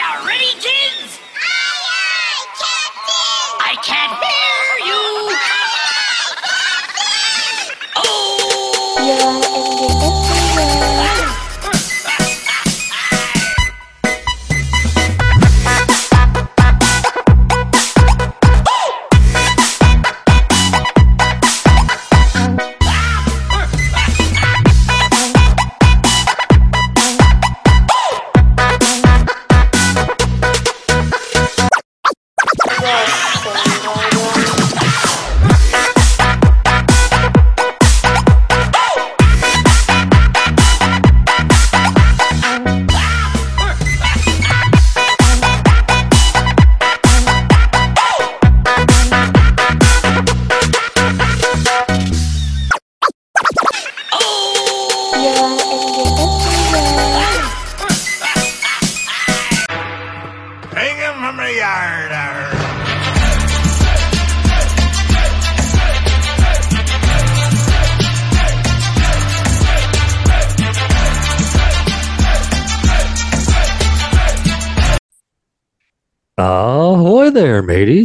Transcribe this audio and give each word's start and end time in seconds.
you 0.00 0.26
ready, 0.26 0.52
kids? 0.54 1.20
Aye, 1.36 1.84
aye, 1.92 2.46
Captain! 2.56 3.48
I 3.68 3.74
can't 3.84 4.14
hear 4.24 4.86
you. 4.88 5.09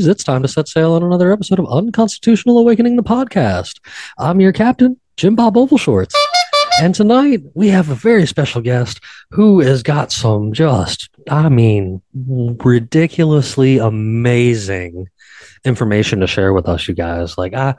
It's 0.07 0.23
time 0.23 0.41
to 0.43 0.47
set 0.47 0.67
sail 0.67 0.93
on 0.93 1.03
another 1.03 1.31
episode 1.31 1.59
of 1.59 1.67
Unconstitutional 1.67 2.59
Awakening, 2.59 2.95
the 2.95 3.03
podcast. 3.03 3.79
I'm 4.17 4.39
your 4.39 4.51
captain, 4.51 4.99
Jim 5.17 5.35
Bob 5.35 5.55
Ovalshorts. 5.55 6.13
And 6.81 6.93
tonight 6.93 7.41
we 7.53 7.69
have 7.69 7.89
a 7.89 7.95
very 7.95 8.25
special 8.27 8.61
guest 8.61 8.99
who 9.31 9.61
has 9.61 9.81
got 9.81 10.11
some 10.11 10.53
just, 10.53 11.09
I 11.29 11.49
mean, 11.49 12.01
ridiculously 12.13 13.77
amazing 13.77 15.07
information 15.63 16.19
to 16.19 16.27
share 16.27 16.53
with 16.53 16.67
us, 16.67 16.87
you 16.87 16.93
guys. 16.93 17.37
Like, 17.37 17.53
I, 17.53 17.75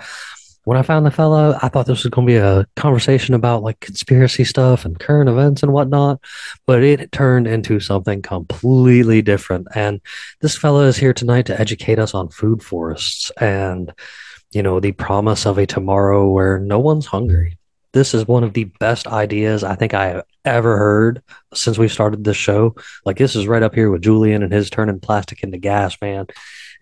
when 0.66 0.76
I 0.76 0.82
found 0.82 1.06
the 1.06 1.12
fella, 1.12 1.56
I 1.62 1.68
thought 1.68 1.86
this 1.86 2.02
was 2.02 2.10
going 2.10 2.26
to 2.26 2.32
be 2.32 2.38
a 2.38 2.66
conversation 2.74 3.34
about 3.34 3.62
like 3.62 3.78
conspiracy 3.78 4.42
stuff 4.42 4.84
and 4.84 4.98
current 4.98 5.30
events 5.30 5.62
and 5.62 5.72
whatnot, 5.72 6.20
but 6.66 6.82
it 6.82 7.12
turned 7.12 7.46
into 7.46 7.78
something 7.78 8.20
completely 8.20 9.22
different. 9.22 9.68
And 9.76 10.00
this 10.40 10.58
fella 10.58 10.86
is 10.86 10.96
here 10.96 11.12
tonight 11.12 11.46
to 11.46 11.60
educate 11.60 12.00
us 12.00 12.14
on 12.14 12.30
food 12.30 12.64
forests 12.64 13.30
and, 13.40 13.92
you 14.50 14.60
know, 14.60 14.80
the 14.80 14.90
promise 14.90 15.46
of 15.46 15.56
a 15.56 15.66
tomorrow 15.66 16.28
where 16.28 16.58
no 16.58 16.80
one's 16.80 17.06
hungry. 17.06 17.56
This 17.92 18.12
is 18.12 18.26
one 18.26 18.42
of 18.42 18.52
the 18.52 18.64
best 18.64 19.06
ideas 19.06 19.62
I 19.62 19.76
think 19.76 19.94
I 19.94 20.08
have 20.08 20.24
ever 20.44 20.76
heard 20.76 21.22
since 21.54 21.78
we 21.78 21.86
started 21.86 22.24
this 22.24 22.36
show. 22.36 22.74
Like, 23.04 23.18
this 23.18 23.36
is 23.36 23.46
right 23.46 23.62
up 23.62 23.76
here 23.76 23.88
with 23.88 24.02
Julian 24.02 24.42
and 24.42 24.52
his 24.52 24.68
turning 24.68 24.98
plastic 24.98 25.44
into 25.44 25.58
gas, 25.58 25.96
man. 26.02 26.26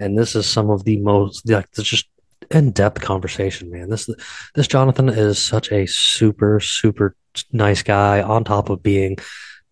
And 0.01 0.17
this 0.17 0.35
is 0.35 0.47
some 0.49 0.71
of 0.71 0.85
the 0.85 0.97
most, 1.01 1.47
like, 1.51 1.71
just 1.73 2.09
in-depth 2.51 3.01
conversation, 3.01 3.71
man. 3.71 3.91
This 3.91 4.09
this 4.55 4.69
Jonathan 4.69 5.09
is 5.09 5.39
such 5.39 5.71
a 5.73 5.87
super 5.87 6.61
super 6.61 7.17
nice 7.53 7.83
guy 7.83 8.23
on 8.23 8.45
top 8.45 8.71
of 8.71 8.83
being 8.83 9.17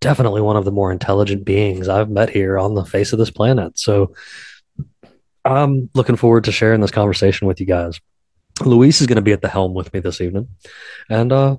definitely 0.00 0.40
one 0.40 0.56
of 0.56 0.64
the 0.64 0.72
more 0.72 0.90
intelligent 0.90 1.44
beings 1.44 1.88
I've 1.88 2.10
met 2.10 2.30
here 2.30 2.58
on 2.58 2.74
the 2.74 2.84
face 2.84 3.12
of 3.12 3.18
this 3.18 3.30
planet. 3.30 3.78
So 3.78 4.14
I'm 5.44 5.88
looking 5.94 6.16
forward 6.16 6.44
to 6.44 6.52
sharing 6.52 6.80
this 6.80 6.90
conversation 6.90 7.46
with 7.46 7.60
you 7.60 7.66
guys. 7.66 8.00
Luis 8.64 9.00
is 9.00 9.06
going 9.06 9.16
to 9.16 9.22
be 9.22 9.32
at 9.32 9.42
the 9.42 9.48
helm 9.48 9.74
with 9.74 9.92
me 9.92 10.00
this 10.00 10.20
evening. 10.20 10.48
And 11.08 11.32
uh 11.32 11.56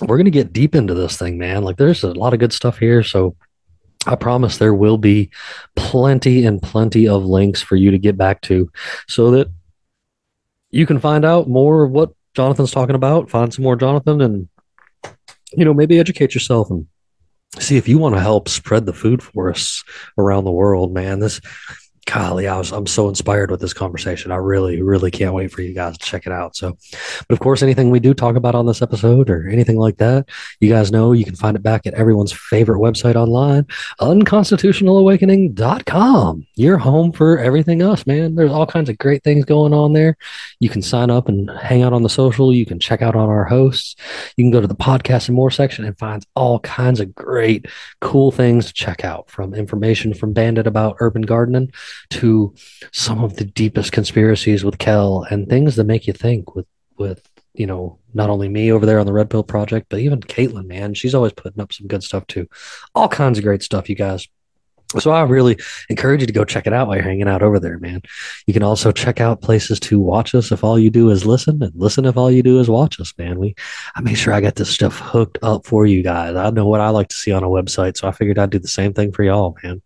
we're 0.00 0.16
going 0.16 0.24
to 0.24 0.30
get 0.30 0.52
deep 0.52 0.74
into 0.74 0.94
this 0.94 1.16
thing, 1.16 1.38
man. 1.38 1.62
Like 1.62 1.76
there's 1.76 2.02
a 2.02 2.12
lot 2.12 2.32
of 2.32 2.40
good 2.40 2.52
stuff 2.52 2.78
here, 2.78 3.02
so 3.02 3.36
I 4.06 4.16
promise 4.16 4.58
there 4.58 4.74
will 4.74 4.98
be 4.98 5.30
plenty 5.76 6.44
and 6.44 6.60
plenty 6.60 7.06
of 7.06 7.24
links 7.24 7.62
for 7.62 7.76
you 7.76 7.90
to 7.90 7.98
get 7.98 8.16
back 8.16 8.40
to 8.42 8.70
so 9.06 9.30
that 9.32 9.48
you 10.72 10.86
can 10.86 10.98
find 10.98 11.24
out 11.24 11.48
more 11.48 11.84
of 11.84 11.92
what 11.92 12.10
Jonathan's 12.34 12.72
talking 12.72 12.96
about, 12.96 13.30
find 13.30 13.52
some 13.52 13.62
more 13.62 13.76
Jonathan, 13.76 14.20
and 14.20 14.48
you 15.52 15.64
know, 15.64 15.74
maybe 15.74 16.00
educate 16.00 16.34
yourself 16.34 16.70
and 16.70 16.86
see 17.58 17.76
if 17.76 17.86
you 17.86 17.98
want 17.98 18.14
to 18.14 18.20
help 18.20 18.48
spread 18.48 18.86
the 18.86 18.92
food 18.92 19.22
forests 19.22 19.84
around 20.18 20.44
the 20.44 20.50
world, 20.50 20.92
man. 20.92 21.20
This 21.20 21.40
golly, 22.04 22.46
I 22.48 22.58
was 22.58 22.72
I'm 22.72 22.86
so 22.86 23.08
inspired 23.08 23.50
with 23.50 23.60
this 23.60 23.72
conversation. 23.72 24.30
I 24.32 24.36
really, 24.36 24.82
really 24.82 25.10
can't 25.10 25.32
wait 25.34 25.50
for 25.52 25.62
you 25.62 25.72
guys 25.74 25.96
to 25.98 26.04
check 26.04 26.26
it 26.26 26.32
out. 26.32 26.54
So, 26.56 26.76
but 27.28 27.32
of 27.32 27.40
course, 27.40 27.62
anything 27.62 27.90
we 27.90 28.00
do 28.00 28.12
talk 28.14 28.36
about 28.36 28.54
on 28.54 28.66
this 28.66 28.82
episode 28.82 29.30
or 29.30 29.48
anything 29.48 29.78
like 29.78 29.96
that, 29.98 30.28
you 30.60 30.68
guys 30.68 30.92
know 30.92 31.12
you 31.12 31.24
can 31.24 31.36
find 31.36 31.56
it 31.56 31.62
back 31.62 31.86
at 31.86 31.94
everyone's 31.94 32.32
favorite 32.32 32.80
website 32.80 33.14
online, 33.14 33.66
unconstitutionalawakening.com. 34.00 36.46
Your 36.56 36.78
home 36.78 37.12
for 37.12 37.38
everything 37.38 37.82
us, 37.82 38.06
man. 38.06 38.34
There's 38.34 38.52
all 38.52 38.66
kinds 38.66 38.88
of 38.88 38.98
great 38.98 39.22
things 39.22 39.44
going 39.44 39.72
on 39.72 39.92
there. 39.92 40.16
You 40.60 40.68
can 40.68 40.82
sign 40.82 41.10
up 41.10 41.28
and 41.28 41.48
hang 41.50 41.82
out 41.82 41.92
on 41.92 42.02
the 42.02 42.08
social. 42.08 42.52
You 42.52 42.66
can 42.66 42.80
check 42.80 43.02
out 43.02 43.16
on 43.16 43.28
our 43.28 43.44
hosts. 43.44 43.96
You 44.36 44.44
can 44.44 44.50
go 44.50 44.60
to 44.60 44.66
the 44.66 44.74
podcast 44.74 45.28
and 45.28 45.36
more 45.36 45.50
section 45.50 45.84
and 45.84 45.98
find 45.98 46.26
all 46.34 46.60
kinds 46.60 47.00
of 47.00 47.14
great, 47.14 47.66
cool 48.00 48.30
things 48.30 48.66
to 48.66 48.72
check 48.72 49.04
out 49.04 49.30
from 49.30 49.54
information 49.54 50.14
from 50.14 50.32
Bandit 50.32 50.66
about 50.66 50.96
urban 51.00 51.22
gardening 51.22 51.72
to 52.10 52.54
some 52.92 53.24
of 53.24 53.36
the 53.36 53.44
deepest 53.44 53.92
conspiracies 53.92 54.64
with 54.64 54.78
Kel 54.78 55.26
and 55.30 55.48
things 55.48 55.76
that 55.76 55.84
make 55.84 56.06
you 56.06 56.12
think 56.12 56.54
with, 56.54 56.66
with, 56.98 57.28
you 57.54 57.66
know, 57.66 57.98
not 58.14 58.30
only 58.30 58.48
me 58.48 58.72
over 58.72 58.86
there 58.86 58.98
on 58.98 59.06
the 59.06 59.12
Red 59.12 59.30
Pill 59.30 59.42
Project, 59.42 59.86
but 59.88 60.00
even 60.00 60.20
Caitlin, 60.20 60.66
man. 60.66 60.94
She's 60.94 61.14
always 61.14 61.32
putting 61.32 61.60
up 61.60 61.72
some 61.72 61.86
good 61.86 62.02
stuff 62.02 62.26
too. 62.26 62.48
All 62.94 63.08
kinds 63.08 63.38
of 63.38 63.44
great 63.44 63.62
stuff, 63.62 63.88
you 63.88 63.96
guys. 63.96 64.26
So 64.98 65.10
I 65.10 65.22
really 65.22 65.56
encourage 65.88 66.20
you 66.20 66.26
to 66.26 66.32
go 66.32 66.44
check 66.44 66.66
it 66.66 66.72
out 66.72 66.86
while 66.86 66.96
you're 66.96 67.04
hanging 67.04 67.28
out 67.28 67.42
over 67.42 67.58
there, 67.58 67.78
man. 67.78 68.02
You 68.46 68.52
can 68.52 68.62
also 68.62 68.92
check 68.92 69.20
out 69.20 69.40
places 69.40 69.80
to 69.80 69.98
watch 69.98 70.34
us 70.34 70.52
if 70.52 70.62
all 70.62 70.78
you 70.78 70.90
do 70.90 71.10
is 71.10 71.24
listen, 71.24 71.62
and 71.62 71.72
listen 71.74 72.04
if 72.04 72.16
all 72.16 72.30
you 72.30 72.42
do 72.42 72.60
is 72.60 72.68
watch 72.68 73.00
us, 73.00 73.14
man. 73.16 73.38
We 73.38 73.54
I 73.94 74.00
make 74.02 74.16
sure 74.16 74.34
I 74.34 74.40
got 74.40 74.56
this 74.56 74.70
stuff 74.70 74.98
hooked 74.98 75.38
up 75.42 75.66
for 75.66 75.86
you 75.86 76.02
guys. 76.02 76.36
I 76.36 76.50
know 76.50 76.66
what 76.66 76.80
I 76.80 76.90
like 76.90 77.08
to 77.08 77.16
see 77.16 77.32
on 77.32 77.44
a 77.44 77.48
website, 77.48 77.96
so 77.96 78.06
I 78.06 78.12
figured 78.12 78.38
I'd 78.38 78.50
do 78.50 78.58
the 78.58 78.68
same 78.68 78.92
thing 78.92 79.12
for 79.12 79.22
y'all, 79.22 79.56
man. 79.62 79.80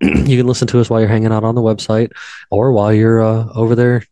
You 0.00 0.36
can 0.36 0.46
listen 0.46 0.66
to 0.68 0.80
us 0.80 0.90
while 0.90 1.00
you're 1.00 1.08
hanging 1.08 1.32
out 1.32 1.44
on 1.44 1.54
the 1.54 1.60
website 1.60 2.10
or 2.50 2.72
while 2.72 2.92
you're 2.92 3.22
uh, 3.22 3.46
over 3.54 3.76
there 3.76 4.02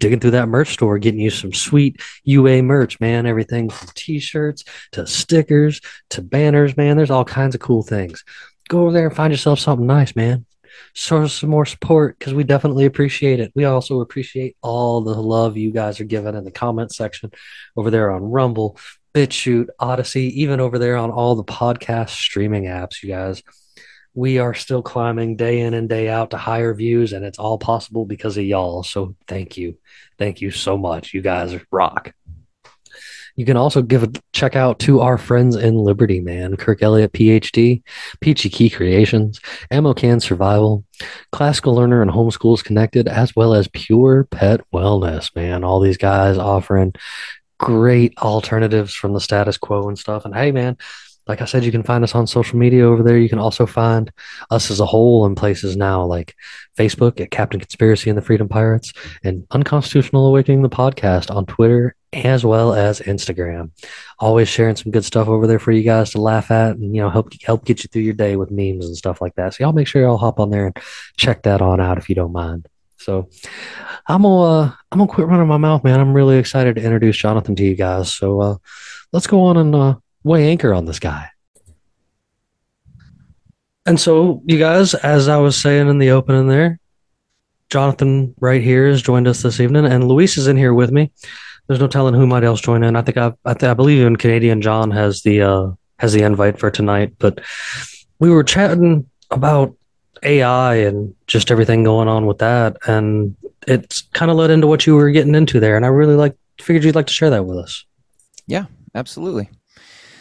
digging 0.00 0.18
through 0.18 0.32
that 0.32 0.48
merch 0.48 0.72
store, 0.72 0.98
getting 0.98 1.20
you 1.20 1.30
some 1.30 1.52
sweet 1.52 2.00
UA 2.24 2.62
merch, 2.62 2.98
man. 2.98 3.26
Everything 3.26 3.70
from 3.70 3.88
t-shirts 3.94 4.64
to 4.92 5.06
stickers 5.06 5.80
to 6.10 6.22
banners, 6.22 6.76
man. 6.76 6.96
There's 6.96 7.10
all 7.10 7.24
kinds 7.24 7.54
of 7.54 7.60
cool 7.60 7.82
things. 7.82 8.24
Go 8.68 8.82
over 8.82 8.92
there 8.92 9.06
and 9.06 9.16
find 9.16 9.32
yourself 9.32 9.58
something 9.58 9.86
nice, 9.86 10.16
man. 10.16 10.46
Show 10.94 11.22
us 11.22 11.34
some 11.34 11.50
more 11.50 11.66
support 11.66 12.18
because 12.18 12.34
we 12.34 12.42
definitely 12.42 12.86
appreciate 12.86 13.38
it. 13.38 13.52
We 13.54 13.64
also 13.64 14.00
appreciate 14.00 14.56
all 14.62 15.02
the 15.02 15.14
love 15.14 15.56
you 15.56 15.70
guys 15.70 16.00
are 16.00 16.04
giving 16.04 16.34
in 16.34 16.44
the 16.44 16.50
comment 16.50 16.92
section 16.92 17.30
over 17.76 17.90
there 17.90 18.10
on 18.10 18.22
Rumble, 18.22 18.78
BitChute, 19.14 19.68
Odysee, 19.80 20.28
even 20.28 20.60
over 20.60 20.78
there 20.78 20.96
on 20.96 21.10
all 21.10 21.34
the 21.34 21.44
podcast 21.44 22.10
streaming 22.10 22.64
apps, 22.64 23.02
you 23.02 23.08
guys. 23.08 23.42
We 24.14 24.38
are 24.38 24.54
still 24.54 24.82
climbing 24.82 25.36
day 25.36 25.60
in 25.60 25.74
and 25.74 25.88
day 25.88 26.08
out 26.08 26.30
to 26.30 26.36
higher 26.36 26.74
views, 26.74 27.12
and 27.12 27.24
it's 27.24 27.38
all 27.38 27.58
possible 27.58 28.04
because 28.04 28.36
of 28.36 28.44
y'all. 28.44 28.82
So 28.82 29.14
thank 29.28 29.56
you. 29.56 29.78
Thank 30.18 30.40
you 30.40 30.50
so 30.50 30.76
much. 30.76 31.14
You 31.14 31.22
guys 31.22 31.56
rock. 31.70 32.12
You 33.36 33.46
can 33.46 33.56
also 33.56 33.80
give 33.80 34.02
a 34.02 34.12
check 34.32 34.56
out 34.56 34.80
to 34.80 35.00
our 35.00 35.16
friends 35.16 35.56
in 35.56 35.76
Liberty, 35.76 36.20
man. 36.20 36.56
Kirk 36.56 36.82
Elliott, 36.82 37.12
PhD, 37.12 37.82
Peachy 38.20 38.50
Key 38.50 38.68
Creations, 38.68 39.40
Ammo 39.70 39.94
Can 39.94 40.20
Survival, 40.20 40.84
Classical 41.32 41.74
Learner 41.74 42.02
and 42.02 42.10
Homeschools 42.10 42.64
Connected, 42.64 43.08
as 43.08 43.34
well 43.34 43.54
as 43.54 43.68
Pure 43.68 44.24
Pet 44.24 44.60
Wellness, 44.74 45.34
man. 45.34 45.64
All 45.64 45.80
these 45.80 45.96
guys 45.96 46.36
offering 46.36 46.92
great 47.58 48.12
alternatives 48.18 48.94
from 48.94 49.12
the 49.12 49.20
status 49.20 49.56
quo 49.56 49.88
and 49.88 49.98
stuff. 49.98 50.24
And 50.24 50.34
hey, 50.34 50.50
man, 50.50 50.76
like 51.30 51.40
I 51.40 51.44
said, 51.44 51.64
you 51.64 51.70
can 51.70 51.84
find 51.84 52.02
us 52.02 52.16
on 52.16 52.26
social 52.26 52.58
media 52.58 52.84
over 52.84 53.04
there. 53.04 53.16
You 53.16 53.28
can 53.28 53.38
also 53.38 53.64
find 53.64 54.10
us 54.50 54.68
as 54.68 54.80
a 54.80 54.84
whole 54.84 55.24
in 55.26 55.36
places 55.36 55.76
now 55.76 56.04
like 56.04 56.34
Facebook 56.76 57.20
at 57.20 57.30
Captain 57.30 57.60
Conspiracy 57.60 58.10
and 58.10 58.18
the 58.18 58.22
Freedom 58.22 58.48
Pirates 58.48 58.92
and 59.22 59.46
Unconstitutional 59.52 60.26
Awakening 60.26 60.62
the 60.62 60.68
Podcast 60.68 61.32
on 61.32 61.46
Twitter 61.46 61.94
as 62.12 62.44
well 62.44 62.74
as 62.74 62.98
Instagram. 62.98 63.70
Always 64.18 64.48
sharing 64.48 64.74
some 64.74 64.90
good 64.90 65.04
stuff 65.04 65.28
over 65.28 65.46
there 65.46 65.60
for 65.60 65.70
you 65.70 65.84
guys 65.84 66.10
to 66.10 66.20
laugh 66.20 66.50
at 66.50 66.72
and 66.72 66.96
you 66.96 67.00
know 67.00 67.10
help 67.10 67.32
help 67.44 67.64
get 67.64 67.84
you 67.84 67.88
through 67.92 68.02
your 68.02 68.14
day 68.14 68.34
with 68.34 68.50
memes 68.50 68.84
and 68.84 68.96
stuff 68.96 69.20
like 69.20 69.36
that. 69.36 69.54
So 69.54 69.62
y'all 69.62 69.72
make 69.72 69.86
sure 69.86 70.02
y'all 70.02 70.18
hop 70.18 70.40
on 70.40 70.50
there 70.50 70.66
and 70.66 70.76
check 71.16 71.44
that 71.44 71.62
on 71.62 71.80
out 71.80 71.96
if 71.96 72.08
you 72.08 72.16
don't 72.16 72.32
mind. 72.32 72.66
So 72.96 73.28
I'm 74.08 74.22
gonna 74.22 74.42
uh, 74.42 74.72
I'm 74.90 74.98
gonna 74.98 75.12
quit 75.12 75.28
running 75.28 75.46
my 75.46 75.58
mouth, 75.58 75.84
man. 75.84 76.00
I'm 76.00 76.12
really 76.12 76.38
excited 76.38 76.74
to 76.74 76.82
introduce 76.82 77.16
Jonathan 77.16 77.54
to 77.54 77.62
you 77.62 77.76
guys. 77.76 78.12
So 78.12 78.40
uh, 78.40 78.56
let's 79.12 79.28
go 79.28 79.42
on 79.42 79.56
and 79.58 79.74
uh, 79.76 79.94
weigh 80.24 80.50
anchor 80.50 80.74
on 80.74 80.84
this 80.84 80.98
guy. 80.98 81.28
And 83.86 83.98
so, 83.98 84.42
you 84.44 84.58
guys, 84.58 84.94
as 84.94 85.28
I 85.28 85.38
was 85.38 85.56
saying 85.56 85.88
in 85.88 85.98
the 85.98 86.10
opening 86.10 86.48
there, 86.48 86.78
Jonathan 87.70 88.34
right 88.40 88.62
here 88.62 88.88
has 88.88 89.00
joined 89.00 89.26
us 89.26 89.42
this 89.42 89.60
evening, 89.60 89.86
and 89.86 90.06
Luis 90.06 90.36
is 90.36 90.48
in 90.48 90.56
here 90.56 90.74
with 90.74 90.90
me. 90.90 91.12
There's 91.66 91.80
no 91.80 91.86
telling 91.86 92.14
who 92.14 92.26
might 92.26 92.44
else 92.44 92.60
join 92.60 92.82
in. 92.82 92.96
I 92.96 93.02
think 93.02 93.16
I, 93.16 93.32
I, 93.44 93.54
th- 93.54 93.70
I 93.70 93.74
believe 93.74 94.00
even 94.00 94.16
Canadian 94.16 94.60
John 94.60 94.90
has 94.90 95.22
the 95.22 95.42
uh, 95.42 95.70
has 95.98 96.12
the 96.12 96.22
invite 96.22 96.58
for 96.58 96.70
tonight. 96.70 97.14
But 97.18 97.40
we 98.18 98.28
were 98.28 98.42
chatting 98.42 99.08
about 99.30 99.76
AI 100.22 100.74
and 100.74 101.14
just 101.28 101.50
everything 101.50 101.84
going 101.84 102.08
on 102.08 102.26
with 102.26 102.38
that, 102.38 102.76
and 102.86 103.36
it's 103.66 104.02
kind 104.12 104.30
of 104.30 104.36
led 104.36 104.50
into 104.50 104.66
what 104.66 104.86
you 104.86 104.96
were 104.96 105.10
getting 105.10 105.34
into 105.34 105.60
there. 105.60 105.76
And 105.76 105.84
I 105.84 105.88
really 105.88 106.16
like 106.16 106.36
figured 106.60 106.84
you'd 106.84 106.96
like 106.96 107.06
to 107.06 107.12
share 107.12 107.30
that 107.30 107.46
with 107.46 107.58
us. 107.58 107.84
Yeah, 108.46 108.66
absolutely. 108.94 109.48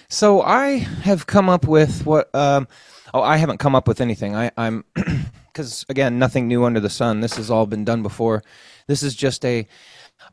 So 0.09 0.41
I 0.41 0.77
have 1.03 1.27
come 1.27 1.49
up 1.49 1.67
with 1.67 2.05
what. 2.05 2.33
Um, 2.33 2.67
oh, 3.13 3.21
I 3.21 3.37
haven't 3.37 3.59
come 3.59 3.75
up 3.75 3.87
with 3.87 4.01
anything. 4.01 4.35
I, 4.35 4.51
I'm 4.57 4.83
because 5.47 5.85
again, 5.89 6.19
nothing 6.19 6.47
new 6.47 6.65
under 6.65 6.79
the 6.79 6.89
sun. 6.89 7.21
This 7.21 7.35
has 7.37 7.49
all 7.51 7.65
been 7.67 7.85
done 7.85 8.01
before. 8.03 8.43
This 8.87 9.03
is 9.03 9.15
just 9.15 9.45
a 9.45 9.67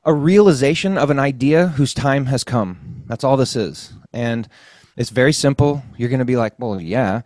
a 0.04 0.14
realization 0.14 0.96
of 0.96 1.10
an 1.10 1.18
idea 1.18 1.68
whose 1.68 1.92
time 1.94 2.26
has 2.26 2.42
come. 2.44 3.02
That's 3.06 3.24
all 3.24 3.36
this 3.36 3.54
is, 3.54 3.92
and 4.12 4.48
it's 4.96 5.10
very 5.10 5.32
simple. 5.32 5.82
You're 5.96 6.08
going 6.08 6.20
to 6.20 6.24
be 6.24 6.36
like, 6.36 6.58
well, 6.58 6.80
yeah, 6.80 7.22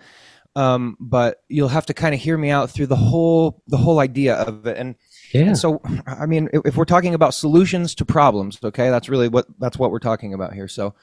um, 0.56 0.96
but 0.98 1.42
you'll 1.48 1.68
have 1.68 1.86
to 1.86 1.94
kind 1.94 2.14
of 2.14 2.20
hear 2.20 2.36
me 2.36 2.50
out 2.50 2.70
through 2.70 2.86
the 2.88 2.96
whole 2.96 3.62
the 3.68 3.76
whole 3.76 4.00
idea 4.00 4.34
of 4.34 4.66
it. 4.66 4.76
And 4.76 4.96
Yeah. 5.32 5.42
and 5.42 5.58
so, 5.58 5.80
I 6.06 6.26
mean, 6.26 6.48
if, 6.52 6.62
if 6.66 6.76
we're 6.76 6.84
talking 6.84 7.14
about 7.14 7.34
solutions 7.34 7.94
to 7.96 8.04
problems, 8.04 8.58
okay, 8.62 8.90
that's 8.90 9.08
really 9.08 9.28
what 9.28 9.46
that's 9.60 9.78
what 9.78 9.90
we're 9.92 10.00
talking 10.00 10.34
about 10.34 10.52
here. 10.54 10.68
So, 10.68 10.94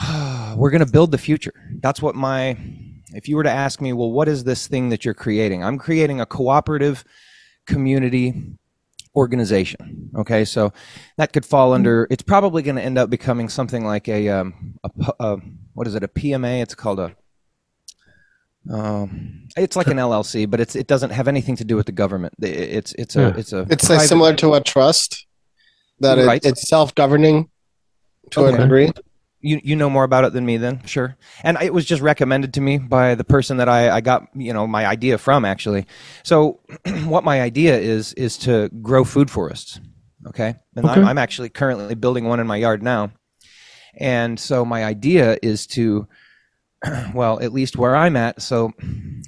we're 0.56 0.70
going 0.70 0.84
to 0.84 0.90
build 0.90 1.10
the 1.10 1.18
future. 1.18 1.52
That's 1.80 2.02
what 2.02 2.14
my. 2.14 2.56
If 3.16 3.28
you 3.28 3.36
were 3.36 3.44
to 3.44 3.50
ask 3.50 3.80
me, 3.80 3.92
well, 3.92 4.10
what 4.10 4.28
is 4.28 4.42
this 4.44 4.66
thing 4.66 4.88
that 4.88 5.04
you're 5.04 5.14
creating? 5.14 5.62
I'm 5.62 5.78
creating 5.78 6.20
a 6.20 6.26
cooperative 6.26 7.04
community 7.66 8.56
organization. 9.14 10.10
Okay, 10.16 10.44
so 10.44 10.72
that 11.16 11.32
could 11.32 11.46
fall 11.46 11.72
under. 11.72 12.08
It's 12.10 12.22
probably 12.24 12.62
going 12.62 12.74
to 12.76 12.82
end 12.82 12.98
up 12.98 13.10
becoming 13.10 13.48
something 13.48 13.84
like 13.84 14.08
a, 14.08 14.28
um, 14.30 14.74
a, 14.82 15.12
a 15.20 15.36
what 15.74 15.86
is 15.86 15.94
it? 15.94 16.02
A 16.02 16.08
PMA? 16.08 16.60
It's 16.62 16.74
called 16.74 16.98
a. 16.98 17.14
Um, 18.72 19.46
it's 19.56 19.76
like 19.76 19.88
an 19.88 19.98
LLC, 19.98 20.48
but 20.48 20.58
it's 20.58 20.74
it 20.74 20.86
doesn't 20.86 21.10
have 21.10 21.28
anything 21.28 21.54
to 21.56 21.64
do 21.64 21.76
with 21.76 21.86
the 21.86 21.92
government. 21.92 22.34
It's 22.40 22.94
it's 22.94 23.14
a 23.14 23.20
Yeah. 23.20 23.34
it's 23.36 23.52
a 23.52 23.66
It's 23.68 23.90
like 23.90 24.08
similar 24.08 24.34
to 24.36 24.54
a 24.54 24.60
trust 24.62 25.26
that 26.00 26.18
it, 26.18 26.44
it's 26.46 26.66
self-governing 26.66 27.50
to 28.30 28.40
Okay. 28.40 28.56
a 28.56 28.60
degree. 28.62 28.90
You 29.44 29.60
you 29.62 29.76
know 29.76 29.90
more 29.90 30.04
about 30.04 30.24
it 30.24 30.32
than 30.32 30.44
me 30.44 30.56
then? 30.56 30.82
Sure. 30.86 31.16
And 31.42 31.56
it 31.60 31.72
was 31.72 31.84
just 31.84 32.02
recommended 32.02 32.54
to 32.54 32.60
me 32.60 32.78
by 32.78 33.14
the 33.14 33.24
person 33.24 33.58
that 33.58 33.68
i 33.68 33.90
i 33.90 34.00
got 34.00 34.28
you 34.34 34.52
know 34.52 34.66
my 34.66 34.86
idea 34.86 35.18
from 35.18 35.44
actually. 35.44 35.86
So 36.22 36.60
what 37.04 37.24
my 37.24 37.40
idea 37.40 37.78
is 37.78 38.12
is 38.14 38.36
to 38.38 38.68
grow 38.82 39.04
food 39.04 39.30
forests 39.30 39.80
okay? 40.26 40.54
And 40.76 40.84
Okay. 40.84 41.00
I'm, 41.00 41.06
I'm 41.06 41.18
actually 41.18 41.48
currently 41.48 41.94
building 41.94 42.24
one 42.24 42.40
in 42.40 42.46
my 42.46 42.56
yard 42.56 42.82
now. 42.82 43.12
And 43.98 44.38
so 44.38 44.64
my 44.64 44.84
idea 44.84 45.38
is 45.42 45.66
to 45.68 46.08
well 47.14 47.40
at 47.40 47.52
least 47.52 47.78
where 47.78 47.96
i'm 47.96 48.14
at 48.14 48.42
so 48.42 48.70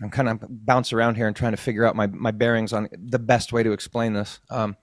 i'm 0.02 0.10
kind 0.10 0.28
of 0.28 0.44
bounce 0.50 0.92
around 0.92 1.14
here 1.14 1.26
and 1.26 1.34
trying 1.34 1.52
to 1.52 1.56
figure 1.56 1.86
out 1.86 1.96
my, 1.96 2.06
my 2.08 2.30
bearings 2.30 2.72
on 2.72 2.86
the 2.92 3.18
best 3.18 3.50
way 3.50 3.62
to 3.62 3.72
explain 3.72 4.12
this. 4.12 4.40
Um, 4.50 4.76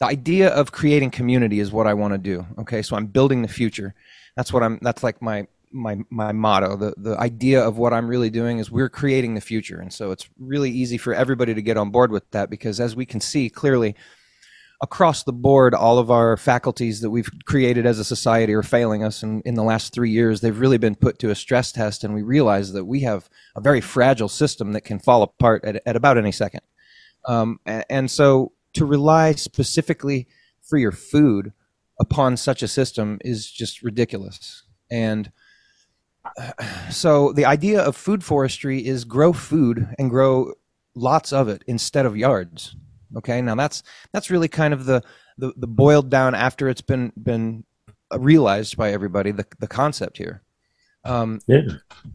the 0.00 0.06
idea 0.06 0.50
of 0.50 0.70
creating 0.72 1.12
community 1.12 1.60
is 1.60 1.72
what 1.72 1.86
i 1.86 1.94
want 1.94 2.12
to 2.12 2.18
do 2.18 2.44
okay? 2.58 2.82
So 2.82 2.96
i'm 2.96 3.06
building 3.06 3.40
the 3.42 3.48
future 3.48 3.94
that's 4.36 4.52
what 4.52 4.62
i'm 4.62 4.78
that's 4.82 5.02
like 5.02 5.20
my 5.20 5.46
my 5.72 5.98
my 6.10 6.32
motto. 6.32 6.76
The 6.76 6.94
the 6.96 7.18
idea 7.18 7.62
of 7.62 7.78
what 7.78 7.92
i'm 7.92 8.08
really 8.08 8.30
doing 8.30 8.58
is 8.58 8.70
we're 8.70 8.88
creating 8.88 9.34
the 9.34 9.40
future. 9.40 9.80
And 9.80 9.92
so 9.92 10.10
it's 10.10 10.28
really 10.38 10.70
easy 10.70 10.98
for 10.98 11.14
everybody 11.14 11.54
to 11.54 11.62
get 11.62 11.76
on 11.76 11.90
board 11.90 12.10
with 12.10 12.28
that 12.32 12.50
because 12.50 12.80
as 12.80 12.96
we 12.96 13.06
can 13.06 13.20
see 13.20 13.48
clearly 13.48 13.94
across 14.82 15.24
the 15.24 15.32
board 15.32 15.74
all 15.74 15.98
of 15.98 16.10
our 16.10 16.36
faculties 16.36 17.00
that 17.02 17.10
we've 17.10 17.30
created 17.44 17.84
as 17.86 17.98
a 17.98 18.04
society 18.04 18.54
are 18.54 18.62
failing 18.62 19.04
us. 19.04 19.22
And 19.22 19.42
in 19.44 19.54
the 19.54 19.62
last 19.62 19.92
three 19.92 20.10
years 20.10 20.40
they've 20.40 20.58
really 20.58 20.78
been 20.78 20.94
put 20.94 21.18
to 21.20 21.30
a 21.30 21.34
stress 21.34 21.70
test. 21.70 22.02
And 22.02 22.14
we 22.14 22.22
realize 22.22 22.72
that 22.72 22.86
we 22.86 23.00
have 23.00 23.28
a 23.54 23.60
very 23.60 23.80
fragile 23.80 24.28
system 24.28 24.72
that 24.72 24.82
can 24.82 24.98
fall 24.98 25.22
apart 25.22 25.64
at, 25.64 25.82
at 25.86 25.96
about 25.96 26.18
any 26.18 26.32
second. 26.32 26.62
Um, 27.26 27.60
a- 27.66 27.90
and 27.92 28.10
so 28.10 28.52
to 28.74 28.84
rely 28.84 29.32
specifically 29.32 30.28
for 30.62 30.78
your 30.78 30.92
food 30.92 31.52
upon 32.00 32.36
such 32.36 32.62
a 32.62 32.68
system 32.68 33.18
is 33.24 33.48
just 33.50 33.82
ridiculous. 33.82 34.64
And 34.90 35.30
so 36.90 37.32
the 37.32 37.44
idea 37.44 37.80
of 37.80 37.96
food 37.96 38.24
forestry 38.24 38.84
is 38.84 39.04
grow 39.04 39.32
food 39.32 39.86
and 39.98 40.10
grow 40.10 40.54
lots 40.94 41.32
of 41.32 41.48
it 41.48 41.62
instead 41.66 42.06
of 42.06 42.16
yards. 42.16 42.74
Okay, 43.16 43.40
now 43.42 43.54
that's 43.54 43.82
that's 44.12 44.30
really 44.30 44.48
kind 44.48 44.72
of 44.74 44.84
the 44.86 45.02
the, 45.38 45.52
the 45.56 45.66
boiled 45.66 46.10
down 46.10 46.34
after 46.34 46.68
it's 46.68 46.82
been 46.82 47.12
been 47.16 47.64
realized 48.16 48.76
by 48.76 48.90
everybody 48.92 49.30
the 49.30 49.46
the 49.58 49.68
concept 49.68 50.18
here. 50.18 50.42
Um, 51.04 51.40
Yeah. 51.46 51.62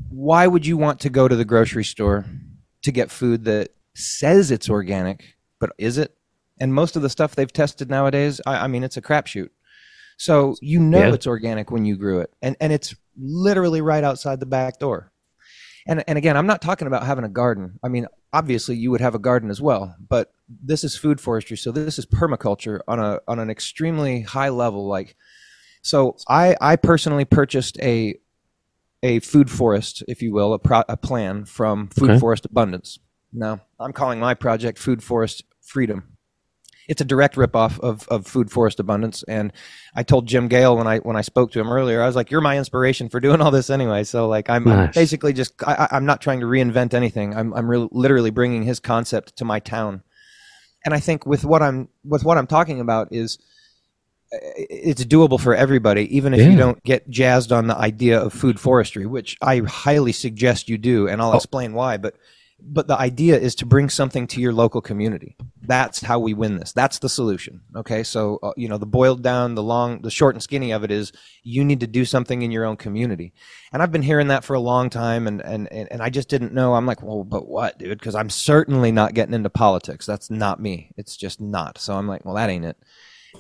why 0.10 0.46
would 0.46 0.66
you 0.66 0.78
want 0.78 1.00
to 1.02 1.10
go 1.10 1.28
to 1.28 1.36
the 1.36 1.46
grocery 1.46 1.84
store 1.84 2.26
to 2.84 2.92
get 2.92 3.10
food 3.10 3.46
that 3.46 3.70
says 3.96 4.52
it's 4.52 4.70
organic, 4.70 5.36
but 5.60 5.72
is 5.80 5.98
it? 5.98 6.16
And 6.62 6.74
most 6.74 6.96
of 6.96 7.02
the 7.02 7.10
stuff 7.10 7.36
they've 7.36 7.52
tested 7.52 7.90
nowadays, 7.90 8.40
I, 8.46 8.66
I 8.66 8.68
mean, 8.68 8.84
it's 8.84 8.96
a 8.96 9.02
crapshoot. 9.02 9.50
So 10.18 10.56
you 10.62 10.80
know 10.80 11.00
Yeah. 11.00 11.14
it's 11.14 11.28
organic 11.28 11.72
when 11.72 11.86
you 11.86 11.96
grew 11.98 12.20
it, 12.20 12.32
and 12.42 12.56
and 12.60 12.72
it's 12.72 12.96
literally 13.18 13.82
right 13.82 14.04
outside 14.04 14.40
the 14.40 14.46
back 14.46 14.80
door. 14.80 15.12
And 15.88 16.04
and 16.08 16.18
again, 16.18 16.38
I'm 16.38 16.48
not 16.48 16.62
talking 16.62 16.88
about 16.88 17.06
having 17.06 17.26
a 17.26 17.30
garden. 17.30 17.80
I 17.84 17.90
mean, 17.90 18.08
obviously 18.34 18.76
you 18.76 18.92
would 18.92 19.02
have 19.02 19.16
a 19.16 19.20
garden 19.20 19.50
as 19.50 19.62
well, 19.62 19.96
but 20.10 20.32
this 20.50 20.84
is 20.84 20.98
food 20.98 21.20
forestry, 21.22 21.58
so 21.58 21.72
this 21.72 22.00
is 22.00 22.06
permaculture 22.06 22.80
on 22.88 23.00
a 23.00 23.20
on 23.28 23.40
an 23.40 23.50
extremely 23.50 24.22
high 24.22 24.50
level. 24.50 24.88
Like, 24.88 25.16
so 25.82 26.16
I 26.28 26.56
I 26.62 26.76
personally 26.78 27.26
purchased 27.26 27.78
a 27.82 28.16
a 29.04 29.20
food 29.20 29.52
forest, 29.52 30.02
if 30.08 30.24
you 30.24 30.34
will, 30.34 30.54
a, 30.54 30.60
pro- 30.60 30.84
a 30.90 30.98
plan 30.98 31.46
from 31.46 31.88
Food 31.90 32.12
Okay. 32.12 32.20
Forest 32.20 32.46
Abundance. 32.46 32.98
Now, 33.32 33.60
I'm 33.80 33.94
calling 33.94 34.20
my 34.20 34.34
project 34.34 34.80
Food 34.80 35.04
Forest 35.04 35.44
Freedom. 35.62 36.15
It's 36.88 37.02
a 37.02 37.06
direct 37.06 37.36
ripoff 37.36 37.80
of, 37.80 38.08
of 38.10 38.28
Food 38.28 38.52
Forest 38.52 38.80
Abundance, 38.80 39.24
and 39.28 39.52
I 39.96 40.04
told 40.04 40.28
Jim 40.28 40.48
Gale 40.48 40.78
when 40.78 40.86
I 40.88 41.00
when 41.00 41.16
I 41.16 41.22
spoke 41.22 41.52
to 41.54 41.60
him 41.60 41.72
earlier, 41.72 42.02
I 42.02 42.06
was 42.08 42.16
like, 42.16 42.30
"You're 42.30 42.42
my 42.42 42.58
inspiration 42.58 43.10
for 43.10 43.20
doing 43.20 43.42
all 43.42 43.50
this 43.52 43.70
anyway." 43.72 44.04
So, 44.04 44.28
like, 44.28 44.50
I'm, 44.50 44.64
Nice. 44.66 44.94
basically 44.94 45.34
just 45.34 45.54
I, 45.66 45.88
I'm 45.92 46.06
not 46.06 46.22
trying 46.22 46.42
to 46.42 46.46
reinvent 46.46 46.94
anything. 46.94 47.36
I'm 47.36 47.54
I'm 47.54 47.68
really, 47.68 47.90
literally 47.92 48.30
bringing 48.30 48.64
his 48.64 48.80
concept 48.80 49.36
to 49.38 49.46
my 49.46 49.60
town, 49.60 50.04
and 50.86 50.94
I 50.94 51.00
think 51.00 51.26
with 51.26 51.44
what 51.44 51.64
I'm 51.64 51.90
with 52.04 52.24
what 52.24 52.38
I'm 52.38 52.48
talking 52.48 52.80
about 52.80 53.08
is 53.12 53.40
it's 54.32 55.06
doable 55.06 55.40
for 55.40 55.56
everybody, 55.56 56.16
even 56.16 56.34
if 56.34 56.40
Yeah. 56.42 56.50
you 56.50 56.58
don't 56.58 56.84
get 56.84 57.10
jazzed 57.10 57.52
on 57.52 57.68
the 57.68 57.78
idea 57.78 58.20
of 58.20 58.34
food 58.34 58.60
forestry, 58.60 59.06
which 59.06 59.38
I 59.42 59.60
highly 59.60 60.12
suggest 60.12 60.68
you 60.68 60.78
do, 60.78 61.08
and 61.08 61.22
I'll 61.22 61.32
Oh. 61.34 61.38
explain 61.38 61.74
why. 61.74 61.98
But 61.98 62.16
but 62.60 62.88
the 62.88 62.98
idea 62.98 63.38
is 63.38 63.54
to 63.56 63.66
bring 63.66 63.90
something 63.90 64.28
to 64.28 64.42
your 64.42 64.54
local 64.54 64.82
community. 64.82 65.36
That's 65.62 66.02
how 66.02 66.20
we 66.20 66.34
win 66.34 66.58
this. 66.58 66.72
That's 66.72 67.00
the 67.00 67.10
solution. 67.10 67.62
Okay, 67.76 68.04
so 68.04 68.40
uh, 68.42 68.54
you 68.56 68.70
know 68.70 68.78
the 68.78 68.86
boiled 68.86 69.22
down, 69.22 69.56
the 69.56 69.64
long, 69.64 70.02
the 70.02 70.12
short 70.12 70.36
and 70.36 70.42
skinny 70.42 70.72
of 70.72 70.84
it 70.84 70.92
is 70.92 71.12
you 71.44 71.64
need 71.64 71.80
to 71.82 71.88
do 71.88 72.06
something 72.06 72.42
in 72.42 72.52
your 72.52 72.66
own 72.66 72.78
community. 72.78 73.34
And 73.74 73.82
I've 73.82 73.92
been 73.92 74.02
hearing 74.02 74.30
that 74.30 74.44
for 74.44 74.54
a 74.54 74.60
long 74.60 74.90
time, 74.90 75.28
and 75.28 75.42
and 75.42 75.72
and, 75.72 76.02
I 76.02 76.10
just 76.10 76.30
didn't 76.30 76.54
know. 76.54 76.76
I'm 76.76 76.86
like, 76.86 77.02
well, 77.04 77.24
but 77.24 77.48
what, 77.48 77.78
dude? 77.78 77.98
Because 77.98 78.16
I'm 78.16 78.30
certainly 78.30 78.92
not 78.92 79.14
getting 79.14 79.34
into 79.34 79.50
politics. 79.50 80.06
That's 80.06 80.30
not 80.30 80.60
me. 80.60 80.92
It's 80.98 81.18
just 81.18 81.42
not. 81.42 81.78
So 81.78 81.96
I'm 81.96 82.08
like, 82.08 82.26
well, 82.26 82.36
that 82.36 82.50
ain't 82.50 82.66
it 82.66 82.78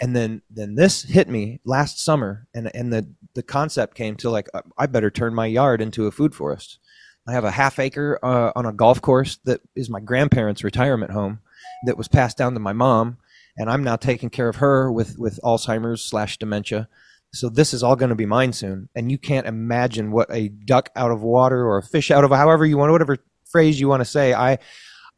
and 0.01 0.15
then 0.15 0.41
then 0.49 0.75
this 0.75 1.03
hit 1.03 1.29
me 1.29 1.59
last 1.63 2.03
summer 2.03 2.47
and 2.53 2.69
and 2.75 2.91
the 2.91 3.07
the 3.33 3.43
concept 3.43 3.95
came 3.95 4.15
to 4.15 4.29
like 4.29 4.47
i 4.77 4.85
better 4.85 5.09
turn 5.09 5.33
my 5.33 5.45
yard 5.45 5.81
into 5.81 6.07
a 6.07 6.11
food 6.11 6.35
forest 6.35 6.79
i 7.27 7.33
have 7.33 7.43
a 7.45 7.51
half 7.51 7.79
acre 7.79 8.19
uh, 8.23 8.51
on 8.55 8.65
a 8.65 8.73
golf 8.73 9.01
course 9.01 9.37
that 9.45 9.61
is 9.75 9.89
my 9.89 9.99
grandparents 9.99 10.63
retirement 10.63 11.11
home 11.11 11.39
that 11.85 11.97
was 11.97 12.07
passed 12.07 12.37
down 12.37 12.53
to 12.53 12.59
my 12.59 12.73
mom 12.73 13.17
and 13.57 13.69
i'm 13.69 13.83
now 13.83 13.95
taking 13.95 14.29
care 14.29 14.49
of 14.49 14.57
her 14.57 14.91
with 14.91 15.17
with 15.17 15.39
alzheimer's 15.43 16.01
slash 16.03 16.37
dementia 16.37 16.87
So 17.33 17.49
this 17.49 17.73
is 17.73 17.83
all 17.83 17.97
going 17.97 18.09
to 18.09 18.15
be 18.15 18.25
mine 18.25 18.53
soon, 18.53 18.87
and 18.95 19.11
you 19.11 19.17
can't 19.17 19.45
imagine 19.45 20.11
what 20.11 20.29
a 20.31 20.47
duck 20.47 20.89
out 20.95 21.11
of 21.11 21.21
water 21.21 21.65
or 21.67 21.77
a 21.77 21.83
fish 21.83 22.09
out 22.09 22.23
of 22.23 22.31
however 22.31 22.65
you 22.65 22.77
want, 22.77 22.91
whatever 22.93 23.17
phrase 23.43 23.77
you 23.79 23.89
want 23.89 23.99
to 24.01 24.05
say. 24.05 24.33
I 24.33 24.57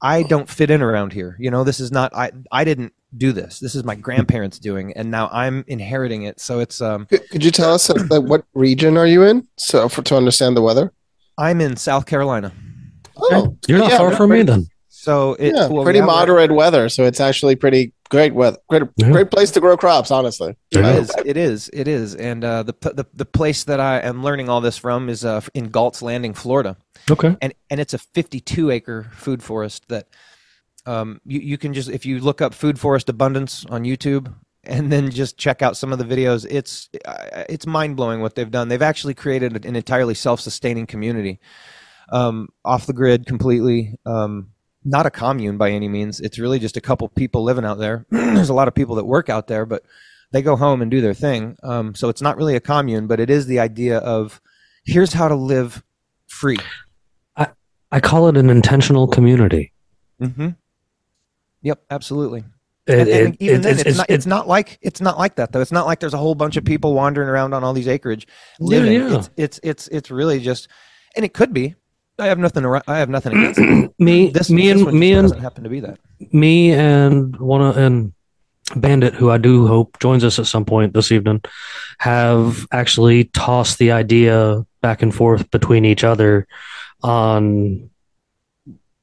I 0.01 0.23
don't 0.23 0.49
fit 0.49 0.71
in 0.71 0.81
around 0.81 1.13
here. 1.13 1.35
You 1.39 1.51
know, 1.51 1.63
this 1.63 1.79
is 1.79 1.91
not 1.91 2.15
I 2.15 2.31
I 2.51 2.63
didn't 2.63 2.93
do 3.15 3.31
this. 3.31 3.59
This 3.59 3.75
is 3.75 3.83
my 3.83 3.93
grandparents 3.95 4.57
doing, 4.59 4.93
and 4.93 5.11
now 5.11 5.29
I'm 5.31 5.63
inheriting 5.67 6.23
it. 6.23 6.39
So 6.39 6.59
it's 6.59 6.81
um 6.81 7.05
Could, 7.05 7.29
could 7.29 7.43
you 7.45 7.51
tell 7.51 7.73
us 7.75 7.87
what 8.09 8.45
region 8.55 8.97
are 8.97 9.07
you 9.07 9.21
in, 9.23 9.47
so 9.57 9.87
for 9.87 10.01
to 10.03 10.17
understand 10.17 10.57
the 10.57 10.63
weather? 10.63 10.91
I'm 11.37 11.61
in 11.61 11.75
South 11.77 12.05
Carolina. 12.05 12.51
Oh, 13.17 13.55
You're 13.67 13.79
not 13.79 13.91
yeah, 13.91 13.97
far 13.97 14.15
from 14.15 14.31
me 14.31 14.43
then. 14.43 14.67
So 14.89 15.33
it, 15.35 15.53
yeah, 15.55 15.67
well, 15.67 15.83
pretty 15.83 15.99
yeah, 15.99 16.05
we're- 16.05 16.15
moderate 16.15 16.51
weather, 16.51 16.89
so 16.89 17.03
it's 17.05 17.19
actually 17.19 17.55
pretty 17.55 17.93
great 18.09 18.33
weather. 18.33 18.57
Great, 18.69 18.83
Yeah. 18.97 19.11
great 19.11 19.31
place 19.31 19.51
to 19.51 19.59
grow 19.59 19.77
crops, 19.77 20.11
honestly. 20.11 20.55
There 20.71 20.83
you 20.83 20.89
It 20.89 20.93
go. 20.93 20.99
is. 20.99 21.11
It 21.25 21.37
is. 21.37 21.69
It 21.73 21.87
is. 21.87 22.15
And 22.15 22.43
uh, 22.43 22.63
the, 22.63 22.73
the 22.81 23.05
the 23.13 23.25
place 23.25 23.63
that 23.65 23.79
I 23.79 23.99
am 23.99 24.23
learning 24.23 24.49
all 24.49 24.59
this 24.61 24.77
from 24.77 25.07
is 25.09 25.23
uh, 25.23 25.41
in 25.53 25.69
Galt's 25.69 26.01
Landing, 26.01 26.33
Florida, 26.33 26.77
Okay. 27.09 27.35
and 27.41 27.53
and 27.69 27.79
it's 27.79 27.93
a 27.93 27.97
52 27.99 28.69
acre 28.71 29.09
food 29.13 29.41
forest 29.43 29.87
that 29.89 30.07
um, 30.85 31.21
you 31.25 31.39
you 31.39 31.57
can 31.57 31.73
just 31.73 31.89
if 31.89 32.05
you 32.05 32.19
look 32.19 32.41
up 32.41 32.53
food 32.53 32.79
forest 32.79 33.07
abundance 33.09 33.65
on 33.69 33.83
YouTube 33.83 34.33
and 34.67 34.91
then 34.91 35.09
just 35.09 35.37
check 35.37 35.61
out 35.61 35.77
some 35.77 35.91
of 35.91 35.99
the 35.99 36.05
videos. 36.05 36.45
It's 36.49 36.89
uh, 37.05 37.43
it's 37.49 37.65
mind 37.65 37.95
blowing 37.95 38.21
what 38.21 38.35
they've 38.35 38.49
done. 38.49 38.67
They've 38.67 38.81
actually 38.81 39.13
created 39.13 39.65
an 39.65 39.75
entirely 39.75 40.13
self 40.13 40.39
sustaining 40.39 40.85
community, 40.85 41.39
um, 42.09 42.49
off 42.63 42.85
the 42.85 42.93
grid 42.93 43.25
completely. 43.25 43.95
Um, 44.05 44.51
not 44.83 45.05
a 45.05 45.11
commune 45.11 45.57
by 45.57 45.71
any 45.71 45.89
means. 45.89 46.19
It's 46.21 46.39
really 46.39 46.59
just 46.59 46.77
a 46.77 46.81
couple 46.81 47.09
people 47.09 47.43
living 47.43 47.65
out 47.65 47.77
there. 47.77 48.05
There's 48.11 48.49
a 48.49 48.53
lot 48.53 48.67
of 48.67 48.75
people 48.75 48.95
that 48.95 49.05
work 49.05 49.27
out 49.27 49.47
there, 49.47 49.65
but 49.65 49.83
they 50.31 50.41
go 50.41 50.55
home 50.55 50.81
and 50.81 50.89
do 50.89 51.01
their 51.01 51.13
thing. 51.13 51.57
Um, 51.63 51.93
so 51.95 52.07
it's 52.07 52.21
not 52.21 52.37
really 52.37 52.55
a 52.55 52.61
commune, 52.61 53.07
but 53.07 53.19
it 53.19 53.29
is 53.29 53.47
the 53.47 53.59
idea 53.59 53.97
of 53.97 54.41
here's 54.85 55.13
how 55.13 55.27
to 55.27 55.35
live 55.35 55.83
free. 56.27 56.57
I 57.91 57.99
call 57.99 58.27
it 58.27 58.37
an 58.37 58.49
intentional 58.49 59.07
community. 59.07 59.71
Mm-hmm. 60.21 60.49
Yep, 61.61 61.83
absolutely. 61.89 62.43
It, 62.87 62.99
and, 62.99 63.33
it- 63.33 63.37
even 63.41 63.59
it- 63.59 63.63
then, 63.63 63.73
it's, 63.73 63.81
it's, 63.83 63.97
not. 63.97 64.09
it's- 64.09 64.25
not 64.25 64.47
like 64.47 64.79
it's 64.81 65.01
not 65.01 65.17
like 65.17 65.35
that 65.35 65.51
though. 65.51 65.61
It's 65.61 65.71
not 65.71 65.85
like 65.85 65.99
there's 65.99 66.13
a 66.13 66.17
whole 66.17 66.35
bunch 66.35 66.57
of 66.57 66.63
people 66.65 66.93
wandering 66.93 67.27
around 67.29 67.53
on 67.53 67.63
all 67.63 67.73
these 67.73 67.87
acreage 67.87 68.27
living. 68.59 68.93
yeah. 68.93 69.17
It's, 69.17 69.29
it's 69.37 69.59
it's 69.63 69.87
it's 69.89 70.11
really 70.11 70.39
just, 70.39 70.67
and 71.15 71.23
it 71.25 71.33
could 71.33 71.53
be. 71.53 71.75
I 72.19 72.25
have 72.27 72.39
nothing. 72.39 72.63
To, 72.63 72.81
I 72.87 72.97
have 72.97 73.09
nothing 73.09 73.33
against 73.37 73.59
me, 73.99 74.29
This, 74.31 74.49
me 74.49 74.71
this 74.73 74.81
and 74.81 74.99
me 74.99 75.13
and 75.13 75.23
doesn't 75.25 75.39
happen 75.39 75.63
to 75.65 75.69
be 75.69 75.81
that. 75.81 75.99
me 76.33 76.71
and 76.71 77.35
one 77.39 77.61
of 77.61 77.77
and 77.77 78.13
Bandit, 78.75 79.13
who 79.13 79.29
I 79.29 79.37
do 79.37 79.67
hope 79.67 79.99
joins 79.99 80.23
us 80.23 80.39
at 80.39 80.47
some 80.47 80.65
point 80.65 80.93
this 80.93 81.11
evening, 81.11 81.41
have 81.99 82.65
actually 82.71 83.25
tossed 83.25 83.77
the 83.77 83.91
idea 83.91 84.65
back 84.81 85.01
and 85.03 85.13
forth 85.13 85.49
between 85.51 85.85
each 85.85 86.03
other 86.03 86.47
on 87.03 87.89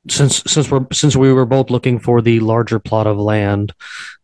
since 0.08 0.42
since 0.46 0.70
we're 0.70 0.86
since 0.92 1.16
we 1.16 1.32
were 1.32 1.46
both 1.46 1.70
looking 1.70 1.98
for 1.98 2.20
the 2.20 2.40
larger 2.40 2.78
plot 2.78 3.06
of 3.06 3.18
land 3.18 3.72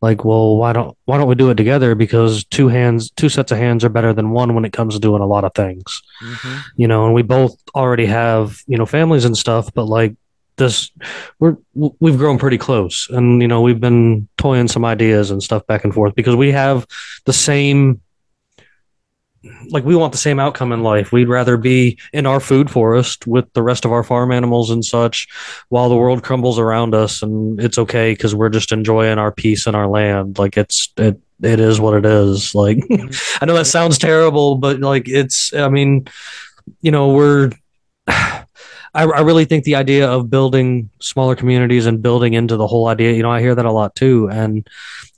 like 0.02 0.24
well 0.24 0.56
why 0.56 0.72
don't 0.72 0.96
why 1.06 1.16
don't 1.16 1.28
we 1.28 1.34
do 1.34 1.50
it 1.50 1.54
together? 1.54 1.94
Because 1.94 2.44
two 2.44 2.68
hands 2.68 3.10
two 3.12 3.28
sets 3.28 3.52
of 3.52 3.58
hands 3.58 3.84
are 3.84 3.88
better 3.88 4.12
than 4.12 4.30
one 4.30 4.54
when 4.54 4.64
it 4.64 4.72
comes 4.72 4.94
to 4.94 5.00
doing 5.00 5.22
a 5.22 5.26
lot 5.26 5.44
of 5.44 5.54
things. 5.54 6.02
Mm-hmm. 6.22 6.58
You 6.76 6.88
know 6.88 7.06
and 7.06 7.14
we 7.14 7.22
both 7.22 7.56
already 7.74 8.06
have 8.06 8.60
you 8.66 8.76
know 8.76 8.86
families 8.86 9.24
and 9.24 9.36
stuff 9.36 9.72
but 9.74 9.84
like 9.84 10.14
this 10.56 10.90
we're 11.38 11.56
we've 11.74 12.18
grown 12.18 12.38
pretty 12.38 12.58
close. 12.58 13.08
And 13.10 13.40
you 13.40 13.48
know 13.48 13.62
we've 13.62 13.80
been 13.80 14.28
toying 14.36 14.68
some 14.68 14.84
ideas 14.84 15.30
and 15.30 15.42
stuff 15.42 15.66
back 15.66 15.84
and 15.84 15.94
forth 15.94 16.14
because 16.14 16.36
we 16.36 16.52
have 16.52 16.86
the 17.24 17.32
same 17.32 18.00
like 19.70 19.84
we 19.84 19.96
want 19.96 20.12
the 20.12 20.18
same 20.18 20.38
outcome 20.38 20.72
in 20.72 20.82
life. 20.82 21.12
We'd 21.12 21.28
rather 21.28 21.56
be 21.56 21.98
in 22.12 22.26
our 22.26 22.40
food 22.40 22.70
forest 22.70 23.26
with 23.26 23.50
the 23.54 23.62
rest 23.62 23.84
of 23.84 23.92
our 23.92 24.02
farm 24.02 24.32
animals 24.32 24.70
and 24.70 24.84
such 24.84 25.28
while 25.68 25.88
the 25.88 25.96
world 25.96 26.22
crumbles 26.22 26.58
around 26.58 26.94
us 26.94 27.22
and 27.22 27.58
it's 27.60 27.78
okay 27.78 28.12
because 28.12 28.34
we're 28.34 28.50
just 28.50 28.72
enjoying 28.72 29.18
our 29.18 29.32
peace 29.32 29.66
and 29.66 29.74
our 29.74 29.86
land. 29.86 30.38
Like 30.38 30.56
it's 30.56 30.92
it 30.96 31.20
it 31.42 31.58
is 31.58 31.80
what 31.80 31.94
it 31.94 32.04
is. 32.04 32.54
Like 32.54 32.78
i 33.40 33.46
know 33.46 33.54
that 33.54 33.66
sounds 33.66 33.98
terrible 33.98 34.56
but 34.56 34.80
like 34.80 35.08
it's 35.08 35.54
i 35.54 35.68
mean 35.68 36.06
you 36.82 36.90
know 36.90 37.12
we're 37.12 37.50
I, 38.94 39.04
I 39.04 39.20
really 39.20 39.44
think 39.44 39.64
the 39.64 39.76
idea 39.76 40.08
of 40.08 40.30
building 40.30 40.90
smaller 41.00 41.36
communities 41.36 41.86
and 41.86 42.02
building 42.02 42.34
into 42.34 42.56
the 42.56 42.66
whole 42.66 42.88
idea, 42.88 43.12
you 43.12 43.22
know, 43.22 43.30
I 43.30 43.40
hear 43.40 43.54
that 43.54 43.64
a 43.64 43.72
lot 43.72 43.94
too. 43.94 44.28
And 44.30 44.68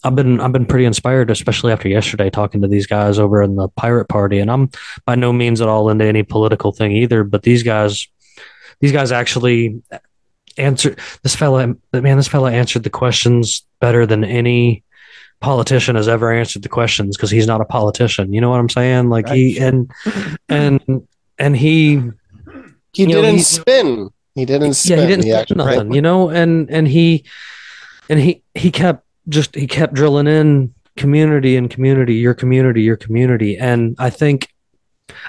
I've 0.04 0.16
been 0.16 0.40
I've 0.40 0.52
been 0.52 0.66
pretty 0.66 0.84
inspired, 0.84 1.30
especially 1.30 1.72
after 1.72 1.88
yesterday 1.88 2.28
talking 2.28 2.60
to 2.62 2.68
these 2.68 2.86
guys 2.86 3.18
over 3.18 3.42
in 3.42 3.56
the 3.56 3.68
pirate 3.68 4.08
party. 4.08 4.38
And 4.38 4.50
I'm 4.50 4.70
by 5.06 5.14
no 5.14 5.32
means 5.32 5.60
at 5.60 5.68
all 5.68 5.88
into 5.88 6.04
any 6.04 6.22
political 6.22 6.72
thing 6.72 6.92
either, 6.92 7.24
but 7.24 7.42
these 7.42 7.62
guys 7.62 8.08
these 8.80 8.92
guys 8.92 9.12
actually 9.12 9.80
answered 10.58 10.98
this 11.22 11.36
fella 11.36 11.74
man, 11.92 12.16
this 12.16 12.28
fella 12.28 12.52
answered 12.52 12.82
the 12.82 12.90
questions 12.90 13.64
better 13.80 14.06
than 14.06 14.24
any 14.24 14.84
politician 15.40 15.96
has 15.96 16.08
ever 16.08 16.32
answered 16.32 16.62
the 16.62 16.68
questions 16.68 17.16
because 17.16 17.30
he's 17.30 17.46
not 17.46 17.60
a 17.60 17.64
politician. 17.64 18.32
You 18.32 18.40
know 18.40 18.50
what 18.50 18.60
I'm 18.60 18.68
saying? 18.68 19.08
Like 19.08 19.28
he 19.28 19.58
and 19.58 19.90
and 20.48 21.06
and 21.38 21.56
he 21.56 22.02
He 22.92 23.02
You 23.02 23.08
didn't 23.08 23.36
he- 23.36 23.42
spin. 23.42 24.10
He 24.34 24.44
didn't 24.46 24.74
spin. 24.74 24.98
yeah, 24.98 25.04
he 25.04 25.08
didn't 25.16 25.30
actually- 25.30 25.56
nothing, 25.56 25.92
you 25.92 26.02
know, 26.02 26.30
and 26.30 26.70
and 26.70 26.88
he 26.88 27.24
and 28.08 28.18
he 28.18 28.42
he 28.54 28.70
kept 28.70 29.04
just 29.28 29.54
he 29.54 29.66
kept 29.66 29.94
drilling 29.94 30.26
in 30.26 30.74
community 30.96 31.56
and 31.56 31.70
community, 31.70 32.14
your 32.14 32.34
community, 32.34 32.82
your 32.82 32.96
community, 32.96 33.56
and 33.58 33.94
I 33.98 34.10
think 34.10 34.48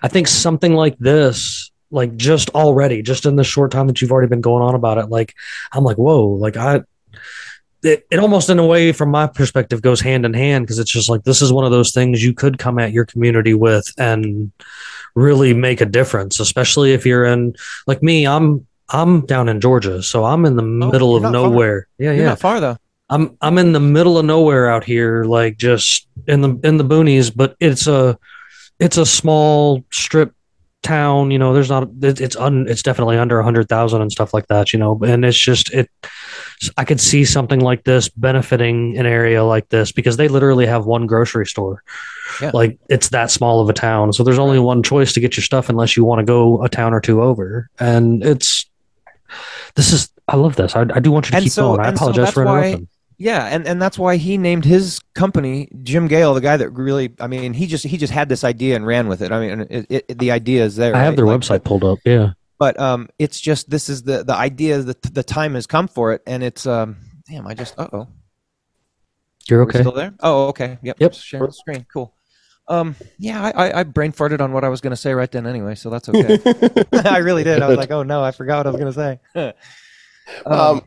I 0.01 0.07
think 0.07 0.27
something 0.27 0.73
like 0.73 0.97
this, 0.99 1.71
like 1.91 2.15
just 2.15 2.49
already, 2.51 3.01
just 3.01 3.25
in 3.25 3.35
the 3.35 3.43
short 3.43 3.71
time 3.71 3.87
that 3.87 4.01
you've 4.01 4.11
already 4.11 4.29
been 4.29 4.41
going 4.41 4.63
on 4.63 4.73
about 4.75 4.97
it, 4.97 5.09
like 5.09 5.33
I'm 5.73 5.83
like, 5.83 5.97
whoa, 5.97 6.27
like 6.27 6.55
I. 6.57 6.81
It, 7.85 8.07
it 8.09 8.17
almost 8.19 8.49
in 8.49 8.59
a 8.59 8.65
way 8.65 8.93
from 8.93 9.11
my 9.11 9.27
perspective 9.27 9.81
goes 9.81 9.99
hand 9.99 10.25
in 10.25 10.33
hand 10.33 10.63
because 10.65 10.79
it's 10.79 10.89
just 10.89 11.09
like 11.09 11.25
this 11.25 11.41
is 11.41 11.51
one 11.51 11.65
of 11.65 11.71
those 11.71 11.91
things 11.91 12.23
you 12.23 12.33
could 12.33 12.57
come 12.57 12.79
at 12.79 12.93
your 12.93 13.03
community 13.05 13.53
with 13.53 13.91
and 13.97 14.53
really 15.15 15.53
make 15.53 15.81
a 15.81 15.85
difference 15.85 16.39
especially 16.39 16.93
if 16.93 17.05
you're 17.05 17.25
in 17.25 17.53
like 17.87 18.01
me 18.01 18.25
i'm 18.25 18.65
i'm 18.89 19.25
down 19.25 19.47
in 19.49 19.61
georgia 19.61 20.01
so 20.01 20.25
i'm 20.25 20.45
in 20.45 20.55
the 20.55 20.63
oh, 20.63 20.91
middle 20.91 21.15
of 21.15 21.21
not 21.23 21.33
far. 21.33 21.41
nowhere 21.49 21.87
yeah 21.97 22.11
You're 22.11 22.23
yeah 22.23 22.29
not 22.29 22.39
far 22.39 22.59
though. 22.59 22.77
i'm 23.09 23.37
i'm 23.41 23.57
in 23.57 23.73
the 23.73 23.79
middle 23.79 24.17
of 24.17 24.25
nowhere 24.25 24.69
out 24.69 24.83
here 24.83 25.23
like 25.23 25.57
just 25.57 26.07
in 26.27 26.41
the 26.41 26.59
in 26.63 26.77
the 26.77 26.85
boonies 26.85 27.31
but 27.35 27.55
it's 27.59 27.87
a 27.87 28.17
it's 28.79 28.97
a 28.97 29.05
small 29.05 29.83
strip 29.91 30.33
town 30.81 31.31
you 31.31 31.39
know 31.39 31.53
there's 31.53 31.69
not 31.69 31.87
it, 32.01 32.19
it's 32.19 32.35
un 32.35 32.65
it's 32.67 32.83
definitely 32.83 33.17
under 33.17 33.39
a 33.39 33.43
hundred 33.43 33.69
thousand 33.69 34.01
and 34.01 34.11
stuff 34.11 34.33
like 34.33 34.47
that 34.47 34.73
you 34.73 34.79
know 34.79 34.99
and 35.05 35.23
it's 35.23 35.39
just 35.39 35.71
it 35.73 35.89
i 36.77 36.83
could 36.85 36.99
see 36.99 37.25
something 37.25 37.59
like 37.59 37.83
this 37.83 38.09
benefiting 38.09 38.97
an 38.97 39.05
area 39.05 39.43
like 39.43 39.69
this 39.69 39.91
because 39.91 40.17
they 40.17 40.27
literally 40.27 40.65
have 40.65 40.85
one 40.85 41.05
grocery 41.07 41.45
store 41.45 41.83
Yeah. 42.41 42.51
like 42.53 42.77
it's 42.89 43.09
that 43.09 43.31
small 43.31 43.61
of 43.61 43.69
a 43.69 43.73
town 43.73 44.13
so 44.13 44.23
there's 44.23 44.39
only 44.39 44.59
one 44.59 44.83
choice 44.83 45.13
to 45.13 45.19
get 45.19 45.35
your 45.37 45.43
stuff 45.43 45.69
unless 45.69 45.95
you 45.97 46.03
want 46.05 46.19
to 46.19 46.25
go 46.25 46.63
a 46.63 46.69
town 46.69 46.93
or 46.93 47.01
two 47.01 47.21
over 47.21 47.69
and 47.79 48.23
it's 48.23 48.65
this 49.75 49.91
is 49.93 50.09
i 50.27 50.35
love 50.35 50.55
this 50.55 50.75
i, 50.75 50.81
I 50.81 50.99
do 50.99 51.11
want 51.11 51.27
you 51.27 51.31
to 51.31 51.37
And 51.37 51.43
keep 51.43 51.51
so- 51.53 51.75
going 51.75 51.79
i 51.81 51.89
so 51.89 51.95
apologize 51.95 52.23
that's 52.25 52.33
for 52.33 52.45
why- 52.45 52.57
interrupting 52.67 52.87
Yeah, 53.19 53.45
and, 53.45 53.67
and 53.67 53.79
that's 53.81 53.97
why 53.97 54.17
he 54.17 54.37
named 54.37 54.65
his 54.65 54.99
company 55.13 55.69
Jim 55.83 56.07
Gale, 56.07 56.33
the 56.33 56.41
guy 56.41 56.57
that 56.57 56.69
really. 56.71 57.13
I 57.19 57.27
mean, 57.27 57.53
he 57.53 57.67
just 57.67 57.85
he 57.85 57.95
just 57.95 58.11
had 58.11 58.27
this 58.27 58.43
idea 58.43 58.75
and 58.75 58.85
ran 58.87 59.07
with 59.07 59.21
it. 59.21 59.31
I 59.31 59.39
mean, 59.39 59.67
it, 59.69 59.85
it, 60.09 60.17
the 60.19 60.31
idea 60.31 60.65
is 60.65 60.75
there. 60.75 60.95
i 60.95 60.99
have 60.99 61.09
right? 61.11 61.15
their 61.17 61.27
Like, 61.27 61.39
website 61.39 61.63
pulled 61.63 61.83
up 61.85 61.99
yeah 62.03 62.33
but 62.59 62.79
um, 62.79 63.09
it's 63.19 63.39
just 63.39 63.69
this 63.69 63.89
is 63.89 64.03
the 64.03 64.23
the 64.23 64.35
idea 64.35 64.81
that 64.81 65.01
the 65.01 65.23
time 65.23 65.55
has 65.55 65.67
come 65.67 65.87
for 65.87 66.13
it, 66.13 66.21
and 66.27 66.43
it's 66.43 66.65
um, 66.65 66.97
damn, 67.27 67.47
I 67.47 67.53
just 67.53 67.77
uh 67.77 67.87
oh, 67.93 68.07
you're 69.49 69.61
Are 69.61 69.65
we 69.65 69.69
okay 69.69 69.79
still 69.79 69.91
there? 69.91 70.13
Oh, 70.21 70.47
okay, 70.47 70.77
yep, 70.83 70.97
Yep. 70.99 71.13
sharing 71.13 71.47
the 71.47 71.53
screen, 71.53 71.85
cool. 71.91 72.15
Um, 72.69 72.95
yeah, 73.19 73.43
I, 73.43 73.51
I, 73.67 73.79
I 73.79 73.83
brain 73.83 74.13
farted 74.13 74.39
on 74.39 74.53
what 74.53 74.63
I 74.63 74.69
was 74.69 74.79
going 74.79 74.91
to 74.91 74.97
say 74.97 75.13
right 75.13 75.29
then 75.29 75.45
anyway, 75.45 75.75
so 75.75 75.89
that's 75.89 76.07
okay. 76.07 76.39
I 76.93 77.17
really 77.17 77.43
did. 77.43 77.61
I 77.61 77.67
was 77.67 77.77
like, 77.83 77.91
oh 77.91 78.03
no, 78.03 78.23
I 78.23 78.31
forgot 78.31 78.59
what 78.59 78.67
I 78.67 78.69
was 78.69 78.79
going 78.79 78.93
to 78.93 79.19
say. 79.35 79.53
um, 80.45 80.81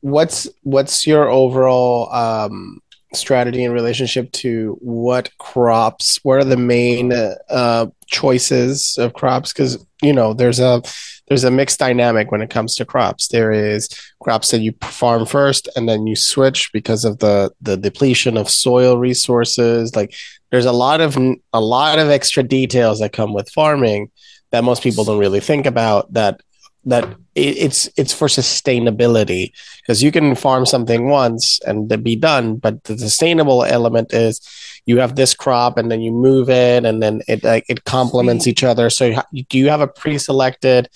what's 0.00 0.48
what's 0.62 1.06
your 1.06 1.28
overall 1.28 2.10
um, 2.12 2.80
strategy 3.12 3.64
in 3.64 3.72
relationship 3.72 4.32
to 4.32 4.78
what 4.80 5.30
crops? 5.38 6.20
What 6.22 6.38
are 6.38 6.44
the 6.44 6.56
main 6.56 7.12
uh, 7.12 7.86
choices 8.06 8.96
of 8.98 9.12
crops? 9.12 9.52
Because 9.52 9.84
you 10.04 10.12
know 10.12 10.34
there's 10.34 10.60
a 10.60 10.82
there's 11.28 11.44
a 11.44 11.50
mixed 11.50 11.78
dynamic 11.78 12.30
when 12.30 12.42
it 12.42 12.50
comes 12.50 12.74
to 12.74 12.84
crops. 12.84 13.28
There 13.28 13.50
is 13.50 13.88
crops 14.20 14.50
that 14.50 14.60
you 14.60 14.74
farm 14.82 15.24
first 15.24 15.68
and 15.74 15.88
then 15.88 16.06
you 16.06 16.16
switch 16.16 16.70
because 16.72 17.04
of 17.04 17.18
the 17.18 17.50
the 17.62 17.76
depletion 17.76 18.36
of 18.36 18.50
soil 18.50 18.98
resources. 18.98 19.96
Like 19.96 20.14
there's 20.50 20.66
a 20.66 20.72
lot 20.72 21.00
of 21.00 21.16
a 21.52 21.60
lot 21.60 21.98
of 21.98 22.10
extra 22.10 22.42
details 22.42 23.00
that 23.00 23.12
come 23.12 23.32
with 23.32 23.48
farming 23.50 24.10
that 24.50 24.64
most 24.64 24.82
people 24.82 25.04
don't 25.04 25.18
really 25.18 25.40
think 25.40 25.66
about 25.66 26.12
that 26.12 26.40
that 26.84 27.04
it, 27.34 27.56
it's 27.56 27.88
it's 27.96 28.12
for 28.12 28.28
sustainability 28.28 29.52
because 29.80 30.02
you 30.02 30.12
can 30.12 30.34
farm 30.34 30.66
something 30.66 31.08
once 31.08 31.58
and 31.66 31.88
be 32.02 32.16
done, 32.16 32.56
but 32.56 32.84
the 32.84 32.98
sustainable 32.98 33.64
element 33.64 34.12
is 34.12 34.40
you 34.86 34.98
have 34.98 35.16
this 35.16 35.34
crop 35.34 35.78
and 35.78 35.90
then 35.90 36.00
you 36.00 36.12
move 36.12 36.50
it 36.50 36.84
and 36.84 37.02
then 37.02 37.22
it 37.26 37.42
like 37.42 37.64
it 37.68 37.84
complements 37.84 38.46
each 38.46 38.62
other. 38.62 38.90
So 38.90 39.16
you 39.32 39.44
do 39.44 39.58
you 39.58 39.68
have 39.68 39.80
a 39.80 39.88
pre-selected 39.88 40.88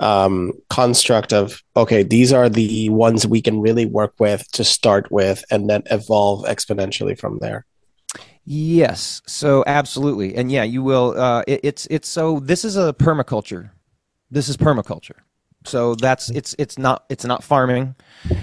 um, 0.00 0.52
construct 0.70 1.32
of 1.32 1.62
okay, 1.76 2.02
these 2.02 2.32
are 2.32 2.48
the 2.48 2.88
ones 2.90 3.26
we 3.26 3.40
can 3.40 3.60
really 3.60 3.86
work 3.86 4.14
with 4.18 4.50
to 4.52 4.64
start 4.64 5.10
with, 5.10 5.44
and 5.50 5.68
then 5.68 5.82
evolve 5.90 6.44
exponentially 6.44 7.18
from 7.18 7.38
there. 7.38 7.64
Yes, 8.44 9.22
so 9.26 9.64
absolutely, 9.66 10.34
and 10.34 10.50
yeah, 10.50 10.64
you 10.64 10.82
will. 10.82 11.18
Uh, 11.18 11.42
it, 11.46 11.60
it's 11.62 11.86
it's 11.90 12.08
so 12.08 12.40
this 12.40 12.64
is 12.64 12.76
a 12.76 12.92
permaculture. 12.92 13.70
This 14.30 14.48
is 14.48 14.56
permaculture. 14.56 15.20
So 15.64 15.94
that's 15.94 16.28
it's 16.30 16.54
it's 16.58 16.76
not 16.76 17.04
it's 17.08 17.24
not 17.24 17.42
farming, 17.42 17.94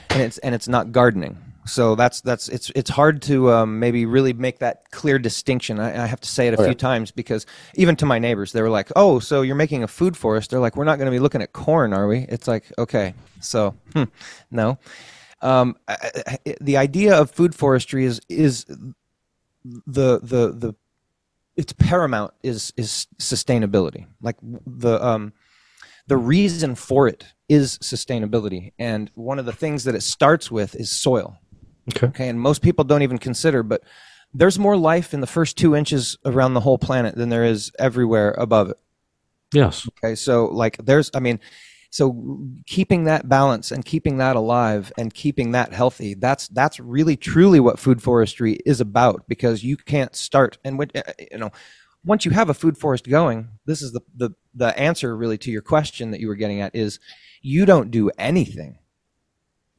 and 0.09 0.21
it's 0.21 0.37
and 0.39 0.55
it's 0.55 0.67
not 0.67 0.91
gardening. 0.91 1.37
So 1.71 1.95
that's 1.95 2.19
that's 2.19 2.49
it's 2.49 2.69
it's 2.75 2.89
hard 2.89 3.21
to 3.23 3.49
um, 3.51 3.79
maybe 3.79 4.05
really 4.05 4.33
make 4.33 4.59
that 4.59 4.91
clear 4.91 5.17
distinction. 5.17 5.79
I, 5.79 6.03
I 6.03 6.05
have 6.05 6.19
to 6.19 6.27
say 6.27 6.49
it 6.49 6.53
a 6.53 6.57
Okay. 6.57 6.65
few 6.65 6.75
times 6.75 7.11
because 7.11 7.45
even 7.75 7.95
to 7.97 8.05
my 8.05 8.19
neighbors, 8.19 8.51
they 8.51 8.61
were 8.61 8.69
like, 8.69 8.91
"Oh, 8.95 9.19
so 9.19 9.41
you're 9.41 9.55
making 9.55 9.81
a 9.81 9.87
food 9.87 10.17
forest?" 10.17 10.49
They're 10.49 10.59
like, 10.59 10.75
"We're 10.75 10.83
not 10.83 10.97
going 10.97 11.05
to 11.05 11.11
be 11.11 11.19
looking 11.19 11.41
at 11.41 11.53
corn, 11.53 11.93
are 11.93 12.07
we?" 12.09 12.25
It's 12.27 12.45
like, 12.45 12.65
okay, 12.77 13.13
so 13.39 13.73
hmm, 13.93 14.03
no. 14.51 14.77
Um, 15.41 15.77
I, 15.87 15.97
I- 16.27 16.55
the 16.61 16.77
idea 16.77 17.15
of 17.19 17.31
food 17.31 17.55
forestry 17.55 18.05
is 18.05 18.19
is 18.29 18.65
the 19.63 20.19
the 20.19 20.53
the 20.53 20.75
it's 21.55 21.73
paramount 21.73 22.33
is 22.43 22.73
is 22.77 23.07
sustainability 23.19 24.07
like 24.21 24.37
the 24.41 25.03
um 25.05 25.33
the 26.07 26.17
reason 26.17 26.75
for 26.75 27.07
it 27.07 27.25
is 27.49 27.77
sustainability 27.79 28.73
and 28.79 29.11
one 29.15 29.39
of 29.39 29.45
the 29.45 29.53
things 29.53 29.83
that 29.85 29.95
it 29.95 30.01
starts 30.03 30.51
with 30.51 30.75
is 30.75 30.91
soil 30.91 31.37
Okay. 31.89 32.07
okay 32.07 32.29
and 32.29 32.39
most 32.39 32.61
people 32.61 32.83
don't 32.83 33.01
even 33.01 33.17
consider 33.17 33.63
but 33.63 33.81
there's 34.33 34.57
more 34.57 34.77
life 34.77 35.13
in 35.13 35.19
the 35.19 35.27
first 35.27 35.57
two 35.57 35.75
inches 35.75 36.17
around 36.25 36.53
the 36.53 36.61
whole 36.61 36.77
planet 36.77 37.15
than 37.15 37.29
there 37.29 37.43
is 37.43 37.71
everywhere 37.79 38.31
above 38.37 38.69
it 38.69 38.77
Yes. 39.53 39.87
Okay, 40.03 40.15
so 40.15 40.45
like 40.45 40.77
there's, 40.77 41.11
I 41.13 41.19
mean, 41.19 41.39
so 41.89 42.39
keeping 42.67 43.03
that 43.03 43.27
balance 43.27 43.71
and 43.71 43.83
keeping 43.83 44.17
that 44.17 44.37
alive 44.37 44.93
and 44.97 45.13
keeping 45.13 45.51
that 45.51 45.73
healthy, 45.73 46.13
that's 46.13 46.47
that's 46.49 46.79
really 46.79 47.17
truly 47.17 47.59
what 47.59 47.79
food 47.79 48.01
forestry 48.01 48.53
is 48.65 48.79
about 48.79 49.27
because 49.27 49.63
you 49.63 49.75
can't 49.75 50.15
start 50.15 50.57
and 50.63 50.79
when 50.79 50.89
uh, 50.95 51.01
you 51.31 51.37
know 51.37 51.51
once 52.05 52.23
you 52.23 52.31
have 52.31 52.49
a 52.49 52.53
food 52.53 52.77
forest 52.77 53.09
going, 53.09 53.49
this 53.65 53.81
is 53.81 53.91
the 53.91 54.01
the 54.15 54.29
the 54.55 54.77
answer 54.79 55.15
really 55.15 55.37
to 55.39 55.51
your 55.51 55.61
question 55.61 56.11
that 56.11 56.21
you 56.21 56.29
were 56.29 56.35
getting 56.35 56.61
at 56.61 56.73
is 56.73 56.99
you 57.41 57.65
don't 57.65 57.91
do 57.91 58.09
anything. 58.17 58.77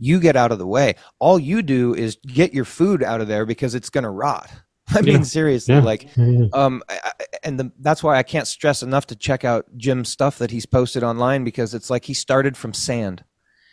You 0.04 0.18
get 0.18 0.34
out 0.34 0.50
of 0.50 0.58
the 0.58 0.66
way. 0.66 0.96
All 1.20 1.38
you 1.38 1.62
do 1.62 1.94
is 1.94 2.16
get 2.26 2.52
your 2.52 2.64
food 2.64 3.04
out 3.04 3.20
of 3.20 3.28
there 3.28 3.46
because 3.46 3.76
it's 3.76 3.88
going 3.88 4.02
to 4.02 4.10
rot. 4.10 4.50
I 4.88 5.00
mean, 5.00 5.18
Yeah. 5.18 5.22
seriously, 5.22 5.74
Yeah. 5.76 5.80
like 5.82 6.08
um 6.52 6.82
I- 6.88 7.12
and 7.44 7.58
the, 7.58 7.72
that's 7.80 8.02
why 8.02 8.18
i 8.18 8.22
can't 8.22 8.46
stress 8.46 8.82
enough 8.82 9.06
to 9.06 9.16
check 9.16 9.44
out 9.44 9.64
jim's 9.76 10.08
stuff 10.08 10.38
that 10.38 10.50
he's 10.50 10.66
posted 10.66 11.02
online 11.02 11.42
because 11.44 11.72
it's 11.74 11.88
like 11.90 12.04
he 12.04 12.14
started 12.14 12.56
from 12.56 12.72
sand 12.72 13.24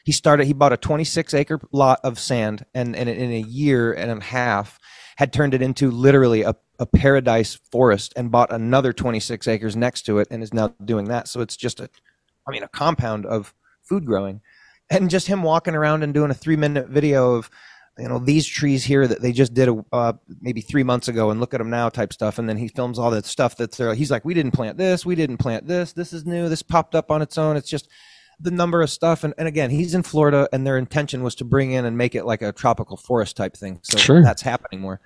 he 0.06 0.12
started 0.12 0.46
he 0.48 0.54
bought 0.54 0.74
a 0.74 0.78
26 0.78 1.34
acre 1.36 1.60
lot 1.72 2.00
of 2.04 2.18
sand 2.20 2.66
and, 2.74 2.96
and 2.96 3.08
in 3.10 3.32
a 3.32 3.42
year 3.42 3.92
and 3.94 4.10
a 4.12 4.24
half 4.24 4.80
had 5.18 5.32
turned 5.34 5.54
it 5.54 5.62
into 5.62 5.92
literally 5.92 6.42
a, 6.44 6.56
a 6.80 6.86
paradise 6.86 7.60
forest 7.72 8.14
and 8.16 8.32
bought 8.32 8.52
another 8.52 8.92
26 8.94 9.48
acres 9.48 9.76
next 9.76 10.04
to 10.04 10.18
it 10.20 10.28
and 10.32 10.42
is 10.42 10.54
now 10.54 10.74
doing 10.86 11.06
that 11.06 11.28
so 11.28 11.42
it's 11.42 11.58
just 11.58 11.80
a 11.80 11.90
i 12.48 12.52
mean 12.52 12.64
a 12.64 12.68
compound 12.70 13.26
of 13.26 13.54
food 13.84 14.06
growing 14.06 14.42
and 14.90 15.10
just 15.10 15.28
him 15.28 15.44
walking 15.44 15.76
around 15.76 16.04
and 16.04 16.14
doing 16.14 16.32
a 16.32 16.36
three 16.36 16.56
minute 16.56 16.88
video 16.90 17.36
of 17.36 17.50
you 17.98 18.08
know 18.08 18.20
these 18.20 18.46
trees 18.48 18.84
here 18.86 19.08
that 19.08 19.22
they 19.22 19.32
just 19.32 19.54
did 19.54 19.68
a, 19.68 19.86
uh, 19.92 20.14
maybe 20.42 20.62
three 20.62 20.84
months 20.84 21.08
ago 21.10 21.32
and 21.32 21.40
look 21.40 21.54
at 21.54 21.58
them 21.58 21.70
now 21.70 21.90
type 21.90 22.14
stuff. 22.14 22.40
And 22.40 22.48
then 22.48 22.58
he 22.58 22.70
films 22.70 22.98
all 22.98 23.12
that 23.12 23.26
stuff 23.26 23.58
that's 23.58 23.78
there. 23.78 23.94
He's 23.94 24.10
like 24.12 24.24
we 24.24 24.34
didn't 24.34 24.52
plant 24.54 24.78
this. 24.78 25.06
We 25.06 25.16
didn't 25.16 25.38
plant 25.38 25.68
this. 25.68 25.92
This 25.94 26.14
is 26.14 26.26
new. 26.26 26.48
This 26.48 26.62
popped 26.64 26.96
up 26.96 27.12
on 27.12 27.22
its 27.22 27.38
own. 27.38 27.58
It's 27.58 27.70
just 27.70 27.90
the 28.40 28.52
number 28.52 28.82
of 28.82 28.90
stuff. 28.90 29.26
And, 29.26 29.34
and 29.38 29.48
again 29.50 29.70
he's 29.70 29.94
in 29.94 30.04
florida 30.04 30.48
and 30.54 30.66
their 30.66 30.78
intention 30.78 31.24
was 31.24 31.36
to 31.36 31.44
bring 31.44 31.72
in 31.72 31.84
and 31.84 31.98
make 31.98 32.16
it 32.16 32.24
like 32.26 32.42
a 32.42 32.54
tropical 32.54 32.96
forest 32.96 33.36
type 33.36 33.58
thing 33.58 33.80
so 33.84 33.98
Sure. 33.98 34.24
that's 34.24 34.42
happening 34.44 34.80
more. 34.80 35.02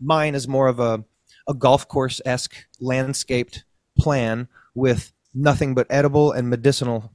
Mine 0.00 0.34
is 0.34 0.48
more 0.48 0.68
of 0.68 0.80
a, 0.80 1.04
a 1.46 1.52
golf 1.52 1.86
course-esque 1.86 2.54
landscaped 2.80 3.64
plan 3.98 4.48
with 4.74 5.12
nothing 5.34 5.74
but 5.74 5.86
edible 5.90 6.32
and 6.32 6.48
medicinal 6.48 7.12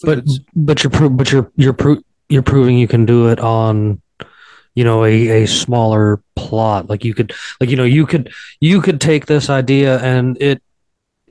foods 0.00 0.40
but 0.54 0.82
you're 0.82 0.90
pro- 0.90 1.10
but 1.10 1.30
you're 1.30 1.50
you're 1.56 1.72
pro- 1.72 2.02
you're 2.28 2.42
proving 2.42 2.78
you 2.78 2.88
can 2.88 3.04
do 3.04 3.28
it 3.28 3.40
on 3.40 4.00
you 4.74 4.84
know 4.84 5.04
a, 5.04 5.42
a 5.42 5.46
smaller 5.46 6.22
plot. 6.36 6.88
Like 6.88 7.04
you 7.04 7.14
could 7.14 7.32
like 7.60 7.70
you 7.70 7.76
know 7.76 7.84
you 7.84 8.06
could 8.06 8.32
you 8.60 8.80
could 8.80 9.00
take 9.00 9.26
this 9.26 9.50
idea 9.50 9.98
and 10.00 10.40
it 10.40 10.62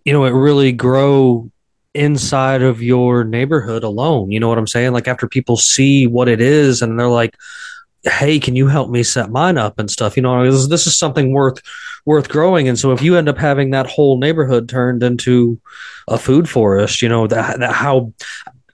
you 0.06 0.14
know 0.14 0.26
it 0.26 0.32
really 0.32 0.72
grow 0.72 1.50
inside 1.94 2.62
of 2.62 2.82
your 2.82 3.24
neighborhood 3.24 3.84
alone. 3.84 4.32
You 4.32 4.40
know 4.40 4.48
what 4.48 4.58
i'm 4.58 4.68
saying? 4.68 4.94
Like 4.94 5.08
after 5.08 5.28
people 5.28 5.58
see 5.58 6.08
what 6.08 6.28
it 6.28 6.42
is 6.42 6.82
and 6.82 7.00
they're 7.00 7.08
like 7.08 7.36
hey 8.04 8.40
can 8.40 8.56
you 8.56 8.66
help 8.66 8.90
me 8.90 9.04
set 9.04 9.30
mine 9.30 9.58
up 9.58 9.78
and 9.78 9.92
stuff? 9.92 10.16
You 10.16 10.24
know 10.24 10.50
this, 10.50 10.68
this 10.68 10.88
is 10.88 10.98
something 10.98 11.34
worth 11.34 11.62
worth 12.06 12.30
growing. 12.30 12.68
And 12.68 12.80
so 12.80 12.92
if 12.92 13.02
you 13.02 13.18
end 13.18 13.30
up 13.30 13.38
having 13.38 13.72
that 13.72 13.88
whole 13.88 14.18
neighborhood 14.18 14.70
turned 14.70 15.04
into 15.04 15.60
a 16.08 16.18
food 16.18 16.50
forest 16.50 17.02
you 17.02 17.10
know 17.10 17.28
that, 17.28 17.60
that 17.60 17.74
how 17.74 18.14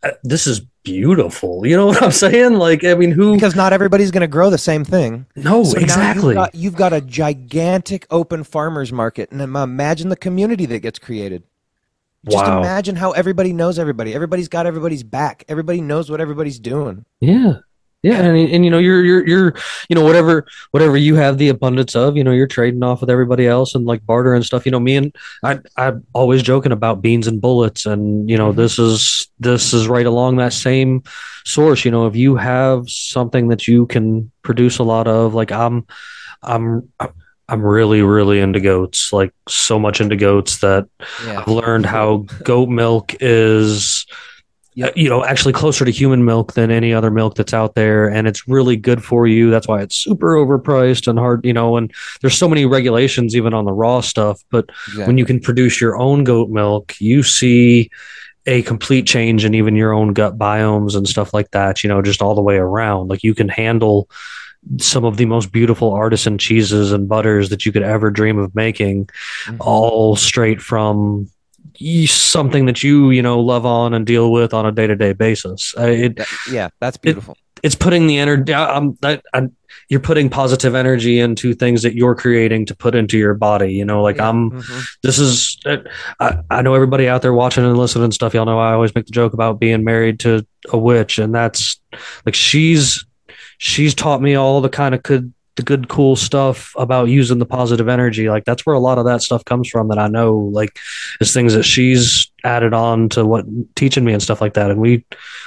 Uh, 0.05 0.11
this 0.23 0.45
is 0.45 0.61
beautiful 0.83 1.65
you 1.65 1.75
know 1.75 1.87
what 1.91 2.01
i'm 2.03 2.11
saying 2.11 2.53
like 2.53 2.83
i 2.83 2.93
mean 2.93 3.09
who 3.11 3.33
because 3.33 3.55
not 3.55 3.73
everybody's 3.73 4.11
going 4.11 4.21
to 4.21 4.27
grow 4.27 4.51
the 4.51 4.57
same 4.57 4.85
thing 4.85 5.25
no 5.35 5.63
So 5.63 5.79
exactly 5.79 6.27
You've 6.27 6.35
got, 6.35 6.55
you've 6.55 6.75
got 6.75 6.93
a 6.93 7.01
gigantic 7.01 8.05
open 8.11 8.43
farmers 8.43 8.93
market, 8.93 9.31
and 9.31 9.41
imagine 9.41 10.09
the 10.09 10.15
community 10.15 10.67
that 10.67 10.79
gets 10.79 10.99
created. 10.99 11.41
Just 12.29 12.45
Wow. 12.45 12.59
imagine 12.59 12.95
how 12.95 13.11
everybody 13.11 13.51
knows 13.53 13.77
everybody. 13.79 14.13
Everybody's 14.13 14.47
got 14.47 14.65
everybody's 14.65 15.03
back. 15.03 15.43
Everybody 15.47 15.81
knows 15.81 16.09
what 16.09 16.19
everybody's 16.21 16.59
doing. 16.59 17.05
Yeah. 17.19 17.57
Yeah, 18.05 18.21
and, 18.21 18.37
and 18.53 18.63
you 18.65 18.69
know 18.69 18.77
you're 18.77 19.03
you're 19.03 19.27
you're 19.27 19.53
you 19.89 19.95
know 19.95 20.03
whatever 20.03 20.45
whatever 20.71 20.95
you 20.95 21.15
have 21.15 21.39
the 21.39 21.49
abundance 21.49 21.95
of 21.95 22.15
you 22.15 22.23
know 22.23 22.31
you're 22.37 22.45
trading 22.57 22.83
off 22.83 23.01
with 23.01 23.09
everybody 23.09 23.47
else 23.47 23.73
and 23.73 23.85
like 23.85 24.05
barter 24.05 24.35
and 24.35 24.45
stuff 24.45 24.63
you 24.65 24.71
know 24.71 24.79
me 24.79 24.95
and 24.95 25.15
I 25.43 25.59
I'm 25.75 26.05
always 26.13 26.43
joking 26.43 26.71
about 26.71 27.01
beans 27.01 27.25
and 27.27 27.41
bullets 27.41 27.85
and 27.87 28.29
you 28.29 28.37
know 28.37 28.51
Mhm. 28.53 28.57
this 28.57 28.77
is 28.77 29.27
this 29.39 29.73
is 29.73 29.87
right 29.87 30.05
along 30.05 30.35
that 30.37 30.53
same 30.53 31.01
source 31.45 31.83
you 31.85 31.89
know 31.91 32.05
if 32.05 32.15
you 32.15 32.35
have 32.35 32.87
something 32.89 33.47
that 33.49 33.67
you 33.67 33.87
can 33.87 34.29
produce 34.43 34.77
a 34.77 34.83
lot 34.83 35.07
of 35.07 35.33
like 35.33 35.51
I'm 35.51 35.85
I'm 36.43 36.87
I'm 37.49 37.61
really 37.61 38.01
really 38.03 38.39
into 38.39 38.59
goats 38.59 39.11
like 39.13 39.33
so 39.47 39.79
much 39.79 39.99
into 40.01 40.15
goats 40.15 40.59
that 40.59 40.87
Yeah. 41.25 41.39
I've 41.41 41.47
learned 41.47 41.85
how 41.87 42.25
goat 42.43 42.69
milk 42.69 43.15
is, 43.19 44.05
you 44.75 45.09
know, 45.09 45.23
actually 45.23 45.53
closer 45.53 45.85
to 45.85 45.91
human 45.91 46.25
milk 46.25 46.53
than 46.53 46.69
any 46.69 46.93
other 46.93 47.09
milk 47.09 47.35
that's 47.35 47.53
out 47.53 47.75
there, 47.75 48.09
and 48.09 48.27
it's 48.27 48.47
really 48.47 48.75
good 48.75 49.03
for 49.03 49.25
you. 49.25 49.49
That's 49.49 49.67
why 49.67 49.81
it's 49.81 49.95
super 49.95 50.35
overpriced 50.35 51.07
and 51.07 51.17
hard, 51.17 51.45
you 51.45 51.53
know. 51.53 51.77
And 51.77 51.93
there's 52.21 52.37
so 52.37 52.49
many 52.49 52.65
regulations 52.65 53.35
even 53.35 53.53
on 53.53 53.65
the 53.65 53.71
raw 53.71 54.01
stuff, 54.01 54.43
but 54.51 54.69
when 55.07 55.17
you 55.17 55.25
can 55.25 55.39
produce 55.39 55.79
your 55.79 55.97
own 55.97 56.23
goat 56.25 56.49
milk, 56.49 56.93
you 56.99 57.23
see 57.23 57.89
a 58.45 58.61
complete 58.63 59.07
change 59.07 59.45
in 59.45 59.55
even 59.55 59.75
your 59.75 59.93
own 59.93 60.13
gut 60.13 60.37
biomes 60.37 60.95
and 60.95 61.07
stuff 61.07 61.33
like 61.33 61.51
that. 61.51 61.83
You 61.83 61.87
know, 61.87 62.01
just 62.01 62.21
all 62.21 62.35
the 62.35 62.41
way 62.41 62.57
around. 62.57 63.07
Like 63.09 63.23
you 63.23 63.33
can 63.33 63.49
handle 63.49 64.09
some 64.79 65.05
of 65.05 65.17
the 65.17 65.25
most 65.25 65.51
beautiful 65.51 65.93
artisan 65.93 66.37
cheeses 66.37 66.91
and 66.91 67.07
butters 67.07 67.49
that 67.49 67.65
you 67.65 67.71
could 67.71 67.83
ever 67.83 68.09
dream 68.09 68.39
of 68.39 68.53
making 68.55 69.07
Mhm. 69.47 69.57
all 69.59 70.15
straight 70.15 70.59
from 70.61 71.29
something 72.07 72.65
that 72.65 72.83
you 72.83 73.09
you 73.11 73.21
know 73.21 73.39
love 73.39 73.65
on 73.65 73.93
and 73.93 74.05
deal 74.05 74.31
with 74.31 74.53
on 74.53 74.65
a 74.65 74.71
day-to-day 74.71 75.13
basis 75.13 75.73
Uh, 75.77 75.83
it 75.87 76.19
yeah, 76.51 76.69
that's 76.79 76.97
beautiful. 76.97 77.35
it's 77.63 77.75
putting 77.75 78.07
the 78.07 78.17
energy 78.17 78.53
um, 78.53 78.97
I, 79.03 79.21
I, 79.33 79.49
you're 79.89 79.99
putting 79.99 80.29
positive 80.29 80.73
energy 80.75 81.19
into 81.19 81.53
things 81.53 81.83
that 81.83 81.93
you're 81.95 82.15
creating 82.15 82.65
to 82.67 82.75
put 82.75 82.95
into 82.95 83.17
your 83.17 83.33
body 83.33 83.73
you 83.73 83.85
know 83.85 84.01
like 84.01 84.17
Yeah. 84.17 84.29
i'm 84.29 84.51
Mhm. 84.51 84.85
this 85.03 85.19
is 85.19 85.57
I, 86.19 86.39
I 86.49 86.61
know 86.61 86.73
everybody 86.73 87.07
out 87.07 87.21
there 87.21 87.33
watching 87.33 87.63
and 87.65 87.77
listening 87.77 88.05
and 88.05 88.13
stuff 88.13 88.33
y'all 88.33 88.45
know 88.45 88.59
i 88.59 88.73
always 88.73 88.95
make 88.95 89.05
the 89.05 89.11
joke 89.11 89.33
about 89.33 89.59
being 89.59 89.83
married 89.83 90.19
to 90.21 90.45
a 90.69 90.77
witch 90.77 91.19
and 91.19 91.33
that's 91.35 91.79
like 92.25 92.35
she's 92.35 93.05
she's 93.57 93.93
taught 93.93 94.21
me 94.21 94.35
all 94.35 94.59
the 94.61 94.69
kind 94.69 94.95
of 94.95 95.03
good 95.03 95.33
the 95.55 95.63
good 95.63 95.87
cool 95.87 96.15
stuff 96.17 96.73
about 96.77 97.07
using 97.07 97.39
the 97.39 97.45
positive 97.45 97.87
energy 97.87 98.29
like 98.29 98.43
that's 98.45 98.65
where 98.65 98.75
a 98.75 98.79
lot 98.79 98.97
of 98.97 99.05
that 99.05 99.21
stuff 99.21 99.45
comes 99.45 99.69
from 99.69 99.87
that 99.87 99.97
i 99.97 100.07
know 100.07 100.35
like 100.53 100.77
is 101.21 101.33
things 101.33 101.53
that 101.53 101.63
she's 101.63 102.29
added 102.43 102.73
on 102.73 103.07
to 103.09 103.25
what 103.25 103.45
teaching 103.75 104.03
me 104.03 104.11
and 104.13 104.21
stuff 104.21 104.41
like 104.41 104.53
that 104.55 104.69
and 104.69 104.79
we 104.81 105.05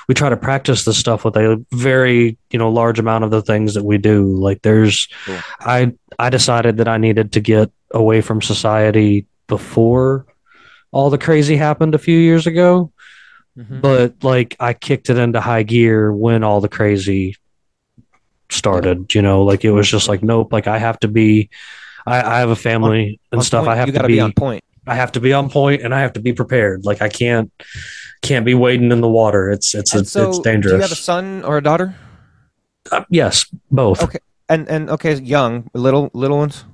we 0.09 0.15
try 0.15 0.29
to 0.31 0.37
practice 0.37 0.85
this 0.85 0.97
stuff 0.97 1.25
with 1.25 1.37
a 1.37 1.63
very 1.73 2.39
you 2.51 2.59
know 2.59 2.71
large 2.71 2.99
amount 2.99 3.23
of 3.23 3.31
the 3.31 3.43
things 3.43 3.75
that 3.75 3.85
we 3.85 3.99
do 3.99 4.25
like 4.35 4.63
there's 4.63 5.09
Cool. 5.27 5.39
i 5.61 5.93
i 6.19 6.31
decided 6.31 6.79
that 6.79 6.89
i 6.89 6.97
needed 6.97 7.33
to 7.33 7.41
get 7.41 7.71
away 7.93 8.21
from 8.23 8.41
society 8.41 9.27
before 9.47 10.27
all 10.91 11.11
the 11.11 11.19
crazy 11.19 11.57
happened 11.57 11.95
a 11.95 11.99
few 11.99 12.19
years 12.19 12.47
ago 12.47 12.91
Mhm. 13.59 13.81
but 13.81 14.15
like 14.23 14.55
I 14.61 14.73
kicked 14.73 15.11
it 15.11 15.17
into 15.19 15.41
high 15.41 15.65
gear 15.65 16.13
when 16.13 16.45
all 16.45 16.61
the 16.61 16.69
crazy 16.69 17.35
started. 18.51 19.15
You 19.15 19.23
know, 19.23 19.43
like 19.45 19.65
it 19.65 19.71
was 19.71 19.89
just 19.89 20.09
like 20.09 20.23
nope. 20.23 20.53
Like 20.53 20.67
I 20.67 20.79
have 20.79 20.99
to 21.01 21.09
be. 21.09 21.51
I, 22.07 22.23
I 22.23 22.39
have 22.39 22.49
a 22.51 22.57
family 22.57 23.21
and 23.33 23.41
On 23.41 23.45
stuff. 23.45 23.67
point, 23.67 23.73
I 23.73 23.77
have 23.77 23.93
to 23.93 24.03
be. 24.07 24.15
be 24.15 24.21
on 24.21 24.33
point. 24.33 24.65
I 24.87 24.95
have 24.95 25.13
to 25.13 25.21
be 25.21 25.35
on 25.35 25.51
point 25.51 25.83
and 25.83 25.95
I 25.95 26.01
have 26.01 26.15
to 26.15 26.21
be 26.21 26.33
prepared. 26.33 26.87
Like 26.87 27.03
I 27.03 27.11
can't 27.11 27.53
can't 28.23 28.47
be 28.47 28.55
wading 28.55 28.91
in 28.91 29.03
the 29.03 29.09
water. 29.09 29.51
It's 29.51 29.75
it's 29.75 29.95
it's, 29.95 30.11
so, 30.13 30.31
it's 30.31 30.39
do 30.39 30.51
you 30.51 30.81
have 30.81 30.93
a 30.93 30.95
son 30.97 31.45
or 31.45 31.59
a 31.59 31.63
daughter? 31.63 31.95
Uh, 32.91 33.05
yes, 33.11 33.45
both. 33.71 34.03
Okay. 34.03 34.19
And 34.49 34.67
and 34.71 34.89
okay, 34.89 35.15
young, 35.17 35.69
little 35.75 36.11
little 36.15 36.39
ones. 36.39 36.65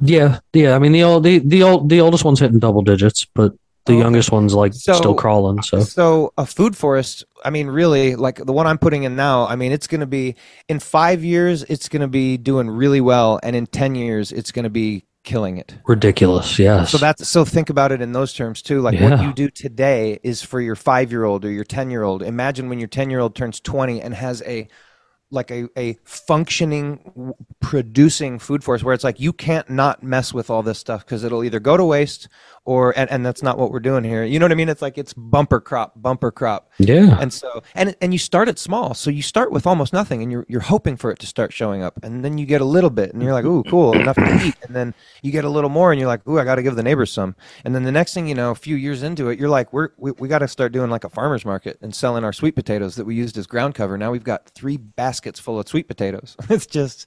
Yeah, 0.00 0.38
yeah. 0.52 0.76
I 0.76 0.78
mean 0.78 0.92
the 0.92 1.02
old 1.02 1.24
the, 1.24 1.38
the 1.40 1.64
old 1.64 1.88
the 1.88 2.00
oldest 2.00 2.24
one's 2.24 2.38
hitting 2.38 2.60
double 2.60 2.82
digits, 2.82 3.24
but 3.34 3.52
the 3.86 3.92
Oh, 3.92 3.96
okay. 3.96 4.02
youngest 4.04 4.30
one's 4.30 4.54
like 4.54 4.74
So- 4.74 4.92
still 4.94 5.14
crawling. 5.14 5.62
So 5.62 5.80
So 5.80 6.32
a 6.38 6.46
food 6.46 6.76
forest, 6.76 7.24
I 7.44 7.50
mean, 7.50 7.68
really, 7.68 8.16
like 8.16 8.36
the 8.36 8.52
one 8.52 8.66
I'm 8.66 8.78
putting 8.78 9.04
in 9.04 9.16
now, 9.16 9.46
I 9.46 9.56
mean, 9.56 9.72
it's 9.72 9.86
going 9.86 10.00
to 10.00 10.06
be 10.06 10.36
in 10.68 10.78
five 10.78 11.24
years, 11.24 11.62
it's 11.64 11.88
going 11.88 12.02
to 12.02 12.08
be 12.08 12.36
doing 12.36 12.70
really 12.70 13.00
well, 13.00 13.40
and 13.42 13.56
in 13.56 13.66
ten 13.66 13.94
years, 13.94 14.32
it's 14.32 14.52
going 14.52 14.64
to 14.64 14.70
be 14.70 15.04
killing 15.24 15.56
it. 15.56 15.76
ridiculous. 15.86 16.58
Yes. 16.58 16.90
So 16.90 16.98
that's 16.98 17.28
so 17.28 17.44
think 17.44 17.70
about 17.70 17.92
it 17.92 18.00
in 18.00 18.12
those 18.12 18.32
terms 18.32 18.62
too. 18.62 18.80
Like 18.80 19.00
what 19.00 19.22
you 19.22 19.32
do 19.32 19.48
today 19.50 20.18
is 20.22 20.42
for 20.42 20.60
your 20.60 20.74
five 20.74 21.10
year 21.10 21.24
old 21.24 21.44
or 21.44 21.50
your 21.50 21.64
ten 21.64 21.90
year 21.90 22.02
old. 22.02 22.22
Imagine 22.22 22.68
when 22.68 22.78
your 22.78 22.88
ten 22.88 23.10
year 23.10 23.20
old 23.20 23.34
turns 23.34 23.60
twenty 23.60 24.00
and 24.00 24.14
has 24.14 24.42
a 24.42 24.68
like 25.30 25.50
a, 25.50 25.66
a 25.78 25.98
functioning 26.04 27.32
producing 27.60 28.38
food 28.38 28.62
force 28.62 28.82
where 28.82 28.94
it's 28.94 29.02
like 29.02 29.18
you 29.18 29.32
can't 29.32 29.70
not 29.70 30.02
mess 30.02 30.34
with 30.34 30.50
all 30.50 30.62
this 30.62 30.78
stuff 30.78 31.04
because 31.04 31.24
it'll 31.24 31.42
either 31.42 31.58
go 31.58 31.76
to 31.76 31.84
waste 31.84 32.28
or 32.64 32.96
and, 32.96 33.10
and 33.10 33.26
that's 33.26 33.42
not 33.42 33.58
what 33.58 33.70
we're 33.72 33.80
doing 33.80 34.04
here. 34.04 34.24
You 34.24 34.38
know 34.38 34.44
what 34.44 34.52
i 34.52 34.54
mean? 34.54 34.68
It's 34.68 34.82
like 34.82 34.96
it's 34.96 35.12
bumper 35.12 35.60
crop 35.60 36.00
bumper 36.00 36.30
crop. 36.30 36.70
Yeah. 36.78 37.18
and 37.20 37.32
so 37.32 37.62
and 37.74 37.96
and 38.00 38.12
you 38.12 38.18
start 38.18 38.48
it 38.48 38.58
small. 38.58 38.94
So 38.94 39.10
you 39.10 39.22
start 39.22 39.50
with 39.50 39.66
almost 39.66 39.92
nothing 39.92 40.22
and 40.22 40.30
you're 40.30 40.46
you're 40.48 40.60
hoping 40.60 40.96
for 40.96 41.10
it 41.10 41.18
to 41.20 41.26
start 41.26 41.52
showing 41.52 41.82
up. 41.82 41.98
And 42.04 42.24
then 42.24 42.38
you 42.38 42.46
get 42.46 42.60
a 42.60 42.64
little 42.64 42.90
bit 42.90 43.12
and 43.12 43.22
you're 43.22 43.32
like 43.32 43.44
ooh 43.44 43.64
cool 43.64 43.94
enough 43.94 44.16
to 44.16 44.46
eat. 44.46 44.54
And 44.66 44.76
then 44.76 44.94
you 45.22 45.32
get 45.32 45.44
a 45.44 45.48
little 45.48 45.70
more 45.70 45.90
and 45.90 45.98
you're 45.98 46.08
like 46.08 46.26
ooh 46.28 46.38
i 46.38 46.44
got 46.44 46.54
to 46.56 46.62
give 46.62 46.76
the 46.76 46.82
neighbors 46.82 47.12
some. 47.12 47.34
And 47.64 47.74
then 47.74 47.82
the 47.82 47.92
next 47.92 48.14
thing 48.14 48.28
you 48.28 48.34
know 48.34 48.52
a 48.52 48.56
few 48.56 48.76
years 48.76 49.02
into 49.02 49.28
it 49.28 49.40
you're 49.40 49.48
like 49.48 49.72
we're 49.72 49.90
we, 49.96 50.12
we 50.12 50.28
got 50.28 50.38
to 50.38 50.48
start 50.48 50.72
doing 50.72 50.90
like 50.90 51.04
a 51.04 51.10
farmers 51.10 51.44
market 51.44 51.78
and 51.82 51.94
selling 51.94 52.22
our 52.22 52.32
sweet 52.32 52.54
potatoes 52.54 52.94
that 52.94 53.04
we 53.04 53.16
used 53.16 53.36
as 53.36 53.46
ground 53.46 53.74
cover. 53.74 53.98
Now 53.98 54.12
we've 54.12 54.24
got 54.24 54.48
three 54.50 54.76
baskets 54.76 55.40
full 55.40 55.58
of 55.58 55.68
sweet 55.68 55.88
potatoes. 55.88 56.36
It's 56.52 56.66
just 56.66 57.06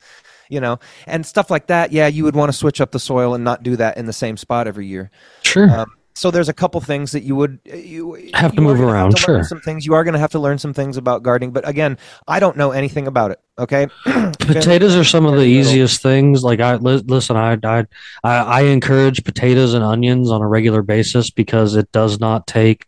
you 0.50 0.60
know 0.60 0.80
and 1.06 1.26
stuff 1.26 1.50
like 1.50 1.68
that. 1.68 1.92
Yeah 1.94 2.08
you 2.08 2.24
would 2.26 2.36
want 2.36 2.52
to 2.52 2.58
switch 2.58 2.82
up 2.82 2.92
the 2.92 3.00
soil 3.00 3.36
and 3.36 3.44
not 3.44 3.64
do 3.64 3.76
that 3.78 3.98
in 3.98 4.06
the 4.06 4.14
same 4.14 4.38
spot 4.38 4.68
every 4.68 4.88
year 4.88 5.12
Sure. 5.56 5.70
um, 5.70 5.92
so 6.16 6.32
there's 6.32 6.50
a 6.50 6.54
couple 6.54 6.80
things 6.82 7.12
that 7.12 7.24
you 7.24 7.36
would 7.36 7.60
you 7.66 8.14
Have 8.34 8.52
to 8.52 8.62
you 8.62 8.70
are 8.70 8.74
move 8.74 8.82
around, 8.82 9.12
to 9.12 9.18
sure. 9.18 9.44
Some 9.44 9.62
things 9.62 9.86
you 9.86 9.94
are 9.94 10.04
going 10.04 10.14
to 10.14 10.20
have 10.20 10.32
to 10.32 10.40
learn 10.40 10.58
some 10.58 10.74
things 10.74 10.98
about 10.98 11.24
gardening, 11.24 11.52
but 11.52 11.68
again, 11.68 11.98
I 12.28 12.40
don't 12.40 12.56
know 12.56 12.72
anything 12.72 13.08
about 13.08 13.32
it. 13.32 13.40
Okay, 13.58 13.88
potatoes 14.40 14.98
are 14.98 15.06
some 15.06 15.26
of 15.26 15.36
the 15.36 15.46
easiest 15.46 16.02
things. 16.02 16.44
Like 16.44 16.60
I 16.60 16.76
li- 16.76 17.04
listen, 17.06 17.38
I, 17.38 17.58
I 17.64 17.86
I 18.24 18.36
I 18.36 18.62
encourage 18.64 19.24
potatoes 19.24 19.74
and 19.74 19.82
onions 19.84 20.30
on 20.30 20.42
a 20.42 20.48
regular 20.48 20.82
basis 20.82 21.30
because 21.30 21.76
it 21.78 21.90
does 21.94 22.20
not 22.20 22.48
take 22.48 22.86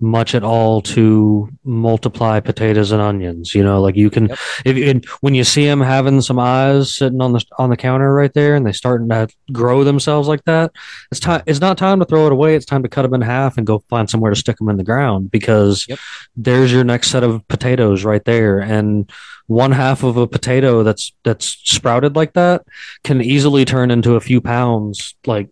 much 0.00 0.34
at 0.34 0.44
all 0.44 0.80
to 0.80 1.48
multiply 1.64 2.38
potatoes 2.40 2.90
and 2.92 3.00
onions. 3.00 3.54
You 3.54 3.62
know, 3.62 3.80
like 3.80 3.94
you 3.94 4.10
can 4.10 4.26
Yep. 4.28 4.38
if 4.64 4.90
and 4.90 5.04
when 5.20 5.34
you 5.36 5.44
see 5.44 5.64
them 5.66 5.80
having 5.80 6.20
some 6.20 6.40
eyes 6.40 6.92
sitting 6.92 7.20
on 7.22 7.32
the 7.32 7.44
on 7.56 7.70
the 7.70 7.76
counter 7.76 8.12
right 8.12 8.34
there, 8.34 8.56
and 8.56 8.66
they 8.66 8.72
starting 8.72 9.08
to 9.10 9.28
grow 9.52 9.84
themselves 9.84 10.26
like 10.26 10.42
that, 10.46 10.72
it's 11.12 11.20
time. 11.20 11.42
It's 11.46 11.60
not 11.60 11.78
time 11.78 12.00
to 12.00 12.04
throw 12.04 12.26
it 12.26 12.32
away. 12.32 12.56
It's 12.56 12.66
time 12.66 12.82
to 12.82 12.88
cut 12.88 13.02
them 13.02 13.14
in 13.14 13.20
half 13.20 13.56
and 13.56 13.64
go 13.64 13.84
find 13.88 14.10
somewhere 14.10 14.32
to 14.34 14.36
stick 14.40 14.56
them 14.56 14.68
in 14.68 14.78
the 14.78 14.84
ground 14.84 15.30
because 15.30 15.86
Yep. 15.88 15.98
there's 16.36 16.72
your 16.72 16.82
next 16.82 17.12
set 17.12 17.22
of 17.22 17.46
potatoes 17.46 18.04
right 18.04 18.24
there, 18.24 18.58
and 18.58 19.08
one 19.48 19.72
half 19.72 20.02
of 20.04 20.16
a 20.16 20.26
potato 20.26 20.82
that's 20.84 21.12
that's 21.24 21.58
sprouted 21.64 22.14
like 22.14 22.34
that 22.34 22.64
can 23.02 23.20
easily 23.20 23.64
turn 23.64 23.90
into 23.90 24.14
a 24.14 24.20
few 24.20 24.40
pounds 24.40 25.16
like 25.26 25.48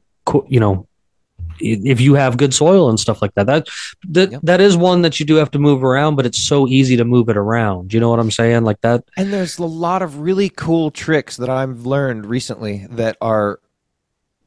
you 0.48 0.60
know 0.60 0.86
if 1.58 2.02
you 2.02 2.12
have 2.12 2.36
good 2.36 2.52
soil 2.52 2.90
and 2.90 3.00
stuff 3.00 3.22
like 3.22 3.34
that. 3.34 3.46
That 3.46 3.66
that, 4.08 4.30
Yep. 4.32 4.40
that 4.42 4.60
is 4.60 4.76
one 4.76 5.00
that 5.02 5.18
you 5.18 5.24
do 5.24 5.36
have 5.36 5.50
to 5.52 5.58
move 5.58 5.82
around 5.82 6.14
but 6.16 6.26
it's 6.26 6.36
so 6.38 6.68
easy 6.68 6.96
to 6.98 7.04
move 7.06 7.30
it 7.30 7.36
around. 7.38 7.94
You 7.94 8.00
know 8.00 8.10
what 8.10 8.20
i'm 8.20 8.30
saying? 8.30 8.64
Like 8.64 8.80
that 8.82 9.04
and 9.16 9.32
there's 9.32 9.56
a 9.58 9.64
lot 9.64 10.02
of 10.02 10.18
really 10.20 10.50
cool 10.50 10.90
tricks 10.90 11.38
that 11.38 11.48
I've 11.48 11.86
learned 11.86 12.26
recently 12.26 12.86
that 12.90 13.16
are, 13.22 13.60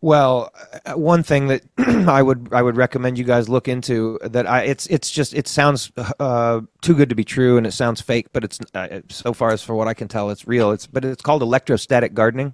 well, 0.02 0.54
uh, 0.86 0.94
one 0.94 1.24
thing 1.24 1.48
that 1.48 1.62
I 2.08 2.22
would 2.22 2.50
I 2.54 2.62
would 2.62 2.78
recommend 2.78 3.18
you 3.18 3.26
guys 3.26 3.50
look 3.50 3.68
into 3.68 4.18
that 4.24 4.48
I 4.48 4.62
it's 4.64 4.88
it's 4.88 5.10
just 5.10 5.34
it 5.34 5.48
sounds 5.48 5.92
uh, 6.20 6.62
too 6.82 6.94
good 6.94 7.10
to 7.10 7.16
be 7.16 7.24
true 7.26 7.58
and 7.58 7.68
it 7.68 7.74
sounds 7.74 8.00
fake, 8.00 8.28
but 8.32 8.44
it's 8.44 8.60
uh, 8.74 9.02
so 9.10 9.34
far 9.34 9.52
as 9.52 9.62
for 9.62 9.76
what 9.76 9.88
I 9.88 9.94
can 9.94 10.08
tell, 10.08 10.30
it's 10.30 10.48
real. 10.48 10.72
It's 10.72 10.88
but 10.88 11.04
it's 11.04 11.22
called 11.22 11.42
electrostatic 11.42 12.14
gardening. 12.14 12.54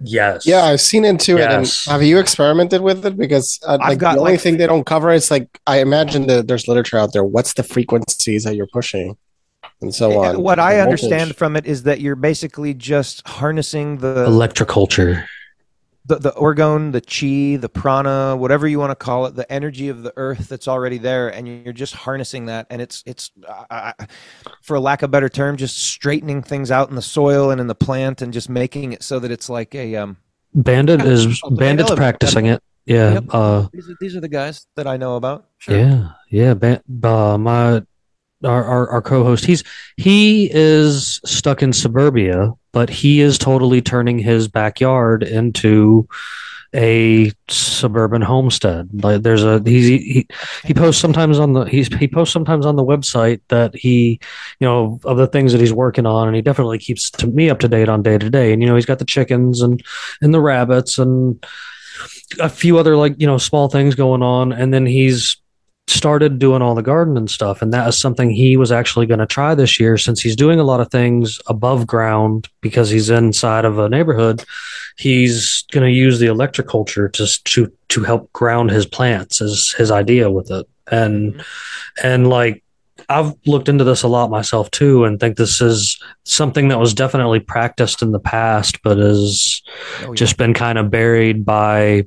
yes 0.00 0.44
Yeah, 0.46 0.64
I've 0.64 0.80
seen 0.80 1.04
into 1.04 1.38
it. 1.38 1.48
And 1.50 1.66
have 1.86 2.02
you 2.02 2.18
experimented 2.18 2.80
with 2.80 3.06
it? 3.06 3.16
Because 3.16 3.60
uh, 3.66 3.78
like 3.80 3.98
got, 3.98 4.14
the 4.14 4.20
only 4.20 4.32
like- 4.32 4.40
thing 4.40 4.56
they 4.56 4.66
don't 4.66 4.84
cover 4.84 5.10
is 5.12 5.30
like 5.30 5.60
I 5.68 5.80
imagine 5.80 6.26
that 6.26 6.48
there's 6.48 6.66
literature 6.66 6.98
out 6.98 7.12
there. 7.12 7.24
What's 7.24 7.54
the 7.54 7.62
frequencies 7.62 8.42
that 8.44 8.56
you're 8.56 8.66
pushing, 8.72 9.16
and 9.80 9.94
so 9.94 10.10
Uh, 10.24 10.30
on. 10.30 10.42
What 10.42 10.58
I 10.58 10.80
understand 10.80 11.20
voltage. 11.20 11.36
from 11.36 11.56
it 11.56 11.66
is 11.66 11.84
that 11.84 12.00
you're 12.00 12.16
basically 12.16 12.74
just 12.74 13.26
harnessing 13.28 13.98
the 13.98 14.26
electroculture 14.26 15.24
the, 16.06 16.16
the 16.16 16.32
orgone, 16.32 16.92
the 16.92 17.00
chi, 17.00 17.60
the 17.60 17.68
prana, 17.68 18.36
whatever 18.36 18.66
you 18.66 18.78
want 18.78 18.90
to 18.90 18.96
call 18.96 19.26
it, 19.26 19.34
the 19.34 19.50
energy 19.52 19.88
of 19.88 20.02
the 20.02 20.12
earth 20.16 20.48
that's 20.48 20.66
already 20.66 20.98
there, 20.98 21.28
and 21.28 21.46
you're 21.46 21.72
just 21.72 21.94
harnessing 21.94 22.46
that, 22.46 22.66
and 22.70 22.82
it's 22.82 23.02
it's, 23.06 23.30
uh, 23.70 23.92
for 24.62 24.76
a 24.76 24.80
lack 24.80 25.02
of 25.02 25.08
a 25.08 25.12
better 25.12 25.28
term, 25.28 25.56
just 25.56 25.78
straightening 25.78 26.42
things 26.42 26.70
out 26.70 26.88
in 26.88 26.96
the 26.96 27.02
soil 27.02 27.50
and 27.50 27.60
in 27.60 27.66
the 27.66 27.74
plant, 27.74 28.22
and 28.22 28.32
just 28.32 28.48
making 28.48 28.92
it 28.92 29.02
so 29.02 29.18
that 29.18 29.30
it's 29.30 29.48
like 29.48 29.74
a 29.74 29.96
um. 29.96 30.16
bandit 30.54 31.02
is 31.02 31.40
bandit's 31.52 31.94
practicing 31.94 32.46
it 32.46 32.60
yeah 32.86 33.12
Yep. 33.12 33.24
uh 33.30 33.68
These 33.72 33.90
are, 33.90 33.94
these 34.00 34.16
are 34.16 34.20
the 34.20 34.28
guys 34.28 34.66
that 34.74 34.86
I 34.86 34.96
know 34.96 35.16
about. 35.16 35.46
Sure. 35.58 35.76
Yeah, 35.76 36.08
yeah. 36.30 36.54
Ban- 36.54 36.82
uh, 37.04 37.38
my 37.38 37.82
our, 38.42 38.64
our 38.64 38.88
our 38.88 39.02
co-host, 39.02 39.44
he's 39.44 39.62
he 39.96 40.50
is 40.52 41.20
stuck 41.24 41.62
in 41.62 41.72
suburbia, 41.72 42.52
but 42.72 42.88
he 42.88 43.20
is 43.20 43.38
totally 43.38 43.80
turning 43.80 44.18
his 44.18 44.48
backyard 44.48 45.22
into 45.22 46.08
a 46.74 47.32
suburban 47.48 48.22
homestead. 48.22 48.88
Like 49.02 49.22
there's 49.22 49.42
a 49.42 49.60
he, 49.64 50.26
he 50.64 50.74
posts 50.74 51.00
sometimes 51.00 51.38
on 51.38 51.52
the 51.52 51.64
he's 51.64 51.88
he 51.94 52.06
posts 52.06 52.32
sometimes 52.32 52.64
on 52.64 52.76
the 52.76 52.84
website 52.84 53.40
that 53.48 53.74
he 53.74 54.20
you 54.60 54.66
know 54.66 55.00
of 55.04 55.16
the 55.16 55.26
things 55.26 55.52
that 55.52 55.60
he's 55.60 55.72
working 55.72 56.06
on, 56.06 56.28
and 56.28 56.36
he 56.36 56.42
definitely 56.42 56.78
keeps 56.78 57.10
to 57.10 57.26
me 57.26 57.50
up 57.50 57.58
to 57.60 57.68
date 57.68 57.88
on 57.88 58.02
day 58.02 58.18
to 58.18 58.30
day. 58.30 58.52
And 58.52 58.62
you 58.62 58.68
know 58.68 58.76
he's 58.76 58.86
got 58.86 59.00
the 59.00 59.04
chickens 59.04 59.60
and 59.60 59.82
and 60.20 60.32
the 60.32 60.40
rabbits 60.40 60.98
and 60.98 61.44
a 62.38 62.48
few 62.48 62.78
other 62.78 62.96
like 62.96 63.14
you 63.18 63.26
know 63.26 63.38
small 63.38 63.68
things 63.68 63.94
going 63.94 64.22
on, 64.22 64.52
and 64.52 64.72
then 64.72 64.86
he's 64.86 65.39
started 65.90 66.38
doing 66.38 66.62
all 66.62 66.74
the 66.74 66.82
garden 66.82 67.16
and 67.16 67.30
stuff 67.30 67.62
and 67.62 67.72
that 67.72 67.88
is 67.88 67.98
something 67.98 68.30
he 68.30 68.56
was 68.56 68.70
actually 68.72 69.06
going 69.06 69.18
to 69.20 69.26
try 69.26 69.54
this 69.54 69.78
year 69.80 69.98
since 69.98 70.20
he's 70.20 70.36
doing 70.36 70.58
a 70.60 70.64
lot 70.64 70.80
of 70.80 70.90
things 70.90 71.38
above 71.46 71.86
ground 71.86 72.48
because 72.60 72.90
he's 72.90 73.10
inside 73.10 73.64
of 73.64 73.78
a 73.78 73.88
neighborhood. 73.88 74.44
He's 74.96 75.64
going 75.72 75.84
to 75.84 75.92
use 75.92 76.18
the 76.18 76.26
electroculture 76.26 77.12
to 77.12 77.42
to 77.44 77.72
to 77.88 78.04
help 78.04 78.32
ground 78.32 78.70
his 78.70 78.86
plants 78.86 79.40
is 79.40 79.72
his 79.72 79.90
idea 79.90 80.30
with 80.30 80.50
it. 80.50 80.66
And 80.90 81.34
mm-hmm. 81.34 81.40
and 82.06 82.28
like 82.28 82.62
I've 83.08 83.34
looked 83.46 83.68
into 83.68 83.82
this 83.84 84.02
a 84.02 84.08
lot 84.08 84.30
myself 84.30 84.70
too 84.70 85.04
and 85.04 85.18
think 85.18 85.36
this 85.36 85.60
is 85.60 86.00
something 86.24 86.68
that 86.68 86.78
was 86.78 86.94
definitely 86.94 87.40
practiced 87.40 88.02
in 88.02 88.12
the 88.12 88.20
past 88.20 88.82
but 88.82 88.98
has 88.98 89.62
Oh, 90.02 90.10
yeah. 90.10 90.14
just 90.14 90.36
been 90.36 90.54
kind 90.54 90.78
of 90.78 90.90
buried 90.90 91.44
by 91.44 92.06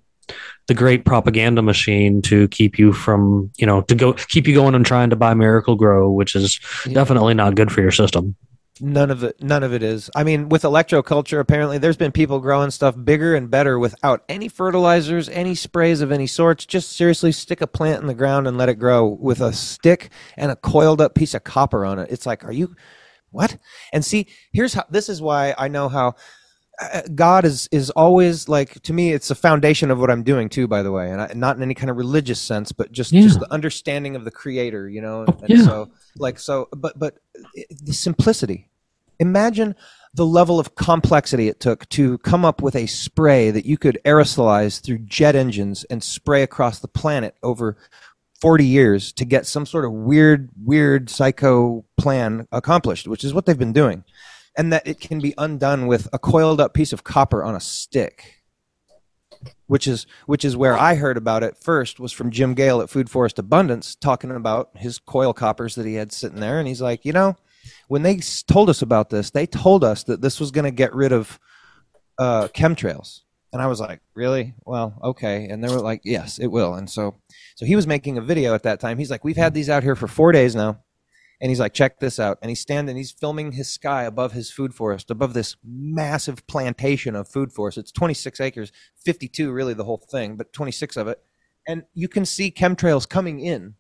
the 0.68 0.74
great 0.74 1.06
propaganda 1.06 1.62
machine 1.62 2.22
to 2.24 2.48
keep 2.48 2.80
you 2.80 2.94
from, 2.94 3.52
you 3.58 3.66
know, 3.66 3.82
to 3.82 3.96
go 3.96 4.14
keep 4.14 4.48
you 4.48 4.54
going 4.54 4.76
and 4.76 4.86
trying 4.86 5.10
to 5.10 5.16
buy 5.16 5.34
Miracle-Gro, 5.34 6.12
which 6.12 6.36
is 6.36 6.60
Yeah. 6.86 6.94
definitely 6.94 7.34
not 7.34 7.56
good 7.56 7.72
for 7.72 7.82
your 7.82 7.92
system. 7.92 8.36
None 8.82 9.12
of 9.12 9.24
it. 9.24 9.36
None 9.42 9.62
of 9.62 9.72
it 9.72 9.84
is. 9.84 10.10
I 10.16 10.24
mean, 10.24 10.50
with 10.50 10.64
electroculture, 10.64 11.40
apparently 11.40 11.78
there's 11.78 11.96
been 11.96 12.12
people 12.12 12.40
growing 12.40 12.72
stuff 12.72 12.96
bigger 13.02 13.36
and 13.36 13.52
better 13.52 13.78
without 13.78 14.24
any 14.28 14.48
fertilizers, 14.48 15.30
any 15.30 15.54
sprays 15.54 16.02
of 16.02 16.12
any 16.12 16.26
sorts. 16.26 16.66
Just 16.66 16.92
seriously 16.92 17.32
stick 17.32 17.62
a 17.62 17.68
plant 17.68 18.02
in 18.02 18.08
the 18.08 18.16
ground 18.16 18.48
and 18.48 18.58
let 18.58 18.70
it 18.70 18.80
grow 18.80 19.06
with 19.06 19.42
a 19.42 19.54
stick 19.54 20.10
and 20.38 20.50
a 20.50 20.56
coiled 20.56 21.02
up 21.02 21.14
piece 21.14 21.36
of 21.36 21.44
copper 21.44 21.86
on 21.86 22.00
it. 22.00 22.10
It's 22.10 22.26
like, 22.26 22.44
are 22.44 22.52
you 22.52 22.76
what? 23.30 23.58
And 23.94 24.04
see, 24.04 24.28
here's 24.52 24.74
how. 24.74 24.86
This 24.90 25.08
is 25.08 25.22
why 25.22 25.54
I 25.58 25.68
know 25.68 25.88
how. 25.88 26.16
Uh, 26.82 27.02
God 27.14 27.46
is 27.46 27.70
is 27.72 27.90
always 27.92 28.50
like 28.50 28.82
to 28.84 28.94
me. 28.94 29.12
It's 29.14 29.28
the 29.28 29.36
foundation 29.36 29.92
of 29.92 30.00
what 30.00 30.10
I'm 30.10 30.24
doing 30.24 30.50
too. 30.50 30.68
By 30.68 30.82
the 30.84 30.92
way, 30.92 31.12
and 31.12 31.22
I, 31.22 31.32
not 31.36 31.56
in 31.58 31.62
any 31.64 31.74
kind 31.74 31.90
of 31.90 31.98
religious 31.98 32.42
sense, 32.42 32.72
but 32.72 32.92
just 32.92 33.12
Yeah. 33.12 33.22
just 33.22 33.40
the 33.40 33.52
understanding 33.54 34.16
of 34.16 34.26
the 34.26 34.32
Creator. 34.32 34.90
You 34.90 35.02
know, 35.02 35.22
and, 35.24 35.42
and 35.42 35.50
Yeah. 35.50 35.64
so 35.66 35.92
like 36.18 36.40
so. 36.40 36.70
But 36.76 36.98
but 36.98 37.18
the 37.82 37.94
simplicity. 37.94 38.70
Imagine 39.20 39.76
the 40.16 40.26
level 40.26 40.60
of 40.60 40.76
complexity 40.76 41.48
it 41.48 41.60
took 41.60 41.88
to 41.90 42.18
come 42.20 42.44
up 42.44 42.62
with 42.62 42.76
a 42.76 42.88
spray 42.88 43.52
that 43.52 43.66
you 43.66 43.78
could 43.78 44.00
aerosolize 44.06 44.82
through 44.82 44.98
jet 45.00 45.36
engines 45.36 45.84
and 45.86 46.04
spray 46.04 46.42
across 46.44 46.80
the 46.80 46.88
planet 46.88 47.36
over 47.44 47.78
40 48.42 48.66
years 48.66 49.14
to 49.14 49.24
get 49.26 49.46
some 49.46 49.66
sort 49.66 49.86
of 49.86 49.92
weird, 49.92 50.50
weird 50.62 51.10
psycho 51.10 51.86
plan 51.98 52.48
accomplished, 52.52 53.08
which 53.08 53.24
is 53.24 53.34
what 53.34 53.46
they've 53.46 53.58
been 53.58 53.72
doing. 53.74 54.04
And 54.56 54.72
that 54.72 54.88
it 54.88 55.00
can 55.00 55.20
be 55.20 55.34
undone 55.38 55.88
with 55.88 56.08
a 56.14 56.20
coiled 56.20 56.62
up 56.62 56.74
piece 56.74 56.94
of 56.94 57.04
copper 57.04 57.44
on 57.44 57.56
a 57.56 57.60
stick. 57.60 58.44
Which 59.68 59.88
is 59.88 60.06
which 60.26 60.46
is 60.46 60.56
where 60.56 60.78
I 60.78 60.96
heard 60.96 61.18
about 61.18 61.44
it 61.44 61.58
first 61.58 62.00
was 62.00 62.12
from 62.12 62.32
Jim 62.32 62.54
Gale 62.54 62.80
at 62.82 62.90
Food 62.90 63.10
Forest 63.10 63.40
Abundance 63.40 63.96
talking 63.96 64.32
about 64.32 64.70
his 64.76 65.00
coil 65.00 65.34
coppers 65.34 65.76
that 65.76 65.86
he 65.86 65.96
had 65.96 66.12
sitting 66.12 66.40
there 66.40 66.60
and 66.60 66.68
he's 66.68 66.82
like, 66.82 67.04
"You 67.04 67.14
know, 67.14 67.36
when 67.88 68.04
they 68.04 68.20
told 68.48 68.70
us 68.70 68.82
about 68.82 69.10
this, 69.10 69.32
they 69.32 69.46
told 69.46 69.84
us 69.84 70.04
that 70.04 70.22
this 70.22 70.40
was 70.40 70.52
going 70.52 70.66
to 70.66 70.72
get 70.72 70.94
rid 70.94 71.12
of 71.12 71.40
uh, 72.18 72.48
chemtrails." 72.50 73.22
And 73.52 73.62
I 73.62 73.68
was 73.68 73.80
like, 73.80 74.02
"Really? 74.14 74.54
Well, 74.66 74.98
okay." 75.04 75.48
And 75.48 75.64
they 75.64 75.74
were 75.74 75.82
like, 75.82 76.02
"Yes, 76.04 76.40
it 76.40 76.48
will." 76.48 76.76
And 76.76 76.90
so 76.90 77.16
so 77.56 77.66
he 77.66 77.76
was 77.76 77.88
making 77.88 78.18
a 78.18 78.22
video 78.22 78.54
at 78.54 78.64
that 78.64 78.80
time. 78.80 78.98
He's 78.98 79.12
like, 79.12 79.24
"We've 79.24 79.36
had 79.38 79.54
these 79.54 79.70
out 79.70 79.84
here 79.84 79.96
for 79.96 80.08
4 80.08 80.32
days 80.32 80.56
now." 80.56 80.80
And 81.42 81.50
he's 81.50 81.60
like, 81.60 81.74
"Check 81.74 82.00
this 82.00 82.20
out." 82.20 82.38
And 82.42 82.50
he's 82.50 82.62
standing, 82.62 82.96
he's 82.96 83.12
filming 83.12 83.54
his 83.54 83.70
sky 83.72 84.04
above 84.04 84.32
his 84.32 84.52
food 84.52 84.74
forest, 84.74 85.12
above 85.12 85.34
this 85.34 85.58
massive 85.64 86.46
plantation 86.48 87.16
of 87.16 87.28
food 87.28 87.52
forest. 87.52 87.78
It's 87.78 87.92
26 87.92 88.40
acres, 88.40 88.72
52 89.04 89.52
really 89.52 89.74
the 89.74 89.84
whole 89.84 89.98
thing, 89.98 90.38
but 90.38 90.54
26 90.54 90.98
of 90.98 91.08
it. 91.08 91.22
And 91.68 91.84
you 91.94 92.08
can 92.08 92.26
see 92.26 92.52
chemtrails 92.52 93.08
coming 93.08 93.40
in 93.40 93.76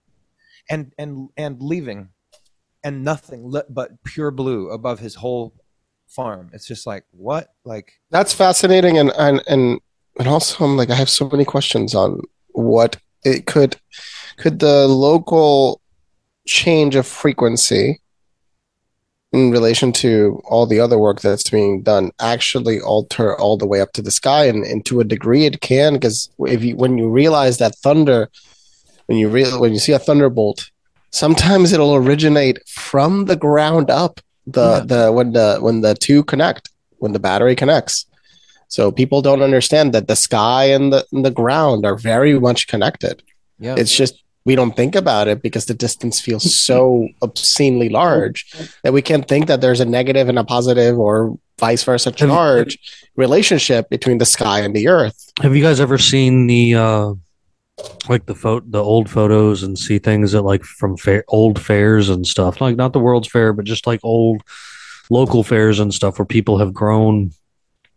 and 0.70 0.94
and 0.98 1.30
and 1.38 1.62
leaving 1.62 2.10
and 2.84 3.04
nothing 3.04 3.52
but 3.70 4.04
pure 4.04 4.32
blue 4.32 4.70
above 4.70 5.00
his 5.00 5.16
whole 5.16 5.54
farm. 6.08 6.50
It's 6.54 6.68
just 6.68 6.86
like, 6.86 7.06
what? 7.12 7.54
Like 7.63 7.94
That's 8.10 8.34
fascinating, 8.34 8.98
and 8.98 9.12
and 9.18 9.42
and 9.48 9.80
and 10.20 10.28
also, 10.28 10.63
I'm 10.63 10.78
like, 10.78 10.89
I 10.89 10.96
have 10.96 11.10
so 11.10 11.30
many 11.30 11.46
questions 11.46 11.96
on 11.96 12.22
what 12.50 12.98
it 13.24 13.46
could 13.46 13.78
could 14.38 14.60
the 14.60 14.88
local 14.88 15.82
change 16.46 16.96
of 16.96 17.08
frequency 17.08 18.00
in 19.32 19.50
relation 19.50 19.92
to 19.92 20.42
all 20.46 20.68
the 20.68 20.80
other 20.80 21.00
work 21.00 21.20
that's 21.22 21.50
being 21.50 21.82
done 21.82 22.12
actually 22.20 22.80
alter 22.80 23.38
all 23.40 23.58
the 23.58 23.66
way 23.66 23.82
up 23.82 23.92
to 23.94 24.02
the 24.02 24.12
sky, 24.12 24.46
and, 24.46 24.64
and 24.64 24.86
to 24.86 25.00
a 25.00 25.04
degree 25.04 25.46
it 25.46 25.60
can, 25.60 25.94
because 25.94 26.30
if 26.40 26.64
you 26.64 26.76
when 26.76 26.98
you 26.98 27.10
realize 27.10 27.58
that 27.58 27.76
thunder, 27.76 28.30
when 29.08 29.18
you 29.18 29.30
real 29.30 29.60
when 29.60 29.74
you 29.74 29.80
see 29.80 29.92
a 29.92 30.00
thunderbolt, 30.00 30.70
sometimes 31.10 31.74
it'll 31.74 31.96
originate 31.96 32.60
from 32.68 33.26
the 33.26 33.36
ground 33.36 33.90
up. 33.90 34.20
The 34.46 34.82
the 34.82 35.12
when 35.12 35.32
the 35.32 35.58
when 35.62 35.82
the 35.82 35.96
two 35.96 36.24
connect, 36.24 36.70
when 36.98 37.14
the 37.14 37.20
battery 37.20 37.56
connects. 37.56 38.06
So 38.68 38.92
people 38.92 39.22
don't 39.22 39.42
understand 39.42 39.94
that 39.94 40.08
the 40.08 40.16
sky 40.16 40.66
and 40.66 40.92
the 40.92 41.06
and 41.12 41.24
the 41.24 41.32
ground 41.32 41.86
are 41.86 41.96
very 41.96 42.40
much 42.40 42.68
connected. 42.68 43.24
yeah. 43.60 43.76
It's 43.78 43.96
just 43.96 44.24
we 44.46 44.56
don't 44.56 44.76
think 44.76 44.96
about 44.96 45.28
it 45.28 45.42
because 45.42 45.66
the 45.66 45.74
distance 45.74 46.20
feels 46.20 46.54
so 46.56 47.08
obscenely 47.22 47.90
large 47.90 48.46
that 48.84 48.92
we 48.94 49.02
can't 49.02 49.28
think 49.28 49.48
that 49.48 49.62
there's 49.62 49.80
a 49.80 49.86
negative 49.86 50.28
and 50.30 50.38
a 50.38 50.44
positive 50.44 50.98
or 51.00 51.38
vice 51.60 51.84
versa 51.84 52.12
charge 52.12 52.78
relationship 53.16 53.90
between 53.90 54.18
the 54.18 54.26
sky 54.26 54.60
and 54.60 54.76
the 54.76 54.88
earth. 54.88 55.32
Have 55.42 55.56
you 55.56 55.64
guys 55.64 55.80
ever 55.80 55.98
seen 55.98 56.48
the 56.48 56.76
uh 56.76 57.14
like 58.10 58.26
the 58.28 58.36
photo 58.36 58.66
the 58.70 58.84
old 58.84 59.10
photos 59.10 59.64
and 59.64 59.78
see 59.80 59.98
things 59.98 60.32
that 60.34 60.42
like 60.42 60.64
from 60.64 60.96
fair, 60.98 61.24
old 61.28 61.60
fairs 61.60 62.10
and 62.10 62.28
stuff 62.28 62.62
like 62.62 62.76
not 62.76 62.94
the 62.94 63.00
world's 63.00 63.28
fair 63.28 63.52
but 63.54 63.66
just 63.66 63.88
like 63.88 64.00
old 64.04 64.42
local 65.10 65.44
fairs 65.44 65.80
and 65.80 65.94
stuff 65.94 66.20
where 66.20 66.26
people 66.26 66.60
have 66.60 66.72
grown 66.74 67.32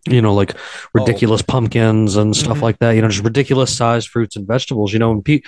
you 0.08 0.22
know 0.22 0.32
like 0.34 0.54
ridiculous 0.94 1.42
pumpkins 1.42 2.16
and 2.16 2.34
stuff 2.36 2.58
Mhm. 2.58 2.62
like 2.62 2.78
that 2.78 2.92
you 2.92 3.02
know 3.02 3.08
just 3.08 3.24
ridiculous 3.24 3.76
sized 3.76 4.08
fruits 4.08 4.34
and 4.36 4.46
vegetables 4.46 4.92
you 4.92 4.98
know 4.98 5.10
and 5.12 5.24
pe- 5.24 5.42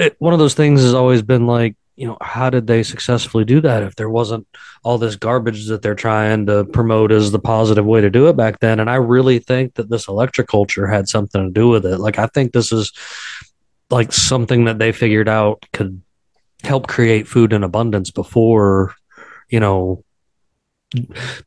it, 0.00 0.16
one 0.18 0.32
of 0.32 0.38
those 0.38 0.54
things 0.54 0.82
has 0.82 0.94
always 0.94 1.22
been 1.22 1.46
like 1.46 1.76
you 1.96 2.06
know 2.06 2.16
how 2.22 2.48
did 2.48 2.66
they 2.66 2.82
successfully 2.82 3.44
do 3.44 3.60
that 3.60 3.82
if 3.82 3.94
there 3.96 4.08
wasn't 4.08 4.46
all 4.82 4.96
this 4.96 5.16
garbage 5.16 5.66
that 5.66 5.82
they're 5.82 5.94
trying 5.94 6.46
to 6.46 6.64
promote 6.64 7.12
as 7.12 7.30
the 7.30 7.38
positive 7.38 7.84
way 7.84 8.00
to 8.00 8.08
do 8.08 8.28
it 8.28 8.36
back 8.36 8.58
then? 8.60 8.80
And 8.80 8.88
i 8.88 8.94
really 8.94 9.38
think 9.38 9.74
that 9.74 9.90
this 9.90 10.06
electroculture 10.06 10.90
had 10.90 11.08
something 11.08 11.44
to 11.44 11.50
do 11.52 11.68
with 11.68 11.84
it. 11.84 11.98
Like 11.98 12.18
i 12.18 12.26
think 12.26 12.52
this 12.52 12.72
is 12.72 12.92
like 13.90 14.12
something 14.12 14.64
that 14.64 14.78
they 14.78 14.92
figured 14.92 15.28
out 15.28 15.66
could 15.72 16.00
help 16.62 16.86
create 16.86 17.28
food 17.28 17.52
in 17.52 17.62
abundance 17.62 18.10
before 18.10 18.94
you 19.48 19.60
know 19.60 20.02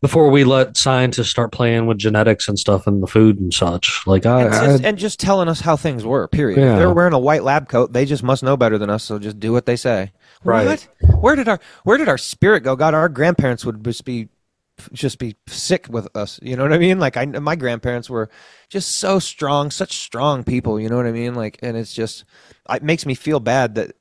before 0.02 0.30
we 0.30 0.44
let 0.44 0.78
scientists 0.78 1.30
start 1.30 1.52
playing 1.52 1.86
with 1.86 1.98
genetics 1.98 2.48
and 2.48 2.58
stuff 2.58 2.88
in 2.88 3.02
the 3.02 3.08
food 3.08 3.38
and 3.40 3.54
such 3.54 4.02
like 4.08 4.26
i, 4.26 4.44
and, 4.44 4.54
I 4.54 4.66
just, 4.66 4.84
and 4.86 4.98
just 4.98 5.20
telling 5.20 5.50
us 5.50 5.60
how 5.60 5.76
things 5.76 6.06
were. 6.06 6.28
Period. 6.28 6.60
Yeah. 6.60 6.74
If 6.74 6.80
they're 6.80 6.94
wearing 6.94 7.14
a 7.14 7.20
white 7.20 7.44
lab 7.44 7.70
coat. 7.70 7.94
They 7.94 8.06
just 8.06 8.24
must 8.24 8.44
know 8.44 8.58
better 8.58 8.78
than 8.78 8.90
us. 8.90 9.04
So 9.04 9.20
just 9.20 9.40
do 9.40 9.52
what 9.52 9.66
they 9.66 9.76
say. 9.76 10.12
Right. 10.44 10.66
What? 10.66 10.88
Where 11.22 11.36
did 11.36 11.48
our 11.48 11.60
Where 11.84 11.98
did 11.98 12.10
our 12.10 12.18
spirit 12.18 12.62
go? 12.62 12.76
God, 12.76 12.94
our 12.94 13.10
grandparents 13.10 13.66
would 13.66 13.84
just 13.84 14.06
be 14.06 14.30
just 14.92 15.20
be 15.20 15.36
sick 15.48 15.88
with 15.90 16.08
us. 16.16 16.40
You 16.42 16.56
know 16.56 16.64
what 16.64 16.74
I 16.74 16.78
mean? 16.78 17.00
Like 17.00 17.18
I, 17.18 17.26
my 17.26 17.56
grandparents 17.56 18.10
were 18.10 18.30
just 18.70 18.96
so 18.96 19.20
strong, 19.20 19.72
such 19.72 19.98
strong 19.98 20.44
people. 20.44 20.80
You 20.80 20.90
know 20.90 20.98
what 20.98 21.06
I 21.06 21.12
mean? 21.12 21.36
Like, 21.36 21.60
and 21.62 21.78
it's 21.78 21.94
just 21.94 22.26
it 22.70 22.84
makes 22.84 23.06
me 23.06 23.16
feel 23.16 23.40
bad 23.40 23.76
that. 23.76 23.96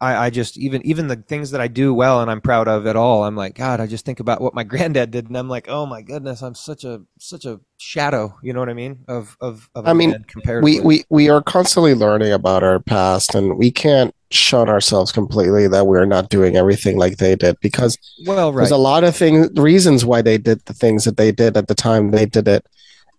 I, 0.00 0.26
I 0.26 0.30
just 0.30 0.58
even 0.58 0.84
even 0.86 1.06
the 1.06 1.16
things 1.16 1.52
that 1.52 1.60
I 1.60 1.68
do 1.68 1.94
well 1.94 2.20
and 2.20 2.30
I'm 2.30 2.42
proud 2.42 2.68
of 2.68 2.86
at 2.86 2.96
all. 2.96 3.24
I'm 3.24 3.34
like, 3.36 3.54
God, 3.54 3.80
I 3.80 3.86
just 3.86 4.04
think 4.04 4.20
about 4.20 4.40
what 4.42 4.54
my 4.54 4.62
granddad 4.64 5.10
did, 5.10 5.28
and 5.28 5.36
I'm 5.36 5.48
like, 5.48 5.68
oh 5.68 5.86
my 5.86 6.02
goodness, 6.02 6.42
I'm 6.42 6.54
such 6.54 6.84
a 6.84 7.02
such 7.18 7.44
a 7.46 7.60
shadow. 7.78 8.36
You 8.42 8.52
know 8.52 8.60
what 8.60 8.68
I 8.68 8.74
mean? 8.74 9.04
Of 9.08 9.36
of, 9.40 9.70
of 9.74 9.86
I 9.86 9.92
a 9.92 9.94
mean, 9.94 10.24
we, 10.62 10.80
we 10.80 11.04
we 11.08 11.30
are 11.30 11.42
constantly 11.42 11.94
learning 11.94 12.32
about 12.32 12.62
our 12.62 12.78
past 12.78 13.34
and 13.34 13.56
we 13.56 13.70
can't 13.70 14.14
shut 14.30 14.68
ourselves 14.68 15.12
completely 15.12 15.68
that 15.68 15.86
we're 15.86 16.04
not 16.04 16.28
doing 16.28 16.56
everything 16.56 16.98
like 16.98 17.16
they 17.16 17.36
did 17.36 17.56
because 17.60 17.96
well, 18.26 18.52
right. 18.52 18.62
there's 18.62 18.72
a 18.72 18.76
lot 18.76 19.04
of 19.04 19.16
things 19.16 19.48
reasons 19.54 20.04
why 20.04 20.20
they 20.20 20.36
did 20.36 20.64
the 20.66 20.74
things 20.74 21.04
that 21.04 21.16
they 21.16 21.30
did 21.30 21.56
at 21.56 21.68
the 21.68 21.74
time 21.74 22.10
they 22.10 22.26
did 22.26 22.48
it 22.48 22.66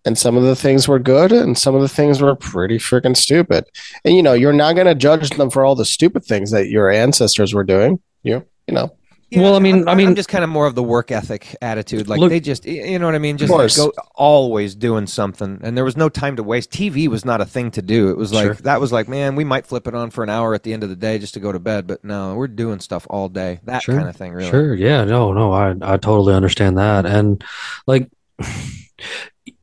and 0.08 0.18
some 0.18 0.36
of 0.38 0.44
the 0.44 0.56
things 0.56 0.88
were 0.88 0.98
good 1.00 1.32
and 1.32 1.58
some 1.58 1.76
of 1.76 1.82
the 1.82 1.88
things 2.00 2.22
were 2.22 2.36
pretty 2.36 2.78
freaking 2.80 3.16
stupid 3.16 3.66
and 4.06 4.16
you 4.16 4.24
know 4.24 4.34
you're 4.34 4.54
not 4.54 4.74
going 4.74 4.88
to 4.88 4.96
judge 4.96 5.30
them 5.32 5.50
for 5.52 5.64
all 5.66 5.76
the 5.76 5.86
stupid 5.86 6.24
things 6.26 6.50
that 6.52 6.70
your 6.70 6.90
ancestors 6.90 7.54
were 7.54 7.64
doing 7.64 8.00
you 8.24 8.44
you 8.68 8.74
know 8.74 8.90
Well, 9.36 9.56
I 9.58 9.60
mean- 9.60 9.82
I'm, 9.82 9.90
I 9.90 9.96
mean- 9.96 10.08
I'm 10.08 10.16
just 10.16 10.30
kind 10.30 10.44
of 10.46 10.50
more 10.50 10.68
of 10.68 10.76
the 10.76 10.84
work 10.96 11.12
ethic 11.12 11.54
attitude. 11.62 12.08
Like 12.08 12.22
Look- 12.22 12.30
they 12.30 12.40
just, 12.40 12.66
you 12.66 12.98
know 12.98 13.08
what 13.08 13.16
I 13.16 13.20
mean? 13.20 13.36
Just 13.38 13.52
course. 13.52 13.76
go 13.76 13.92
always 14.16 14.74
doing 14.74 15.06
something, 15.06 15.60
and 15.64 15.76
there 15.76 15.84
was 15.84 15.98
no 15.98 16.08
time 16.08 16.38
to 16.38 16.44
waste. 16.44 16.72
TV 16.72 17.10
was 17.10 17.26
not 17.26 17.42
a 17.42 17.46
thing 17.46 17.70
to 17.72 17.82
do. 17.82 18.10
It 18.10 18.16
was 18.18 18.32
like 18.32 18.46
Sure. 18.46 18.54
that 18.70 18.80
was 18.80 18.94
like, 18.94 19.10
man, 19.10 19.36
we 19.36 19.44
might 19.44 19.66
flip 19.68 19.86
it 19.86 19.94
on 19.94 20.12
for 20.12 20.24
an 20.24 20.30
hour 20.30 20.54
at 20.56 20.64
the 20.64 20.72
end 20.72 20.84
of 20.84 20.90
the 20.90 20.96
day 20.96 21.20
just 21.20 21.34
to 21.34 21.42
go 21.42 21.52
to 21.52 21.60
bed, 21.60 21.88
but 21.88 22.06
no, 22.06 22.36
we're 22.36 22.48
doing 22.48 22.80
stuff 22.80 23.06
all 23.10 23.28
day. 23.28 23.60
That 23.66 23.84
Sure. 23.84 23.96
kind 23.98 24.08
of 24.08 24.16
thing, 24.16 24.32
really. 24.32 24.50
Sure. 24.50 24.74
Yeah. 24.74 25.04
No, 25.04 25.34
no, 25.34 25.52
I, 25.52 25.76
I 25.82 25.98
totally 25.98 26.34
understand 26.34 26.78
that. 26.78 27.06
And 27.06 27.44
like, 27.86 28.10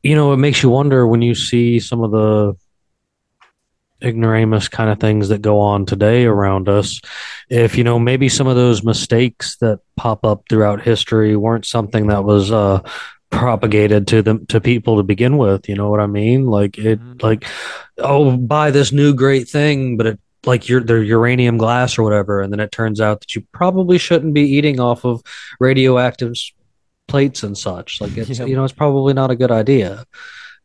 you 0.03 0.15
know, 0.15 0.33
it 0.33 0.37
makes 0.37 0.61
you 0.63 0.69
wonder 0.69 1.05
when 1.07 1.21
you 1.21 1.35
see 1.35 1.79
some 1.79 2.01
of 2.03 2.11
the 2.11 2.55
ignoramus 4.03 4.67
kind 4.67 4.89
of 4.89 4.99
things 4.99 5.29
that 5.29 5.41
go 5.41 5.59
on 5.59 5.85
today 5.85 6.25
around 6.25 6.67
us. 6.69 6.99
If, 7.49 7.77
you 7.77 7.83
know, 7.83 7.97
maybe 7.97 8.29
some 8.29 8.47
of 8.47 8.55
those 8.55 8.83
mistakes 8.83 9.57
that 9.57 9.79
pop 9.95 10.25
up 10.25 10.43
throughout 10.49 10.81
history 10.81 11.35
weren't 11.35 11.65
something 11.65 12.07
that 12.07 12.23
was, 12.23 12.51
uh, 12.51 12.81
propagated 13.31 14.07
to 14.07 14.21
them 14.21 14.45
to 14.45 14.61
people 14.61 14.95
to 14.97 15.03
begin 15.03 15.37
with 15.37 15.67
you 15.67 15.75
know 15.75 15.89
what 15.89 15.99
i 15.99 16.05
mean 16.05 16.45
like 16.45 16.77
it 16.77 17.01
Mhm. 17.01 17.21
like 17.21 17.43
oh 17.97 18.37
buy 18.37 18.71
this 18.71 18.93
new 18.93 19.13
great 19.13 19.49
thing 19.49 19.97
but 19.97 20.05
it 20.05 20.19
like 20.45 20.69
your 20.69 20.79
their 20.79 21.03
uranium 21.03 21.57
glass 21.57 21.97
or 21.97 22.03
whatever 22.03 22.39
and 22.39 22.53
then 22.53 22.61
it 22.61 22.71
turns 22.71 23.01
out 23.01 23.19
that 23.19 23.35
you 23.35 23.43
probably 23.51 23.97
shouldn't 23.97 24.33
be 24.33 24.43
eating 24.43 24.79
off 24.79 25.03
of 25.03 25.21
radioactive 25.59 26.33
plates 27.07 27.43
and 27.43 27.57
such 27.57 28.01
like 28.01 28.15
it's 28.17 28.39
Yeah. 28.39 28.45
you 28.45 28.55
know 28.55 28.63
it's 28.63 28.73
probably 28.73 29.13
not 29.13 29.31
a 29.31 29.35
good 29.35 29.51
idea 29.51 30.05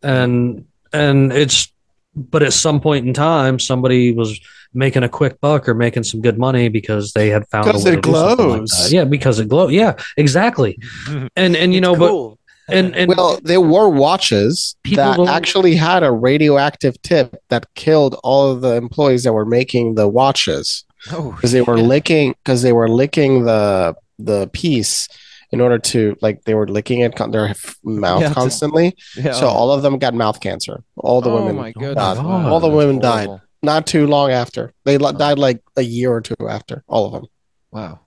and 0.02 0.64
and 0.92 1.32
it's 1.32 1.72
but 2.16 2.42
at 2.42 2.52
some 2.52 2.80
point 2.80 3.06
in 3.06 3.12
time 3.14 3.58
somebody 3.58 4.12
was 4.12 4.40
making 4.72 5.02
a 5.02 5.08
quick 5.08 5.40
buck 5.40 5.68
or 5.68 5.74
making 5.74 6.02
some 6.04 6.20
good 6.20 6.38
money 6.38 6.68
because 6.68 7.12
they 7.12 7.28
had 7.28 7.46
found 7.48 7.66
a 7.66 7.68
Because 7.70 7.84
way 7.84 7.92
it 7.92 7.96
to 7.96 8.02
do 8.02 8.12
something 8.12 8.48
like 8.48 8.60
that. 8.66 8.88
yeah 8.90 9.04
because 9.04 9.38
it 9.38 9.48
glows 9.48 9.72
yeah 9.72 9.94
exactly 10.16 10.78
and 11.36 11.56
and 11.56 11.74
you 11.74 11.80
know 11.80 11.96
but 11.96 12.36
and 12.74 12.94
and 12.96 13.08
well 13.08 13.38
there 13.42 13.60
were 13.60 13.88
watches 13.88 14.76
that 14.94 15.18
actually 15.28 15.74
had 15.74 16.02
a 16.02 16.10
radioactive 16.12 17.00
tip 17.02 17.36
that 17.48 17.66
killed 17.74 18.14
all 18.22 18.50
of 18.50 18.60
the 18.60 18.74
employees 18.76 19.24
that 19.24 19.32
were 19.32 19.46
making 19.46 19.94
the 19.96 20.08
watches 20.08 20.84
Oh, 21.10 21.32
because 21.32 21.52
they 21.52 21.62
were 21.62 21.78
shit. 21.78 21.86
licking 21.86 22.34
because 22.44 22.60
they 22.62 22.72
were 22.74 22.88
licking 22.88 23.44
the 23.44 23.94
the 24.18 24.48
piece 24.52 25.08
in 25.52 25.60
order 25.60 25.78
to 25.78 26.16
like 26.22 26.44
they 26.44 26.54
were 26.54 26.68
licking 26.68 27.00
it 27.00 27.16
con- 27.16 27.30
their 27.32 27.52
mouth 27.84 28.20
Yeah, 28.22 28.32
constantly 28.32 28.96
Yeah. 29.16 29.32
so 29.32 29.46
all 29.48 29.70
of 29.72 29.82
them 29.82 29.98
got 29.98 30.14
mouth 30.14 30.40
cancer 30.40 30.82
all 30.96 31.20
the 31.20 31.30
oh 31.30 31.36
women 31.36 31.56
my 31.56 31.70
Oh, 31.76 31.80
goodness. 31.80 31.94
died. 31.96 32.18
wow. 32.24 32.50
all 32.52 32.60
the 32.60 32.68
that's 32.68 32.76
women 32.76 32.98
died 33.00 33.28
not 33.62 33.86
too 33.86 34.06
long 34.06 34.30
after 34.30 34.72
they 34.84 34.96
li- 34.98 35.12
died 35.18 35.38
like 35.38 35.60
a 35.76 35.82
year 35.82 36.12
or 36.12 36.20
two 36.20 36.36
after 36.48 36.82
all 36.88 37.06
of 37.06 37.12
them 37.12 37.24
Wow. 37.72 38.00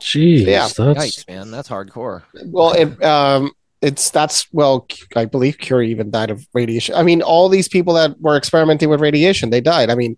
Jeez, 0.00 0.46
Yeah. 0.46 0.68
that's 0.68 0.78
Yikes, 0.78 1.28
man. 1.28 1.50
That's 1.50 1.68
hardcore. 1.68 2.22
well 2.46 2.72
it 2.72 3.02
um 3.04 3.52
it's 3.82 4.10
that's 4.10 4.46
well 4.52 4.86
i 5.16 5.24
believe 5.24 5.56
curie 5.58 5.90
even 5.90 6.10
died 6.10 6.30
of 6.30 6.46
radiation 6.52 6.94
i 6.94 7.02
mean 7.02 7.22
all 7.22 7.48
these 7.48 7.66
people 7.68 7.94
that 7.94 8.20
were 8.20 8.36
experimenting 8.36 8.88
with 8.90 9.00
radiation 9.00 9.48
they 9.50 9.60
died 9.62 9.88
i 9.90 9.94
mean 9.94 10.16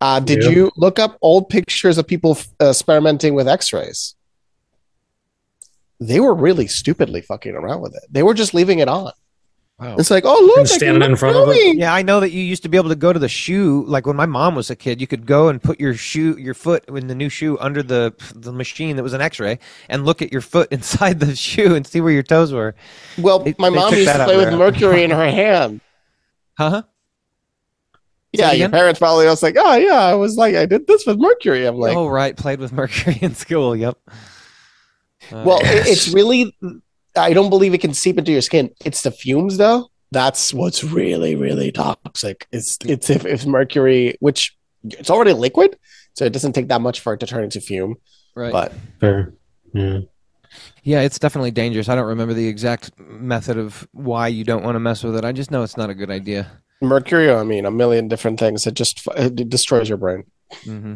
Uh, 0.00 0.20
did 0.20 0.42
Yeah. 0.44 0.50
you 0.50 0.70
look 0.76 0.98
up 0.98 1.16
old 1.22 1.48
pictures 1.48 1.96
of 1.96 2.06
people 2.06 2.32
f- 2.32 2.48
experimenting 2.60 3.32
with 3.34 3.48
X-rays? 3.48 4.14
They 6.00 6.20
were 6.20 6.34
really 6.34 6.66
stupidly 6.66 7.22
fucking 7.22 7.54
around 7.54 7.80
with 7.80 7.94
it. 7.94 8.02
They 8.10 8.22
were 8.22 8.34
just 8.34 8.52
leaving 8.54 8.80
it 8.80 8.88
on. 8.88 9.12
Wow. 9.78 9.96
It's 9.98 10.10
like, 10.10 10.24
oh 10.24 10.32
look, 10.32 10.56
And 10.58 10.66
I 10.66 10.70
can 10.70 10.78
standing 10.78 11.02
in 11.02 11.10
look 11.10 11.18
front 11.20 11.36
of 11.36 11.48
it? 11.50 11.76
Yeah, 11.76 11.92
I 11.92 12.00
know 12.02 12.20
that 12.20 12.30
you 12.30 12.42
used 12.42 12.62
to 12.62 12.70
be 12.70 12.78
able 12.78 12.88
to 12.88 12.94
go 12.96 13.12
to 13.12 13.18
the 13.18 13.28
shoe. 13.28 13.84
Like 13.86 14.06
when 14.06 14.16
my 14.16 14.24
mom 14.24 14.54
was 14.54 14.70
a 14.70 14.76
kid, 14.76 15.02
you 15.02 15.06
could 15.06 15.26
go 15.26 15.48
and 15.48 15.62
put 15.62 15.78
your 15.78 15.92
shoe, 15.92 16.34
your 16.38 16.54
foot 16.54 16.84
in 16.88 17.08
the 17.08 17.14
new 17.14 17.28
shoe 17.28 17.58
under 17.60 17.82
the 17.82 18.14
the 18.34 18.52
machine 18.54 18.96
that 18.96 19.02
was 19.02 19.12
an 19.12 19.20
X-ray, 19.20 19.58
and 19.90 20.06
look 20.06 20.22
at 20.22 20.32
your 20.32 20.40
foot 20.40 20.68
inside 20.72 21.20
the 21.20 21.36
shoe 21.36 21.74
and 21.74 21.86
see 21.86 22.00
where 22.00 22.12
your 22.12 22.22
toes 22.22 22.54
were. 22.54 22.74
Well, 23.18 23.40
They- 23.40 23.54
my 23.58 23.68
they 23.68 23.76
mom 23.76 23.92
used 23.94 24.08
to 24.10 24.24
play 24.24 24.36
with 24.38 24.48
there. 24.48 24.56
mercury 24.58 25.04
in 25.04 25.10
her 25.22 25.30
hand. 25.30 25.82
Huh? 26.56 26.82
Yeah, 28.32 28.52
your 28.52 28.68
parents 28.68 28.98
probably 28.98 29.26
was 29.26 29.42
like, 29.42 29.56
oh 29.58 29.76
yeah, 29.76 29.94
I 30.00 30.14
was 30.14 30.36
like, 30.36 30.54
I 30.54 30.66
did 30.66 30.86
this 30.86 31.06
with 31.06 31.18
mercury. 31.18 31.64
I'm 31.66 31.76
like, 31.76 31.96
oh, 31.96 32.06
right. 32.08 32.36
Played 32.36 32.60
with 32.60 32.72
mercury 32.72 33.18
in 33.22 33.34
school. 33.34 33.74
Yep. 33.76 33.98
Uh, 35.32 35.42
well, 35.46 35.58
it- 35.60 35.86
it's 35.86 36.08
really. 36.12 36.56
I 37.16 37.32
don't 37.32 37.48
believe 37.50 37.72
it 37.72 37.80
can 37.80 37.94
seep 37.94 38.18
into 38.18 38.32
your 38.32 38.42
skin. 38.42 38.70
It's 38.84 39.02
the 39.02 39.10
fumes, 39.10 39.56
though. 39.56 39.88
That's 40.12 40.52
what's 40.52 40.84
really, 40.84 41.34
really 41.34 41.72
toxic. 41.72 42.46
It's 42.52 42.78
it's 42.84 43.08
if, 43.10 43.24
if 43.24 43.46
mercury, 43.46 44.16
which 44.20 44.54
it's 44.84 45.10
already 45.10 45.32
liquid, 45.32 45.76
so 46.14 46.24
it 46.26 46.32
doesn't 46.32 46.52
take 46.52 46.68
that 46.68 46.80
much 46.80 47.00
for 47.00 47.14
it 47.14 47.20
to 47.20 47.26
turn 47.26 47.42
into 47.44 47.60
fume. 47.60 47.96
right. 48.34 48.52
But 48.52 48.72
Fair. 49.00 49.32
Yeah. 49.72 50.00
Yeah, 50.84 51.00
it's 51.00 51.18
definitely 51.18 51.50
dangerous. 51.50 51.88
I 51.88 51.96
don't 51.96 52.06
remember 52.06 52.32
the 52.34 52.46
exact 52.46 52.96
method 52.98 53.58
of 53.58 53.86
why 53.92 54.28
you 54.28 54.44
don't 54.44 54.62
want 54.62 54.76
to 54.76 54.80
mess 54.80 55.02
with 55.02 55.16
it. 55.16 55.24
I 55.24 55.32
just 55.32 55.50
know 55.50 55.62
it's 55.64 55.76
not 55.76 55.90
a 55.90 55.94
good 55.94 56.10
idea. 56.10 56.46
mercury, 56.80 57.30
I 57.32 57.42
mean, 57.42 57.66
a 57.66 57.70
million 57.70 58.06
different 58.08 58.38
things. 58.38 58.66
It 58.66 58.74
just 58.74 59.06
it 59.16 59.48
destroys 59.48 59.88
your 59.88 59.98
brain. 59.98 60.24
hmm 60.64 60.94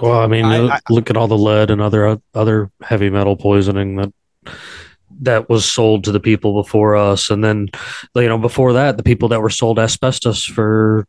Well, 0.00 0.18
I 0.20 0.26
mean, 0.26 0.44
I- 0.44 0.58
you 0.58 0.68
I- 0.70 0.80
look 0.90 1.10
at 1.10 1.16
all 1.16 1.28
the 1.28 1.38
lead 1.38 1.70
and 1.70 1.80
other 1.80 2.18
other 2.34 2.70
heavy 2.82 3.10
metal 3.10 3.36
poisoning 3.36 3.96
that 3.96 4.12
that 5.20 5.48
was 5.48 5.64
sold 5.64 6.04
to 6.04 6.12
the 6.12 6.20
people 6.20 6.54
before 6.62 6.94
us, 6.96 7.30
and 7.30 7.42
then 7.42 7.68
you 8.14 8.28
know 8.28 8.38
before 8.38 8.72
that, 8.74 8.96
the 8.96 9.02
people 9.02 9.28
that 9.30 9.40
were 9.42 9.50
sold 9.50 9.78
asbestos 9.78 10.44
for 10.44 11.06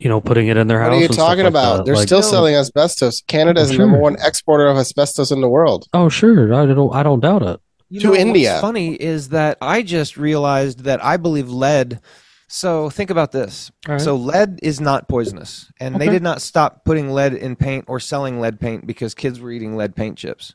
you 0.00 0.08
know 0.08 0.20
putting 0.20 0.48
it 0.48 0.56
in 0.56 0.66
their 0.66 0.80
house. 0.80 0.90
What 0.90 0.96
are 0.98 1.02
you 1.02 1.08
talking 1.08 1.44
like 1.44 1.50
about? 1.50 1.76
that. 1.78 1.84
They're 1.86 1.94
Like- 1.94 2.08
still 2.08 2.18
oh. 2.18 2.22
selling 2.22 2.54
asbestos. 2.56 3.22
Canada 3.28 3.60
is 3.60 3.70
the 3.70 3.78
number 3.78 3.98
one 3.98 4.16
exporter 4.20 4.66
of 4.66 4.76
asbestos 4.76 5.30
in 5.30 5.40
the 5.40 5.48
world. 5.48 5.86
Oh, 5.92 6.08
sure. 6.08 6.52
I 6.52 6.66
don't. 6.66 6.92
I 6.94 7.02
don't 7.02 7.20
doubt 7.20 7.42
it. 7.42 7.60
You 7.90 8.00
To 8.00 8.06
know, 8.06 8.10
what's 8.12 8.22
India. 8.22 8.58
funny 8.60 8.94
is 8.94 9.28
that 9.28 9.58
I 9.60 9.82
just 9.82 10.16
realized 10.16 10.80
that 10.84 11.04
I 11.04 11.16
believe 11.16 11.48
lead. 11.50 12.00
So 12.48 12.90
think 12.90 13.10
about 13.10 13.32
this. 13.32 13.70
All 13.88 13.94
right. 13.94 14.00
So 14.00 14.16
lead 14.16 14.60
is 14.62 14.80
not 14.80 15.08
poisonous, 15.08 15.72
and 15.80 15.96
they 16.00 16.08
did 16.08 16.22
not 16.22 16.42
stop 16.42 16.84
putting 16.84 17.10
lead 17.10 17.34
in 17.34 17.56
paint 17.56 17.86
or 17.88 17.98
selling 18.00 18.40
lead 18.40 18.60
paint 18.60 18.86
because 18.86 19.14
kids 19.14 19.40
were 19.40 19.50
eating 19.50 19.76
lead 19.76 19.96
paint 19.96 20.18
chips. 20.18 20.54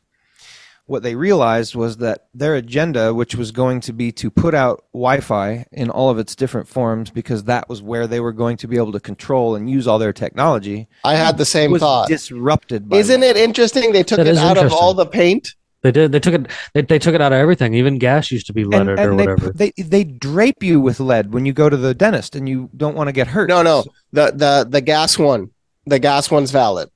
What 0.86 1.04
they 1.04 1.14
realized 1.14 1.76
was 1.76 1.98
that 1.98 2.26
their 2.34 2.56
agenda, 2.56 3.14
which 3.14 3.36
was 3.36 3.52
going 3.52 3.80
to 3.82 3.92
be 3.92 4.10
to 4.12 4.28
put 4.28 4.56
out 4.56 4.84
Wi-Fi 4.92 5.66
in 5.70 5.88
all 5.88 6.10
of 6.10 6.18
its 6.18 6.34
different 6.34 6.66
forms, 6.66 7.10
because 7.10 7.44
that 7.44 7.68
was 7.68 7.80
where 7.80 8.08
they 8.08 8.18
were 8.18 8.32
going 8.32 8.56
to 8.56 8.66
be 8.66 8.76
able 8.76 8.90
to 8.92 8.98
control 8.98 9.54
and 9.54 9.70
use 9.70 9.86
all 9.86 10.00
their 10.00 10.12
technology, 10.12 10.88
I 11.04 11.14
had 11.14 11.38
the 11.38 11.44
same 11.44 11.70
was 11.70 11.80
thought. 11.80 12.08
disrupted. 12.08 12.88
By 12.88 12.96
Isn't 12.96 13.20
lead. 13.20 13.30
it 13.30 13.36
interesting? 13.36 13.92
They 13.92 14.02
took 14.02 14.16
That 14.16 14.26
it 14.26 14.30
is 14.32 14.38
out 14.38 14.58
of 14.58 14.72
all 14.72 14.94
the 14.94 15.06
paint. 15.06 15.54
They 15.82 15.92
did. 15.92 16.12
They 16.12 16.20
took 16.20 16.34
it. 16.34 16.46
They, 16.74 16.82
they 16.82 16.98
took 16.98 17.14
it 17.14 17.22
out 17.22 17.32
of 17.32 17.38
everything. 17.38 17.72
Even 17.74 17.98
gas 17.98 18.30
used 18.30 18.46
to 18.48 18.52
be 18.52 18.62
and, 18.62 18.70
leaded 18.70 18.98
or 18.98 19.16
they, 19.16 19.26
whatever. 19.26 19.50
they 19.50 19.70
they 19.78 20.04
drape 20.04 20.62
you 20.62 20.78
with 20.80 21.00
lead 21.00 21.32
when 21.32 21.46
you 21.46 21.52
go 21.54 21.70
to 21.70 21.76
the 21.76 21.94
dentist 21.94 22.36
and 22.36 22.48
you 22.48 22.68
don't 22.76 22.94
want 22.94 23.08
to 23.08 23.12
get 23.12 23.26
hurt. 23.28 23.48
No, 23.48 23.62
no, 23.62 23.84
the 24.12 24.30
the 24.32 24.66
the 24.68 24.80
gas 24.82 25.18
one, 25.18 25.50
the 25.86 25.98
gas 25.98 26.30
one's 26.30 26.50
valid. 26.50 26.90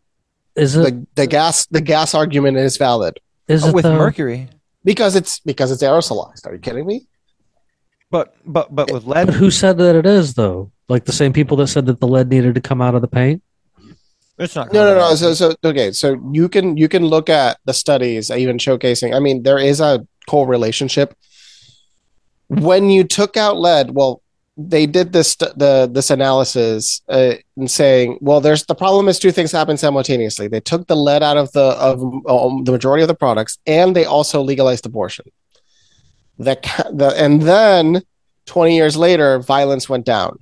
is 0.55 0.77
it? 0.77 0.83
The 0.83 1.07
the 1.15 1.27
gas 1.27 1.65
the 1.67 1.81
gas 1.81 2.15
argument 2.15 2.59
is 2.59 2.77
valid 2.77 3.19
Is 3.49 3.65
Oh, 3.65 3.69
it 3.69 3.75
with 3.75 3.85
though? 3.85 3.97
mercury, 3.97 4.49
because 4.85 5.17
it's 5.17 5.41
because 5.41 5.71
it's 5.73 5.83
aerosolized. 5.83 6.47
Are 6.47 6.53
you 6.53 6.61
kidding 6.61 6.87
me? 6.87 7.07
but 8.11 8.35
but 8.45 8.75
but 8.75 8.91
with 8.93 9.05
But 9.07 9.29
lead, 9.29 9.31
who 9.31 9.51
said 9.51 9.79
that 9.79 9.97
it 9.97 10.05
is 10.07 10.35
though? 10.35 10.71
Like 10.91 11.07
the 11.07 11.13
same 11.13 11.33
people 11.33 11.57
that 11.57 11.69
said 11.69 11.87
that 11.87 12.01
the 12.01 12.07
lead 12.07 12.29
needed 12.29 12.55
to 12.57 12.61
come 12.61 12.83
out 12.83 12.95
of 12.95 13.01
the 13.01 13.09
paint. 13.09 13.43
It's 14.39 14.57
not. 14.57 14.73
No, 14.73 14.85
no, 14.85 14.99
no. 14.99 15.15
So, 15.15 15.35
so 15.35 15.55
okay. 15.65 15.93
So 15.93 16.21
you 16.33 16.49
can 16.49 16.77
you 16.77 16.89
can 16.89 17.05
look 17.07 17.29
at 17.29 17.59
the 17.65 17.75
studies, 17.75 18.31
even 18.31 18.59
showcasing. 18.59 19.15
I 19.15 19.21
mean, 19.21 19.43
there 19.43 19.59
is 19.59 19.81
a 19.81 20.07
correlationship. 20.27 21.15
When 22.49 22.91
you 22.91 23.05
took 23.05 23.37
out 23.37 23.57
lead, 23.57 23.93
well, 23.93 24.23
they 24.57 24.87
did 24.87 25.13
this 25.13 25.37
the 25.37 25.89
this 25.91 26.11
analysis 26.11 27.03
uh, 27.09 27.35
and 27.57 27.71
saying, 27.71 28.19
well, 28.21 28.41
there's 28.41 28.67
the 28.67 28.75
problem 28.75 29.09
is 29.09 29.19
two 29.19 29.33
things 29.33 29.53
happen 29.53 29.77
simultaneously. 29.77 30.49
They 30.49 30.61
took 30.61 30.87
the 30.87 30.97
lead 30.97 31.23
out 31.23 31.37
of 31.37 31.53
the 31.53 31.77
of 31.79 32.03
um, 32.27 32.65
the 32.65 32.73
majority 32.73 33.03
of 33.03 33.09
the 33.09 33.15
products, 33.15 33.59
and 33.67 33.95
they 33.95 34.05
also 34.05 34.43
legalized 34.43 34.87
abortion. 34.87 35.27
The, 36.39 36.59
the 36.93 37.15
and 37.17 37.43
then 37.43 38.03
20 38.47 38.77
years 38.77 38.97
later, 38.97 39.39
violence 39.39 39.89
went 39.89 40.05
down. 40.05 40.39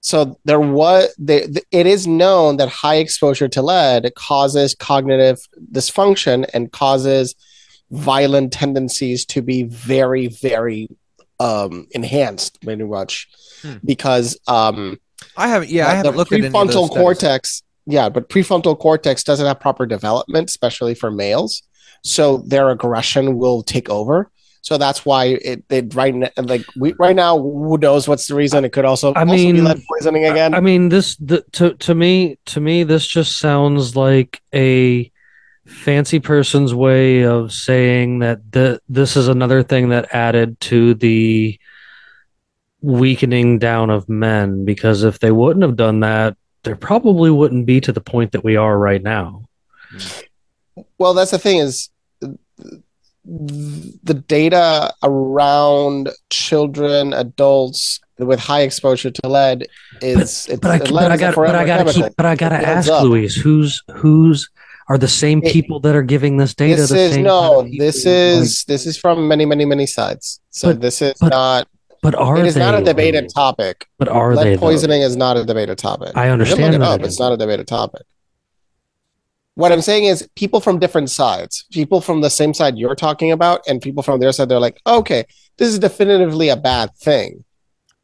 So 0.00 0.38
there 0.44 0.60
was 0.60 1.12
they, 1.18 1.40
th- 1.46 1.64
it 1.72 1.86
is 1.86 2.06
known 2.06 2.56
that 2.58 2.68
high 2.68 2.96
exposure 2.96 3.48
to 3.48 3.62
lead 3.62 4.10
causes 4.14 4.74
cognitive 4.74 5.38
dysfunction 5.72 6.48
and 6.54 6.70
causes 6.72 7.34
violent 7.90 8.52
tendencies 8.52 9.24
to 9.26 9.42
be 9.42 9.62
very 9.64 10.28
very 10.28 10.88
um 11.40 11.86
enhanced 11.92 12.60
pretty 12.62 12.84
much 12.84 13.28
Hmm. 13.62 13.74
because 13.84 14.38
um 14.46 14.98
I 15.36 15.48
haven't. 15.48 15.70
Yeah, 15.70 15.86
I 15.86 15.90
the 15.90 15.96
haven't 15.96 16.16
looked 16.16 16.32
at 16.32 16.44
of 16.44 16.52
those 16.52 16.52
prefrontal 16.52 16.88
cortex 16.90 17.62
yeah 17.86 18.08
but 18.08 18.28
prefrontal 18.28 18.78
cortex 18.78 19.24
doesn't 19.24 19.46
have 19.46 19.58
proper 19.58 19.84
development 19.86 20.48
especially 20.48 20.94
for 20.94 21.10
males 21.10 21.62
so 22.04 22.38
their 22.46 22.70
aggression 22.70 23.36
will 23.38 23.62
take 23.62 23.88
over 23.90 24.30
so 24.60 24.76
that's 24.76 25.04
why 25.04 25.26
it, 25.26 25.64
it 25.70 25.94
right 25.94 26.14
like 26.36 26.64
we 26.76 26.92
right 26.94 27.16
now 27.16 27.38
who 27.38 27.78
knows 27.78 28.08
what's 28.08 28.26
the 28.26 28.34
reason 28.34 28.64
it 28.64 28.72
could 28.72 28.84
also, 28.84 29.14
I 29.14 29.20
also 29.20 29.34
be 29.34 29.52
mean, 29.52 29.64
lead 29.64 29.82
poisoning 29.88 30.26
again 30.26 30.54
I 30.54 30.60
mean, 30.60 30.88
this 30.88 31.16
the, 31.16 31.42
to 31.52 31.74
to 31.74 31.94
me 31.94 32.38
to 32.46 32.60
me 32.60 32.84
this 32.84 33.06
just 33.06 33.38
sounds 33.38 33.96
like 33.96 34.42
a 34.54 35.10
fancy 35.66 36.18
person's 36.18 36.74
way 36.74 37.24
of 37.24 37.52
saying 37.52 38.20
that 38.20 38.52
the 38.52 38.80
this 38.88 39.16
is 39.16 39.28
another 39.28 39.62
thing 39.62 39.90
that 39.90 40.14
added 40.14 40.58
to 40.60 40.94
the 40.94 41.58
weakening 42.80 43.58
down 43.58 43.90
of 43.90 44.08
men 44.08 44.64
because 44.64 45.02
if 45.02 45.18
they 45.18 45.30
wouldn't 45.30 45.62
have 45.62 45.76
done 45.76 46.00
that, 46.00 46.36
there 46.62 46.76
probably 46.76 47.30
wouldn't 47.30 47.66
be 47.66 47.80
to 47.80 47.92
the 47.92 48.00
point 48.00 48.32
that 48.32 48.44
we 48.44 48.56
are 48.56 48.78
right 48.78 49.02
now. 49.02 49.44
Well, 50.98 51.14
that's 51.14 51.32
the 51.32 51.38
thing 51.38 51.58
is 51.58 51.90
the 53.28 54.14
data 54.14 54.92
around 55.02 56.08
children, 56.30 57.12
adults 57.12 58.00
with 58.18 58.40
high 58.40 58.62
exposure 58.62 59.10
to 59.10 59.28
lead 59.28 59.66
is 60.00 60.46
it's, 60.48 60.60
But 60.60 60.70
I, 60.70 60.78
but 60.78 61.10
I 61.12 61.16
got, 61.16 61.34
but 61.34 61.54
I 61.54 61.66
gotta 61.66 61.92
keep, 61.92 62.16
but 62.16 62.26
I 62.26 62.34
gotta 62.36 62.56
ask 62.56 62.90
up. 62.90 63.02
Luis, 63.04 63.34
who's 63.36 63.82
who's 63.92 64.48
are 64.88 64.96
the 64.96 65.06
same 65.08 65.42
people 65.42 65.80
that 65.80 65.94
are 65.94 66.02
giving 66.02 66.38
this 66.38 66.54
data? 66.54 66.76
This 66.80 66.90
the 66.90 66.98
is 66.98 67.12
same 67.14 67.24
no, 67.24 67.60
kind 67.62 67.74
of 67.74 67.78
this 67.78 68.06
is 68.06 68.64
this 68.64 68.86
is 68.86 68.96
from 68.96 69.28
many, 69.28 69.44
many, 69.44 69.64
many 69.66 69.86
sides. 69.86 70.40
So 70.50 70.68
But- 70.72 70.80
this 70.80 71.02
is 71.02 71.14
but 71.20 71.28
not 71.28 71.68
but 72.02 72.14
are 72.14 72.38
it 72.38 72.46
is 72.46 72.54
they? 72.54 72.60
not 72.60 72.74
a 72.74 72.78
though? 72.78 72.84
debated 72.84 73.28
topic. 73.34 73.86
But 73.98 74.08
are 74.08 74.34
Lead 74.34 74.46
they? 74.46 74.54
though? 74.54 74.60
poisoning 74.60 75.02
is 75.02 75.16
not 75.16 75.36
a 75.36 75.44
debated 75.44 75.78
topic. 75.78 76.12
I 76.16 76.28
understand 76.30 76.74
look 76.74 76.80
it 76.80 76.82
up. 76.82 77.00
It's 77.02 77.18
not 77.18 77.32
a 77.32 77.36
debated 77.36 77.66
topic. 77.66 78.02
What 79.58 79.72
I'm 79.72 79.80
saying 79.80 80.04
is 80.04 80.28
people 80.36 80.60
from 80.60 80.78
different 80.78 81.10
sides, 81.10 81.64
people 81.72 82.00
from 82.00 82.20
the 82.20 82.30
same 82.30 82.54
side 82.54 82.78
you're 82.78 82.94
talking 82.94 83.32
about, 83.32 83.60
and 83.66 83.82
people 83.82 84.04
from 84.04 84.20
their 84.20 84.30
side, 84.30 84.48
they're 84.48 84.60
like, 84.60 84.80
okay, 84.86 85.24
this 85.56 85.66
is 85.66 85.80
definitively 85.80 86.48
a 86.48 86.56
bad 86.56 86.94
thing. 86.94 87.44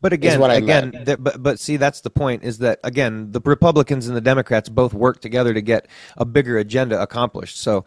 But 0.01 0.13
again, 0.13 0.41
what 0.41 0.51
again, 0.51 0.91
th- 1.07 1.19
but 1.21 1.41
but 1.41 1.61
see, 1.61 1.77
that's 1.77 2.01
the 2.01 2.11
point. 2.11 2.43
Is 2.43 2.59
that 2.59 2.81
again, 2.83 3.31
the 3.31 3.41
Republicans 3.45 4.09
and 4.09 4.17
the 4.17 4.21
Democrats 4.21 4.69
both 4.69 4.93
work 4.95 5.21
together 5.21 5.55
to 5.55 5.63
get 5.63 5.87
a 6.17 6.25
bigger 6.25 6.59
agenda 6.59 7.01
accomplished. 7.01 7.57
So 7.61 7.85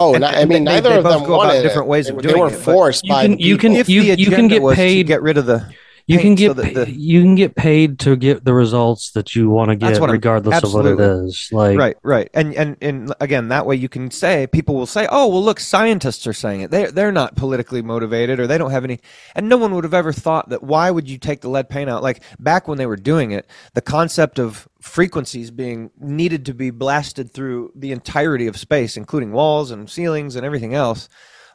Oh, 0.00 0.14
And- 0.14 0.22
not, 0.22 0.34
I 0.34 0.40
mean, 0.44 0.64
they- 0.64 0.72
neither 0.72 0.88
they 0.90 0.96
of 0.98 1.04
both 1.04 1.12
them 1.20 1.26
go 1.28 1.40
about 1.40 1.62
different 1.62 1.86
ways 1.86 2.06
they, 2.06 2.10
of 2.10 2.16
were- 2.16 2.22
doing 2.22 2.34
they 2.34 2.40
were 2.40 2.48
it, 2.48 2.64
but 2.64 2.74
forced 2.74 3.04
You 3.04 3.12
by 3.12 3.22
can- 3.28 3.36
the 3.36 3.44
you 3.44 3.56
can- 3.56 3.70
people. 3.74 3.80
if 3.80 3.88
you- 3.88 4.00
the 4.02 4.06
you 4.08 4.24
can 4.24 4.34
agenda 4.34 4.54
get 4.56 4.62
was 4.62 4.74
paid- 4.74 4.94
to 4.96 5.04
get 5.04 5.22
rid 5.22 5.38
of 5.38 5.46
the 5.46 5.64
You 6.06 6.18
can 6.18 6.34
get 6.34 6.48
so 6.48 6.52
that 6.54 6.74
the- 6.74 6.90
you 6.90 7.22
can 7.22 7.34
get 7.34 7.54
paid 7.54 7.98
to 8.00 8.14
get 8.14 8.44
the 8.44 8.52
results 8.52 9.12
that 9.12 9.34
you 9.34 9.48
want 9.48 9.70
to 9.70 9.76
get, 9.76 9.98
regardless 10.12 10.62
of 10.62 10.74
what 10.74 10.84
it 10.86 11.00
is. 11.00 11.48
Like, 11.50 11.78
right 11.78 11.96
right 12.02 12.30
and 12.34 12.54
and 12.54 12.76
and 12.82 13.14
again 13.20 13.48
that 13.48 13.64
way 13.64 13.76
you 13.76 13.88
can 13.88 14.10
say 14.10 14.46
people 14.46 14.74
will 14.74 14.86
say 14.86 15.06
oh 15.10 15.28
well 15.28 15.42
look 15.42 15.58
scientists 15.60 16.26
are 16.26 16.32
saying 16.34 16.60
it 16.60 16.70
they 16.70 16.86
they're 16.86 17.12
not 17.12 17.36
politically 17.36 17.80
motivated 17.80 18.38
or 18.38 18.46
they 18.46 18.58
don't 18.58 18.70
have 18.70 18.84
any 18.84 19.00
and 19.34 19.48
no 19.48 19.56
one 19.56 19.74
would 19.74 19.84
have 19.84 19.94
ever 19.94 20.12
thought 20.12 20.50
that 20.50 20.62
why 20.62 20.90
would 20.90 21.08
you 21.08 21.16
take 21.16 21.40
the 21.40 21.48
lead 21.48 21.68
paint 21.70 21.88
out 21.88 22.02
like 22.02 22.22
back 22.38 22.68
when 22.68 22.76
they 22.76 22.86
were 22.86 22.96
doing 22.96 23.30
it 23.30 23.46
the 23.72 23.80
concept 23.80 24.38
of 24.38 24.68
frequencies 24.80 25.50
being 25.50 25.90
needed 25.98 26.44
to 26.46 26.52
be 26.52 26.70
blasted 26.70 27.32
through 27.32 27.72
the 27.74 27.92
entirety 27.92 28.46
of 28.46 28.58
space 28.58 28.96
including 28.96 29.32
walls 29.32 29.70
and 29.70 29.88
ceilings 29.88 30.36
and 30.36 30.44
everything 30.44 30.74
else 30.74 31.08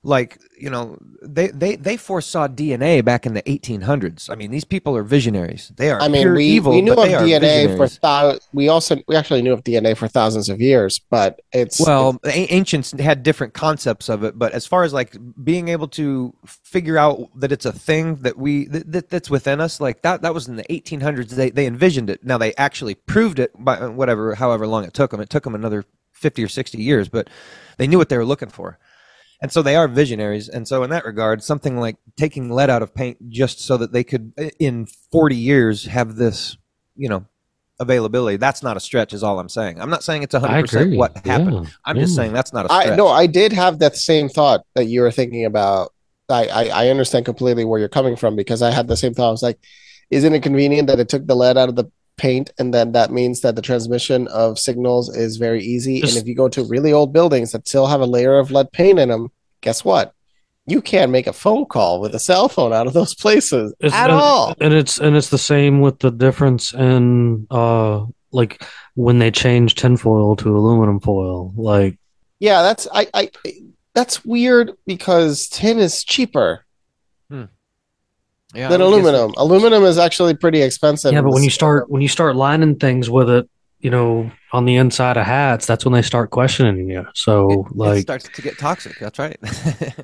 like 0.04 0.39
you 0.58 0.70
know 0.70 0.97
they 1.22 1.47
they 1.47 1.76
they 1.76 1.97
foresaw 1.97 2.47
DNA 2.47 3.04
back 3.04 3.26
in 3.26 3.34
the 3.34 3.41
1800s. 3.43 4.30
I 4.30 4.36
mean, 4.36 4.52
these 4.52 4.64
people 4.64 4.95
are 4.95 5.04
visionaries. 5.04 5.72
They 5.76 5.91
are 5.91 6.02
I 6.02 6.08
mean, 6.08 6.34
we, 6.34 6.45
evil, 6.45 6.72
we 6.72 6.82
knew 6.82 6.93
of 6.93 6.97
DNA 7.00 7.76
for 7.76 7.88
thou- 8.02 8.39
we 8.54 8.70
also 8.70 8.97
we 9.08 9.16
actually 9.16 9.41
knew 9.41 9.54
of 9.54 9.64
DNA 9.64 9.97
for 9.97 10.08
thousands 10.08 10.47
of 10.50 10.62
years, 10.62 11.00
but 11.10 11.41
it's 11.52 11.80
Well, 11.80 12.14
the 12.24 12.30
a- 12.30 12.54
ancients 12.54 12.91
had 12.91 13.24
different 13.24 13.54
concepts 13.54 14.10
of 14.10 14.24
it, 14.24 14.39
but 14.39 14.54
as 14.54 14.66
far 14.66 14.84
as 14.84 14.93
like 14.93 15.18
being 15.43 15.68
able 15.68 15.88
to 15.89 16.34
figure 16.45 16.97
out 16.97 17.30
that 17.39 17.52
it's 17.52 17.66
a 17.66 17.74
thing 17.74 18.16
that 18.18 18.38
we 18.38 18.66
that, 18.68 18.91
that 18.91 19.10
that's 19.10 19.30
within 19.30 19.60
us, 19.60 19.82
like 19.82 20.02
that 20.04 20.22
that 20.22 20.34
was 20.34 20.47
in 20.47 20.56
the 20.56 20.66
1800s. 20.66 21.30
They 21.32 21.50
they 21.50 21.66
envisioned 21.66 22.10
it. 22.10 22.24
Now 22.24 22.38
they 22.38 22.56
actually 22.56 22.95
proved 22.95 23.39
it 23.39 23.52
by 23.58 23.78
uh, 23.78 23.89
whatever, 23.89 24.36
however 24.36 24.66
long 24.66 24.86
it 24.86 24.93
took 24.93 25.12
them. 25.12 25.20
It 25.20 25.30
took 25.30 25.43
them 25.43 25.56
another 25.56 25.84
50 26.14 26.43
or 26.43 26.47
60 26.47 26.82
years, 26.82 27.10
but 27.10 27.30
they 27.78 27.88
knew 27.88 27.97
what 27.97 28.10
they 28.10 28.18
were 28.18 28.26
looking 28.26 28.50
for. 28.50 28.78
And 29.42 29.52
so 29.52 29.62
they 29.62 29.76
are 29.76 29.88
visionaries. 29.88 30.50
And 30.50 30.68
so 30.68 30.84
in 30.84 30.90
that 30.90 31.06
regard, 31.06 31.42
something 31.44 31.78
like 31.78 31.96
taking 32.18 32.50
lead 32.50 32.70
out 32.70 32.82
of 32.82 32.94
paint 32.94 33.30
just 33.30 33.62
so 33.62 33.78
that 33.78 33.94
they 33.94 34.04
could 34.04 34.34
eh, 34.38 34.50
in 34.60 34.86
40 35.12 35.36
years 35.36 35.86
have 35.86 36.16
this, 36.16 36.58
you 36.96 37.08
know, 37.08 37.26
availability. 37.80 38.38
That's 38.38 38.62
not 38.62 38.76
a 38.76 38.80
stretch 38.80 39.14
is 39.14 39.24
all 39.24 39.40
I'm 39.40 39.48
saying. 39.48 39.80
I'm 39.82 39.90
not 39.90 40.04
saying 40.04 40.24
it's 40.24 40.36
100% 40.36 40.98
what 40.98 41.16
happened. 41.26 41.66
Yeah, 41.66 41.72
I'm 41.86 41.96
just 41.96 42.16
saying 42.16 42.34
that's 42.34 42.52
not 42.52 42.66
a 42.66 42.70
stretch. 42.70 42.90
I 42.90 42.96
no, 42.96 43.08
I 43.08 43.26
did 43.26 43.54
have 43.54 43.80
that 43.80 43.96
same 43.96 44.28
thought 44.28 44.66
that 44.76 44.86
you 44.86 45.02
were 45.02 45.12
thinking 45.12 45.46
about. 45.46 45.94
I, 46.28 46.48
I 46.48 46.64
I 46.68 46.90
understand 46.90 47.26
completely 47.26 47.66
where 47.66 47.80
you're 47.80 47.90
coming 47.90 48.16
from 48.16 48.36
because 48.36 48.62
I 48.62 48.72
had 48.72 48.88
the 48.88 48.98
same 48.98 49.14
thought. 49.14 49.30
I 49.30 49.32
was 49.32 49.42
like, 49.42 49.60
isn't 50.12 50.34
it 50.34 50.44
convenient 50.44 50.88
that 50.90 51.00
it 51.00 51.10
took 51.10 51.26
the 51.26 51.36
lead 51.36 51.58
out 51.58 51.70
of 51.70 51.76
the 51.76 51.86
paint 52.20 52.52
and 52.60 52.72
then 52.74 52.92
that 52.92 53.12
means 53.12 53.42
that 53.42 53.56
the 53.56 53.62
transmission 53.62 54.28
of 54.28 54.60
signals 54.60 55.10
is 55.16 55.38
very 55.38 55.64
easy. 55.64 56.02
Just- 56.02 56.16
and 56.16 56.22
if 56.22 56.28
you 56.28 56.36
go 56.36 56.50
to 56.50 56.64
really 56.64 56.94
old 56.94 57.12
buildings 57.14 57.52
that 57.54 57.68
still 57.68 57.88
have 57.88 58.02
a 58.02 58.06
layer 58.06 58.38
of 58.38 58.52
lead 58.52 58.72
paint 58.72 59.00
in 59.00 59.10
them, 59.10 59.32
guess 59.62 59.84
what? 59.84 60.14
You 60.68 60.82
can't 60.84 61.12
make 61.12 61.26
a 61.26 61.34
phone 61.34 61.66
call 61.66 62.00
with 62.00 62.14
a 62.14 62.20
cell 62.20 62.48
phone 62.48 62.74
out 62.74 62.86
of 62.86 62.94
those 62.94 63.16
places 63.16 63.74
at 63.82 63.94
and- 63.94 64.12
all. 64.12 64.54
and 64.62 64.74
it's 64.74 65.00
and 65.00 65.16
it's 65.16 65.30
the 65.30 65.38
same 65.40 65.82
with 65.82 65.98
the 66.00 66.12
difference 66.12 66.74
in 66.74 67.48
uh 67.50 68.06
like 68.32 68.64
when 68.94 69.18
they 69.18 69.32
change 69.32 69.74
tinfoil 69.74 70.36
to 70.36 70.56
aluminum 70.56 71.00
foil 71.00 71.52
like 71.56 71.98
Yeah, 72.40 72.62
that's 72.62 72.88
I, 72.94 73.08
I 73.16 73.32
that's 73.96 74.24
weird 74.24 74.74
because 74.86 75.48
tin 75.50 75.80
is 75.80 76.04
cheaper 76.04 76.64
Yeah, 78.56 78.68
than 78.70 78.82
I 78.82 78.86
guess 78.86 78.93
aluminum. 78.93 79.34
Aluminum 79.38 79.84
is 79.84 79.97
actually 80.00 80.36
pretty 80.36 80.62
expensive. 80.62 81.14
yeah 81.14 81.22
but 81.22 81.32
when 81.34 81.43
you 81.43 81.50
start 81.52 81.89
when 81.89 82.02
you 82.02 82.08
start 82.08 82.36
lining 82.36 82.76
things 82.78 83.10
with 83.10 83.30
it 83.30 83.47
you 83.80 83.89
know 83.91 84.32
on 84.54 84.66
the 84.66 84.76
inside 84.76 85.18
of 85.18 85.26
hats 85.26 85.66
that's 85.68 85.86
when 85.86 85.93
they 85.93 86.02
start 86.02 86.32
questioning 86.32 86.89
you 86.89 87.06
so 87.14 87.50
it, 87.52 87.60
it 87.72 87.76
like 87.76 88.02
starts 88.02 88.28
to 88.28 88.41
get 88.41 88.58
toxic. 88.58 88.97
That's 89.00 89.20
right. 89.20 89.38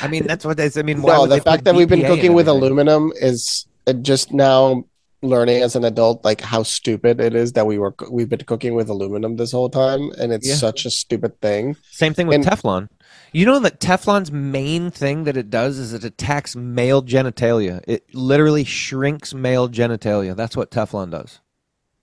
I 0.00 0.08
mean, 0.08 0.26
that's 0.26 0.44
what 0.44 0.56
they. 0.56 0.68
I 0.76 0.82
mean, 0.82 1.02
why 1.02 1.16
no, 1.16 1.26
the 1.26 1.36
fact 1.40 1.58
put 1.60 1.64
that 1.66 1.74
we've 1.74 1.88
been 1.88 2.04
cooking 2.04 2.32
with 2.32 2.48
aluminum 2.48 3.12
is 3.20 3.66
uh, 3.86 3.92
just 3.92 4.32
now 4.32 4.84
learning 5.22 5.62
as 5.62 5.74
an 5.76 5.84
adult 5.84 6.24
like 6.24 6.40
how 6.40 6.62
stupid 6.62 7.20
it 7.20 7.34
is 7.34 7.52
that 7.54 7.66
we 7.66 7.76
were 7.78 7.92
we've 8.10 8.28
been 8.28 8.38
cooking 8.44 8.74
with 8.74 8.88
aluminum 8.88 9.36
this 9.36 9.50
whole 9.50 9.68
time 9.68 10.10
and 10.18 10.32
it's 10.32 10.48
Yeah. 10.48 10.54
such 10.56 10.84
a 10.84 10.90
stupid 10.90 11.40
thing. 11.40 11.76
Same 11.90 12.12
thing 12.14 12.26
with 12.26 12.36
And- 12.36 12.44
Teflon. 12.44 12.88
You 13.32 13.44
know 13.46 13.58
that 13.60 13.80
Teflon's 13.80 14.32
main 14.32 14.90
thing 14.90 15.24
that 15.24 15.36
it 15.36 15.50
does 15.50 15.78
is 15.78 15.92
it 15.92 16.04
attacks 16.04 16.56
male 16.56 17.02
genitalia. 17.02 17.82
It 17.86 18.04
literally 18.14 18.64
shrinks 18.64 19.34
male 19.34 19.68
genitalia. 19.68 20.34
That's 20.34 20.56
what 20.56 20.70
Teflon 20.70 21.10
does. 21.10 21.40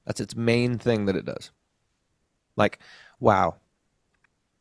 That's 0.06 0.20
its 0.22 0.36
main 0.36 0.78
thing 0.78 1.06
that 1.06 1.16
it 1.16 1.26
does. 1.26 1.52
Like, 2.56 2.80
wow. 3.20 3.56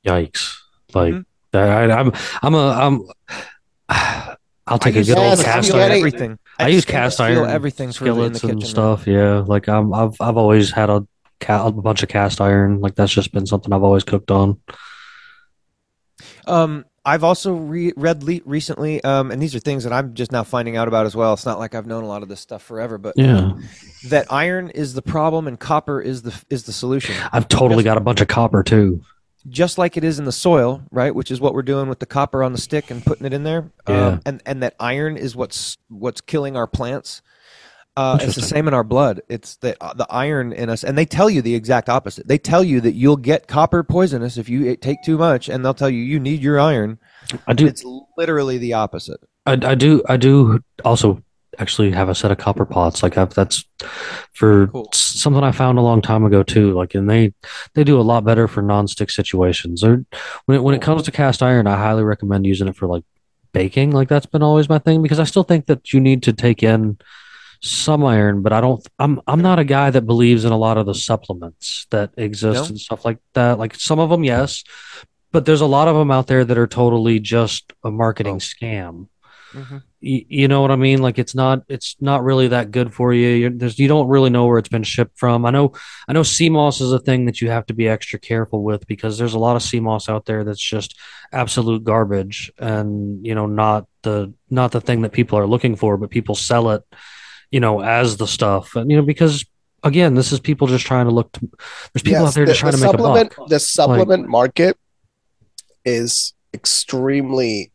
yikes 0.06 0.56
like 0.94 1.14
Mhm. 1.14 1.24
that 1.52 1.90
I, 1.90 1.98
i'm 1.98 2.12
i'm 2.42 2.54
a 2.54 2.68
i'm 2.68 3.02
i'll 4.66 4.78
take 4.78 4.96
I 4.96 5.00
a 5.00 5.04
good 5.04 5.16
old 5.18 5.38
cast 5.42 5.72
iron 5.72 5.90
everything. 5.92 6.38
I 6.58 6.68
use 6.68 6.84
cast 6.84 7.20
iron 7.20 7.48
everything 7.48 7.92
for 7.92 8.06
in 8.06 8.10
the 8.10 8.14
skillets 8.14 8.40
kitchen. 8.40 8.50
and 8.58 8.66
stuff. 8.66 9.06
Yeah, 9.06 9.38
like 9.46 9.68
I'm, 9.68 9.92
I've 9.94 10.14
I've 10.20 10.36
always 10.36 10.70
had 10.70 10.88
a, 10.90 11.06
ca- 11.40 11.66
a 11.66 11.72
bunch 11.72 12.02
of 12.02 12.08
cast 12.08 12.40
iron. 12.40 12.80
Like 12.80 12.94
that's 12.94 13.12
just 13.12 13.32
been 13.32 13.46
something 13.46 13.72
I've 13.72 13.82
always 13.82 14.04
cooked 14.04 14.30
on. 14.30 14.60
Um, 16.46 16.84
I've 17.06 17.22
also 17.24 17.52
re- 17.54 17.92
read 17.96 18.22
le- 18.22 18.40
recently, 18.46 19.02
um, 19.04 19.30
and 19.30 19.40
these 19.42 19.54
are 19.54 19.58
things 19.58 19.84
that 19.84 19.92
I'm 19.92 20.14
just 20.14 20.32
now 20.32 20.42
finding 20.42 20.76
out 20.76 20.88
about 20.88 21.04
as 21.04 21.14
well. 21.14 21.34
It's 21.34 21.44
not 21.44 21.58
like 21.58 21.74
I've 21.74 21.86
known 21.86 22.02
a 22.02 22.06
lot 22.06 22.22
of 22.22 22.28
this 22.30 22.40
stuff 22.40 22.62
forever, 22.62 22.96
but 22.96 23.14
Yeah, 23.18 23.52
that 24.08 24.26
iron 24.32 24.70
is 24.70 24.94
the 24.94 25.02
problem 25.02 25.46
and 25.46 25.60
copper 25.60 26.00
is 26.00 26.22
the 26.22 26.34
is 26.48 26.62
the 26.64 26.72
solution. 26.72 27.14
I've 27.32 27.48
totally 27.48 27.84
Yes. 27.84 27.90
got 27.92 27.96
a 27.98 28.00
bunch 28.00 28.20
of 28.22 28.28
copper 28.28 28.62
too. 28.62 29.02
Just 29.46 29.76
like 29.76 29.98
it 29.98 30.04
is 30.04 30.18
in 30.18 30.24
the 30.24 30.32
soil, 30.32 30.80
right? 30.90 31.14
Which 31.14 31.30
is 31.30 31.38
what 31.38 31.52
we're 31.52 31.60
doing 31.62 31.90
with 31.90 31.98
the 31.98 32.06
copper 32.06 32.42
on 32.42 32.52
the 32.52 32.58
stick 32.58 32.90
and 32.90 33.04
putting 33.04 33.26
it 33.26 33.34
in 33.34 33.44
there. 33.44 33.70
Yeah. 33.86 34.06
Um, 34.06 34.20
and 34.24 34.42
and 34.46 34.62
that 34.62 34.74
iron 34.80 35.18
is 35.18 35.36
what's 35.36 35.76
what's 35.88 36.22
killing 36.22 36.56
our 36.56 36.66
plants. 36.66 37.20
Uh, 37.96 38.18
it's 38.20 38.34
the 38.34 38.42
same 38.42 38.66
in 38.66 38.74
our 38.74 38.82
blood. 38.82 39.20
It's 39.28 39.56
the 39.56 39.76
uh, 39.80 39.94
the 39.94 40.06
iron 40.10 40.52
in 40.52 40.68
us, 40.68 40.82
and 40.82 40.98
they 40.98 41.06
tell 41.06 41.30
you 41.30 41.40
the 41.42 41.54
exact 41.54 41.88
opposite. 41.88 42.26
They 42.26 42.38
tell 42.38 42.64
you 42.64 42.80
that 42.80 42.94
you'll 42.94 43.16
get 43.16 43.46
copper 43.46 43.84
poisonous 43.84 44.36
if 44.36 44.48
you 44.48 44.74
take 44.76 44.98
too 45.04 45.16
much, 45.16 45.48
and 45.48 45.64
they'll 45.64 45.74
tell 45.74 45.90
you 45.90 46.02
you 46.02 46.18
need 46.18 46.42
your 46.42 46.58
iron. 46.58 46.98
I 47.46 47.52
do, 47.52 47.66
It's 47.66 47.84
literally 48.16 48.58
the 48.58 48.72
opposite. 48.72 49.20
I, 49.46 49.52
I 49.52 49.74
do, 49.76 50.02
I 50.08 50.16
do 50.16 50.60
also 50.84 51.22
actually 51.58 51.92
have 51.92 52.08
a 52.08 52.16
set 52.16 52.32
of 52.32 52.38
copper 52.38 52.64
pots. 52.64 53.00
Like 53.02 53.16
I've, 53.16 53.32
that's 53.32 53.64
for 54.32 54.66
Cool. 54.66 54.90
something 54.92 55.44
I 55.44 55.52
found 55.52 55.78
a 55.78 55.82
long 55.82 56.02
time 56.02 56.24
ago 56.24 56.42
too. 56.42 56.72
Like, 56.72 56.96
and 56.96 57.08
they 57.08 57.32
they 57.74 57.84
do 57.84 58.00
a 58.00 58.02
lot 58.02 58.24
better 58.24 58.48
for 58.48 58.60
non-stick 58.60 59.08
situations. 59.10 59.82
They're, 59.82 60.04
when 60.46 60.56
it, 60.58 60.62
when 60.64 60.74
it 60.74 60.82
comes 60.82 61.04
to 61.04 61.12
cast 61.12 61.44
iron, 61.44 61.68
I 61.68 61.76
highly 61.76 62.02
recommend 62.02 62.44
using 62.44 62.66
it 62.66 62.74
for 62.74 62.88
like 62.88 63.04
baking. 63.52 63.92
Like 63.92 64.08
that's 64.08 64.26
been 64.26 64.42
always 64.42 64.68
my 64.68 64.80
thing 64.80 65.00
because 65.00 65.20
I 65.20 65.24
still 65.24 65.44
think 65.44 65.66
that 65.66 65.92
you 65.92 66.00
need 66.00 66.24
to 66.24 66.32
take 66.32 66.64
in 66.64 66.98
some 67.64 68.04
iron, 68.04 68.42
but 68.42 68.52
I 68.52 68.60
don't. 68.60 68.86
I'm 68.98 69.20
I'm 69.26 69.40
not 69.40 69.58
a 69.58 69.64
guy 69.64 69.90
that 69.90 70.02
believes 70.06 70.44
in 70.44 70.52
a 70.52 70.58
lot 70.58 70.76
of 70.76 70.86
the 70.86 70.94
supplements 70.94 71.86
that 71.90 72.10
exist 72.16 72.62
No? 72.64 72.68
and 72.68 72.78
stuff 72.80 73.04
like 73.04 73.18
that. 73.32 73.58
Like 73.58 73.74
some 73.74 73.98
of 73.98 74.10
them, 74.10 74.22
yes, 74.24 74.62
but 75.32 75.46
there's 75.46 75.62
a 75.62 75.66
lot 75.66 75.88
of 75.88 75.96
them 75.96 76.10
out 76.10 76.26
there 76.26 76.44
that 76.44 76.58
are 76.58 76.66
totally 76.66 77.18
just 77.20 77.72
a 77.82 77.90
marketing 77.90 78.36
Oh. 78.36 78.38
scam. 78.38 79.08
Mhm. 79.54 79.82
You, 80.00 80.24
you 80.28 80.48
know 80.48 80.60
what 80.62 80.72
I 80.72 80.76
mean? 80.76 81.00
Like 81.00 81.18
it's 81.18 81.34
not 81.34 81.62
it's 81.68 81.94
not 82.00 82.24
really 82.24 82.48
that 82.48 82.70
good 82.72 82.92
for 82.92 83.14
you. 83.14 83.28
You're, 83.28 83.50
there's 83.50 83.78
you 83.78 83.86
don't 83.86 84.08
really 84.08 84.28
know 84.28 84.46
where 84.46 84.58
it's 84.58 84.68
been 84.68 84.82
shipped 84.82 85.16
from. 85.16 85.46
I 85.46 85.50
know 85.50 85.72
I 86.08 86.12
know 86.12 86.24
sea 86.24 86.50
moss 86.50 86.80
is 86.80 86.90
a 86.92 86.98
thing 86.98 87.26
that 87.26 87.40
you 87.40 87.50
have 87.50 87.64
to 87.66 87.74
be 87.74 87.88
extra 87.88 88.18
careful 88.18 88.64
with 88.64 88.84
because 88.88 89.16
there's 89.16 89.34
a 89.34 89.38
lot 89.38 89.54
of 89.56 89.62
sea 89.62 89.78
moss 89.80 90.08
out 90.08 90.26
there 90.26 90.42
that's 90.44 90.60
just 90.60 90.98
absolute 91.32 91.84
garbage 91.84 92.52
and 92.58 93.24
you 93.24 93.34
know 93.36 93.46
not 93.46 93.86
the 94.02 94.34
not 94.50 94.72
the 94.72 94.80
thing 94.80 95.02
that 95.02 95.12
people 95.12 95.38
are 95.38 95.46
looking 95.46 95.76
for, 95.76 95.96
but 95.96 96.10
people 96.10 96.34
sell 96.34 96.70
it 96.70 96.82
you 97.50 97.60
know 97.60 97.80
as 97.80 98.16
the 98.16 98.26
stuff 98.26 98.74
and 98.76 98.90
you 98.90 98.96
know 98.96 99.02
because 99.02 99.44
again 99.82 100.14
this 100.14 100.32
is 100.32 100.40
people 100.40 100.66
just 100.66 100.86
trying 100.86 101.06
to 101.06 101.12
look 101.12 101.30
to, 101.32 101.40
there's 101.92 102.02
people 102.02 102.22
Yes, 102.22 102.28
out 102.28 102.34
there 102.34 102.46
the- 102.46 102.52
just 102.52 102.60
trying 102.60 102.72
the 102.72 102.78
to 102.78 102.84
make 102.84 102.94
a 102.94 102.96
buck 103.36 103.48
The 103.48 103.60
supplement 103.60 104.28
market 104.28 104.76
is 105.84 106.32
extremely 106.52 107.72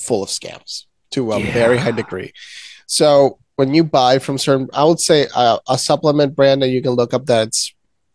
full 0.00 0.22
of 0.22 0.28
scams 0.28 0.84
to 1.10 1.32
a 1.32 1.40
Yeah. 1.40 1.52
very 1.52 1.76
high 1.78 1.90
degree. 1.90 2.32
So 2.86 3.38
when 3.56 3.74
you 3.74 3.84
buy 3.84 4.18
from 4.18 4.38
certain, 4.38 4.68
I 4.72 4.84
would 4.84 5.00
say 5.00 5.26
uh, 5.34 5.58
a 5.68 5.76
supplement 5.78 6.34
brand 6.34 6.62
that 6.62 6.68
you 6.68 6.80
can 6.82 6.92
look 6.92 7.12
up 7.12 7.26
that's 7.26 7.74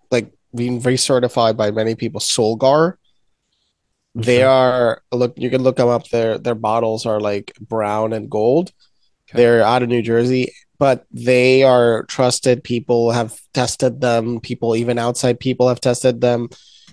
like 0.10 0.32
being 0.56 0.82
recertified 0.82 1.56
by 1.58 1.70
many 1.72 1.94
people, 1.96 2.20
Solgar. 2.20 2.96
They 4.16 4.42
are 4.42 5.04
look. 5.12 5.34
You 5.38 5.52
can 5.52 5.62
look 5.62 5.76
them 5.76 5.90
up. 5.90 6.10
Their 6.10 6.40
their 6.40 6.56
bottles 6.56 7.06
are 7.06 7.20
like 7.20 7.54
brown 7.62 8.14
and 8.14 8.28
gold. 8.30 8.72
Okay. 9.30 9.38
They're 9.38 9.62
out 9.64 9.84
of 9.84 9.90
New 9.90 10.02
Jersey, 10.02 10.52
but 10.80 11.06
they 11.12 11.64
are 11.64 12.04
trusted. 12.06 12.64
People 12.64 13.12
have 13.12 13.40
tested 13.54 14.02
them. 14.02 14.40
People, 14.40 14.76
even 14.76 14.98
outside 15.00 15.40
people, 15.40 15.68
have 15.68 15.82
tested 15.82 16.22
them. 16.22 16.50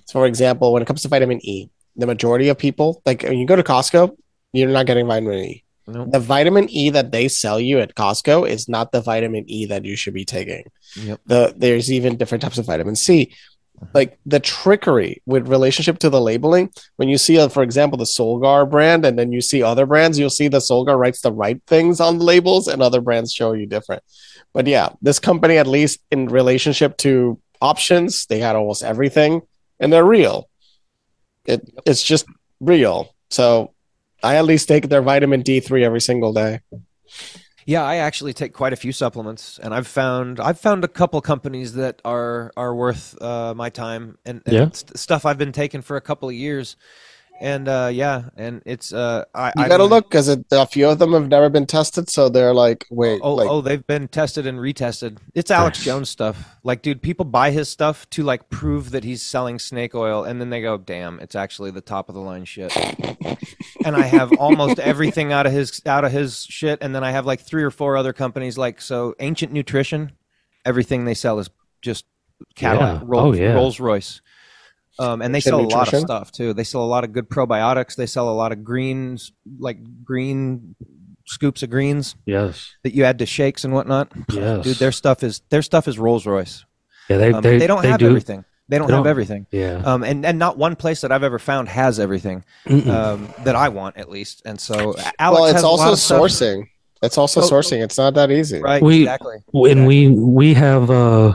So, 0.06 0.20
for 0.20 0.26
example, 0.26 0.72
when 0.72 0.82
it 0.82 0.86
comes 0.86 1.02
to 1.02 1.08
vitamin 1.08 1.44
E, 1.44 1.70
the 1.96 2.06
majority 2.06 2.48
of 2.48 2.58
people, 2.58 3.02
like 3.06 3.22
when 3.22 3.38
you 3.38 3.46
go 3.46 3.56
to 3.56 3.62
Costco, 3.62 4.16
you're 4.52 4.68
not 4.68 4.86
getting 4.86 5.06
vitamin 5.06 5.38
E. 5.38 5.64
Nope. 5.86 6.12
The 6.12 6.20
vitamin 6.20 6.70
E 6.70 6.90
that 6.90 7.12
they 7.12 7.28
sell 7.28 7.60
you 7.60 7.78
at 7.78 7.94
Costco 7.94 8.48
is 8.48 8.68
not 8.68 8.90
the 8.90 9.02
vitamin 9.02 9.44
E 9.48 9.66
that 9.66 9.84
you 9.84 9.96
should 9.96 10.14
be 10.14 10.24
taking. 10.24 10.64
Yep. 10.96 11.20
The 11.26 11.54
there's 11.56 11.92
even 11.92 12.16
different 12.16 12.42
types 12.42 12.56
of 12.56 12.66
vitamin 12.66 12.96
C. 12.96 13.34
Like 13.92 14.18
the 14.24 14.40
trickery 14.40 15.20
with 15.26 15.48
relationship 15.48 15.98
to 15.98 16.10
the 16.10 16.20
labeling, 16.20 16.70
when 16.96 17.08
you 17.08 17.18
see, 17.18 17.38
uh, 17.38 17.48
for 17.48 17.62
example, 17.62 17.98
the 17.98 18.04
Solgar 18.04 18.68
brand, 18.70 19.04
and 19.04 19.18
then 19.18 19.32
you 19.32 19.40
see 19.40 19.62
other 19.62 19.84
brands, 19.84 20.18
you'll 20.18 20.30
see 20.30 20.48
the 20.48 20.58
Solgar 20.58 20.98
writes 20.98 21.20
the 21.20 21.32
right 21.32 21.60
things 21.66 22.00
on 22.00 22.18
the 22.18 22.24
labels, 22.24 22.68
and 22.68 22.82
other 22.82 23.00
brands 23.00 23.32
show 23.32 23.52
you 23.52 23.66
different. 23.66 24.02
But 24.52 24.66
yeah, 24.66 24.90
this 25.02 25.18
company, 25.18 25.58
at 25.58 25.66
least 25.66 26.00
in 26.10 26.26
relationship 26.26 26.96
to 26.98 27.40
options, 27.60 28.26
they 28.26 28.38
had 28.38 28.56
almost 28.56 28.84
everything, 28.84 29.42
and 29.80 29.92
they're 29.92 30.04
real. 30.04 30.48
It 31.44 31.68
it's 31.84 32.02
just 32.02 32.26
real. 32.60 33.14
So 33.30 33.74
I 34.22 34.36
at 34.36 34.44
least 34.44 34.68
take 34.68 34.88
their 34.88 35.02
vitamin 35.02 35.42
D3 35.42 35.82
every 35.82 36.00
single 36.00 36.32
day. 36.32 36.60
Yeah, 37.66 37.82
I 37.82 37.96
actually 37.96 38.34
take 38.34 38.52
quite 38.52 38.72
a 38.72 38.76
few 38.76 38.92
supplements, 38.92 39.58
and 39.58 39.74
I've 39.74 39.86
found 39.86 40.40
I've 40.40 40.60
found 40.60 40.84
a 40.84 40.88
couple 40.88 41.20
companies 41.20 41.74
that 41.74 42.00
are 42.04 42.52
are 42.56 42.74
worth 42.74 43.20
uh, 43.22 43.54
my 43.54 43.70
time 43.70 44.18
and, 44.26 44.42
and 44.46 44.54
Yeah. 44.54 44.70
st- 44.70 44.98
stuff 44.98 45.24
I've 45.24 45.38
been 45.38 45.52
taking 45.52 45.80
for 45.82 45.96
a 45.96 46.00
couple 46.00 46.28
of 46.28 46.34
years, 46.34 46.76
and 47.40 47.68
uh, 47.68 47.90
yeah, 47.92 48.30
and 48.36 48.62
it's 48.64 48.92
uh, 48.92 49.24
I 49.34 49.48
You 49.56 49.68
gotta 49.68 49.84
mean- 49.84 49.90
look 49.90 50.08
because 50.08 50.28
a 50.28 50.66
few 50.66 50.88
of 50.88 50.98
them 50.98 51.12
have 51.12 51.28
never 51.28 51.48
been 51.48 51.66
tested, 51.66 52.08
so 52.08 52.28
they're 52.28 52.54
like, 52.54 52.86
wait, 52.90 53.20
Oh, 53.22 53.34
like, 53.34 53.48
oh, 53.48 53.60
they've 53.60 53.86
been 53.86 54.08
tested 54.08 54.46
and 54.46 54.58
retested. 54.58 55.18
It's 55.34 55.50
Alex 55.50 55.82
Jones 55.82 56.08
stuff. 56.08 56.56
Like, 56.62 56.82
dude, 56.82 57.02
people 57.02 57.24
buy 57.24 57.50
his 57.50 57.68
stuff 57.68 58.08
to 58.10 58.22
like 58.22 58.48
prove 58.50 58.90
that 58.92 59.04
he's 59.04 59.22
selling 59.22 59.58
snake 59.58 59.94
oil, 59.94 60.24
and 60.24 60.40
then 60.40 60.50
they 60.50 60.60
go, 60.62 60.78
"Damn, 60.78 61.18
it's 61.20 61.34
actually 61.34 61.70
the 61.70 61.80
top 61.80 62.08
of 62.08 62.14
the 62.14 62.20
line 62.20 62.44
shit." 62.44 62.74
and 63.84 63.96
I 63.96 64.02
have 64.02 64.32
almost 64.38 64.78
everything 64.78 65.32
out 65.32 65.46
of 65.46 65.52
his 65.52 65.82
out 65.86 66.04
of 66.04 66.12
his 66.12 66.44
shit, 66.48 66.78
and 66.82 66.94
then 66.94 67.04
I 67.04 67.10
have 67.10 67.26
like 67.26 67.40
three 67.40 67.62
or 67.62 67.70
four 67.70 67.96
other 67.96 68.12
companies. 68.12 68.56
Like, 68.56 68.80
so 68.80 69.14
Ancient 69.20 69.52
Nutrition, 69.52 70.12
everything 70.64 71.04
they 71.04 71.14
sell 71.14 71.38
is 71.38 71.50
just 71.82 72.04
Cadillac, 72.54 73.00
Yeah. 73.00 73.06
Rolls, 73.06 73.36
Oh, 73.36 73.40
yeah. 73.40 73.52
Rolls 73.54 73.80
Royce. 73.80 74.20
Um, 74.98 75.22
and 75.22 75.34
they 75.34 75.40
sell 75.40 75.60
a 75.60 75.62
lot 75.66 75.92
of 75.92 76.00
stuff 76.00 76.30
too. 76.32 76.52
They 76.52 76.64
sell 76.64 76.82
a 76.82 76.86
lot 76.86 77.02
of 77.04 77.12
good 77.12 77.28
probiotics. 77.28 77.96
They 77.96 78.06
sell 78.06 78.28
a 78.28 78.32
lot 78.34 78.52
of 78.52 78.62
greens, 78.62 79.32
like 79.58 79.78
green 80.04 80.76
scoops 81.26 81.62
of 81.62 81.70
greens 81.70 82.14
Yes. 82.26 82.74
that 82.84 82.94
you 82.94 83.04
add 83.04 83.18
to 83.18 83.26
shakes 83.26 83.64
and 83.64 83.72
whatnot. 83.74 84.12
Yes. 84.32 84.64
Dude, 84.64 84.76
their 84.76 84.92
stuff 84.92 85.22
is 85.22 85.40
their 85.48 85.62
stuff 85.62 85.88
is 85.88 85.98
Rolls 85.98 86.26
Royce. 86.26 86.64
yeah, 87.08 87.16
they, 87.16 87.32
Um, 87.32 87.40
they, 87.42 87.58
they, 87.58 87.66
don't 87.66 87.82
they 87.82 87.88
have 87.88 87.98
do. 87.98 88.06
everything. 88.08 88.44
They 88.68 88.78
don't 88.78 88.86
They 88.88 88.94
have 88.94 89.04
don't. 89.04 89.10
everything. 89.10 89.46
Yeah. 89.50 89.82
Um, 89.84 90.04
and 90.04 90.24
and 90.24 90.38
not 90.38 90.56
one 90.58 90.74
place 90.76 91.00
that 91.02 91.12
I've 91.12 91.22
ever 91.22 91.38
found 91.38 91.68
has 91.68 91.98
everything 92.00 92.44
um, 92.66 93.28
that 93.44 93.56
I 93.56 93.68
want 93.70 93.96
at 93.98 94.08
least. 94.08 94.42
And 94.46 94.58
so 94.60 94.94
Alex 95.18 95.18
well, 95.18 95.44
has 95.46 95.54
it's 95.56 95.62
a 95.62 95.66
lot 95.66 95.80
also 95.88 95.92
of 95.92 95.98
stuff- 95.98 96.20
sourcing. 96.20 96.68
It's 97.04 97.18
also 97.18 97.40
Oh, 97.40 97.44
sourcing. 97.44 97.82
It's 97.82 97.98
not 97.98 98.14
that 98.14 98.30
easy. 98.30 98.60
Right. 98.60 98.82
We- 98.82 99.02
exactly. 99.02 99.36
and 99.54 99.86
we 99.86 100.08
we 100.08 100.54
have 100.54 100.90
uh 100.90 101.34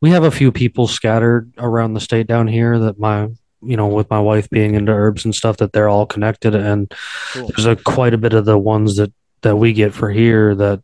we 0.00 0.10
have 0.10 0.24
a 0.24 0.30
few 0.30 0.50
people 0.52 0.86
scattered 0.86 1.52
around 1.58 1.94
the 1.94 2.00
state 2.00 2.26
down 2.26 2.48
here 2.48 2.78
that 2.78 2.98
my 2.98 3.28
you 3.64 3.76
know 3.76 3.86
with 3.88 4.08
my 4.10 4.18
wife 4.20 4.48
being 4.50 4.74
into 4.74 4.92
herbs 4.92 5.24
and 5.24 5.34
stuff 5.34 5.58
that 5.58 5.72
they're 5.72 5.88
all 5.88 6.06
connected 6.06 6.54
and 6.54 6.92
Cool. 7.32 7.48
there's 7.48 7.66
a 7.66 7.76
quite 7.76 8.14
a 8.14 8.18
bit 8.18 8.32
of 8.34 8.44
the 8.44 8.58
ones 8.58 8.96
that 8.96 9.12
that 9.42 9.56
we 9.56 9.72
get 9.72 9.92
for 9.94 10.10
here 10.10 10.54
that 10.54 10.82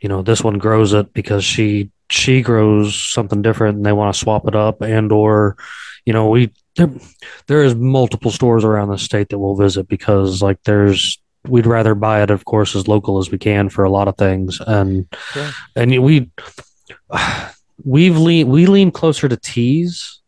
you 0.00 0.08
know 0.08 0.22
this 0.22 0.42
one 0.42 0.58
grows 0.58 0.92
it 0.92 1.12
because 1.12 1.44
she 1.44 1.90
she 2.08 2.42
grows 2.42 2.94
something 2.94 3.42
different 3.42 3.76
and 3.76 3.86
they 3.86 3.92
want 3.92 4.12
to 4.12 4.18
swap 4.20 4.46
it 4.48 4.54
up 4.56 4.82
and 4.82 5.12
or 5.12 5.56
you 6.04 6.12
know 6.12 6.28
we 6.28 6.50
there, 6.76 6.90
there 7.46 7.62
is 7.64 7.74
multiple 7.74 8.30
stores 8.30 8.64
around 8.64 8.88
the 8.88 8.98
state 8.98 9.28
that 9.28 9.38
we'll 9.38 9.56
visit 9.56 9.88
because 9.88 10.40
like 10.42 10.58
there's 10.64 11.19
we'd 11.48 11.66
rather 11.66 11.94
buy 11.94 12.22
it 12.22 12.30
of 12.30 12.44
course 12.44 12.76
as 12.76 12.86
local 12.88 13.18
as 13.18 13.30
we 13.30 13.38
can 13.38 13.68
for 13.68 13.84
a 13.84 13.90
lot 13.90 14.08
of 14.08 14.16
things 14.16 14.60
and 14.66 15.06
Sure. 15.32 15.50
and 15.76 15.90
we 16.02 16.30
we've 17.84 18.16
lean 18.18 18.48
we 18.48 18.66
lean 18.66 18.90
closer 18.90 19.28
to 19.28 19.36
teas 19.36 20.20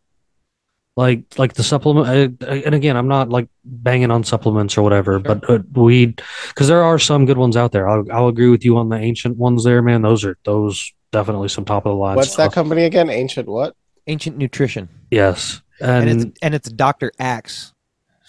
like 0.96 1.22
like 1.38 1.54
the 1.54 1.62
supplement 1.62 2.06
I, 2.42 2.46
I- 2.50 2.62
and 2.66 2.74
again 2.74 2.96
i'm 2.96 3.08
not 3.08 3.28
like 3.28 3.48
banging 3.64 4.10
on 4.10 4.24
supplements 4.24 4.76
or 4.76 4.82
whatever 4.82 5.12
Sure. 5.14 5.20
but 5.34 5.50
uh, 5.50 5.58
we 5.74 6.14
because 6.48 6.68
there 6.68 6.82
are 6.82 6.98
some 6.98 7.26
good 7.26 7.38
ones 7.38 7.56
out 7.56 7.72
there 7.72 7.88
I'll, 7.88 8.04
I'll 8.12 8.28
agree 8.28 8.48
with 8.48 8.64
you 8.64 8.76
on 8.78 8.88
the 8.88 8.96
ancient 8.96 9.36
ones 9.36 9.64
there 9.64 9.82
man 9.82 10.02
those 10.02 10.24
are 10.24 10.36
those 10.44 10.92
definitely 11.12 11.48
some 11.48 11.64
top 11.64 11.84
of 11.86 11.90
the 11.90 11.96
line 11.96 12.16
What's 12.16 12.36
that 12.36 12.52
company 12.52 12.84
again? 12.84 13.10
Ancient 13.10 13.46
what? 13.46 13.76
Ancient 14.06 14.38
Nutrition. 14.38 14.88
yes 15.10 15.60
and, 15.80 16.08
and, 16.08 16.22
it's 16.26 16.38
and 16.42 16.54
it's 16.54 16.70
Doctor 16.70 17.12
Axe. 17.18 17.72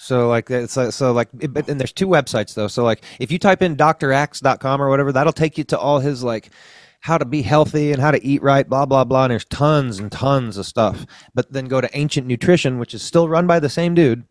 So 0.03 0.27
like 0.27 0.51
it's 0.51 0.75
like, 0.75 0.91
so 0.91 1.13
like 1.13 1.29
it, 1.39 1.69
and 1.69 1.79
there's 1.79 1.93
two 1.93 2.07
websites 2.07 2.55
though. 2.55 2.67
So 2.67 2.83
like 2.83 3.03
if 3.19 3.31
you 3.31 3.39
type 3.39 3.61
in 3.61 3.77
draxe.com 3.77 4.81
or 4.81 4.89
whatever, 4.89 5.13
that'll 5.13 5.31
take 5.31 5.57
you 5.57 5.63
to 5.65 5.79
all 5.79 5.99
his 5.99 6.25
like 6.25 6.49
how 6.99 7.17
to 7.17 7.23
be 7.23 7.41
healthy 7.41 7.93
and 7.93 8.01
how 8.01 8.11
to 8.11 8.21
eat 8.21 8.43
right, 8.43 8.67
blah 8.67 8.85
blah 8.85 9.05
blah. 9.05 9.23
And 9.23 9.31
there's 9.31 9.45
tons 9.45 9.99
and 9.99 10.11
tons 10.11 10.57
of 10.57 10.65
stuff. 10.65 11.05
But 11.33 11.53
then 11.53 11.65
go 11.65 11.79
to 11.79 11.97
Ancient 11.97 12.27
Nutrition, 12.27 12.79
which 12.79 12.93
is 12.93 13.01
still 13.01 13.29
run 13.29 13.47
by 13.47 13.61
the 13.61 13.69
same 13.69 13.95
dude. 13.95 14.25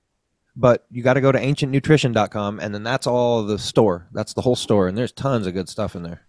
But 0.54 0.84
you 0.90 1.02
got 1.02 1.14
to 1.14 1.22
go 1.22 1.32
to 1.32 1.40
ancientnutrition.com, 1.40 2.60
and 2.60 2.74
then 2.74 2.82
that's 2.82 3.06
all 3.06 3.42
the 3.42 3.58
store. 3.58 4.08
That's 4.12 4.34
the 4.34 4.42
whole 4.42 4.56
store, 4.56 4.88
and 4.88 4.98
there's 4.98 5.10
tons 5.10 5.46
of 5.46 5.54
good 5.54 5.70
stuff 5.70 5.96
in 5.96 6.02
there. 6.02 6.26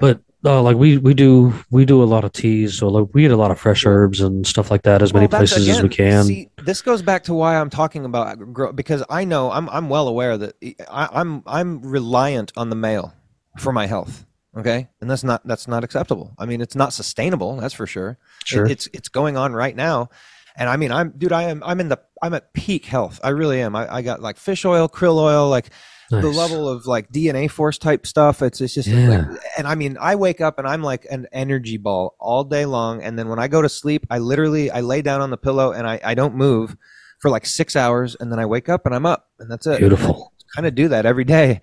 But 0.00 0.20
uh, 0.44 0.62
like 0.62 0.76
we 0.76 0.98
we 0.98 1.14
do 1.14 1.52
we 1.70 1.84
do 1.84 2.02
a 2.02 2.04
lot 2.06 2.24
of 2.24 2.32
teas 2.32 2.78
so 2.78 2.86
like 2.88 3.08
we 3.12 3.22
get 3.22 3.30
a 3.32 3.36
lot 3.36 3.50
of 3.50 3.58
fresh 3.58 3.84
herbs 3.84 4.20
and 4.20 4.46
stuff 4.46 4.70
like 4.70 4.82
that 4.82 5.02
as 5.02 5.12
many 5.12 5.24
Well, 5.26 5.40
that's- 5.40 5.52
places 5.52 5.68
as 5.76 5.82
we 5.82 5.88
can 5.88 6.24
See, 6.24 6.48
this 6.62 6.80
goes 6.82 7.02
back 7.02 7.24
to 7.24 7.34
why 7.34 7.56
I'm 7.56 7.70
talking 7.70 8.04
about 8.04 8.52
grow 8.52 8.72
because 8.72 9.02
I 9.10 9.24
know 9.24 9.50
I'm 9.50 9.68
I'm 9.70 9.88
well 9.88 10.06
aware 10.08 10.38
that 10.38 10.54
I, 10.90 11.08
I'm 11.12 11.42
I'm 11.46 11.82
reliant 11.82 12.52
on 12.56 12.70
the 12.70 12.76
mail 12.76 13.14
for 13.58 13.72
my 13.72 13.86
health. 13.86 14.24
Okay, 14.56 14.88
and 15.00 15.08
that's 15.10 15.22
not 15.24 15.46
that's 15.46 15.68
not 15.68 15.84
acceptable. 15.84 16.32
I 16.38 16.46
mean, 16.46 16.60
it's 16.60 16.74
not 16.74 16.92
sustainable. 16.92 17.56
That's 17.56 17.74
for 17.74 17.86
sure. 17.86 18.10
It- 18.42 18.46
sure 18.48 18.66
it's 18.66 18.88
it's 18.92 19.08
going 19.08 19.36
on 19.36 19.52
right 19.52 19.76
now, 19.76 20.08
and 20.56 20.68
I 20.68 20.76
mean, 20.76 20.90
I'm 20.90 21.10
dude. 21.16 21.32
I 21.32 21.44
am 21.44 21.62
I'm 21.64 21.78
in 21.80 21.88
the 21.88 22.00
I'm 22.22 22.34
at 22.34 22.52
peak 22.54 22.86
health. 22.86 23.20
I 23.22 23.28
really 23.30 23.60
am. 23.60 23.76
I, 23.76 23.96
I 23.96 24.02
got 24.02 24.20
like 24.22 24.36
fish 24.36 24.64
oil, 24.64 24.88
krill 24.88 25.18
oil, 25.18 25.48
like 25.48 25.66
the 26.10 26.28
level 26.30 26.68
of 26.68 26.86
like 26.86 27.10
DNA 27.12 27.50
force 27.50 27.78
type 27.78 28.06
stuff. 28.06 28.42
It's 28.42 28.60
it's 28.60 28.74
just 28.74 28.88
Yeah. 28.88 29.06
like, 29.06 29.20
and 29.58 29.66
I 29.68 29.74
mean, 29.74 29.96
I 30.00 30.14
wake 30.16 30.40
up 30.40 30.58
and 30.58 30.66
I'm 30.66 30.82
like 30.82 31.06
an 31.10 31.26
energy 31.32 31.76
ball 31.76 32.16
all 32.18 32.44
day 32.44 32.64
long, 32.64 33.02
and 33.02 33.18
then 33.18 33.28
when 33.28 33.38
I 33.38 33.48
go 33.48 33.60
to 33.62 33.68
sleep, 33.68 34.06
I 34.10 34.18
literally 34.18 34.70
I 34.70 34.80
lay 34.80 35.02
down 35.02 35.20
on 35.20 35.30
the 35.30 35.36
pillow 35.36 35.72
and 35.72 35.86
I 35.86 36.00
I 36.04 36.14
don't 36.14 36.34
move 36.34 36.76
for 37.20 37.30
like 37.30 37.46
six 37.46 37.76
hours, 37.76 38.16
and 38.20 38.30
then 38.32 38.38
I 38.38 38.46
wake 38.46 38.68
up 38.68 38.86
and 38.86 38.94
I'm 38.94 39.06
up, 39.06 39.28
and 39.38 39.50
that's 39.50 39.66
it. 39.66 39.78
beautiful 39.78 40.32
Kind 40.54 40.66
of 40.66 40.74
do 40.74 40.88
that 40.88 41.04
every 41.04 41.24
day. 41.24 41.60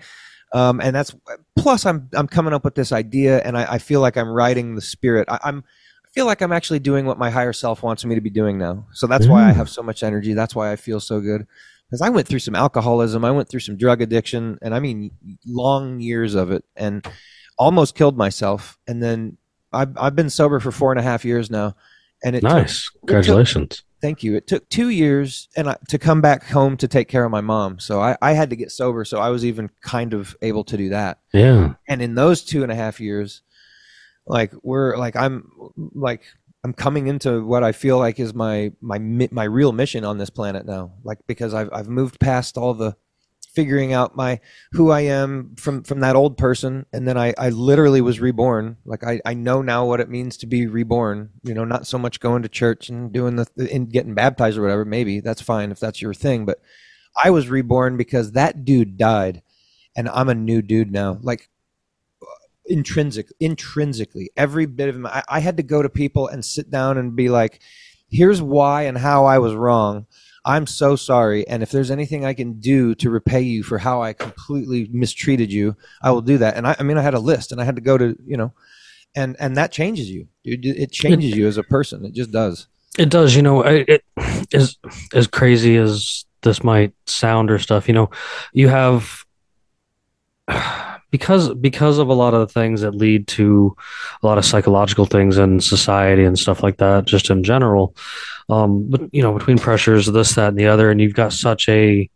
Um, 0.53 0.79
and 0.79 0.95
that's 0.95 1.13
plus 1.57 1.85
I'm 1.85 2.07
I'm 2.13 2.27
coming 2.27 2.53
up 2.53 2.63
with 2.63 2.75
this 2.75 2.91
idea, 2.91 3.39
and 3.43 3.57
I, 3.57 3.73
I 3.73 3.77
feel 3.79 3.99
like 3.99 4.15
I'm 4.15 4.29
riding 4.29 4.75
the 4.75 4.81
spirit. 4.81 5.27
I, 5.29 5.39
I'm 5.43 5.63
feel 6.13 6.25
like 6.27 6.41
I'm 6.41 6.53
actually 6.53 6.79
doing 6.79 7.05
what 7.05 7.17
my 7.17 7.29
higher 7.29 7.51
self 7.51 7.83
wants 7.83 8.05
me 8.05 8.15
to 8.15 8.21
be 8.21 8.29
doing 8.29 8.57
now. 8.57 8.85
So 8.93 9.05
that's 9.05 9.27
why 9.27 9.49
I 9.49 9.51
Mm. 9.51 9.55
have 9.57 9.69
so 9.69 9.83
much 9.83 10.01
energy. 10.01 10.33
That's 10.33 10.55
why 10.55 10.71
I 10.71 10.77
feel 10.77 11.01
so 11.01 11.19
good. 11.19 11.45
Because 11.89 12.01
I 12.01 12.09
went 12.09 12.27
through 12.27 12.39
some 12.39 12.55
alcoholism, 12.55 13.23
I 13.23 13.31
went 13.31 13.49
through 13.49 13.59
some 13.61 13.77
drug 13.77 14.01
addiction, 14.01 14.57
and 14.61 14.73
I 14.73 14.79
mean 14.79 15.11
long 15.45 15.99
years 15.99 16.35
of 16.35 16.51
it, 16.51 16.63
and 16.75 17.07
almost 17.57 17.95
killed 17.95 18.17
myself. 18.17 18.77
And 18.87 19.01
then 19.01 19.37
I've 19.71 19.95
I've 19.97 20.15
been 20.15 20.29
sober 20.29 20.59
for 20.59 20.71
four 20.71 20.91
and 20.91 20.99
a 20.99 21.03
half 21.03 21.25
years 21.25 21.49
now, 21.49 21.75
and 22.23 22.35
it 22.35 22.41
took- 22.41 22.49
nice 22.49 22.89
congratulations 22.89 23.83
thank 24.05 24.23
you. 24.23 24.35
It 24.35 24.45
took 24.45 24.69
two 24.69 24.89
years 24.89 25.49
and 25.57 25.69
I, 25.69 25.77
to 25.89 25.97
come 25.97 26.21
back 26.21 26.43
home 26.45 26.77
to 26.77 26.87
take 26.87 27.07
care 27.07 27.25
of 27.25 27.31
my 27.31 27.41
mom. 27.41 27.79
So 27.79 28.01
I, 28.01 28.15
I 28.21 28.33
had 28.33 28.51
to 28.51 28.55
get 28.55 28.71
sober. 28.71 29.03
So 29.03 29.19
I 29.19 29.29
was 29.29 29.43
even 29.43 29.69
kind 29.81 30.13
of 30.13 30.35
able 30.43 30.63
to 30.65 30.77
do 30.77 30.89
that. 30.89 31.19
yeah 31.33 31.73
And 31.87 32.01
in 32.01 32.13
those 32.13 32.43
two 32.43 32.61
and 32.61 32.71
a 32.71 32.75
half 32.75 32.99
years, 32.99 33.41
like 34.27 34.53
we're 34.61 34.95
like 34.97 35.15
I'm 35.15 35.49
like 35.93 36.23
I'm 36.65 36.73
coming 36.73 37.05
into 37.05 37.45
what 37.45 37.63
I 37.63 37.73
feel 37.73 37.99
like 37.99 38.19
is 38.19 38.33
my 38.33 38.71
my 38.81 38.97
my 38.97 39.43
real 39.43 39.71
mission 39.71 40.03
on 40.03 40.17
this 40.17 40.31
planet 40.31 40.65
now. 40.65 40.93
Like 41.03 41.19
because 41.27 41.53
I've 41.53 41.69
I've 41.71 41.87
moved 41.87 42.19
past 42.19 42.57
all 42.57 42.73
the 42.73 42.95
figuring 43.53 43.93
out 43.93 44.15
my 44.15 44.39
who 44.71 44.89
I 44.89 45.01
am 45.01 45.55
from 45.57 45.83
from 45.83 45.99
that 45.99 46.15
old 46.15 46.39
person. 46.39 46.87
And 46.91 47.07
then 47.07 47.19
I 47.19 47.35
I 47.37 47.49
literally 47.49 48.01
was 48.01 48.19
reborn. 48.19 48.77
Like 48.83 49.03
I 49.03 49.21
I 49.27 49.35
know 49.35 49.61
now 49.61 49.85
what 49.85 49.99
it 49.99 50.09
means 50.09 50.37
to 50.37 50.47
be 50.47 50.65
reborn. 50.65 51.29
You 51.43 51.53
know 51.53 51.65
not 51.65 51.85
so 51.85 51.99
much 51.99 52.19
going 52.19 52.41
to 52.41 52.49
church 52.49 52.89
and 52.89 53.13
doing 53.13 53.35
the 53.35 53.45
and 53.71 53.91
getting 53.91 54.15
baptized 54.15 54.57
or 54.57 54.63
whatever. 54.63 54.85
Maybe 54.85 55.19
that's 55.19 55.41
fine 55.43 55.69
if 55.69 55.79
that's 55.79 56.01
your 56.01 56.15
thing. 56.15 56.45
But 56.45 56.61
I 57.23 57.29
was 57.29 57.47
reborn 57.47 57.95
because 57.95 58.31
that 58.31 58.65
dude 58.65 58.97
died. 58.97 59.43
And 59.95 60.09
I'm 60.09 60.29
a 60.29 60.35
new 60.35 60.63
dude 60.63 60.91
now. 60.91 61.19
Like 61.21 61.47
intrinsic 62.67 63.31
intrinsically 63.39 64.31
every 64.35 64.65
bit 64.65 64.89
of 64.89 64.97
my, 64.97 65.09
I, 65.09 65.23
I 65.29 65.39
had 65.39 65.57
to 65.57 65.63
go 65.63 65.81
to 65.81 65.89
people 65.89 66.27
and 66.27 66.43
sit 66.43 66.71
down 66.71 66.97
and 66.97 67.15
be 67.15 67.29
like 67.29 67.61
here's 68.09 68.41
why 68.41 68.83
and 68.83 68.97
how 68.97 69.25
I 69.25 69.37
was 69.37 69.53
wrong 69.53 70.07
I'm 70.45 70.67
so 70.67 70.95
sorry. 70.95 71.47
And 71.47 71.63
if 71.63 71.71
there's 71.71 71.89
anything 71.89 72.23
I 72.23 72.35
can 72.35 72.59
do 72.59 72.93
to 72.95 73.09
repay 73.09 73.41
you 73.41 73.63
for 73.63 73.79
how 73.79 74.03
I 74.03 74.13
completely 74.13 74.87
mistreated 74.91 75.51
you, 75.51 75.75
I 76.03 76.11
will 76.11 76.21
do 76.21 76.37
that. 76.37 76.55
And 76.55 76.67
I, 76.67 76.75
I 76.77 76.83
mean, 76.83 76.99
I 76.99 77.01
had 77.01 77.15
a 77.15 77.19
list 77.19 77.51
and 77.51 77.59
I 77.59 77.63
had 77.63 77.75
to 77.77 77.81
go 77.81 77.97
to, 77.97 78.15
you 78.23 78.37
know, 78.37 78.53
and, 79.15 79.35
and 79.39 79.57
that 79.57 79.71
changes 79.71 80.09
you. 80.09 80.27
It 80.43 80.91
changes 80.91 81.35
you 81.35 81.47
as 81.47 81.57
a 81.57 81.63
person. 81.63 82.05
It 82.05 82.13
just 82.13 82.31
does. 82.31 82.67
It 82.97 83.09
does, 83.09 83.35
you 83.35 83.41
know, 83.41 83.61
it, 83.63 83.89
it 83.89 84.03
is 84.51 84.77
as 85.13 85.25
crazy 85.25 85.77
as 85.77 86.25
this 86.43 86.63
might 86.63 86.93
sound 87.07 87.49
or 87.49 87.57
stuff, 87.57 87.87
you 87.87 87.95
know, 87.95 88.11
you 88.53 88.67
have 88.67 89.25
because 91.11 91.53
because 91.55 91.97
of 91.97 92.09
a 92.09 92.13
lot 92.13 92.33
of 92.33 92.41
the 92.41 92.53
things 92.53 92.81
that 92.81 92.95
lead 92.95 93.27
to 93.27 93.75
a 94.21 94.27
lot 94.27 94.37
of 94.37 94.45
psychological 94.45 95.05
things 95.05 95.37
in 95.37 95.59
society 95.59 96.23
and 96.23 96.37
stuff 96.37 96.63
like 96.63 96.77
that, 96.77 97.05
just 97.05 97.29
in 97.29 97.43
general. 97.43 97.95
Um, 98.49 98.89
but 98.89 99.13
you 99.13 99.21
know, 99.21 99.33
between 99.33 99.57
pressures, 99.57 100.05
this, 100.07 100.35
that, 100.35 100.49
and 100.49 100.57
the 100.57 100.67
other, 100.67 100.91
and 100.91 101.01
you've 101.01 101.13
got 101.13 101.33
such 101.33 101.67
a 101.69 102.09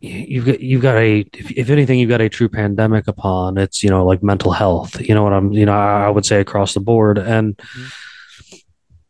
you've 0.00 0.44
got 0.44 0.60
you've 0.60 0.82
got 0.82 0.96
a 0.96 1.20
if, 1.32 1.50
if 1.52 1.70
anything 1.70 1.98
you've 1.98 2.10
got 2.10 2.20
a 2.20 2.28
true 2.28 2.48
pandemic 2.48 3.08
upon 3.08 3.56
it's 3.56 3.82
you 3.82 3.88
know 3.88 4.04
like 4.04 4.22
mental 4.22 4.52
health 4.52 5.00
you 5.00 5.14
know 5.14 5.24
what 5.24 5.32
i'm 5.32 5.52
you 5.52 5.64
know 5.64 5.72
i 5.72 6.08
would 6.08 6.26
say 6.26 6.38
across 6.38 6.74
the 6.74 6.80
board 6.80 7.18
and 7.18 7.58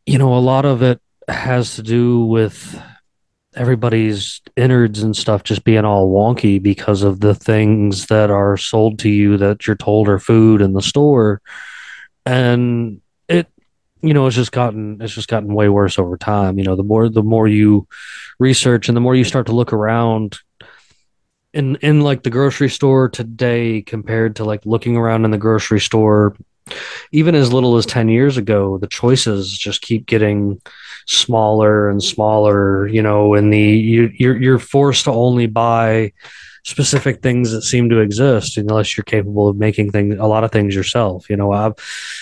you 0.06 0.16
know 0.16 0.34
a 0.34 0.38
lot 0.38 0.64
of 0.64 0.82
it 0.82 1.00
has 1.28 1.74
to 1.74 1.82
do 1.82 2.24
with 2.24 2.80
everybody's 3.56 4.40
innards 4.56 5.02
and 5.02 5.16
stuff 5.16 5.42
just 5.42 5.64
being 5.64 5.84
all 5.84 6.10
wonky 6.10 6.62
because 6.62 7.02
of 7.02 7.20
the 7.20 7.34
things 7.34 8.06
that 8.06 8.30
are 8.30 8.56
sold 8.56 8.98
to 9.00 9.08
you 9.08 9.36
that 9.36 9.66
you're 9.66 9.76
told 9.76 10.08
are 10.08 10.18
food 10.18 10.60
in 10.60 10.72
the 10.72 10.82
store 10.82 11.40
and 12.24 13.00
it 13.28 13.48
you 14.02 14.14
know, 14.14 14.26
it's 14.26 14.36
just 14.36 14.52
gotten 14.52 15.00
it's 15.00 15.14
just 15.14 15.28
gotten 15.28 15.54
way 15.54 15.68
worse 15.68 15.98
over 15.98 16.16
time. 16.16 16.58
You 16.58 16.64
know, 16.64 16.76
the 16.76 16.84
more 16.84 17.08
the 17.08 17.22
more 17.22 17.48
you 17.48 17.88
research 18.38 18.88
and 18.88 18.96
the 18.96 19.00
more 19.00 19.14
you 19.14 19.24
start 19.24 19.46
to 19.46 19.54
look 19.54 19.72
around 19.72 20.38
in 21.52 21.76
in 21.76 22.02
like 22.02 22.22
the 22.22 22.30
grocery 22.30 22.68
store 22.68 23.08
today 23.08 23.82
compared 23.82 24.36
to 24.36 24.44
like 24.44 24.64
looking 24.66 24.96
around 24.96 25.24
in 25.24 25.30
the 25.30 25.38
grocery 25.38 25.80
store 25.80 26.36
even 27.12 27.34
as 27.34 27.52
little 27.52 27.76
as 27.76 27.86
10 27.86 28.08
years 28.08 28.36
ago 28.36 28.76
the 28.76 28.88
choices 28.88 29.56
just 29.56 29.80
keep 29.80 30.04
getting 30.04 30.60
smaller 31.06 31.88
and 31.88 32.02
smaller 32.02 32.86
you 32.88 33.00
know 33.02 33.34
and 33.34 33.52
the 33.52 33.58
you, 33.58 34.10
you're 34.18 34.36
you're 34.36 34.58
forced 34.58 35.04
to 35.04 35.10
only 35.12 35.46
buy 35.46 36.12
specific 36.64 37.22
things 37.22 37.52
that 37.52 37.62
seem 37.62 37.88
to 37.88 38.00
exist 38.00 38.56
unless 38.56 38.96
you're 38.96 39.04
capable 39.04 39.46
of 39.46 39.56
making 39.56 39.92
things 39.92 40.16
a 40.18 40.26
lot 40.26 40.42
of 40.42 40.50
things 40.50 40.74
yourself 40.74 41.30
you 41.30 41.36
know 41.36 41.52
I've 41.52 41.74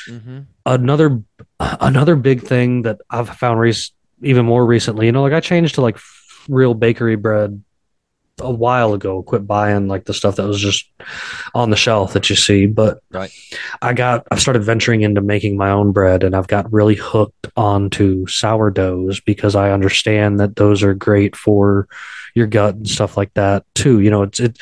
Mm-hmm. 0.09 0.41
another 0.67 1.23
another 1.59 2.15
big 2.15 2.43
thing 2.43 2.83
that 2.83 3.01
I've 3.09 3.31
found 3.31 3.59
rec- 3.59 3.75
even 4.23 4.45
more 4.45 4.65
recently, 4.67 5.07
you 5.07 5.13
know, 5.13 5.23
like 5.23 5.33
I 5.33 5.41
changed 5.41 5.77
to 5.77 5.81
like 5.81 5.97
f- 5.97 6.45
real 6.49 6.75
bakery 6.75 7.17
bread 7.17 7.63
a 8.41 8.51
while 8.51 8.95
ago. 8.95 9.23
Quit 9.23 9.47
buying 9.47 9.89
like 9.89 10.05
the 10.05 10.15
stuff 10.15 10.37
that 10.37 10.47
was 10.47 10.61
just 10.61 10.91
on 11.55 11.71
the 11.71 11.77
shelf 11.77 12.13
that 12.15 12.29
you 12.29 12.37
see, 12.37 12.67
but 12.67 13.01
Right. 13.11 13.31
I 13.81 13.93
got 13.93 14.27
I've 14.31 14.41
started 14.41 14.63
venturing 14.63 15.03
into 15.03 15.21
making 15.21 15.57
my 15.57 15.71
own 15.71 15.93
bread, 15.93 16.25
and 16.25 16.35
I've 16.35 16.49
got 16.49 16.73
really 16.73 16.97
hooked 16.97 17.47
onto 17.57 18.27
sourdoughs 18.27 19.21
because 19.21 19.55
I 19.55 19.71
understand 19.71 20.41
that 20.41 20.57
those 20.57 20.83
are 20.83 20.95
great 20.95 21.37
for 21.37 21.89
your 22.35 22.47
gut 22.47 22.75
and 22.75 22.89
stuff 22.89 23.17
like 23.17 23.33
that 23.35 23.65
too. 23.75 24.01
You 24.01 24.11
know, 24.11 24.23
it's 24.23 24.41
it 24.41 24.59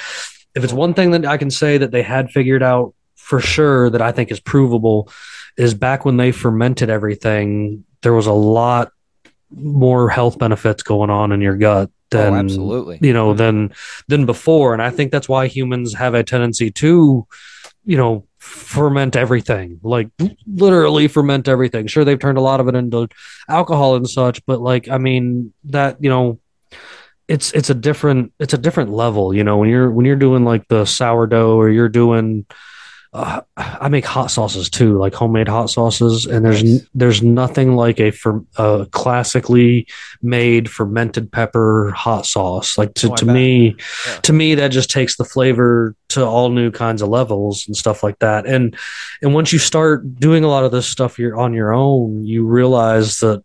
if 0.54 0.64
it's 0.64 0.72
one 0.72 0.94
thing 0.94 1.12
that 1.12 1.24
I 1.24 1.38
can 1.38 1.50
say 1.50 1.78
that 1.78 1.92
they 1.92 2.02
had 2.02 2.30
figured 2.30 2.62
out 2.62 2.94
for 3.16 3.40
sure 3.40 3.88
that 3.88 4.02
I 4.02 4.12
think 4.12 4.30
is 4.30 4.40
provable 4.40 5.10
is 5.56 5.72
back 5.74 6.04
when 6.04 6.16
they 6.18 6.32
fermented 6.32 6.90
everything, 6.90 7.84
there 8.02 8.12
was 8.12 8.26
a 8.26 8.32
lot 8.32 8.92
more 9.55 10.09
health 10.09 10.38
benefits 10.38 10.82
going 10.82 11.11
on 11.11 11.32
in 11.32 11.40
your 11.40 11.57
gut 11.57 11.90
oh, 11.90 12.16
than 12.16 12.34
oh, 12.34 12.36
absolutely. 12.36 12.98
you 13.00 13.12
know 13.12 13.30
mm-hmm. 13.30 13.38
than 13.38 13.74
than 14.09 14.26
before. 14.26 14.72
And 14.72 14.82
i 14.82 14.90
think 14.90 15.12
that's 15.12 15.28
why 15.28 15.46
humans 15.46 15.94
have 15.94 16.14
a 16.14 16.22
tendency 16.22 16.70
to 16.72 17.26
you 17.84 17.96
know 17.96 18.26
ferment 18.38 19.14
everything 19.14 19.78
like 19.82 20.09
literally 20.46 21.09
ferment 21.09 21.48
everything. 21.48 21.86
Sure 21.86 22.05
they've 22.05 22.18
turned 22.18 22.38
a 22.38 22.42
lot 22.42 22.61
of 22.61 22.68
it 22.68 22.74
into 22.74 23.09
alcohol 23.48 23.96
and 23.96 24.09
such 24.09 24.44
but 24.46 24.61
like 24.61 24.88
i 24.88 24.98
mean 24.98 25.53
that 25.64 26.03
you 26.03 26.11
know 26.11 26.40
it's 27.28 27.53
it's 27.53 27.70
a 27.70 27.74
different 27.74 28.32
it's 28.38 28.53
a 28.53 28.59
different 28.59 28.90
level 28.90 29.32
you 29.32 29.44
know 29.44 29.59
when 29.59 29.68
you're 29.68 29.90
when 29.90 30.05
you're 30.05 30.16
doing 30.16 30.44
like 30.44 30.66
the 30.68 30.84
sourdough 30.84 31.57
or 31.57 31.70
you're 31.70 31.88
doing 31.88 32.44
uh, 33.14 33.42
I 33.58 33.88
make 33.90 34.06
hot 34.06 34.30
sauces 34.30 34.70
too, 34.70 34.96
like 34.96 35.12
homemade 35.12 35.46
hot 35.48 35.66
sauces, 35.68 36.24
and 36.24 36.42
there's 36.44 36.64
Nice. 36.64 36.86
there's 36.94 37.22
nothing 37.22 37.76
like 37.76 38.00
a 38.00 38.10
fer- 38.10 38.42
a 38.56 38.86
classically 38.90 39.86
made 40.22 40.70
fermented 40.70 41.30
pepper 41.30 41.90
hot 41.94 42.24
sauce. 42.24 42.78
Like 42.78 42.94
to, 42.94 43.12
Oh, 43.12 43.16
to 43.16 43.26
bet. 43.26 43.34
me, 43.34 43.76
Yeah. 44.06 44.16
to 44.22 44.32
me 44.32 44.54
that 44.54 44.68
just 44.68 44.90
takes 44.90 45.16
the 45.16 45.24
flavor 45.26 45.94
to 46.10 46.24
all 46.24 46.48
new 46.48 46.70
kinds 46.70 47.02
of 47.02 47.10
levels 47.10 47.64
and 47.66 47.76
stuff 47.76 48.02
like 48.02 48.18
that. 48.20 48.46
And 48.46 48.74
and 49.20 49.34
once 49.34 49.52
you 49.52 49.58
start 49.58 50.14
doing 50.18 50.42
a 50.42 50.48
lot 50.48 50.64
of 50.64 50.72
this 50.72 50.86
stuff 50.86 51.18
you're 51.18 51.36
on 51.38 51.52
your 51.52 51.74
own, 51.74 52.24
you 52.24 52.46
realize 52.46 53.18
that 53.18 53.42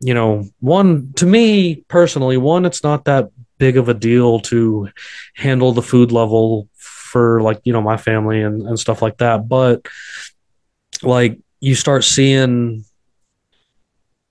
you 0.00 0.14
know 0.14 0.44
one 0.60 1.12
to 1.16 1.26
me 1.26 1.82
personally, 1.88 2.36
one 2.36 2.64
it's 2.64 2.84
not 2.84 3.04
that 3.06 3.30
big 3.58 3.76
of 3.78 3.88
a 3.88 3.94
deal 3.94 4.38
to 4.38 4.88
handle 5.34 5.72
the 5.72 5.82
food 5.82 6.12
level 6.12 6.68
for 7.16 7.40
like 7.40 7.62
you 7.64 7.72
know 7.72 7.80
my 7.80 7.96
family 7.96 8.42
and, 8.42 8.60
and 8.66 8.78
stuff 8.78 9.00
like 9.00 9.16
that. 9.16 9.48
But 9.48 9.86
like 11.02 11.38
you 11.60 11.74
start 11.74 12.04
seeing 12.04 12.84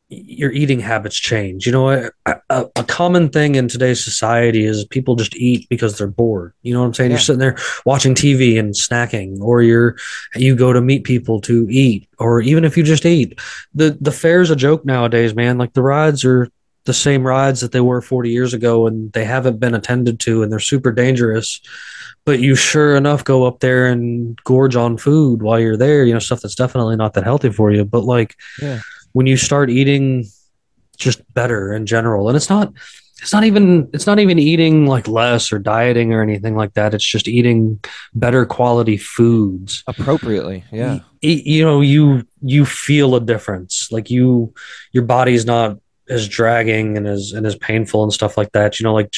your 0.10 0.52
eating 0.52 0.80
habits 0.80 1.16
change. 1.18 1.66
You 1.66 1.72
know 1.72 1.90
a, 1.90 2.12
a, 2.28 2.66
a 2.76 2.84
common 2.84 3.30
thing 3.30 3.56
in 3.56 3.68
today's 3.68 4.04
society 4.04 4.66
is 4.66 4.86
people 4.86 5.16
just 5.16 5.36
eat 5.36 5.68
because 5.68 5.98
they're 5.98 6.06
bored. 6.06 6.54
You 6.62 6.76
know 6.76 6.82
what 6.82 6.86
i'm 6.86 6.94
saying? 6.94 7.10
Yeah. 7.10 7.16
you're 7.16 7.22
sitting 7.22 7.40
there 7.40 7.58
watching 7.88 8.14
tv 8.14 8.60
and 8.60 8.76
snacking 8.76 9.40
or 9.40 9.64
you're 9.64 9.98
you 10.36 10.56
go 10.56 10.72
to 10.72 10.80
meet 10.80 11.06
people 11.06 11.42
to 11.42 11.66
eat 11.72 12.08
or 12.20 12.40
even 12.42 12.66
if 12.66 12.78
you 12.78 12.84
just 12.84 13.04
eat. 13.04 13.40
The 13.74 13.98
the 14.00 14.12
fair's 14.12 14.52
a 14.52 14.56
joke 14.56 14.86
nowadays 14.86 15.34
man. 15.34 15.58
Like 15.58 15.74
the 15.74 15.82
rides 15.82 16.24
are 16.24 16.50
the 16.84 16.94
same 16.94 17.26
rides 17.26 17.62
that 17.62 17.72
they 17.72 17.82
were 17.82 18.00
40 18.00 18.30
years 18.30 18.54
ago 18.54 18.86
and 18.86 19.12
they 19.14 19.26
haven't 19.26 19.60
been 19.60 19.74
attended 19.74 20.20
to 20.20 20.44
and 20.44 20.52
they're 20.52 20.60
super 20.60 20.92
dangerous 20.92 21.62
but 22.26 22.40
you 22.40 22.56
sure 22.56 22.96
enough 22.96 23.24
go 23.24 23.44
up 23.46 23.60
there 23.60 23.88
and 23.88 24.38
gorge 24.44 24.76
on 24.76 24.98
food 24.98 25.42
while 25.42 25.60
you're 25.60 25.78
there 25.78 26.04
you 26.06 26.14
know 26.14 26.20
stuff 26.20 26.42
that's 26.42 26.56
definitely 26.56 26.96
not 26.96 27.14
that 27.14 27.24
healthy 27.24 27.52
for 27.52 27.72
you 27.72 27.86
but 27.86 28.04
like 28.04 28.36
Yeah. 28.62 28.80
when 29.14 29.28
you 29.28 29.38
start 29.38 29.70
eating 29.70 30.26
just 30.98 31.22
better 31.34 31.74
in 31.74 31.86
general 31.86 32.28
and 32.30 32.36
it's 32.36 32.50
not 32.50 32.72
it's 33.22 33.32
not 33.34 33.44
even 33.44 33.90
it's 33.94 34.06
not 34.06 34.20
even 34.20 34.38
eating 34.40 34.86
like 34.88 35.08
less 35.08 35.52
or 35.52 35.60
dieting 35.60 36.14
or 36.14 36.22
anything 36.22 36.56
like 36.56 36.74
that 36.74 36.94
it's 36.94 37.06
just 37.06 37.28
eating 37.28 37.80
better 38.14 38.46
quality 38.46 38.98
foods 38.98 39.84
Appropriately. 39.88 40.64
Yeah. 40.72 40.96
y- 41.24 41.42
you 41.46 41.64
know 41.66 41.82
you 41.82 42.24
you 42.42 42.66
feel 42.66 43.16
a 43.16 43.22
difference 43.22 43.90
like 43.92 44.10
you 44.10 44.54
your 44.92 45.04
body's 45.04 45.46
not 45.46 45.78
as 46.10 46.28
dragging 46.28 46.98
and 46.98 47.08
as 47.08 47.32
and 47.32 47.46
as 47.48 47.56
painful 47.56 48.04
and 48.04 48.14
stuff 48.14 48.38
like 48.38 48.52
that 48.52 48.80
you 48.80 48.84
know 48.84 48.94
like 48.94 49.10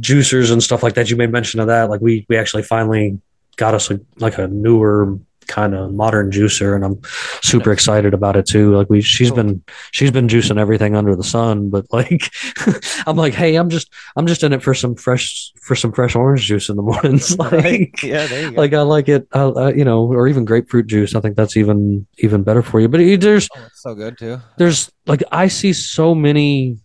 juicers 0.00 0.50
and 0.52 0.62
stuff 0.62 0.82
like 0.82 0.94
that 0.94 1.10
you 1.10 1.16
made 1.16 1.30
mention 1.30 1.60
of 1.60 1.68
that 1.68 1.88
like 1.90 2.00
we 2.00 2.26
we 2.28 2.36
actually 2.36 2.62
finally 2.62 3.20
got 3.56 3.72
us 3.74 3.90
a, 3.90 4.00
like 4.18 4.36
a 4.38 4.48
newer 4.48 5.16
kind 5.46 5.76
of 5.76 5.94
modern 5.94 6.28
juicer 6.32 6.74
and 6.74 6.84
i'm 6.84 7.00
super 7.40 7.70
excited 7.70 8.12
about 8.12 8.34
it 8.34 8.44
too 8.46 8.74
like 8.76 8.90
we 8.90 9.00
she's 9.00 9.28
Cool. 9.30 9.36
been 9.36 9.62
she's 9.92 10.10
been 10.10 10.26
juicing 10.26 10.58
everything 10.58 10.96
under 10.96 11.14
the 11.14 11.22
sun 11.22 11.70
but 11.70 11.84
like 11.92 12.32
i'm 13.06 13.16
like 13.16 13.32
hey 13.32 13.54
i'm 13.54 13.70
just 13.70 13.88
i'm 14.16 14.26
just 14.26 14.42
in 14.42 14.52
it 14.52 14.60
for 14.60 14.74
some 14.74 14.96
fresh 14.96 15.52
for 15.62 15.76
some 15.76 15.92
fresh 15.92 16.16
orange 16.16 16.40
juice 16.42 16.68
in 16.68 16.74
the 16.74 16.82
mornings 16.82 17.38
like 17.38 17.52
Right. 17.52 17.90
Yeah. 18.02 18.26
There 18.26 18.42
you 18.42 18.50
go. 18.50 18.60
like 18.60 18.72
I 18.74 18.82
like 18.82 19.08
it, 19.08 19.28
uh, 19.32 19.52
uh, 19.54 19.68
you 19.72 19.84
know, 19.84 20.06
or 20.12 20.26
even 20.26 20.44
grapefruit 20.44 20.88
juice. 20.88 21.14
I 21.14 21.20
think 21.20 21.36
that's 21.36 21.56
even 21.56 22.06
even 22.18 22.42
better 22.42 22.62
for 22.62 22.80
you. 22.80 22.88
But 22.88 23.00
it, 23.00 23.20
there's 23.20 23.48
oh, 23.56 23.64
it's 23.66 23.82
so 23.82 23.94
good 23.94 24.18
too. 24.18 24.40
there's 24.58 24.90
like 25.06 25.22
I 25.30 25.46
see 25.48 25.72
so 25.72 26.14
many, 26.14 26.78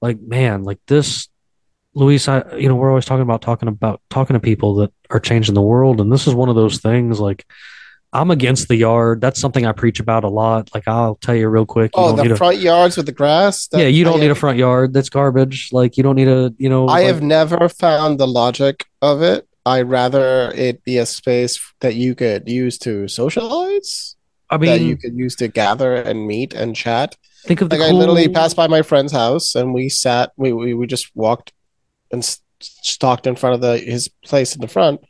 like 0.00 0.20
man, 0.20 0.64
like 0.64 0.78
this, 0.86 1.28
Luis. 1.94 2.28
I 2.28 2.56
you 2.56 2.68
know 2.68 2.74
we're 2.74 2.88
always 2.88 3.04
talking 3.04 3.22
about 3.22 3.42
talking 3.42 3.68
about 3.68 4.00
talking 4.10 4.34
to 4.34 4.40
people 4.40 4.76
that 4.76 4.92
are 5.10 5.20
changing 5.20 5.54
the 5.54 5.62
world, 5.62 6.00
and 6.00 6.12
this 6.12 6.26
is 6.26 6.34
one 6.34 6.48
of 6.48 6.54
those 6.54 6.78
things. 6.78 7.20
Like 7.20 7.46
I'm 8.12 8.30
against 8.30 8.68
the 8.68 8.76
yard. 8.76 9.20
That's 9.20 9.40
something 9.40 9.64
I 9.66 9.72
preach 9.72 10.00
about 10.00 10.24
a 10.24 10.28
lot. 10.28 10.70
Like 10.74 10.86
I'll 10.86 11.16
tell 11.16 11.34
you 11.34 11.48
real 11.48 11.66
quick. 11.66 11.92
You 11.96 12.02
Oh, 12.02 12.12
the 12.12 12.22
need 12.24 12.32
a, 12.32 12.36
front 12.36 12.58
yards 12.58 12.96
with 12.96 13.06
the 13.06 13.12
grass. 13.12 13.68
That- 13.68 13.80
yeah, 13.80 13.86
you 13.86 14.04
don't 14.04 14.18
I 14.18 14.20
need 14.22 14.30
a 14.30 14.34
front 14.34 14.58
yard. 14.58 14.92
That's 14.92 15.08
garbage. 15.08 15.70
Like 15.72 15.96
you 15.96 16.02
don't 16.02 16.16
need 16.16 16.28
a 16.28 16.52
you 16.58 16.68
know. 16.68 16.86
I 16.86 16.92
like- 17.00 17.06
have 17.06 17.22
never 17.22 17.68
found 17.68 18.18
the 18.20 18.26
logic 18.26 18.84
of 19.00 19.22
it. 19.22 19.46
I'd 19.64 19.88
rather 19.88 20.50
it 20.56 20.82
be 20.84 20.98
a 20.98 21.06
space 21.06 21.60
that 21.80 21.94
you 21.94 22.14
could 22.16 22.48
use 22.48 22.78
to 22.78 23.06
socialize, 23.06 24.16
I 24.50 24.56
that 24.56 24.80
you 24.80 24.96
could 24.96 25.16
use 25.16 25.36
to 25.36 25.46
gather 25.48 25.94
and 25.94 26.26
meet 26.26 26.52
and 26.52 26.74
chat. 26.74 27.16
think 27.44 27.60
of 27.60 27.70
the 27.70 27.78
Like 27.78 27.88
I 27.88 27.92
literally 27.92 28.28
passed 28.28 28.56
by 28.56 28.66
my 28.66 28.82
friend's 28.82 29.12
house 29.12 29.54
and 29.54 29.72
we 29.72 29.88
sat, 29.88 30.32
we 30.36 30.52
we, 30.52 30.74
we 30.74 30.86
just 30.88 31.14
walked 31.14 31.52
and 32.12 32.24
stalked 32.60 33.26
in 33.26 33.34
front 33.36 33.54
of 33.54 33.60
the 33.60 33.78
his 33.78 34.08
place 34.24 34.54
in 34.54 34.60
the 34.60 34.68
front 34.68 35.00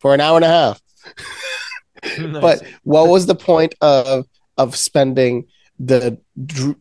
for 0.00 0.14
an 0.14 0.20
hour 0.20 0.36
and 0.36 0.44
a 0.44 0.48
half. 0.48 0.80
But 2.18 2.62
what 2.84 3.08
was 3.08 3.26
the 3.26 3.34
point 3.34 3.74
of 3.80 4.26
of 4.58 4.76
spending 4.76 5.46
the 5.80 6.18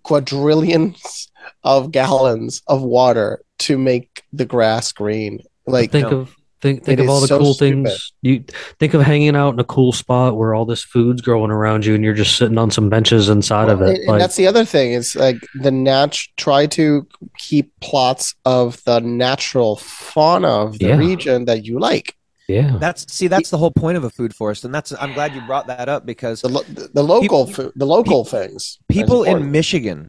quadrillions 0.04 1.32
of 1.64 1.92
gallons 1.92 2.62
of 2.68 2.82
water 2.84 3.42
to 3.60 3.78
make 3.78 4.24
the 4.34 4.46
grass 4.46 4.92
green? 4.92 5.40
Like 5.66 5.92
think 5.92 6.12
No. 6.12 6.18
of 6.20 6.35
think 6.62 6.84
think 6.84 7.00
It 7.00 7.04
of 7.04 7.10
all 7.10 7.22
the 7.22 7.28
so 7.28 7.38
cool 7.40 7.54
stupid. 7.54 7.86
things 7.86 8.14
you 8.22 8.44
think 8.80 8.94
of 8.94 9.02
hanging 9.02 9.36
out 9.36 9.54
in 9.54 9.60
a 9.60 9.64
cool 9.66 9.92
spot 9.92 10.36
where 10.38 10.54
all 10.56 10.66
this 10.66 10.84
food's 10.84 11.22
growing 11.22 11.52
around 11.52 11.86
you 11.86 11.94
and 11.96 12.04
you're 12.04 12.14
just 12.14 12.38
sitting 12.38 12.58
on 12.58 12.72
some 12.72 12.90
benches 12.90 13.30
inside 13.30 13.70
of 13.70 13.82
it 13.82 13.90
and- 13.90 13.98
and 14.00 14.08
like 14.08 14.20
that's 14.20 14.36
the 14.38 14.48
other 14.48 14.66
thing 14.66 14.94
is 14.94 15.16
like 15.16 15.38
the 15.62 15.72
nat 15.72 16.18
try 16.38 16.66
to 16.66 17.06
keep 17.38 17.72
plots 17.82 18.34
of 18.46 18.82
the 18.86 19.00
natural 19.02 19.76
fauna 19.76 20.48
of 20.48 20.80
the 20.80 20.88
Yeah. 20.88 20.98
region 20.98 21.46
that 21.46 21.66
you 21.66 21.78
like. 21.80 22.16
yeah 22.48 22.78
That's 22.80 23.12
see, 23.12 23.28
that's 23.28 23.50
the 23.50 23.58
whole 23.58 23.72
point 23.72 23.98
of 23.98 24.04
a 24.04 24.10
food 24.10 24.34
forest, 24.36 24.64
and 24.66 24.74
that's 24.74 24.94
I'm 25.00 25.14
glad 25.14 25.34
you 25.36 25.42
brought 25.42 25.68
that 25.68 25.90
up 25.90 26.06
because 26.06 26.42
The, 26.42 26.50
lo- 26.50 26.64
the 26.94 27.04
local 27.04 27.22
People- 27.22 27.48
food, 27.48 27.72
the 27.76 27.86
local 27.88 28.24
things. 28.24 28.78
people 28.88 29.24
in. 29.24 29.52
Michigan 29.52 30.08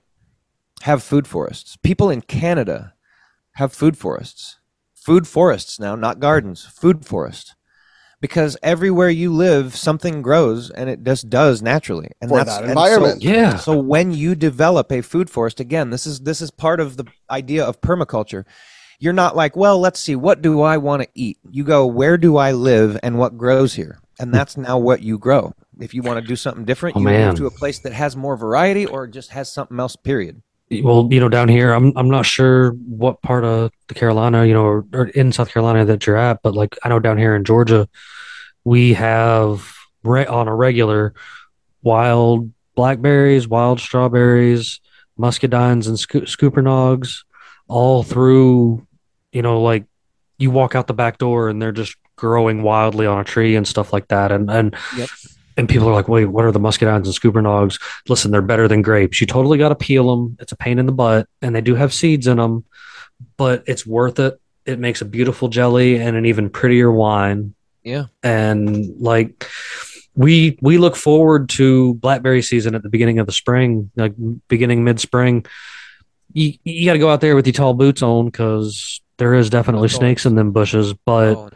have 0.82 1.02
food 1.02 1.26
forests. 1.26 1.76
People 1.82 2.10
in 2.10 2.20
Canada 2.20 2.92
have 3.54 3.72
food 3.72 3.96
forests. 3.96 4.58
Food 5.06 5.28
forests 5.28 5.78
now, 5.78 5.94
not 5.94 6.18
gardens, 6.18 6.64
food 6.64 7.06
forest. 7.06 7.54
Because 8.20 8.56
everywhere 8.60 9.08
you 9.08 9.32
live, 9.32 9.76
something 9.76 10.20
grows 10.20 10.68
and 10.68 10.90
it 10.90 11.04
just 11.04 11.30
does 11.30 11.62
naturally. 11.62 12.08
And 12.20 12.28
For 12.28 12.38
that's 12.38 12.50
that 12.50 12.62
and 12.62 12.70
environment. 12.70 13.22
So, 13.22 13.28
yeah 13.28 13.56
so 13.56 13.78
when 13.78 14.10
you 14.12 14.34
develop 14.34 14.90
a 14.90 15.02
food 15.02 15.30
forest, 15.30 15.60
again, 15.60 15.90
this 15.90 16.06
is 16.06 16.20
this 16.20 16.40
is 16.40 16.50
part 16.50 16.80
of 16.80 16.96
the 16.96 17.04
idea 17.30 17.64
of 17.64 17.80
permaculture. 17.80 18.44
You're 18.98 19.12
not 19.12 19.36
like, 19.36 19.54
well, 19.54 19.78
let's 19.78 20.00
see, 20.00 20.16
what 20.16 20.42
do 20.42 20.62
I 20.62 20.76
want 20.78 21.02
to 21.02 21.08
eat? 21.14 21.38
You 21.48 21.62
go, 21.62 21.86
where 21.86 22.16
do 22.18 22.36
I 22.36 22.50
live 22.50 22.98
and 23.04 23.16
what 23.16 23.38
grows 23.38 23.74
here? 23.74 24.00
And 24.18 24.34
that's 24.34 24.56
now 24.56 24.76
what 24.78 25.02
you 25.02 25.18
grow. 25.18 25.52
if 25.78 25.94
you 25.94 26.02
want 26.02 26.18
to 26.20 26.26
do 26.26 26.34
something 26.36 26.64
different, 26.64 26.96
Oh, 26.96 27.00
you 27.00 27.04
man. 27.04 27.28
move 27.28 27.36
to 27.36 27.46
a 27.46 27.50
place 27.50 27.78
that 27.80 27.92
has 27.92 28.16
more 28.16 28.36
variety 28.36 28.86
or 28.86 29.06
just 29.06 29.30
has 29.30 29.52
something 29.52 29.78
else. 29.78 29.94
Period. 29.94 30.42
Well, 30.70 31.08
you 31.12 31.20
know, 31.20 31.28
down 31.28 31.48
here, 31.48 31.72
I'm 31.72 31.92
I'm 31.96 32.10
not 32.10 32.26
sure 32.26 32.70
what 32.72 33.22
part 33.22 33.44
of 33.44 33.70
the 33.86 33.94
Carolina, 33.94 34.44
you 34.44 34.52
know, 34.52 34.64
or, 34.64 34.84
or 34.92 35.06
in 35.08 35.30
South 35.30 35.50
Carolina 35.50 35.84
that 35.84 36.06
you're 36.06 36.16
at, 36.16 36.40
but 36.42 36.54
like 36.54 36.76
I 36.82 36.88
know 36.88 36.98
down 36.98 37.18
here 37.18 37.36
in 37.36 37.44
Georgia, 37.44 37.88
we 38.64 38.94
have 38.94 39.72
re- 40.02 40.26
on 40.26 40.48
a 40.48 40.54
regular 40.54 41.14
wild 41.82 42.52
blackberries, 42.74 43.46
wild 43.46 43.78
strawberries, 43.78 44.80
muscadines, 45.16 45.86
and 45.86 45.98
sco- 46.00 46.22
scuppernongs, 46.22 47.24
all 47.68 48.02
through, 48.02 48.84
you 49.30 49.42
know, 49.42 49.62
like 49.62 49.84
you 50.36 50.50
walk 50.50 50.74
out 50.74 50.88
the 50.88 50.94
back 50.94 51.18
door 51.18 51.48
and 51.48 51.62
they're 51.62 51.70
just 51.70 51.96
growing 52.16 52.62
wildly 52.62 53.06
on 53.06 53.20
a 53.20 53.24
tree 53.24 53.54
and 53.54 53.68
stuff 53.68 53.92
like 53.92 54.08
that, 54.08 54.32
and 54.32 54.50
and. 54.50 54.74
Yep. 54.96 55.08
And 55.56 55.68
people 55.68 55.88
are 55.88 55.94
like, 55.94 56.08
wait, 56.08 56.26
what 56.26 56.44
are 56.44 56.52
the 56.52 56.60
muscadines 56.60 57.06
and 57.06 57.14
scuppernongs? 57.14 57.80
Listen, 58.08 58.30
they're 58.30 58.42
better 58.42 58.68
than 58.68 58.82
grapes. 58.82 59.20
You 59.20 59.26
totally 59.26 59.56
got 59.56 59.70
to 59.70 59.74
peel 59.74 60.10
them. 60.10 60.36
It's 60.38 60.52
a 60.52 60.56
pain 60.56 60.78
in 60.78 60.86
the 60.86 60.92
butt, 60.92 61.28
and 61.40 61.54
they 61.54 61.62
do 61.62 61.74
have 61.74 61.94
seeds 61.94 62.26
in 62.26 62.36
them, 62.36 62.64
but 63.36 63.64
it's 63.66 63.86
worth 63.86 64.18
it. 64.18 64.38
It 64.66 64.78
makes 64.78 65.00
a 65.00 65.06
beautiful 65.06 65.48
jelly 65.48 65.98
and 65.98 66.16
an 66.16 66.26
even 66.26 66.50
prettier 66.50 66.90
wine. 66.90 67.54
Yeah. 67.82 68.06
And 68.22 69.00
like 69.00 69.48
we 70.14 70.58
we 70.60 70.78
look 70.78 70.96
forward 70.96 71.48
to 71.50 71.94
blackberry 71.94 72.42
season 72.42 72.74
at 72.74 72.82
the 72.82 72.88
beginning 72.88 73.18
of 73.18 73.26
the 73.26 73.32
spring, 73.32 73.90
like 73.96 74.14
beginning 74.48 74.82
mid 74.82 74.98
spring. 74.98 75.46
You 76.32 76.54
you 76.64 76.84
got 76.84 76.94
to 76.94 76.98
go 76.98 77.10
out 77.10 77.20
there 77.20 77.36
with 77.36 77.46
your 77.46 77.52
tall 77.52 77.74
boots 77.74 78.02
on 78.02 78.26
because 78.26 79.00
there 79.18 79.32
is 79.34 79.48
definitely 79.48 79.88
snakes 79.88 80.26
in 80.26 80.34
them 80.34 80.52
bushes. 80.52 80.92
But 80.92 81.36
oh, 81.36 81.48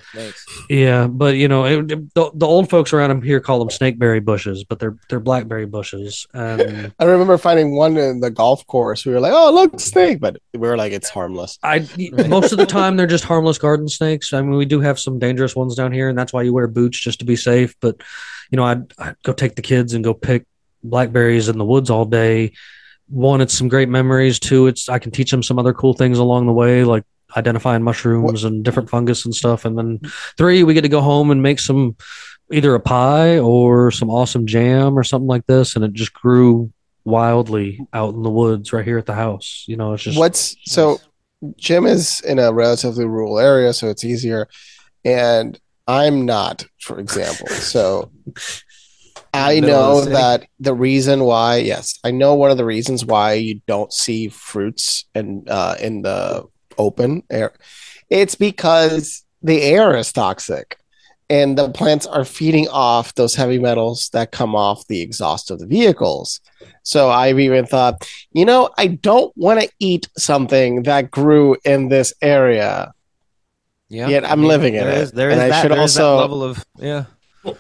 yeah, 0.71 1.07
but 1.07 1.37
you 1.37 1.47
know, 1.49 1.65
it, 1.67 1.91
it- 1.93 2.15
the, 2.15 2.31
the 2.35 2.47
old 2.47 2.71
folks 2.71 2.93
around 2.93 3.23
here 3.23 3.41
call 3.41 3.59
them 3.59 3.69
snakeberry 3.69 4.25
bushes, 4.25 4.65
but 4.65 4.79
they're 4.79 4.97
they're 5.09 5.21
blackberry 5.21 5.67
bushes. 5.67 6.27
And 6.33 6.93
I 6.99 7.05
remember 7.05 7.37
finding 7.39 7.77
one 7.77 7.97
in 7.97 8.21
the 8.21 8.31
golf 8.31 8.67
course. 8.67 9.05
We 9.05 9.13
were 9.13 9.21
like, 9.21 9.33
"Oh, 9.35 9.53
look, 9.53 9.79
snake!" 9.79 10.21
But 10.21 10.39
we 10.55 10.61
were 10.61 10.77
like, 10.77 10.93
"It's 10.93 11.09
harmless." 11.11 11.59
I 11.63 11.87
most 12.29 12.53
of 12.53 12.59
the 12.59 12.67
time 12.67 12.97
they're 12.97 13.07
just 13.07 13.25
harmless 13.25 13.59
garden 13.59 13.89
snakes. 13.89 14.33
I 14.33 14.41
mean, 14.41 14.57
we 14.57 14.65
do 14.67 14.81
have 14.81 14.99
some 14.99 15.19
dangerous 15.19 15.55
ones 15.55 15.75
down 15.75 15.93
here, 15.93 16.09
and 16.09 16.19
that's 16.19 16.33
why 16.33 16.43
you 16.43 16.53
wear 16.55 16.67
boots 16.67 16.99
just 16.99 17.19
to 17.19 17.25
be 17.25 17.37
safe. 17.37 17.75
But 17.81 17.97
you 18.51 18.57
know, 18.57 18.65
I'd, 18.65 18.93
I'd 18.99 19.17
go 19.23 19.33
take 19.33 19.55
the 19.57 19.63
kids 19.63 19.93
and 19.95 20.03
go 20.03 20.15
pick 20.15 20.47
blackberries 20.83 21.49
in 21.49 21.59
the 21.59 21.65
woods 21.65 21.91
all 21.91 22.05
day. 22.07 22.53
One, 23.09 23.41
it's 23.41 23.57
some 23.57 23.69
great 23.69 23.89
memories. 23.89 24.39
Two, 24.39 24.67
it's 24.67 24.89
I 24.89 24.99
can 24.99 25.11
teach 25.11 25.31
them 25.31 25.43
some 25.43 25.59
other 25.59 25.75
cool 25.75 25.93
things 25.95 26.19
along 26.19 26.47
the 26.47 26.53
way, 26.53 26.85
like 26.85 27.05
identifying 27.37 27.83
mushrooms 27.83 28.45
and 28.45 28.65
different 28.65 28.91
fungus 28.91 29.25
and 29.25 29.35
stuff. 29.35 29.65
And 29.65 29.77
then 29.77 30.01
three, 30.37 30.65
we 30.65 30.75
get 30.75 30.83
to 30.83 30.89
go 30.89 31.01
home 31.01 31.31
and 31.31 31.43
make 31.43 31.59
some 31.61 31.97
either 32.53 32.75
a 32.75 32.81
pie 32.81 33.39
or 33.39 33.91
some 33.91 34.11
awesome 34.11 34.47
jam 34.47 34.99
or 34.99 35.05
something 35.05 35.29
like 35.29 35.47
this. 35.47 35.77
And 35.77 35.85
it 35.85 35.93
just 35.93 36.13
grew 36.13 36.73
wildly 37.05 37.81
out 37.93 38.15
in 38.15 38.23
the 38.23 38.31
woods 38.31 38.73
right 38.73 38.85
here 38.85 38.99
at 38.99 39.07
the 39.07 39.15
house. 39.15 39.65
You 39.67 39.77
know, 39.77 39.93
it's 39.95 40.03
just 40.03 40.19
What's 40.19 40.57
so? 40.65 41.01
Jim 41.57 41.87
is 41.87 42.21
in 42.21 42.39
a 42.39 42.53
relatively 42.53 43.07
rural 43.07 43.39
area, 43.39 43.73
so 43.73 43.89
it's 43.89 44.05
easier, 44.05 44.47
and 45.07 45.59
I'm 45.87 46.27
not, 46.27 46.67
for 46.81 46.99
example. 46.99 47.47
So 47.51 48.11
I 49.33 49.61
know 49.61 50.05
that 50.05 50.47
the 50.59 50.75
reason 50.75 51.25
why, 51.25 51.57
yes, 51.57 51.99
I 52.03 52.11
know 52.11 52.35
one 52.35 52.51
of 52.51 52.57
the 52.57 52.65
reasons 52.65 53.05
why 53.05 53.35
you 53.35 53.61
don't 53.67 53.93
see 53.93 54.29
fruits 54.29 55.05
and 55.15 55.49
uh, 55.49 55.77
in 55.81 56.03
the 56.03 56.47
open 56.81 57.23
air. 57.31 57.53
It's 58.09 58.35
because 58.35 59.23
the 59.43 59.63
air 59.63 59.97
is 59.97 60.13
toxic, 60.13 60.79
and 61.29 61.57
the 61.57 61.69
plants 61.71 62.07
are 62.07 62.25
feeding 62.25 62.67
off 62.69 63.15
those 63.15 63.35
heavy 63.37 63.59
metals 63.59 64.09
that 64.13 64.33
come 64.33 64.55
off 64.57 64.87
the 64.89 65.01
exhaust 65.01 65.51
of 65.51 65.59
the 65.61 65.67
vehicles. 65.67 66.41
So 66.83 67.09
I've 67.11 67.39
even 67.39 67.67
thought, 67.67 68.09
you 68.33 68.45
know, 68.45 68.71
I 68.79 68.87
don't 68.89 69.33
want 69.37 69.61
to 69.61 69.69
eat 69.79 70.09
something 70.19 70.83
that 70.85 71.11
grew 71.11 71.57
in 71.65 71.89
this 71.89 72.13
area. 72.21 72.93
Yeah. 73.89 74.09
Yet 74.09 74.25
I'm 74.31 74.45
living 74.45 74.75
in 74.75 74.85
there 74.85 74.93
it. 74.93 74.99
is- 75.03 75.13
there 75.13 75.31
is 75.31 75.35
And 75.35 75.43
I 75.43 75.49
that, 75.49 75.63
should 75.63 75.71
there 75.73 75.83
is 75.83 75.95
that 75.95 76.03
also- 76.03 76.17
level 76.21 76.43
of 76.43 76.65
yeah. 76.79 77.05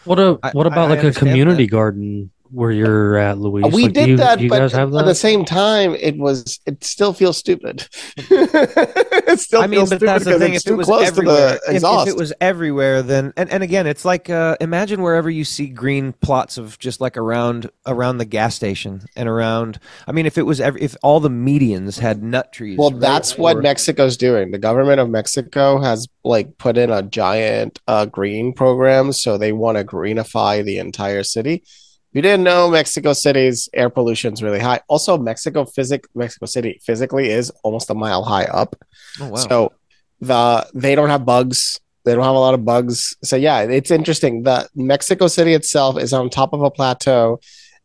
What 0.04 0.18
a 0.18 0.38
I- 0.42 0.50
what 0.52 0.66
about 0.66 0.86
I 0.86 0.90
like 0.90 0.98
a 0.98 1.06
understand 1.06 1.28
community 1.30 1.64
that. 1.64 1.70
garden 1.70 2.30
where 2.50 2.70
you're 2.70 3.16
at, 3.16 3.38
Luis? 3.38 3.72
we 3.72 3.84
Like, 3.84 3.92
did 3.92 4.08
you, 4.08 4.16
that, 4.18 4.40
You 4.40 4.48
but 4.48 4.58
guys 4.58 4.72
have 4.72 4.94
at 4.94 5.04
the 5.04 5.14
same 5.14 5.44
time, 5.44 5.94
it 5.94 6.16
was 6.16 6.58
it 6.66 6.82
still 6.84 7.12
feels 7.12 7.36
stupid. 7.36 7.88
it 8.16 9.40
still 9.40 9.62
I 9.62 9.66
mean, 9.66 9.80
feels 9.80 9.90
but 9.90 9.96
stupid 9.96 10.08
that's 10.08 10.24
the 10.24 10.30
because 10.30 10.40
thing. 10.42 10.54
it's 10.54 10.66
If 10.66 10.72
it 10.72 10.76
was 10.76 10.86
close 10.86 11.00
to 11.02 11.06
everywhere, 11.06 11.58
the 11.66 11.74
if, 11.76 11.82
if 11.84 12.08
it 12.08 12.16
was 12.16 12.32
everywhere, 12.40 13.02
then 13.02 13.32
and, 13.36 13.50
and 13.50 13.62
again, 13.62 13.86
it's 13.86 14.04
like 14.04 14.28
uh, 14.30 14.56
imagine 14.60 15.02
wherever 15.02 15.30
you 15.30 15.44
see 15.44 15.66
green 15.68 16.12
plots 16.12 16.58
of 16.58 16.78
just 16.78 17.00
like 17.00 17.16
around 17.16 17.70
around 17.86 18.18
the 18.18 18.24
gas 18.24 18.54
station 18.54 19.02
and 19.16 19.28
around. 19.28 19.78
I 20.06 20.12
mean, 20.12 20.26
if 20.26 20.38
it 20.38 20.42
was 20.42 20.60
every, 20.60 20.82
if 20.82 20.96
all 21.02 21.20
the 21.20 21.30
medians 21.30 21.98
had 21.98 22.22
nut 22.22 22.52
trees. 22.52 22.78
Well, 22.78 22.90
right, 22.90 23.00
that's 23.00 23.38
what 23.38 23.56
or- 23.56 23.62
Mexico's 23.62 24.16
doing. 24.16 24.50
The 24.50 24.58
government 24.58 25.00
of 25.00 25.08
Mexico 25.10 25.80
has 25.80 26.08
like 26.24 26.58
put 26.58 26.76
in 26.76 26.90
a 26.90 27.02
giant 27.02 27.78
uh, 27.86 28.06
green 28.06 28.52
program, 28.52 29.12
so 29.12 29.38
they 29.38 29.52
want 29.52 29.78
to 29.78 29.84
greenify 29.84 30.64
the 30.64 30.78
entire 30.78 31.22
city. 31.22 31.62
If 32.10 32.16
you 32.16 32.22
didn't 32.22 32.42
know, 32.42 32.68
Mexico 32.70 33.12
City's 33.12 33.68
air 33.72 33.88
pollution 33.88 34.32
is 34.32 34.42
really 34.42 34.58
high. 34.58 34.80
Also, 34.88 35.16
Mexico 35.16 35.64
physic 35.64 36.06
Mexico 36.14 36.46
City 36.46 36.80
physically 36.84 37.30
is 37.30 37.50
almost 37.62 37.88
a 37.90 37.94
mile 37.94 38.24
high 38.24 38.44
up. 38.44 38.74
Oh 39.20 39.28
wow. 39.28 39.36
So 39.36 39.72
the 40.20 40.66
they 40.74 40.94
don't 40.96 41.08
have 41.08 41.24
bugs. 41.24 41.78
They 42.04 42.14
don't 42.14 42.24
have 42.24 42.34
a 42.34 42.38
lot 42.38 42.54
of 42.54 42.64
bugs. 42.64 43.16
So 43.22 43.36
yeah, 43.36 43.60
it's 43.60 43.90
interesting. 43.92 44.42
The 44.42 44.68
Mexico 44.74 45.28
City 45.28 45.54
itself 45.54 45.98
is 45.98 46.12
on 46.12 46.30
top 46.30 46.52
of 46.52 46.62
a 46.62 46.70
plateau. 46.70 47.38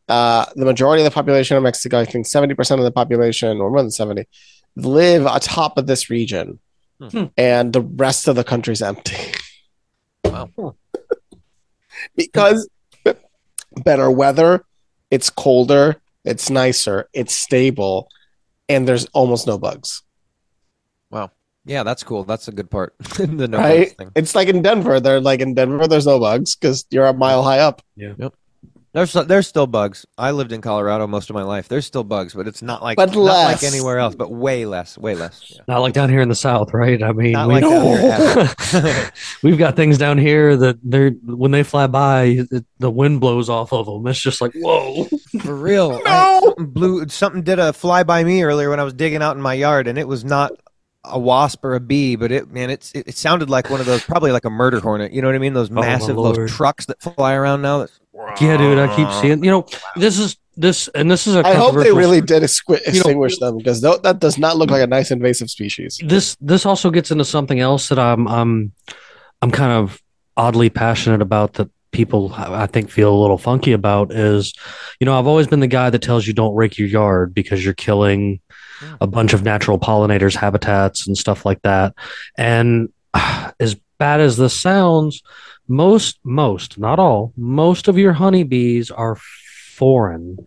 Uh, 0.10 0.46
the 0.56 0.66
majority 0.66 1.04
of 1.04 1.06
the 1.06 1.14
population 1.14 1.56
of 1.58 1.62
Mexico, 1.64 2.00
I 2.00 2.06
think 2.06 2.26
seventy 2.26 2.56
percent 2.56 2.80
of 2.80 2.86
the 2.86 2.92
population, 2.92 3.60
or 3.60 3.70
more 3.70 3.82
than 3.82 3.92
seventy, 3.92 4.26
live 4.76 5.26
atop 5.28 5.78
of 5.78 5.86
this 5.86 6.10
region, 6.10 6.60
Hmm. 7.00 7.26
and 7.38 7.74
the 7.74 7.82
rest 7.82 8.28
of 8.28 8.36
the 8.36 8.44
country's 8.44 8.82
empty. 8.82 9.18
Wow. 10.24 10.76
because 12.16 12.68
better 13.84 14.10
weather, 14.10 14.66
it's 15.12 15.30
colder, 15.30 15.98
it's 16.24 16.50
nicer, 16.50 17.10
it's 17.14 17.34
stable, 17.34 18.10
and 18.70 18.88
there's 18.88 19.06
almost 19.08 19.48
no 19.48 19.58
bugs. 19.58 20.02
Wow. 21.10 21.32
Yeah, 21.66 21.84
that's 21.84 22.04
cool. 22.04 22.24
That's 22.24 22.48
a 22.48 22.52
good 22.52 22.70
part. 22.70 22.96
the 23.18 23.48
no 23.48 23.58
right? 23.58 23.80
bugs 23.80 23.94
thing. 23.94 24.12
It's 24.16 24.36
like 24.36 24.48
in 24.48 24.62
Denver. 24.62 25.00
They're 25.00 25.20
like 25.20 25.40
in 25.40 25.54
Denver. 25.56 25.88
There's 25.88 26.06
no 26.06 26.20
bugs 26.20 26.56
because 26.56 26.86
you're 26.92 27.06
a 27.06 27.14
mile 27.14 27.44
high 27.44 27.60
up. 27.60 27.82
There's 28.96 29.12
there's 29.12 29.46
still 29.46 29.68
bugs. 29.68 30.06
I 30.18 30.32
lived 30.32 30.54
in 30.54 30.62
Colorado 30.62 31.06
most 31.06 31.30
of 31.30 31.34
my 31.34 31.44
life. 31.44 31.68
There's 31.68 31.86
still 31.86 32.06
bugs, 32.06 32.34
but 32.34 32.48
it's 32.48 32.62
not 32.62 32.82
like 32.82 32.96
But 32.96 33.14
not 33.14 33.24
like 33.26 33.62
anywhere 33.62 34.00
else, 34.00 34.16
but 34.16 34.32
way 34.32 34.66
less, 34.66 34.98
way 34.98 35.16
less. 35.16 35.52
Yeah. 35.54 35.64
Not 35.68 35.80
like 35.80 35.94
down 35.94 36.10
here 36.10 36.22
in 36.22 36.30
the 36.30 36.36
South, 36.36 36.74
right? 36.74 37.04
I 37.04 37.12
mean, 37.12 37.34
Not 37.34 37.50
we, 37.50 37.54
like 37.56 37.64
down 37.64 37.98
here 37.98 38.56
at 38.72 39.14
we've 39.44 39.58
got 39.58 39.76
things 39.76 39.98
down 39.98 40.18
here 40.18 40.56
that 40.56 40.78
they're 40.82 41.10
when 41.26 41.52
they 41.52 41.64
fly 41.64 41.88
by, 41.88 42.46
it, 42.50 42.66
the 42.80 42.90
wind 42.90 43.20
blows 43.20 43.50
off 43.50 43.74
of 43.74 43.86
them. 43.86 44.08
It's 44.08 44.22
just 44.22 44.40
like 44.40 44.54
whoa. 44.56 45.04
For 45.42 45.54
real. 45.54 46.02
I- 46.06 46.40
something 46.40 46.66
blew 46.68 47.10
something 47.10 47.42
did 47.42 47.60
a 47.60 47.74
fly 47.74 48.04
by 48.04 48.24
me 48.24 48.44
earlier 48.44 48.70
when 48.70 48.80
I 48.80 48.84
was 48.84 48.94
digging 48.94 49.22
out 49.22 49.36
in 49.36 49.42
my 49.42 49.56
yard 49.56 49.88
and 49.88 49.98
it 49.98 50.08
was 50.08 50.24
not 50.24 50.54
a 51.04 51.20
wasp 51.20 51.64
or 51.64 51.76
a 51.76 51.80
bee, 51.80 52.16
but 52.16 52.32
it 52.32 52.50
man, 52.50 52.70
it's 52.70 52.92
it, 52.94 53.10
it 53.10 53.18
sounded 53.18 53.50
like 53.50 53.70
one 53.70 53.80
of 53.80 53.86
those 53.86 54.04
probably 54.04 54.32
like 54.32 54.46
a 54.46 54.50
murder 54.50 54.80
hornet. 54.80 55.12
You 55.12 55.22
know 55.22 55.28
what 55.28 55.36
I 55.36 55.40
mean? 55.40 55.54
Those 55.54 55.70
oh, 55.70 55.76
massive 55.76 56.18
Lord. 56.18 56.36
those 56.38 56.52
trucks 56.52 56.86
that 56.86 57.02
fly 57.02 57.34
around 57.34 57.62
now. 57.62 57.80
That's, 57.80 58.00
Yeah, 58.40 58.58
dude, 58.58 58.78
I 58.78 58.96
keep 58.96 59.10
seeing. 59.22 59.44
You 59.44 59.52
know, 59.52 59.66
this 59.96 60.20
is 60.20 60.38
this, 60.56 60.88
and 60.90 61.12
this 61.12 61.28
is 61.28 61.36
a 61.36 61.46
I 61.46 61.56
hope 61.56 61.76
they 61.76 61.92
really 61.92 62.22
did 62.22 62.44
exqui- 62.44 62.80
You 62.86 62.94
know- 62.94 62.98
extinguish 63.00 63.38
them 63.40 63.58
because 63.58 63.82
th- 63.82 64.02
that 64.04 64.20
does 64.20 64.38
not 64.38 64.58
look 64.58 64.72
like 64.72 64.82
a 64.82 64.88
nice 64.88 65.12
invasive 65.12 65.50
species. 65.50 66.00
this 66.04 66.38
this 66.40 66.66
also 66.66 66.92
gets 66.92 67.12
into 67.12 67.26
something 67.26 67.60
else 67.60 67.90
that 67.90 68.00
I'm 68.00 68.28
I'm 68.28 68.72
I'm 69.42 69.52
kind 69.52 69.72
of 69.72 70.02
oddly 70.38 70.70
passionate 70.70 71.22
about 71.22 71.54
that 71.54 71.70
people 71.92 72.34
I 72.34 72.68
think 72.68 72.90
feel 72.90 73.14
a 73.14 73.22
little 73.22 73.38
funky 73.38 73.72
about 73.72 74.12
is 74.12 74.54
you 75.00 75.06
know 75.06 75.18
I've 75.18 75.28
always 75.28 75.48
been 75.48 75.62
the 75.62 75.68
guy 75.68 75.90
that 75.90 76.02
tells 76.02 76.28
you 76.28 76.34
don't 76.34 76.54
rake 76.54 76.78
your 76.78 76.90
yard 76.90 77.34
because 77.34 77.64
you're 77.64 77.74
killing 77.74 78.42
hmm. 78.80 78.96
a 79.00 79.08
bunch 79.08 79.34
of 79.34 79.44
natural 79.44 79.80
pollinators 79.80 80.36
habitats 80.36 81.08
and 81.08 81.18
stuff 81.18 81.46
like 81.46 81.62
that 81.62 81.94
and 82.38 82.90
as 83.60 83.76
bad 83.98 84.20
as 84.20 84.36
this 84.36 84.54
sounds 84.54 85.24
most 85.68 86.20
most 86.24 86.78
not 86.78 87.00
all 87.00 87.34
most 87.36 87.88
of 87.88 87.98
your 87.98 88.14
honeybees 88.14 88.92
are 88.92 89.18
foreign 89.76 90.38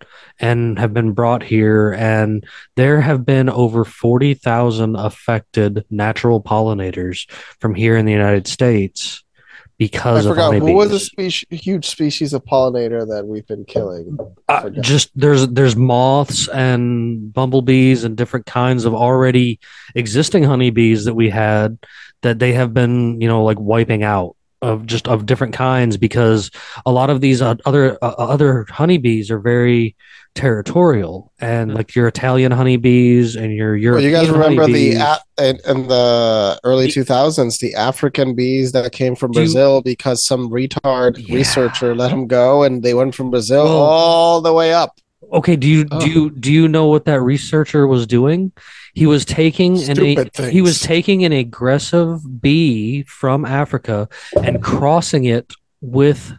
and 0.40 0.78
have 0.78 0.94
been 0.94 1.12
brought 1.12 1.42
here 1.42 1.92
and 1.92 2.46
there 2.76 3.00
have 3.00 3.26
been 3.26 3.50
over 3.50 3.84
40,000 3.84 4.96
affected 4.96 5.84
natural 5.90 6.42
pollinators 6.42 7.30
from 7.60 7.74
here 7.74 7.96
in 7.96 8.06
the 8.06 8.12
United 8.12 8.46
States 8.46 9.22
I 9.22 9.84
because 9.84 10.24
of 10.24 10.32
forgot 10.32 10.46
honeybees. 10.46 10.68
who 10.68 10.74
was 10.74 10.92
a 10.92 10.98
species, 10.98 11.44
huge 11.50 11.86
species 11.86 12.32
of 12.32 12.44
pollinator 12.44 13.06
that 13.06 13.26
we've 13.26 13.46
been 13.46 13.64
killing. 13.64 14.18
Uh, 14.48 14.70
just 14.70 15.10
there's 15.14 15.46
there's 15.48 15.76
moths 15.76 16.48
and 16.48 17.32
bumblebees 17.32 18.04
and 18.04 18.16
different 18.16 18.46
kinds 18.46 18.86
of 18.86 18.94
already 18.94 19.60
existing 19.94 20.42
honeybees 20.42 21.04
that 21.04 21.14
we 21.14 21.28
had 21.28 21.78
that 22.22 22.38
they 22.38 22.54
have 22.54 22.72
been 22.74 23.20
you 23.20 23.28
know 23.28 23.44
like 23.44 23.60
wiping 23.60 24.02
out 24.02 24.36
of 24.62 24.86
just 24.86 25.06
of 25.08 25.24
different 25.26 25.54
kinds 25.54 25.96
because 25.96 26.50
a 26.84 26.90
lot 26.92 27.10
of 27.10 27.20
these 27.20 27.40
uh, 27.40 27.54
other 27.64 27.96
uh, 28.02 28.14
other 28.18 28.66
honeybees 28.70 29.30
are 29.30 29.38
very 29.38 29.94
territorial 30.34 31.32
and 31.40 31.70
Mhm. 31.70 31.74
like 31.76 31.94
your 31.94 32.06
Italian 32.08 32.52
honeybees 32.52 33.34
and 33.36 33.52
your 33.52 33.72
Well, 33.72 33.80
European 33.82 34.10
you 34.10 34.16
guys 34.16 34.30
remember 34.30 34.66
the 34.66 34.94
honeybees. 34.94 35.18
a- 35.38 35.48
in, 35.50 35.58
in 35.76 35.88
the 35.88 36.60
early 36.64 36.86
The- 36.86 36.92
2000s 36.92 37.58
the 37.58 37.74
African 37.74 38.34
bees 38.34 38.72
that 38.72 38.90
came 38.92 39.14
from 39.16 39.32
Do 39.32 39.40
you- 39.40 39.46
Brazil 39.46 39.82
because 39.82 40.24
some 40.24 40.48
retard 40.50 41.12
Yeah. 41.18 41.34
researcher 41.36 41.94
let 41.94 42.10
them 42.10 42.26
go 42.26 42.62
and 42.62 42.82
they 42.82 42.94
went 42.94 43.14
from 43.14 43.30
Brazil 43.30 43.64
Well- 43.64 43.76
all 43.76 44.40
the 44.40 44.52
way 44.52 44.72
up. 44.72 44.98
Okay, 45.32 45.56
do 45.56 45.66
you 45.68 45.84
Oh. 45.90 46.00
do 46.00 46.08
you 46.08 46.30
do 46.30 46.50
you 46.52 46.68
know 46.68 46.86
what 46.86 47.04
that 47.04 47.20
researcher 47.20 47.86
was 47.86 48.06
doing? 48.06 48.52
He 48.98 49.06
was 49.06 49.24
taking 49.24 49.78
an 49.88 50.30
he 50.50 50.60
was 50.60 50.80
taking 50.80 51.24
an 51.24 51.32
aggressive 51.32 52.40
bee 52.40 53.04
from 53.04 53.44
Africa 53.44 54.08
and 54.42 54.60
crossing 54.62 55.24
it 55.24 55.52
with 55.80 56.32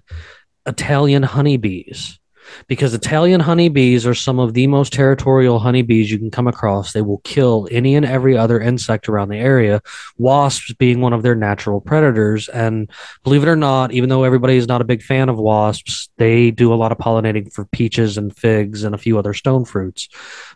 Italian 0.65 1.23
honeybees. 1.23 2.19
Because 2.67 2.95
Italian 2.95 3.41
honeybees 3.41 4.07
are 4.07 4.15
some 4.15 4.39
of 4.39 4.55
the 4.55 4.65
most 4.65 4.91
territorial 4.91 5.59
honeybees 5.59 6.11
you 6.11 6.17
can 6.17 6.31
come 6.31 6.47
across. 6.47 6.93
They 6.93 7.03
will 7.03 7.19
kill 7.19 7.67
any 7.69 7.95
and 7.95 8.05
every 8.05 8.35
other 8.35 8.59
insect 8.59 9.07
around 9.07 9.29
the 9.29 9.37
area, 9.37 9.81
wasps 10.17 10.73
being 10.73 10.99
one 10.99 11.13
of 11.13 11.21
their 11.21 11.35
natural 11.35 11.79
predators. 11.79 12.49
And 12.49 12.89
believe 13.23 13.43
it 13.43 13.49
or 13.49 13.55
not, 13.55 13.91
even 13.91 14.09
though 14.09 14.23
everybody 14.23 14.57
is 14.57 14.67
not 14.67 14.81
a 14.81 14.85
big 14.85 15.03
fan 15.03 15.29
of 15.29 15.37
wasps, 15.37 16.09
they 16.17 16.49
do 16.49 16.73
a 16.73 16.75
lot 16.75 16.91
of 16.91 16.97
pollinating 16.97 17.53
for 17.53 17.65
peaches 17.65 18.17
and 18.17 18.35
figs 18.35 18.83
and 18.83 18.95
a 18.95 18.99
few 18.99 19.19
other 19.19 19.35
stone 19.35 19.63
fruits. 19.63 20.09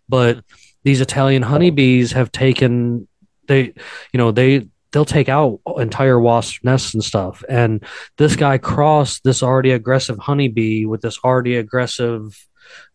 But 0.10 0.44
these 0.84 1.02
Italian 1.02 1.42
honeybees 1.42 2.12
have 2.12 2.32
taken 2.32 3.08
they 3.48 3.74
you 4.12 4.18
know 4.18 4.32
they 4.32 4.68
they'll 4.94 5.06
take 5.06 5.28
out 5.28 5.60
entire 5.78 6.20
wasp 6.20 6.64
nests 6.64 6.94
and 6.94 7.04
stuff. 7.04 7.44
And 7.50 7.84
this 8.18 8.36
guy 8.36 8.60
crossed 8.60 9.24
this 9.24 9.44
already 9.44 9.72
aggressive 9.72 10.20
honeybee 10.20 10.86
with 10.86 11.02
this 11.02 11.18
already 11.24 11.58
aggressive 11.58 12.48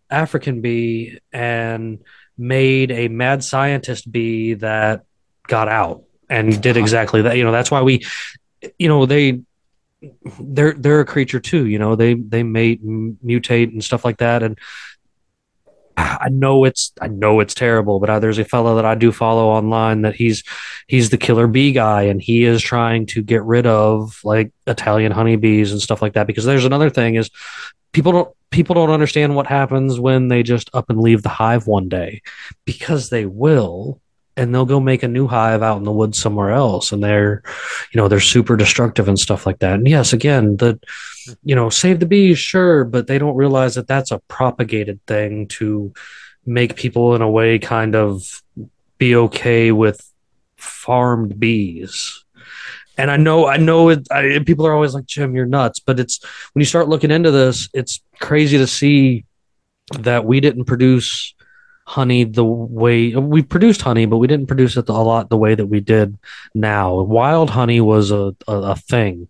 African 0.09 0.61
bee 0.61 1.18
and 1.32 1.99
made 2.39 2.93
a 2.93 3.09
mad 3.09 3.43
scientist 3.43 4.11
bee 4.11 4.55
that 4.55 5.05
got 5.49 5.68
out 5.68 6.05
and 6.30 6.62
did 6.62 6.76
exactly 6.76 7.22
that. 7.22 7.36
You 7.36 7.45
know, 7.45 7.53
that's 7.53 7.70
why 7.70 7.82
we, 7.82 8.07
you 8.78 8.89
know, 8.89 9.05
they, 9.05 9.41
they're 10.41 10.74
they're 10.74 11.01
a 11.01 11.05
creature 11.05 11.41
too. 11.41 11.66
You 11.66 11.80
know, 11.80 11.97
they 11.97 12.14
they 12.14 12.45
mate, 12.45 12.80
and 12.80 13.18
mutate, 13.24 13.72
and 13.72 13.82
stuff 13.82 14.05
like 14.05 14.18
that. 14.18 14.45
And 14.45 14.57
I 15.99 16.28
know 16.30 16.64
it's 16.64 16.92
I 17.01 17.09
know 17.09 17.40
it's 17.40 17.55
terrible, 17.55 17.99
but 17.99 18.09
uh, 18.09 18.18
there's 18.20 18.38
a 18.38 18.44
fellow 18.44 18.76
that 18.76 18.84
I 18.84 18.94
do 18.94 19.11
follow 19.11 19.49
online 19.49 20.03
that 20.03 20.14
he's 20.14 20.44
he's 20.86 21.11
the 21.11 21.18
killer 21.18 21.49
bee 21.49 21.72
guy, 21.72 22.03
and 22.03 22.22
he 22.22 22.44
is 22.44 22.62
trying 22.62 23.07
to 23.07 23.22
get 23.22 23.42
rid 23.42 23.66
of 23.66 24.20
like 24.22 24.53
Italian 24.68 25.11
honeybees 25.11 25.72
and 25.72 25.82
stuff 25.82 26.01
like 26.01 26.12
that. 26.12 26.28
Because 26.28 26.44
there's 26.44 26.64
another 26.64 26.88
thing 26.88 27.16
is 27.16 27.30
people 27.92 28.12
don't 28.12 28.34
people 28.51 28.74
don't 28.74 28.90
understand 28.90 29.34
what 29.34 29.49
happens 29.49 29.99
when 29.99 30.28
they 30.28 30.44
just 30.44 30.70
up 30.72 30.88
and 30.88 31.01
leave 31.01 31.22
the 31.22 31.28
hive 31.28 31.66
one 31.66 31.88
day 31.88 32.22
because 32.64 33.11
they 33.11 33.26
will 33.26 34.01
and 34.39 34.55
they'll 34.55 34.64
go 34.64 34.80
make 34.80 35.03
a 35.03 35.09
new 35.09 35.26
hive 35.26 35.62
out 35.62 35.78
in 35.78 35.84
the 35.84 35.93
woods 35.93 36.18
somewhere 36.18 36.51
else 36.51 36.93
and 36.93 37.03
they're 37.03 37.43
you 37.93 38.01
know 38.01 38.09
they're 38.09 38.20
super 38.20 38.57
destructive 38.57 39.09
and 39.09 39.18
stuff 39.18 39.45
like 39.45 39.59
that 39.59 39.74
and 39.74 39.89
yes 39.89 40.12
again 40.12 40.57
the 40.59 40.78
you 41.43 41.55
know 41.55 41.68
save 41.68 42.01
the 42.01 42.07
bees 42.07 42.39
sure 42.39 42.84
but 42.84 43.07
they 43.07 43.18
don't 43.18 43.36
realize 43.36 43.74
that 43.74 43.89
that's 43.89 44.12
a 44.12 44.20
propagated 44.28 45.05
thing 45.07 45.47
to 45.49 45.93
make 46.47 46.76
people 46.76 47.14
in 47.14 47.20
a 47.20 47.30
way 47.30 47.59
kind 47.59 47.95
of 47.95 48.43
be 48.97 49.14
okay 49.14 49.72
with 49.72 50.01
farmed 50.57 51.39
bees 51.39 52.24
and 53.01 53.12
I 53.12 53.16
know, 53.16 53.47
I 53.47 53.59
know 53.59 53.91
it. 53.91 54.09
I, 54.11 54.41
people 54.45 54.66
are 54.66 54.74
always 54.74 54.93
like, 54.93 55.07
"Jim, 55.07 55.32
you're 55.36 55.47
nuts." 55.47 55.78
But 55.78 56.01
it's 56.01 56.20
when 56.53 56.61
you 56.61 56.66
start 56.66 56.89
looking 56.89 57.12
into 57.12 57.30
this, 57.30 57.68
it's 57.72 58.01
crazy 58.18 58.59
to 58.59 58.66
see 58.66 59.24
that 60.01 60.24
we 60.24 60.41
didn't 60.41 60.64
produce 60.64 61.32
honey 61.89 62.22
the 62.24 62.45
way 62.45 63.16
we 63.16 63.43
produced 63.43 63.80
honey, 63.80 64.05
but 64.05 64.18
we 64.18 64.26
didn't 64.26 64.47
produce 64.47 64.76
it 64.76 64.91
a 64.91 64.93
lot 64.93 65.30
the 65.30 65.39
way 65.39 65.55
that 65.55 65.66
we 65.66 65.80
did 65.80 66.18
now. 66.55 67.01
Wild 67.01 67.49
honey 67.49 67.80
was 67.80 68.11
a, 68.11 68.36
a, 68.47 68.53
a 68.53 68.76
thing. 68.76 69.26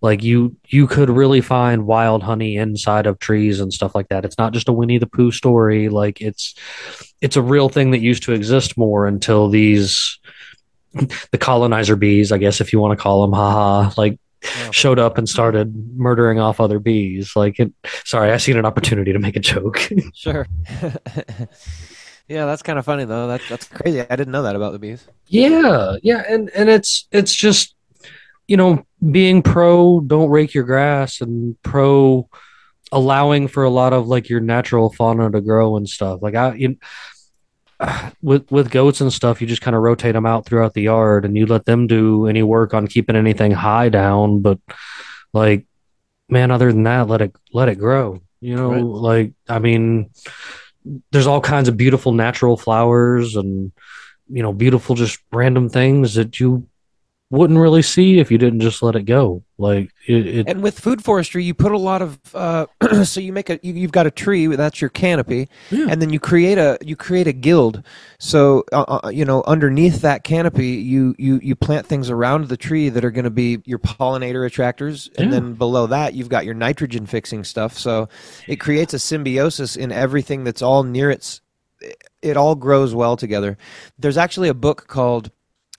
Like 0.00 0.22
you, 0.22 0.56
you 0.68 0.86
could 0.86 1.10
really 1.10 1.40
find 1.40 1.84
wild 1.84 2.22
honey 2.22 2.56
inside 2.56 3.06
of 3.06 3.18
trees 3.18 3.58
and 3.58 3.72
stuff 3.72 3.96
like 3.96 4.08
that. 4.10 4.24
It's 4.24 4.38
not 4.38 4.52
just 4.52 4.68
a 4.68 4.72
Winnie 4.72 4.98
the 4.98 5.08
Pooh 5.08 5.32
story. 5.32 5.88
Like 5.88 6.20
it's, 6.20 6.54
it's 7.20 7.36
a 7.36 7.42
real 7.42 7.68
thing 7.68 7.90
that 7.90 8.00
used 8.00 8.22
to 8.24 8.32
exist 8.32 8.78
more 8.78 9.06
until 9.06 9.48
these 9.48 10.20
the 11.30 11.38
colonizer 11.38 11.96
bees, 11.96 12.30
I 12.30 12.38
guess 12.38 12.60
if 12.60 12.72
you 12.72 12.78
want 12.78 12.96
to 12.96 13.02
call 13.02 13.22
them, 13.22 13.32
haha, 13.32 13.92
like 13.96 14.20
Oh, 14.44 14.48
yeah. 14.58 14.70
showed 14.70 14.98
up 14.98 15.18
and 15.18 15.28
started 15.28 15.74
murdering 15.96 16.40
off 16.40 16.60
other 16.60 16.78
bees. 16.78 17.32
Like 17.36 17.60
it 17.60 17.72
sorry, 18.04 18.32
I 18.32 18.36
seen 18.38 18.56
an 18.56 18.64
opportunity 18.66 19.12
to 19.12 19.18
make 19.18 19.36
a 19.36 19.40
joke. 19.40 19.88
Sure. 20.14 20.46
yeah, 22.28 22.46
that's 22.46 22.62
kind 22.62 22.78
of 22.78 22.84
funny 22.84 23.04
though. 23.04 23.28
That 23.28 23.40
that's 23.48 23.66
crazy. 23.68 24.00
I 24.00 24.16
didn't 24.16 24.32
know 24.32 24.42
that 24.42 24.56
about 24.56 24.72
the 24.72 24.78
bees. 24.78 25.06
yeah, 25.26 25.96
yeah, 26.02 26.22
and 26.28 26.50
and 26.54 26.68
it's 26.68 27.06
it's 27.12 27.34
just 27.34 27.74
you 28.48 28.56
know, 28.56 28.84
being 29.10 29.42
pro 29.42 30.00
don't 30.00 30.30
rake 30.30 30.54
your 30.54 30.64
grass 30.64 31.20
and 31.20 31.60
pro 31.62 32.28
allowing 32.90 33.48
for 33.48 33.64
a 33.64 33.70
lot 33.70 33.92
of 33.92 34.06
like 34.06 34.28
your 34.28 34.40
natural 34.40 34.92
fauna 34.92 35.30
to 35.30 35.40
grow 35.40 35.76
and 35.76 35.88
stuff. 35.88 36.20
Like 36.22 36.34
I 36.34 36.54
you 36.54 36.76
with 38.22 38.50
with 38.50 38.70
goats 38.70 39.00
and 39.00 39.12
stuff, 39.12 39.40
you 39.40 39.46
just 39.46 39.62
kind 39.62 39.76
of 39.76 39.82
rotate 39.82 40.14
them 40.14 40.26
out 40.26 40.46
throughout 40.46 40.74
the 40.74 40.82
yard, 40.82 41.24
and 41.24 41.36
you 41.36 41.46
let 41.46 41.64
them 41.64 41.86
do 41.86 42.26
any 42.26 42.42
work 42.42 42.74
on 42.74 42.86
keeping 42.86 43.16
anything 43.16 43.52
high 43.52 43.88
down. 43.88 44.40
But 44.42 44.58
like, 45.32 45.66
man, 46.28 46.50
other 46.50 46.72
than 46.72 46.84
that, 46.84 47.08
let 47.08 47.20
it 47.22 47.34
let 47.52 47.68
it 47.68 47.76
grow. 47.78 48.20
You 48.40 48.56
know, 48.56 48.70
Right. 48.72 48.82
like 48.82 49.32
I 49.48 49.58
mean, 49.58 50.10
there's 51.12 51.26
all 51.26 51.40
kinds 51.40 51.68
of 51.68 51.76
beautiful 51.76 52.12
natural 52.12 52.56
flowers 52.56 53.36
and 53.36 53.72
you 54.28 54.42
know 54.42 54.52
beautiful 54.52 54.94
just 54.94 55.18
random 55.32 55.68
things 55.68 56.14
that 56.14 56.40
you 56.40 56.66
wouldn't 57.32 57.58
really 57.58 57.80
see 57.80 58.18
if 58.18 58.30
you 58.30 58.36
didn't 58.36 58.60
just 58.60 58.82
let 58.82 58.94
it 58.94 59.04
go. 59.04 59.42
Like 59.56 59.90
it, 60.06 60.26
it 60.26 60.48
And 60.48 60.62
with 60.62 60.78
food 60.78 61.02
forestry, 61.02 61.42
you 61.42 61.54
put 61.54 61.72
a 61.72 61.78
lot 61.78 62.02
of 62.02 62.18
uh, 62.34 62.66
so 63.04 63.20
you 63.20 63.32
make 63.32 63.48
a 63.48 63.58
you, 63.62 63.72
you've 63.72 63.90
got 63.90 64.06
a 64.06 64.10
tree 64.10 64.46
that's 64.48 64.82
your 64.82 64.90
canopy, 64.90 65.48
Yeah. 65.70 65.86
and 65.88 66.02
then 66.02 66.10
you 66.10 66.20
create 66.20 66.58
a 66.58 66.76
you 66.82 66.94
create 66.94 67.26
a 67.26 67.32
guild. 67.32 67.82
So 68.18 68.64
uh, 68.70 69.00
uh, 69.04 69.08
you 69.08 69.24
know 69.24 69.42
underneath 69.46 70.02
that 70.02 70.24
canopy, 70.24 70.68
you 70.72 71.14
you 71.18 71.40
you 71.42 71.56
plant 71.56 71.86
things 71.86 72.10
around 72.10 72.48
the 72.48 72.56
tree 72.58 72.90
that 72.90 73.02
are 73.02 73.10
going 73.10 73.24
to 73.24 73.30
be 73.30 73.62
your 73.64 73.78
pollinator 73.78 74.44
attractors, 74.46 75.08
and 75.16 75.32
Yeah. 75.32 75.40
then 75.40 75.54
below 75.54 75.86
that 75.86 76.12
you've 76.12 76.28
got 76.28 76.44
your 76.44 76.54
nitrogen 76.54 77.06
fixing 77.06 77.44
stuff. 77.44 77.78
So 77.78 78.10
it 78.46 78.56
creates 78.56 78.92
a 78.92 78.98
symbiosis 78.98 79.74
in 79.74 79.90
everything 79.90 80.44
that's 80.44 80.60
all 80.60 80.82
near 80.82 81.10
its. 81.10 81.40
It 82.20 82.36
all 82.36 82.56
grows 82.56 82.94
well 82.94 83.16
together. 83.16 83.56
There's 83.98 84.18
actually 84.18 84.50
a 84.50 84.54
book 84.54 84.86
called 84.86 85.30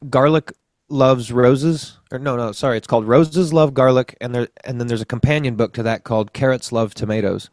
Garlic 0.10 0.52
loves 0.94 1.32
roses? 1.32 1.98
Or 2.12 2.20
no 2.20 2.38
no 2.38 2.52
sorry 2.52 2.78
it's 2.78 2.88
called 2.88 3.08
roses 3.08 3.52
love 3.52 3.74
garlic 3.74 4.16
and 4.22 4.34
there 4.34 4.48
and 4.64 4.80
then 4.80 4.88
there's 4.88 5.02
a 5.02 5.06
companion 5.06 5.56
book 5.56 5.74
to 5.74 5.84
that 5.84 6.04
called 6.04 6.34
carrots 6.34 6.72
love 6.72 6.94
tomatoes. 6.94 7.50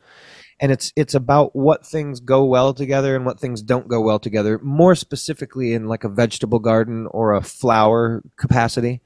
And 0.61 0.71
it's 0.71 0.93
it's 0.95 1.15
about 1.15 1.57
what 1.57 1.87
things 1.87 2.21
go 2.21 2.45
well 2.45 2.75
together 2.75 3.17
and 3.17 3.25
what 3.25 3.41
things 3.41 3.63
don't 3.63 3.89
go 3.89 4.01
well 4.01 4.19
together 4.19 4.59
more 4.63 4.95
specifically 4.95 5.73
in 5.73 5.89
like 5.89 6.05
a 6.05 6.09
vegetable 6.09 6.59
garden 6.59 7.09
or 7.11 7.35
a 7.35 7.43
flower 7.43 8.23
capacity. 8.37 9.01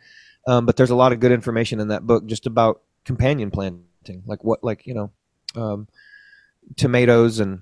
Um, 0.46 0.66
but 0.66 0.76
there's 0.76 0.90
a 0.90 0.96
lot 0.96 1.12
of 1.12 1.20
good 1.20 1.32
information 1.32 1.80
in 1.80 1.88
that 1.88 2.06
book 2.06 2.26
just 2.26 2.46
about 2.46 2.82
companion 3.04 3.50
planting 3.50 4.22
like 4.26 4.42
what 4.42 4.64
like 4.64 4.86
you 4.86 4.94
know 4.94 5.10
um, 5.54 5.88
tomatoes 6.76 7.38
and 7.38 7.60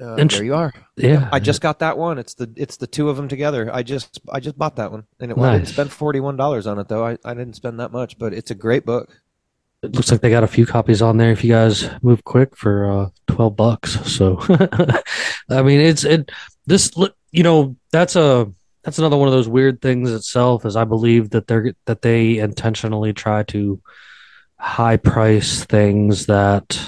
uh, 0.00 0.14
Int- 0.16 0.32
there 0.32 0.44
you 0.44 0.54
are. 0.54 0.72
Yeah, 0.96 1.28
I 1.32 1.38
just 1.40 1.60
got 1.60 1.78
that 1.78 1.96
one. 1.98 2.18
It's 2.18 2.34
the 2.34 2.52
it's 2.56 2.76
the 2.76 2.86
two 2.86 3.08
of 3.08 3.16
them 3.16 3.28
together. 3.28 3.70
I 3.72 3.82
just 3.82 4.20
I 4.32 4.40
just 4.40 4.58
bought 4.58 4.76
that 4.76 4.90
one, 4.92 5.04
and 5.20 5.30
it, 5.30 5.36
well, 5.36 5.50
I 5.50 5.54
didn't 5.58 5.68
spend 5.68 5.92
forty 5.92 6.20
one 6.20 6.36
dollars 6.36 6.66
on 6.66 6.78
it 6.78 6.88
though. 6.88 7.04
I, 7.06 7.16
I 7.24 7.34
didn't 7.34 7.54
spend 7.54 7.78
that 7.80 7.92
much, 7.92 8.18
but 8.18 8.32
it's 8.34 8.50
a 8.50 8.54
great 8.56 8.84
book. 8.84 9.20
it 9.82 9.94
looks 9.94 10.10
like 10.10 10.20
they 10.20 10.30
got 10.30 10.42
a 10.44 10.48
few 10.48 10.66
copies 10.66 11.00
on 11.02 11.16
there 11.18 11.30
if 11.30 11.44
you 11.44 11.50
guys 11.50 11.88
move 12.02 12.24
quick 12.24 12.56
for 12.56 12.90
uh 12.90 13.08
12 13.28 13.54
bucks 13.56 14.12
so. 14.12 14.38
I 15.50 15.62
mean 15.62 15.80
it's 15.80 16.04
it 16.04 16.30
this 16.66 16.90
you 17.32 17.42
know 17.42 17.76
that's 17.92 18.16
a 18.16 18.50
that's 18.82 18.98
another 18.98 19.16
one 19.16 19.28
of 19.28 19.34
those 19.34 19.48
weird 19.48 19.80
things 19.82 20.10
itself 20.10 20.64
is 20.64 20.76
i 20.76 20.84
believe 20.84 21.30
that 21.30 21.46
they're 21.46 21.74
that 21.84 22.00
they 22.02 22.38
intentionally 22.38 23.12
try 23.12 23.42
to 23.44 23.80
high 24.58 24.96
price 24.96 25.64
things 25.64 26.26
that 26.26 26.80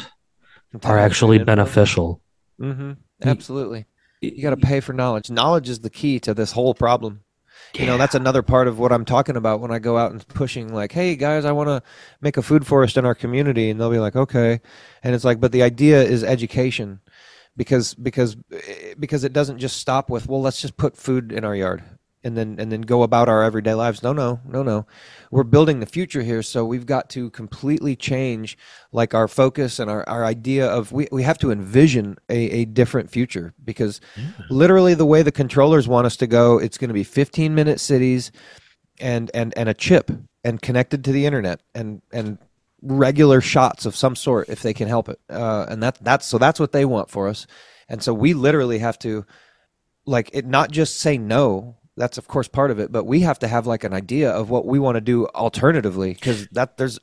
are 0.84 0.98
actually 0.98 1.38
beneficial 1.38 2.20
Mm-hmm. 2.60 2.92
Absolutely. 3.22 3.86
You 4.20 4.42
got 4.42 4.50
to 4.50 4.56
pay 4.56 4.80
for 4.80 4.92
knowledge. 4.92 5.30
Knowledge 5.30 5.68
is 5.68 5.80
the 5.80 5.90
key 5.90 6.18
to 6.20 6.34
this 6.34 6.52
whole 6.52 6.74
problem. 6.74 7.20
You 7.74 7.84
know, 7.84 7.98
that's 7.98 8.14
another 8.14 8.42
part 8.42 8.68
of 8.68 8.78
what 8.78 8.92
I'm 8.92 9.04
talking 9.04 9.36
about 9.36 9.60
when 9.60 9.70
I 9.70 9.78
go 9.78 9.98
out 9.98 10.12
and 10.12 10.26
pushing, 10.28 10.72
like, 10.72 10.92
hey, 10.92 11.14
guys, 11.16 11.44
I 11.44 11.52
want 11.52 11.68
to 11.68 11.82
make 12.22 12.38
a 12.38 12.42
food 12.42 12.66
forest 12.66 12.96
in 12.96 13.04
our 13.04 13.14
community. 13.14 13.68
And 13.68 13.78
they'll 13.78 13.90
be 13.90 13.98
like, 13.98 14.16
okay. 14.16 14.60
And 15.02 15.14
it's 15.14 15.24
like, 15.24 15.40
but 15.40 15.52
the 15.52 15.62
idea 15.62 16.02
is 16.02 16.24
education 16.24 17.00
because, 17.56 17.92
because, 17.94 18.36
because 18.98 19.24
it 19.24 19.34
doesn't 19.34 19.58
just 19.58 19.76
stop 19.76 20.08
with, 20.08 20.28
well, 20.28 20.40
let's 20.40 20.62
just 20.62 20.78
put 20.78 20.96
food 20.96 21.32
in 21.32 21.44
our 21.44 21.54
yard. 21.54 21.82
And 22.26 22.36
then 22.36 22.56
and 22.58 22.72
then 22.72 22.80
go 22.80 23.04
about 23.04 23.28
our 23.28 23.42
everyday 23.44 23.74
lives. 23.74 24.02
No, 24.02 24.12
no, 24.12 24.40
no, 24.44 24.62
no. 24.64 24.84
We're 25.30 25.44
building 25.44 25.78
the 25.78 25.86
future 25.86 26.22
here, 26.22 26.42
so 26.42 26.64
we've 26.64 26.84
got 26.84 27.08
to 27.10 27.30
completely 27.30 27.94
change 27.94 28.58
like 28.90 29.14
our 29.14 29.28
focus 29.28 29.78
and 29.78 29.88
our, 29.88 30.06
our 30.08 30.24
idea 30.24 30.66
of 30.66 30.90
we, 30.90 31.06
we 31.12 31.22
have 31.22 31.38
to 31.38 31.52
envision 31.52 32.18
a, 32.28 32.36
a 32.50 32.64
different 32.64 33.10
future 33.10 33.54
because 33.64 34.00
literally 34.50 34.94
the 34.94 35.06
way 35.06 35.22
the 35.22 35.32
controllers 35.32 35.86
want 35.86 36.06
us 36.06 36.16
to 36.16 36.26
go, 36.26 36.58
it's 36.58 36.78
going 36.78 36.88
to 36.88 36.94
be 36.94 37.04
15 37.04 37.54
minute 37.54 37.78
cities 37.78 38.32
and 38.98 39.30
and 39.32 39.56
and 39.56 39.68
a 39.68 39.74
chip 39.74 40.10
and 40.42 40.60
connected 40.60 41.04
to 41.04 41.12
the 41.12 41.26
internet 41.26 41.60
and 41.74 42.02
and 42.12 42.38
regular 42.82 43.40
shots 43.40 43.86
of 43.86 43.94
some 43.94 44.16
sort 44.16 44.48
if 44.48 44.62
they 44.62 44.74
can 44.74 44.88
help 44.88 45.08
it 45.08 45.18
uh, 45.30 45.66
and 45.68 45.82
that 45.82 45.98
that's 46.02 46.26
so 46.26 46.38
that's 46.38 46.60
what 46.60 46.72
they 46.72 46.84
want 46.84 47.10
for 47.10 47.28
us 47.28 47.46
and 47.88 48.02
so 48.02 48.14
we 48.14 48.32
literally 48.32 48.78
have 48.78 48.98
to 48.98 49.24
like 50.06 50.30
it 50.32 50.46
not 50.46 50.70
just 50.70 50.98
say 50.98 51.18
no 51.18 51.76
that's 51.96 52.18
of 52.18 52.28
course 52.28 52.46
part 52.48 52.70
of 52.70 52.78
it 52.78 52.92
but 52.92 53.04
we 53.04 53.20
have 53.20 53.38
to 53.38 53.48
have 53.48 53.66
like 53.66 53.82
an 53.84 53.92
idea 53.94 54.30
of 54.30 54.50
what 54.50 54.66
we 54.66 54.78
want 54.78 54.96
to 54.96 55.00
do 55.00 55.26
alternatively 55.34 56.12
because 56.14 56.46
that 56.52 56.76
there's 56.76 56.98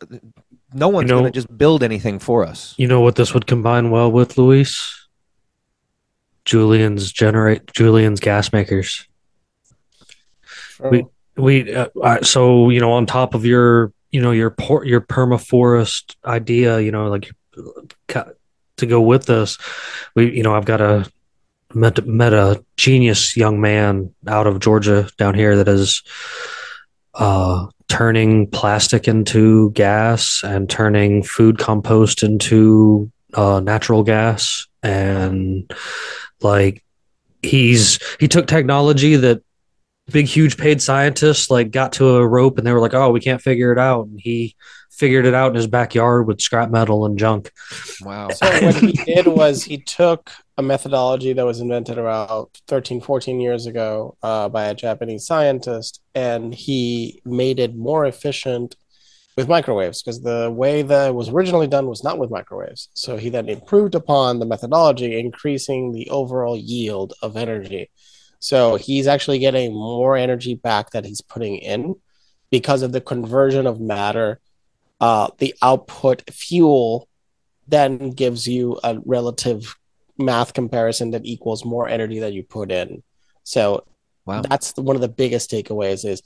no 0.73 0.87
one's 0.89 1.09
know- 1.09 1.19
going 1.21 1.31
to 1.31 1.35
just 1.35 1.55
build 1.57 1.81
anything 1.83 2.19
for 2.19 2.45
us 2.45 2.73
You 2.77 2.87
know 2.87 3.01
what 3.01 3.15
this 3.15 3.33
would 3.33 3.47
combine 3.47 3.89
well 3.91 4.11
with, 4.11 4.37
Luis? 4.37 4.99
Julian's 6.45 7.11
generate 7.11 7.71
Julian's 7.73 8.19
gas 8.19 8.51
makers. 8.51 9.07
We- 10.91 11.05
We 11.37 11.73
uh, 11.73 11.87
uh, 12.03 12.21
so 12.21 12.69
you 12.69 12.79
know 12.79 12.91
on 12.91 13.05
top 13.07 13.33
of 13.33 13.43
your 13.45 13.91
you 14.11 14.21
know 14.21 14.29
your 14.31 14.51
por- 14.51 14.85
your 14.85 15.01
permaforest 15.01 16.15
idea, 16.25 16.79
you 16.79 16.91
know 16.91 17.07
like 17.07 17.31
to 18.77 18.85
go 18.85 19.01
with 19.01 19.25
this, 19.25 19.57
we 20.15 20.35
you 20.37 20.43
know 20.43 20.53
I've 20.53 20.65
got 20.65 20.79
a 20.81 21.09
met, 21.75 22.05
met 22.05 22.33
a 22.33 22.63
genius 22.77 23.35
young 23.35 23.61
man 23.61 24.13
out 24.27 24.47
of 24.47 24.59
Georgia 24.59 25.09
down 25.17 25.35
here 25.35 25.55
that 25.55 25.67
is 25.67 26.03
uh 27.15 27.67
turning 27.93 28.47
plastic 28.47 29.07
into 29.07 29.69
gas 29.71 30.41
and 30.43 30.67
turning 30.67 31.21
food 31.21 31.59
compost 31.59 32.23
into 32.23 33.11
uh, 33.35 33.59
natural 33.59 34.01
gas. 34.01 34.67
And 34.81 35.71
like 36.41 36.83
he's 37.43 37.99
he 38.19 38.27
took 38.27 38.47
technology 38.47 39.15
that 39.15 39.43
big 40.11 40.25
huge 40.25 40.57
paid 40.57 40.81
scientists 40.81 41.51
like 41.51 41.69
got 41.71 41.93
to 41.93 42.17
a 42.17 42.27
rope 42.27 42.57
and 42.57 42.65
they 42.65 42.73
were 42.73 42.81
like 42.81 42.93
oh 42.93 43.11
we 43.11 43.19
can't 43.19 43.41
figure 43.41 43.71
it 43.71 43.77
out. 43.77 44.07
And 44.07 44.19
he 44.19 44.55
figured 44.89 45.25
it 45.25 45.35
out 45.35 45.49
in 45.49 45.55
his 45.55 45.67
backyard 45.67 46.27
with 46.27 46.41
scrap 46.41 46.71
metal 46.71 47.05
and 47.05 47.17
junk. 47.17 47.51
Wow. 48.01 48.29
So 48.29 48.47
what 48.47 48.75
he 48.75 48.93
did 49.05 49.27
was 49.27 49.63
he 49.63 49.77
took 49.77 50.31
a 50.57 50.61
methodology 50.61 51.33
that 51.33 51.45
was 51.45 51.59
invented 51.59 51.97
around 51.97 52.47
13, 52.67 53.01
14 53.01 53.39
years 53.39 53.65
ago 53.65 54.17
uh, 54.21 54.49
by 54.49 54.65
a 54.65 54.75
Japanese 54.75 55.25
scientist, 55.25 56.01
and 56.13 56.53
he 56.53 57.21
made 57.25 57.59
it 57.59 57.75
more 57.75 58.05
efficient 58.05 58.75
with 59.35 59.47
microwaves 59.47 60.03
because 60.03 60.21
the 60.21 60.51
way 60.51 60.83
that 60.83 61.09
it 61.09 61.15
was 61.15 61.29
originally 61.29 61.65
done 61.65 61.87
was 61.87 62.03
not 62.03 62.19
with 62.19 62.29
microwaves. 62.29 62.89
So 62.93 63.17
he 63.17 63.29
then 63.29 63.49
improved 63.49 63.95
upon 63.95 64.37
the 64.37 64.45
methodology, 64.45 65.19
increasing 65.19 65.91
the 65.91 66.09
overall 66.09 66.55
yield 66.55 67.13
of 67.23 67.35
energy. 67.35 67.89
So 68.39 68.75
he's 68.75 69.07
actually 69.07 69.39
getting 69.39 69.73
more 69.73 70.15
energy 70.15 70.53
back 70.53 70.91
that 70.91 71.05
he's 71.05 71.21
putting 71.21 71.55
in 71.57 71.95
because 72.51 72.83
of 72.83 72.91
the 72.91 73.01
conversion 73.01 73.65
of 73.65 73.79
matter. 73.79 74.39
Uh, 75.01 75.29
the 75.39 75.55
output 75.63 76.29
fuel 76.29 77.07
then 77.67 78.11
gives 78.11 78.47
you 78.47 78.79
a 78.83 78.99
relative 79.05 79.75
math 80.17 80.53
comparison 80.53 81.11
that 81.11 81.25
equals 81.25 81.65
more 81.65 81.87
energy 81.87 82.19
that 82.19 82.33
you 82.33 82.43
put 82.43 82.71
in. 82.71 83.03
So 83.43 83.85
Wow. 84.25 84.41
that's 84.41 84.71
the, 84.73 84.81
one 84.81 84.95
of 84.95 85.01
the 85.01 85.09
biggest 85.09 85.51
takeaways 85.51 86.05
is 86.05 86.21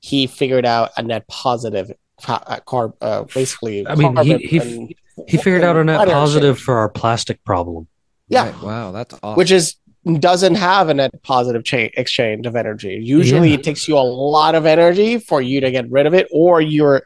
he 0.00 0.26
figured 0.26 0.66
out 0.66 0.90
a 0.96 1.02
net 1.02 1.28
positive 1.28 1.92
ca- 2.20 2.42
uh, 2.46 2.60
carb, 2.66 2.94
uh, 3.00 3.22
basically. 3.34 3.86
I 3.86 3.94
mean, 3.94 4.16
he- 4.16 4.38
he- 4.38 4.58
and- 4.58 4.94
he 5.28 5.36
figured 5.36 5.62
out 5.62 5.76
a 5.76 5.84
net 5.84 6.08
positive 6.08 6.56
exchange, 6.56 6.64
for 6.64 6.78
our 6.78 6.88
plastic 6.88 7.42
problem 7.44 7.86
Yeah. 8.28 8.46
Right. 8.50 8.62
wow 8.62 8.92
that's 8.92 9.14
awesome 9.22 9.36
which 9.36 9.50
is 9.50 9.76
doesn't 10.20 10.54
have 10.56 10.88
a 10.88 10.94
net 10.94 11.10
positive 11.24 11.64
cha- 11.64 11.88
exchange 11.96 12.46
of 12.46 12.54
energy. 12.54 13.00
Usually, 13.02 13.48
Yeah. 13.48 13.54
it 13.56 13.64
takes 13.64 13.88
you 13.88 13.96
a 13.98 14.06
lot 14.06 14.54
of 14.54 14.64
energy 14.64 15.18
for 15.18 15.42
you 15.42 15.60
to 15.60 15.70
get 15.72 15.90
rid 15.90 16.06
of 16.06 16.14
it, 16.14 16.28
or 16.30 16.60
you're 16.60 17.02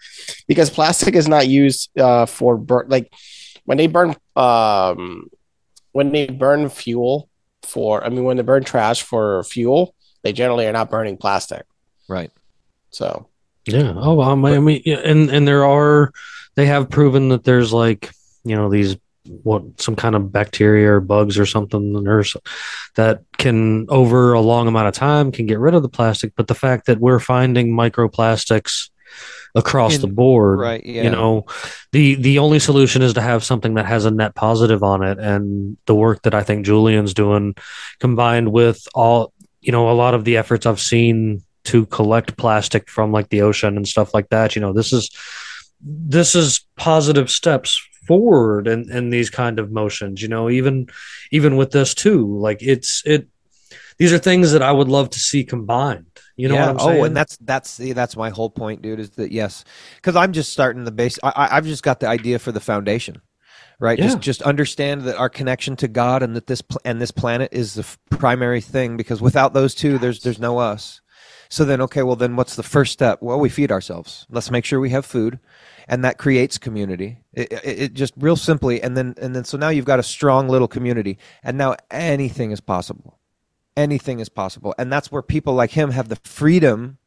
because 0.49 0.69
plastic 0.69 1.15
is 1.15 1.27
not 1.27 1.49
used 1.49 1.89
uh, 1.99 2.27
for 2.27 2.59
burn. 2.59 2.87
Like 2.89 3.11
when 3.65 3.79
they 3.79 3.87
burn, 3.87 4.17
um, 4.37 5.29
when 5.93 6.13
they 6.13 6.27
burn 6.27 6.69
fuel 6.69 7.29
for, 7.63 8.05
I 8.05 8.09
mean, 8.09 8.25
when 8.25 8.37
they 8.37 8.43
burn 8.43 8.65
trash 8.65 9.03
for 9.03 9.43
fuel, 9.45 9.95
they 10.23 10.33
generally 10.33 10.67
are 10.67 10.73
not 10.73 10.91
burning 10.91 11.17
plastic. 11.17 11.65
right 12.09 12.31
So 12.91 13.29
Yeah. 13.67 13.93
Oh, 13.97 14.21
um, 14.21 14.45
I 14.45 14.59
mean, 14.59 14.83
yeah, 14.85 15.01
and 15.05 15.31
and 15.31 15.47
there 15.47 15.65
are 15.65 16.11
they 16.57 16.67
have 16.67 16.91
proven 16.91 17.29
that 17.31 17.45
there's 17.45 17.73
like 17.73 18.11
you 18.45 18.57
know 18.57 18.69
these 18.71 18.97
what 19.43 19.63
some 19.81 19.95
kind 19.97 20.15
of 20.17 20.33
bacteria 20.33 20.95
or 20.95 21.01
bugs 21.01 21.39
or 21.39 21.47
something 21.47 21.95
or 22.09 22.21
s- 22.21 22.37
that 22.97 23.23
can 23.39 23.87
over 23.89 24.33
a 24.33 24.41
long 24.41 24.67
amount 24.67 24.89
of 24.89 24.95
time 24.95 25.31
can 25.31 25.47
get 25.47 25.59
rid 25.59 25.75
of 25.75 25.83
the 25.83 25.89
plastic. 25.89 26.33
But 26.37 26.49
the 26.49 26.55
fact 26.55 26.87
that 26.87 26.99
we're 26.99 27.21
finding 27.21 27.69
microplastics 27.73 28.90
across 29.55 29.97
In- 29.97 30.01
the 30.01 30.07
board, 30.07 30.59
right 30.59 30.85
yeah 30.85 31.03
you 31.03 31.11
know, 31.11 31.45
the 31.93 32.15
the 32.17 32.39
only 32.39 32.59
solution 32.59 33.03
is 33.03 33.15
to 33.15 33.21
have 33.21 33.45
something 33.45 33.75
that 33.75 33.87
has 33.87 34.05
a 34.05 34.11
net 34.11 34.35
positive 34.35 34.83
on 34.83 35.03
it, 35.03 35.19
and 35.19 35.77
the 35.87 35.95
work 35.95 36.23
that 36.23 36.35
I 36.35 36.43
think 36.43 36.67
Julian's 36.67 37.15
doing, 37.15 37.55
combined 37.99 38.53
with 38.53 38.87
all 38.95 39.33
you 39.61 39.73
know 39.73 39.91
a 39.91 39.93
lot 39.93 40.15
of 40.15 40.25
the 40.25 40.37
efforts 40.37 40.67
I've 40.67 40.81
seen 40.81 41.43
to 41.65 41.87
collect 41.87 42.37
plastic 42.37 42.89
from 42.89 43.13
like 43.13 43.29
the 43.29 43.43
ocean 43.43 43.77
and 43.77 43.87
stuff 43.87 44.15
like 44.15 44.29
that. 44.31 44.55
You 44.57 44.63
know, 44.63 44.73
this 44.73 44.93
is 44.93 45.11
this 45.81 46.35
is 46.35 46.65
positive 46.77 47.31
steps 47.31 47.81
forward 48.07 48.67
in, 48.67 48.91
in 48.91 49.11
these 49.11 49.31
kind 49.31 49.59
of 49.59 49.71
motions. 49.71 50.23
You 50.23 50.29
know, 50.29 50.51
even 50.51 50.89
even 51.31 51.57
with 51.57 51.71
this 51.71 51.95
too, 51.95 52.39
like 52.39 52.63
it's 52.63 53.03
it. 53.05 53.29
These 54.01 54.15
are 54.15 54.19
things 54.19 54.53
that 54.53 54.63
I 54.63 54.73
would 54.73 54.89
love 54.89 55.11
to 55.11 55.19
see 55.19 55.45
combined. 55.45 56.07
You 56.35 56.49
know 56.49 56.55
yeah. 56.55 56.69
what 56.69 56.71
I'm 56.71 56.77
oh, 56.77 56.87
saying? 56.87 57.01
Oh, 57.03 57.05
and 57.05 57.15
that's 57.15 57.37
that's 57.37 57.69
see, 57.69 57.93
that's 57.93 58.17
my 58.17 58.31
whole 58.31 58.49
point, 58.49 58.81
dude. 58.81 58.99
Is 58.99 59.11
that 59.11 59.31
yes? 59.31 59.63
Because 59.97 60.17
I'm 60.17 60.33
just 60.33 60.55
starting 60.55 60.85
the 60.85 60.91
base. 60.91 61.19
I, 61.23 61.33
I- 61.37 61.57
I've 61.59 61.67
just 61.67 61.83
got 61.83 62.01
the 62.01 62.09
idea 62.09 62.39
for 62.39 62.51
the 62.51 62.61
foundation, 62.61 63.21
right? 63.79 63.99
Yeah. 63.99 64.07
Just 64.07 64.21
just 64.21 64.43
understand 64.43 65.03
that 65.03 65.19
our 65.19 65.29
connection 65.29 65.77
to 65.77 65.87
God 65.87 66.23
and 66.23 66.35
that 66.35 66.47
this 66.47 66.63
pl- 66.63 66.81
and 66.83 66.99
this 66.99 67.11
planet 67.11 67.51
is 67.53 67.75
the 67.75 67.83
f- 67.83 67.99
primary 68.09 68.63
thing. 68.63 68.97
Because 68.97 69.21
without 69.21 69.53
those 69.53 69.75
two, 69.75 69.99
there's 69.99 70.21
there's 70.21 70.41
no 70.41 70.57
us. 70.57 71.03
So 71.51 71.67
then, 71.67 71.83
okay, 71.83 72.03
well 72.03 72.17
then, 72.17 72.37
what's 72.37 72.57
the 72.57 72.63
first 72.63 72.95
step? 72.95 73.21
Well, 73.21 73.39
we 73.39 73.51
feed 73.51 73.71
ourselves. 73.71 74.27
Let's 74.31 74.51
make 74.51 74.65
sure 74.65 74.81
we 74.81 74.91
have 74.91 75.05
food, 75.05 75.41
and 75.89 76.03
that 76.05 76.17
creates 76.17 76.57
community. 76.57 77.19
It, 77.35 77.53
it, 77.53 77.65
it 77.65 77.93
just 77.93 78.15
real 78.17 78.37
simply, 78.37 78.83
and 78.83 78.97
then 78.97 79.15
and 79.21 79.37
then 79.37 79.45
so 79.45 79.59
now 79.59 79.69
you've 79.69 79.85
got 79.85 79.99
a 79.99 80.03
strong 80.03 80.49
little 80.49 80.69
community, 80.69 81.19
and 81.43 81.59
now 81.59 81.77
anything 81.91 82.51
is 82.51 82.63
possible 82.63 83.20
anything 83.81 84.21
is 84.21 84.29
possible. 84.29 84.75
And 84.79 84.93
that's 84.93 85.11
where 85.11 85.23
people 85.23 85.55
like 85.55 85.71
him 85.71 85.91
have 85.91 86.09
the 86.09 86.17
freedom. 86.17 86.99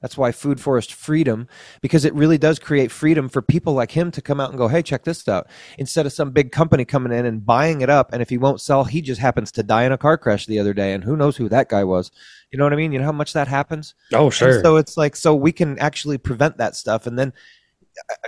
That's 0.00 0.18
why 0.18 0.32
food 0.32 0.60
forest 0.60 0.92
freedom 0.92 1.48
because 1.80 2.04
it 2.04 2.12
really 2.12 2.36
does 2.36 2.58
create 2.58 2.90
freedom 2.90 3.30
for 3.30 3.40
people 3.40 3.72
like 3.72 3.92
him 3.92 4.10
to 4.10 4.20
come 4.20 4.38
out 4.38 4.50
and 4.50 4.58
go 4.58 4.68
hey 4.68 4.82
check 4.82 5.04
this 5.04 5.26
out. 5.28 5.46
Instead 5.78 6.04
of 6.04 6.12
some 6.12 6.30
big 6.30 6.52
company 6.52 6.84
coming 6.84 7.10
in 7.10 7.24
and 7.24 7.46
buying 7.46 7.80
it 7.80 7.88
up 7.88 8.12
and 8.12 8.20
if 8.20 8.28
he 8.28 8.36
won't 8.36 8.60
sell 8.60 8.84
he 8.84 9.00
just 9.00 9.20
happens 9.20 9.50
to 9.52 9.62
die 9.62 9.84
in 9.84 9.92
a 9.92 9.98
car 9.98 10.18
crash 10.18 10.44
the 10.44 10.58
other 10.58 10.74
day 10.74 10.92
and 10.92 11.04
who 11.04 11.16
knows 11.16 11.38
who 11.38 11.48
that 11.48 11.70
guy 11.70 11.84
was. 11.84 12.10
You 12.50 12.58
know 12.58 12.64
what 12.64 12.74
i 12.74 12.76
mean? 12.76 12.92
You 12.92 12.98
know 12.98 13.06
how 13.06 13.12
much 13.12 13.32
that 13.32 13.48
happens? 13.48 13.94
Oh 14.12 14.26
and 14.26 14.34
sure. 14.34 14.62
so 14.62 14.76
it's 14.76 14.98
like 14.98 15.16
so 15.16 15.34
we 15.34 15.52
can 15.52 15.78
actually 15.78 16.18
prevent 16.18 16.58
that 16.58 16.76
stuff, 16.76 17.06
and 17.06 17.18
then 17.18 17.32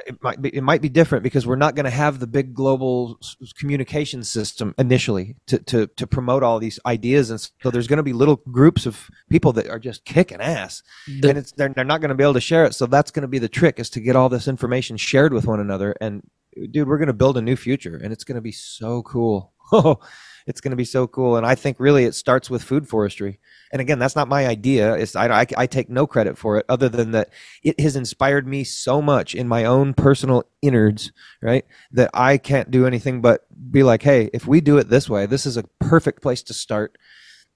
it 0.07 0.23
might 0.23 0.41
be 0.41 0.49
it 0.51 0.63
might 0.63 0.81
be 0.83 0.89
different 0.89 1.23
because 1.25 1.47
we're 1.47 1.57
not 1.57 1.75
going 1.75 1.85
to 1.85 1.91
have 1.91 2.19
the 2.21 2.27
big 2.27 2.55
global 2.55 3.19
communication 3.59 4.23
system 4.23 4.75
initially 4.79 5.37
to 5.47 5.59
to 5.61 5.87
to 5.89 6.07
promote 6.07 6.43
all 6.43 6.59
these 6.59 6.79
ideas, 6.87 7.31
and 7.31 7.41
so 7.41 7.71
there's 7.71 7.87
going 7.89 7.97
to 7.99 8.03
be 8.03 8.13
little 8.13 8.37
groups 8.51 8.87
of 8.87 9.11
people 9.31 9.53
that 9.55 9.69
are 9.69 9.79
just 9.79 10.05
kicking 10.05 10.41
ass, 10.41 10.83
The- 11.21 11.29
and 11.31 11.39
it's 11.39 11.53
they're 11.53 11.69
they're 11.71 11.85
not 11.85 12.01
going 12.01 12.11
to 12.11 12.15
be 12.15 12.25
able 12.25 12.35
to 12.35 12.41
share 12.41 12.65
it. 12.65 12.75
So 12.75 12.87
that's 12.87 13.11
going 13.11 13.23
to 13.23 13.29
be 13.29 13.39
the 13.39 13.49
trick 13.49 13.79
is 13.79 13.91
to 13.91 14.01
get 14.01 14.17
all 14.17 14.29
this 14.29 14.49
information 14.49 14.97
shared 14.97 15.33
with 15.33 15.47
one 15.47 15.61
another, 15.61 15.95
and 16.01 16.23
dude, 16.71 16.89
we're 16.89 16.99
going 16.99 17.09
to 17.09 17.13
build 17.13 17.37
a 17.37 17.43
new 17.43 17.57
future, 17.57 17.97
and 18.03 18.13
it's 18.13 18.25
going 18.25 18.37
to 18.37 18.41
be 18.43 18.53
so 18.53 19.03
cool. 19.03 19.53
It's 20.47 20.61
going 20.61 20.71
to 20.71 20.77
be 20.77 20.85
so 20.85 21.07
cool, 21.07 21.37
and 21.37 21.45
I 21.45 21.55
think 21.55 21.81
really 21.81 22.05
it 22.05 22.15
starts 22.15 22.49
with 22.49 22.63
food 22.63 22.89
forestry. 22.89 23.41
And 23.73 23.81
again 23.81 23.99
that's 23.99 24.17
not 24.17 24.29
my 24.29 24.47
idea. 24.47 24.95
It's 24.95 25.17
I, 25.17 25.29
I, 25.43 25.47
I 25.57 25.67
take 25.67 25.91
no 25.91 26.07
credit 26.07 26.39
for 26.39 26.57
it 26.57 26.67
other 26.69 26.89
than 26.89 27.11
that 27.11 27.31
it 27.63 27.81
has 27.81 27.97
inspired 27.97 28.47
me 28.47 28.63
so 28.65 29.03
much 29.03 29.35
in 29.35 29.49
my 29.49 29.65
own 29.65 29.93
personal 29.93 30.45
innards 30.63 31.13
right 31.43 31.65
that 31.93 32.11
i 32.15 32.39
can't 32.39 32.71
do 32.71 32.87
anything 32.87 33.21
but 33.21 33.47
be 33.71 33.83
like 33.83 34.03
hey 34.03 34.31
if 34.33 34.47
we 34.47 34.61
do 34.61 34.79
it 34.79 34.89
this 34.89 35.09
way 35.09 35.27
this 35.27 35.47
is 35.47 35.57
a 35.57 35.65
perfect 35.81 36.23
place 36.23 36.43
to 36.45 36.55
start. 36.55 36.99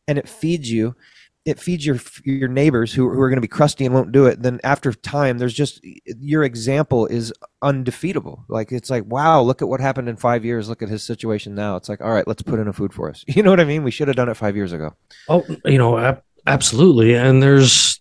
And 0.09 0.19
it 0.19 0.29
feeds 0.29 0.71
you 0.73 0.97
it 1.47 1.59
feeds 1.59 1.87
your 1.87 1.99
your 2.25 2.49
neighbors 2.49 2.93
who, 2.93 3.09
who 3.09 3.21
are 3.21 3.29
going 3.29 3.39
to 3.39 3.41
be 3.41 3.49
crusty 3.49 3.87
and 3.87 3.95
won't 3.95 4.13
do 4.13 4.27
it 4.27 4.43
then 4.43 4.61
after 4.63 4.93
time 4.93 5.39
there's 5.39 5.55
just 5.55 5.81
your 6.19 6.45
example 6.45 7.07
is 7.07 7.33
undefeatable. 7.63 8.45
Like 8.49 8.73
it's 8.73 8.91
like 8.91 9.05
wow 9.07 9.41
look 9.41 9.63
at 9.63 9.69
what 9.69 9.81
happened 9.81 10.09
in 10.09 10.17
five 10.17 10.45
years. 10.45 10.69
Look 10.69 10.83
at 10.83 10.89
his 10.89 11.03
situation 11.03 11.55
now. 11.55 11.77
It's 11.77 11.89
like 11.89 12.01
all 12.01 12.13
right 12.13 12.27
let's 12.29 12.43
put 12.43 12.61
in 12.61 12.69
a 12.69 12.73
food 12.73 12.93
forest. 12.93 13.25
You 13.41 13.43
know 13.43 13.51
what 13.51 13.61
i 13.61 13.65
mean? 13.65 13.85
We 13.85 13.91
should 13.91 14.09
have 14.09 14.17
done 14.17 14.29
it 14.29 14.37
five 14.37 14.55
years 14.55 14.73
ago. 14.73 14.95
Oh, 15.29 15.45
you 15.65 15.79
know, 15.79 15.99
ab- 15.99 16.23
Absolutely. 16.47 17.15
And 17.15 17.43
there's 17.43 18.01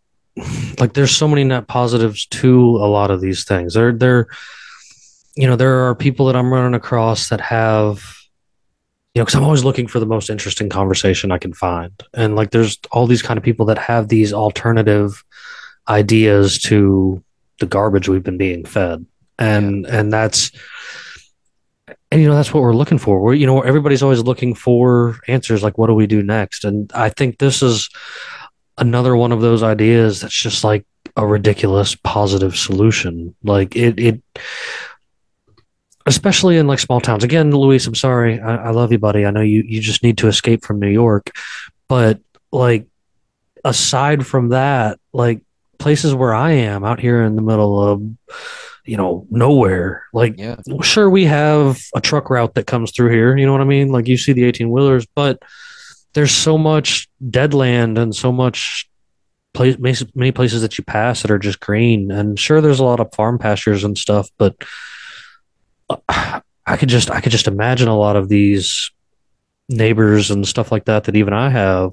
like 0.80 0.94
there's 0.94 1.16
so 1.16 1.28
many 1.28 1.44
net 1.44 1.68
positives 1.68 2.26
to 2.28 2.78
a 2.78 2.88
lot 2.88 3.12
of 3.12 3.22
these 3.22 3.46
things. 3.46 3.74
There 3.74 3.94
there 3.94 4.28
you 5.36 5.48
know, 5.48 5.56
there 5.56 5.88
are 5.88 5.96
people 5.96 6.26
that 6.26 6.36
I'm 6.36 6.52
running 6.52 6.74
across 6.74 7.30
that 7.30 7.40
have 7.40 8.19
you 9.14 9.20
know, 9.20 9.26
because 9.26 9.36
I'm 9.36 9.44
always 9.44 9.64
looking 9.64 9.88
for 9.88 10.00
the 10.00 10.06
most 10.06 10.30
interesting 10.30 10.70
conversation 10.70 11.32
I 11.32 11.40
can 11.40 11.54
find. 11.54 11.92
And 12.14 12.36
like 12.36 12.52
there's 12.52 12.78
all 12.92 13.08
these 13.08 13.24
kind 13.24 13.38
of 13.38 13.44
people 13.44 13.66
that 13.68 13.78
have 13.78 14.08
these 14.08 14.32
alternative 14.32 15.24
ideas 15.88 16.60
to 16.60 17.24
the 17.60 17.66
garbage 17.66 18.08
we've 18.08 18.24
been 18.24 18.38
being 18.38 18.66
fed. 18.66 19.06
And 19.40 19.86
and 19.88 20.14
that's 20.14 20.52
and 22.12 22.22
you 22.22 22.28
know 22.28 22.36
that's 22.36 22.54
what 22.54 22.62
we're 22.62 22.76
looking 22.76 22.98
for. 22.98 23.20
We're 23.20 23.34
you 23.34 23.48
know 23.48 23.62
everybody's 23.62 24.04
always 24.04 24.22
looking 24.22 24.54
for 24.54 25.18
answers 25.28 25.64
like 25.64 25.78
what 25.78 25.88
do 25.88 25.94
we 25.94 26.08
do 26.08 26.22
next? 26.22 26.64
And 26.64 26.92
I 26.94 27.10
think 27.10 27.38
this 27.38 27.62
is 27.62 27.90
another 28.78 29.16
one 29.16 29.32
of 29.32 29.42
those 29.42 29.64
ideas 29.64 30.22
that's 30.22 30.40
just 30.40 30.64
like 30.64 30.86
a 31.16 31.26
ridiculous 31.26 31.96
positive 31.96 32.56
solution. 32.56 33.36
Like 33.44 33.76
it 33.76 34.00
it 34.00 34.22
especially 36.10 36.58
in 36.58 36.68
like 36.68 36.80
small 36.80 37.00
towns. 37.00 37.24
Again, 37.24 37.52
Luis, 37.52 37.88
I'm 37.88 37.96
sorry. 37.96 38.40
I, 38.40 38.56
I 38.68 38.70
love 38.72 38.92
you, 38.92 38.98
buddy. 38.98 39.26
I 39.26 39.32
know 39.32 39.42
you 39.42 39.64
you 39.66 39.80
just 39.80 40.04
need 40.04 40.18
to 40.18 40.28
escape 40.28 40.66
from 40.66 40.80
New 40.80 40.90
York. 40.90 41.32
But 41.88 42.20
like 42.52 42.88
aside 43.64 44.26
from 44.26 44.50
that, 44.50 45.00
like 45.14 45.42
places 45.78 46.14
where 46.14 46.34
I 46.34 46.52
am 46.52 46.84
out 46.84 47.00
here 47.00 47.24
in 47.24 47.36
the 47.36 47.42
middle 47.42 47.80
of 47.82 48.02
you 48.86 48.98
know 48.98 49.28
nowhere 49.30 50.04
like 50.14 50.36
Yeah. 50.38 50.56
sure 50.82 51.10
we 51.10 51.26
have 51.26 51.80
a 51.96 52.02
truck 52.02 52.30
route 52.30 52.56
that 52.56 52.66
comes 52.66 52.92
through 52.92 53.12
here 53.12 53.38
you 53.38 53.46
know 53.46 53.52
what 53.52 53.62
i 53.62 53.66
mean 53.66 53.92
like 53.92 54.08
you 54.08 54.18
see 54.18 54.34
the 54.34 54.46
18 54.46 54.72
wheelers 54.72 55.06
but 55.16 55.44
there's 56.14 56.32
so 56.32 56.58
much 56.58 57.08
dead 57.30 57.54
land 57.54 57.98
and 58.00 58.16
so 58.16 58.32
much 58.32 58.90
place 59.54 59.76
many 60.16 60.32
places 60.32 60.62
that 60.64 60.78
you 60.78 60.84
pass 60.84 61.22
that 61.22 61.30
are 61.30 61.38
just 61.38 61.60
green 61.60 62.10
and 62.10 62.40
sure 62.40 62.62
there's 62.62 62.80
a 62.80 62.86
lot 62.86 63.00
of 63.00 63.14
farm 63.14 63.38
pastures 63.38 63.84
and 63.84 63.96
stuff 63.98 64.30
but 64.40 64.56
i 66.10 66.78
could 66.78 66.90
just 66.90 67.10
i 67.12 67.20
could 67.22 67.32
just 67.32 67.48
imagine 67.48 67.88
a 67.88 67.98
lot 67.98 68.16
of 68.16 68.30
these 68.30 68.92
neighbors 69.70 70.32
and 70.32 70.48
stuff 70.48 70.72
like 70.72 70.86
that 70.86 71.04
that 71.06 71.16
even 71.16 71.34
i 71.34 71.50
have 71.50 71.92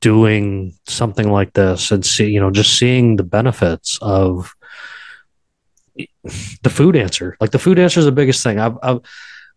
doing 0.00 0.74
something 0.86 1.30
like 1.30 1.52
this 1.54 1.90
and 1.90 2.04
see 2.04 2.28
you 2.30 2.40
know 2.40 2.50
just 2.50 2.78
seeing 2.78 3.16
the 3.16 3.22
benefits 3.22 3.98
of 4.02 4.54
the 6.62 6.70
food 6.70 6.96
answer. 6.96 7.36
Like 7.40 7.52
the 7.52 7.58
food 7.58 7.78
answer 7.78 8.00
is 8.00 8.06
the 8.06 8.12
biggest 8.12 8.42
thing. 8.42 8.58
I've, 8.58 8.76
I've 8.82 9.00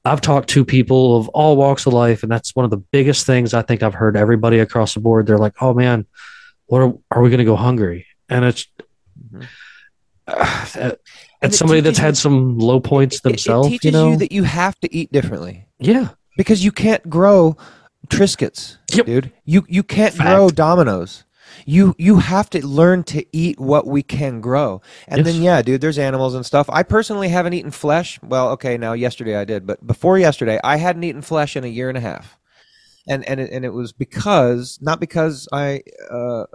I've 0.05 0.21
talked 0.21 0.49
to 0.49 0.63
people 0.63 1.17
of 1.17 1.27
all 1.29 1.57
walks 1.57 1.85
of 1.85 1.93
life, 1.93 2.23
and 2.23 2.31
that's 2.31 2.55
one 2.55 2.63
of 2.63 2.71
the 2.71 2.77
biggest 2.77 3.25
things 3.25 3.53
I 3.53 3.61
think 3.61 3.81
I've 3.83 3.95
heard 3.95 4.15
everybody 4.15 4.59
across 4.59 4.93
the 4.93 4.99
board. 4.99 5.25
They're 5.25 5.37
like, 5.37 5.55
"Oh 5.61 5.73
man, 5.73 6.05
what 6.67 6.81
are, 6.81 6.93
are 7.11 7.21
we 7.21 7.29
going 7.29 7.39
to 7.39 7.45
go 7.45 7.55
hungry?" 7.55 8.05
And 8.29 8.45
it's 8.45 8.67
Mhm. 9.33 9.47
Uh, 10.27 10.95
And 11.39 11.51
it's 11.51 11.57
somebody 11.59 11.81
that's 11.81 11.99
you- 11.99 12.03
had 12.05 12.17
some 12.17 12.57
low 12.57 12.79
points 12.79 13.21
themselves. 13.21 13.67
It, 13.67 13.71
teaches 13.71 13.85
you 13.85 13.91
know, 13.91 14.15
that 14.15 14.31
you 14.31 14.43
have 14.43 14.79
to 14.79 14.93
eat 14.95 15.11
differently 15.11 15.67
yeah, 15.79 16.09
because 16.35 16.65
you 16.65 16.71
can't 16.71 17.07
grow 17.09 17.55
Triscuits, 18.07 18.77
Yep. 18.93 19.05
dude. 19.05 19.31
You 19.45 19.63
you 19.69 19.83
can't 19.83 20.13
Fact. 20.15 20.27
grow 20.29 20.49
Domino's. 20.49 21.25
You 21.65 21.93
you 21.99 22.17
have 22.17 22.49
to 22.51 22.65
learn 22.65 23.03
to 23.05 23.23
eat 23.35 23.59
what 23.59 23.85
we 23.85 24.01
can 24.01 24.41
grow. 24.41 24.81
And 25.07 25.25
then 25.25 25.41
yeah, 25.43 25.61
dude, 25.61 25.81
there's 25.81 25.99
animals 25.99 26.33
and 26.33 26.45
stuff. 26.45 26.67
I 26.71 26.83
personally 26.83 27.29
haven't 27.29 27.53
eaten 27.53 27.71
flesh. 27.71 28.19
Well, 28.23 28.49
okay, 28.51 28.77
now 28.77 28.93
yesterday 28.93 29.35
I 29.35 29.45
did, 29.45 29.67
but 29.67 29.85
before 29.85 30.17
yesterday 30.17 30.59
I 30.63 30.77
hadn't 30.77 31.03
eaten 31.03 31.21
flesh 31.21 31.55
in 31.55 31.63
a 31.63 31.67
year 31.67 31.89
and 31.89 31.97
a 31.97 32.01
half. 32.01 32.37
And 33.07 33.23
and 33.29 33.39
it, 33.39 33.51
and 33.51 33.63
it 33.63 33.73
was 33.73 33.93
because 33.93 34.79
not 34.81 34.99
because 34.99 35.47
I 35.51 35.81
uh 36.09 36.45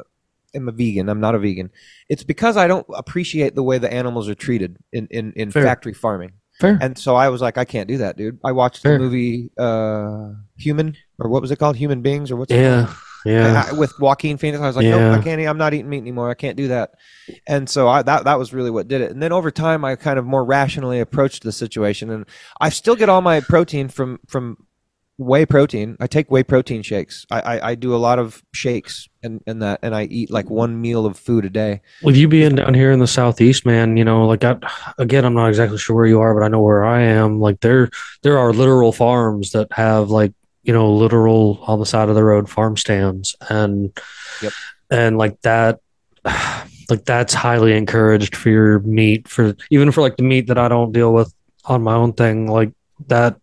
am 0.55 0.69
a 0.69 0.73
vegan. 0.73 1.09
I'm 1.09 1.21
not 1.21 1.35
a 1.35 1.39
vegan. 1.39 1.71
It's 2.09 2.25
because 2.25 2.57
I 2.57 2.67
don't 2.67 2.87
appreciate 2.95 3.55
the 3.55 3.63
way 3.63 3.79
the 3.79 3.93
animals 3.93 4.29
are 4.29 4.35
treated 4.35 4.77
in 4.93 5.07
in, 5.11 5.33
in 5.35 5.51
Fair. 5.51 5.63
factory 5.65 5.95
farming. 5.95 6.33
fair. 6.61 6.79
And 6.81 6.97
so 6.99 7.17
I 7.17 7.29
was 7.29 7.41
like, 7.41 7.59
I 7.59 7.65
can't 7.65 7.89
do 7.89 7.99
that, 7.99 8.17
dude. 8.17 8.39
I 8.45 8.53
watched 8.53 8.83
Fair. 8.83 8.93
the 8.93 8.99
movie 8.99 9.51
uh, 9.59 10.31
Human, 10.57 10.97
or 11.19 11.29
what 11.31 11.43
was 11.43 11.51
it 11.51 11.59
called? 11.59 11.77
Human 11.77 12.03
Beings, 12.03 12.31
or 12.31 12.37
what's 12.37 12.53
it 12.53 12.57
yeah, 12.57 12.85
called? 12.87 12.97
yeah. 13.25 13.65
I- 13.71 13.73
with 13.73 13.93
Joaquin 13.99 14.37
Phoenix. 14.37 14.63
I 14.63 14.67
was 14.67 14.77
like, 14.77 14.85
Yeah. 14.85 14.99
nope, 15.11 15.21
I 15.21 15.23
can't. 15.23 15.41
Eat, 15.41 15.47
I'm 15.47 15.59
not 15.59 15.75
eating 15.75 15.89
meat 15.89 15.99
anymore. 15.99 16.31
I 16.31 16.35
can't 16.35 16.57
do 16.57 16.69
that. 16.69 16.95
And 17.47 17.69
so 17.69 17.89
I, 17.89 18.03
that 18.03 18.25
that 18.25 18.39
was 18.39 18.53
really 18.53 18.71
what 18.71 18.89
did 18.89 19.01
it. 19.01 19.11
And 19.11 19.23
then 19.23 19.33
over 19.33 19.51
time, 19.51 19.85
I 19.85 19.97
kind 19.97 20.19
of 20.19 20.25
more 20.27 20.45
rationally 20.45 21.01
approached 21.01 21.43
the 21.43 21.53
situation, 21.53 22.11
and 22.11 22.27
I 22.61 22.69
still 22.69 22.97
get 22.97 23.09
all 23.09 23.23
my 23.23 23.41
protein 23.41 23.89
from 23.89 24.21
from 24.29 24.59
whey 25.23 25.47
protein. 25.47 25.97
I 26.01 26.07
take 26.07 26.31
whey 26.31 26.43
protein 26.43 26.83
shakes. 26.83 27.27
I 27.31 27.41
I, 27.41 27.69
I 27.71 27.75
do 27.75 27.95
a 27.95 27.97
lot 27.97 28.19
of 28.19 28.43
shakes 28.53 29.09
and 29.23 29.41
and 29.47 29.63
that, 29.63 29.81
and 29.83 29.95
I 29.95 30.05
eat 30.05 30.31
like 30.31 30.51
one 30.51 30.81
meal 30.81 31.07
of 31.07 31.19
food 31.19 31.45
a 31.45 31.51
day. 31.51 31.81
With 32.03 32.17
you 32.17 32.29
being 32.29 32.57
down 32.57 32.75
here 32.75 32.93
in 32.93 32.99
the 32.99 33.07
southeast, 33.07 33.65
man, 33.65 33.97
you 33.97 34.05
know, 34.05 34.27
like 34.27 34.45
I, 34.45 34.57
again, 34.99 35.25
I'm 35.25 35.35
not 35.35 35.49
exactly 35.49 35.79
sure 35.79 35.97
where 35.97 36.07
you 36.07 36.21
are, 36.21 36.35
but 36.35 36.45
I 36.45 36.49
know 36.49 36.61
where 36.61 36.85
I 36.85 37.03
am. 37.03 37.41
Like 37.41 37.61
there, 37.61 37.89
there 38.23 38.39
are 38.39 38.53
literal 38.53 38.93
farms 38.93 39.53
that 39.53 39.73
have 39.73 40.11
like 40.11 40.33
you 40.65 40.73
know 40.73 40.93
literal 40.93 41.63
on 41.67 41.79
the 41.79 41.87
side 41.87 42.09
of 42.09 42.15
the 42.15 42.25
road 42.25 42.49
farm 42.49 42.77
stands, 42.77 43.37
and 43.49 43.93
Yep. 44.43 44.53
and 44.91 45.19
like 45.19 45.41
that, 45.43 45.81
like 46.91 47.05
that's 47.05 47.35
highly 47.35 47.77
encouraged 47.77 48.37
for 48.37 48.51
your 48.51 48.81
meat 48.81 49.29
for 49.29 49.55
even 49.71 49.93
for 49.93 50.01
like 50.01 50.17
the 50.17 50.23
meat 50.25 50.49
that 50.49 50.59
I 50.59 50.69
don't 50.69 50.93
deal 50.93 51.13
with 51.13 51.33
on 51.65 51.83
my 51.83 51.95
own 51.95 52.13
thing, 52.13 52.49
like 52.49 52.73
that. 53.09 53.39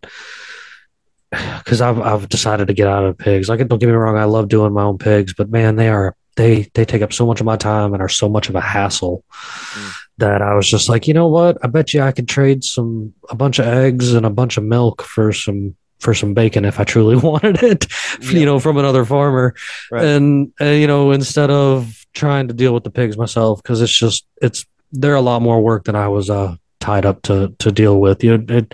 Because 1.60 1.82
I've 1.82 2.00
I've 2.00 2.28
decided 2.30 2.68
to 2.70 2.74
get 2.74 2.88
out 2.88 3.06
of 3.06 3.18
pigs. 3.18 3.48
Like, 3.48 3.60
don't 3.68 3.78
get 3.78 3.86
me 3.86 3.92
wrong, 3.92 4.18
I 4.18 4.24
love 4.24 4.48
doing 4.48 4.74
my 4.74 4.82
own 4.82 4.98
pigs, 4.98 5.34
but 5.36 5.52
man, 5.52 5.76
they 5.76 5.90
are 5.90 6.16
they 6.36 6.68
they 6.74 6.86
take 6.86 7.02
up 7.02 7.14
so 7.14 7.26
much 7.26 7.40
of 7.40 7.46
my 7.46 7.58
time 7.58 7.94
and 7.94 8.02
are 8.02 8.10
so 8.10 8.30
much 8.30 8.50
of 8.50 8.56
a 8.56 8.62
hassle 8.62 9.24
that 10.18 10.42
I 10.42 10.54
was 10.56 10.68
just 10.68 10.90
like, 10.90 11.08
you 11.08 11.14
know 11.14 11.28
what? 11.28 11.58
I 11.64 11.68
bet 11.68 11.94
you 11.94 12.02
I 12.02 12.12
could 12.12 12.28
trade 12.28 12.64
some 12.64 13.14
a 13.30 13.36
bunch 13.36 13.60
of 13.60 13.68
eggs 13.68 14.14
and 14.14 14.26
a 14.26 14.30
bunch 14.30 14.58
of 14.58 14.64
milk 14.64 15.02
for 15.02 15.34
some 15.34 15.76
for 16.00 16.14
some 16.14 16.34
bacon 16.34 16.66
if 16.66 16.80
I 16.80 16.86
truly 16.86 17.16
wanted 17.30 17.62
it, 17.62 17.88
you 18.22 18.46
know, 18.46 18.60
from 18.60 18.78
another 18.78 19.06
farmer. 19.06 19.54
Right. 19.92 20.06
And 20.06 20.54
uh, 20.62 20.66
you 20.66 20.88
know, 20.88 21.12
instead 21.12 21.50
of 21.50 22.06
trying 22.14 22.48
to 22.48 22.54
deal 22.54 22.74
with 22.74 22.84
the 22.84 22.90
pigs 22.90 23.18
myself, 23.18 23.62
because 23.62 23.82
it's 23.82 23.98
just 23.98 24.26
it's 24.42 24.66
they're 24.92 25.16
a 25.16 25.22
lot 25.22 25.42
more 25.42 25.62
work 25.62 25.86
than 25.86 25.96
I 25.96 26.08
was 26.08 26.30
uh, 26.30 26.56
tied 26.80 27.06
up 27.06 27.22
to 27.24 27.54
to 27.60 27.72
deal 27.72 28.00
with. 28.00 28.24
You 28.24 28.46
it, 28.48 28.74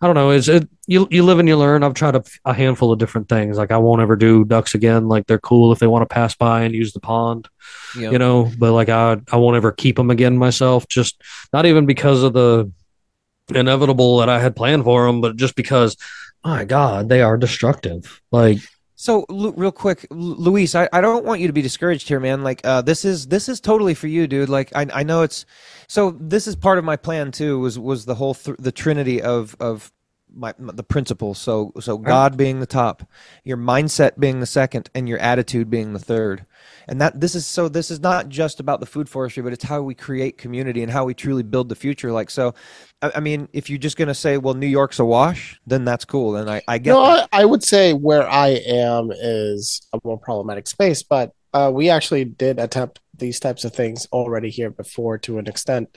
I 0.00 0.06
don't 0.06 0.16
know. 0.16 0.30
It's 0.30 0.48
it 0.48 0.68
you 0.92 1.08
you 1.10 1.22
live 1.24 1.38
and 1.38 1.48
you 1.48 1.56
learn. 1.56 1.82
I've 1.82 1.94
tried 1.94 2.16
a, 2.16 2.22
a 2.44 2.52
handful 2.54 2.92
of 2.92 2.98
different 2.98 3.28
things. 3.28 3.56
Like 3.56 3.70
I 3.72 3.78
won't 3.78 4.02
ever 4.02 4.16
do 4.16 4.44
ducks 4.44 4.74
again. 4.74 5.08
Like 5.08 5.26
they're 5.26 5.38
cool 5.50 5.72
if 5.72 5.78
they 5.78 5.86
want 5.86 6.02
to 6.08 6.14
pass 6.14 6.34
by 6.34 6.62
and 6.64 6.74
use 6.74 6.92
the 6.92 7.00
pond 7.00 7.48
You 7.96 8.02
know? 8.02 8.10
you 8.12 8.18
know 8.18 8.50
but 8.58 8.72
like 8.72 8.88
i 8.88 9.16
i 9.32 9.36
won't 9.36 9.56
ever 9.56 9.72
keep 9.72 9.96
them 9.96 10.10
again 10.10 10.36
myself 10.38 10.86
just 10.88 11.14
not 11.52 11.66
even 11.66 11.86
because 11.86 12.22
of 12.22 12.32
the 12.32 12.70
inevitable 13.54 14.18
that 14.18 14.28
i 14.28 14.38
had 14.40 14.54
planned 14.56 14.84
for 14.84 15.06
them 15.06 15.20
but 15.20 15.36
just 15.36 15.54
because 15.56 15.96
my 16.44 16.64
god 16.64 17.08
they 17.08 17.22
are 17.22 17.36
destructive 17.36 18.20
like 18.30 18.58
So, 18.94 19.24
real 19.30 19.72
quick, 19.72 20.06
Lu- 20.10 20.36
Luis, 20.46 20.76
I, 20.76 20.88
I 20.92 21.00
don't 21.00 21.24
want 21.26 21.40
you 21.40 21.48
to 21.48 21.52
be 21.52 21.62
discouraged 21.62 22.06
here, 22.06 22.20
man. 22.20 22.44
Like, 22.44 22.60
uh, 22.62 22.82
this 22.82 23.04
is 23.04 23.26
this 23.26 23.48
is 23.48 23.58
totally 23.60 23.94
for 23.94 24.06
you, 24.06 24.28
dude. 24.28 24.48
Like, 24.48 24.70
I 24.80 24.86
I 25.00 25.02
know 25.02 25.22
it's 25.26 25.44
so. 25.88 26.14
This 26.32 26.46
is 26.46 26.54
part 26.54 26.78
of 26.78 26.84
my 26.84 26.94
plan 26.96 27.32
too. 27.32 27.58
Was 27.58 27.74
was 27.80 28.04
the 28.04 28.14
whole 28.14 28.34
th- 28.34 28.58
the 28.62 28.70
trinity 28.70 29.18
of 29.20 29.56
of 29.58 29.90
my 30.34 30.54
the 30.58 30.82
principles. 30.82 31.38
So 31.38 31.72
so 31.80 31.98
God 31.98 32.36
being 32.36 32.60
the 32.60 32.66
top, 32.66 33.08
your 33.44 33.56
mindset 33.56 34.18
being 34.18 34.40
the 34.40 34.46
second, 34.46 34.90
and 34.94 35.08
your 35.08 35.18
attitude 35.18 35.70
being 35.70 35.92
the 35.92 35.98
third. 35.98 36.46
And 36.88 37.00
that 37.00 37.20
this 37.20 37.34
is 37.34 37.46
so. 37.46 37.68
This 37.68 37.90
is 37.90 38.00
not 38.00 38.28
just 38.28 38.58
about 38.58 38.80
the 38.80 38.86
food 38.86 39.08
forestry, 39.08 39.42
but 39.42 39.52
it's 39.52 39.64
how 39.64 39.82
we 39.82 39.94
create 39.94 40.36
community 40.36 40.82
and 40.82 40.90
how 40.90 41.04
we 41.04 41.14
truly 41.14 41.42
build 41.42 41.68
the 41.68 41.76
future. 41.76 42.10
Like, 42.10 42.28
so, 42.28 42.54
I, 43.00 43.12
I 43.16 43.20
mean, 43.20 43.48
if 43.52 43.70
you're 43.70 43.78
just 43.78 43.96
gonna 43.96 44.14
say, 44.14 44.36
well, 44.36 44.54
New 44.54 44.66
York's 44.66 44.98
a 44.98 45.04
wash, 45.04 45.60
then 45.66 45.84
that's 45.84 46.04
cool. 46.04 46.36
And 46.36 46.50
I 46.50 46.62
I 46.66 46.78
get 46.78 46.92
No. 46.92 47.02
I, 47.02 47.26
I 47.32 47.44
would 47.44 47.62
say 47.62 47.92
where 47.92 48.28
I 48.28 48.60
am 48.66 49.10
is 49.12 49.86
a 49.92 50.00
more 50.02 50.18
problematic 50.18 50.66
space, 50.66 51.02
but 51.02 51.32
uh, 51.54 51.70
we 51.72 51.88
actually 51.88 52.24
did 52.24 52.58
attempt 52.58 53.00
these 53.16 53.38
types 53.38 53.64
of 53.64 53.74
things 53.74 54.06
already 54.12 54.50
here 54.50 54.70
before 54.70 55.18
to 55.18 55.38
an 55.38 55.46
extent. 55.46 55.96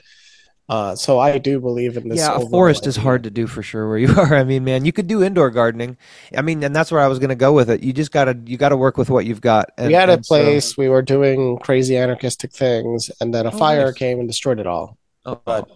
Uh, 0.68 0.96
so 0.96 1.18
I 1.20 1.38
do 1.38 1.60
believe 1.60 1.96
in 1.96 2.08
this. 2.08 2.18
yeah, 2.18 2.30
a 2.32 2.34
overall 2.36 2.48
forest 2.50 2.86
is 2.88 2.96
hard 2.96 3.22
to 3.22 3.30
do 3.30 3.46
for 3.46 3.62
sure 3.62 3.88
where 3.88 3.98
you 3.98 4.12
are. 4.16 4.34
I 4.34 4.42
mean, 4.42 4.64
man, 4.64 4.84
you 4.84 4.92
could 4.92 5.06
do 5.06 5.22
indoor 5.22 5.50
gardening. 5.50 5.96
I 6.36 6.42
mean, 6.42 6.62
and 6.64 6.74
that's 6.74 6.90
where 6.90 7.00
I 7.00 7.06
was 7.06 7.20
going 7.20 7.28
to 7.28 7.36
go 7.36 7.52
with 7.52 7.70
it. 7.70 7.82
You 7.84 7.92
just 7.92 8.10
gotta 8.10 8.36
you 8.46 8.56
gotta 8.56 8.76
work 8.76 8.96
with 8.98 9.08
what 9.08 9.26
you've 9.26 9.40
got. 9.40 9.70
And, 9.78 9.88
we 9.88 9.94
had 9.94 10.08
a 10.08 10.14
and 10.14 10.26
so- 10.26 10.34
place, 10.34 10.76
we 10.76 10.88
were 10.88 11.02
doing 11.02 11.58
crazy 11.58 11.96
anarchistic 11.96 12.52
things, 12.52 13.10
and 13.20 13.32
then 13.32 13.46
a 13.46 13.50
Oh, 13.54 13.58
fire 13.58 13.86
nice. 13.86 13.94
came 13.94 14.18
and 14.18 14.28
destroyed 14.28 14.58
it 14.58 14.66
all. 14.66 14.98
oh, 15.24 15.40
but- 15.44 15.68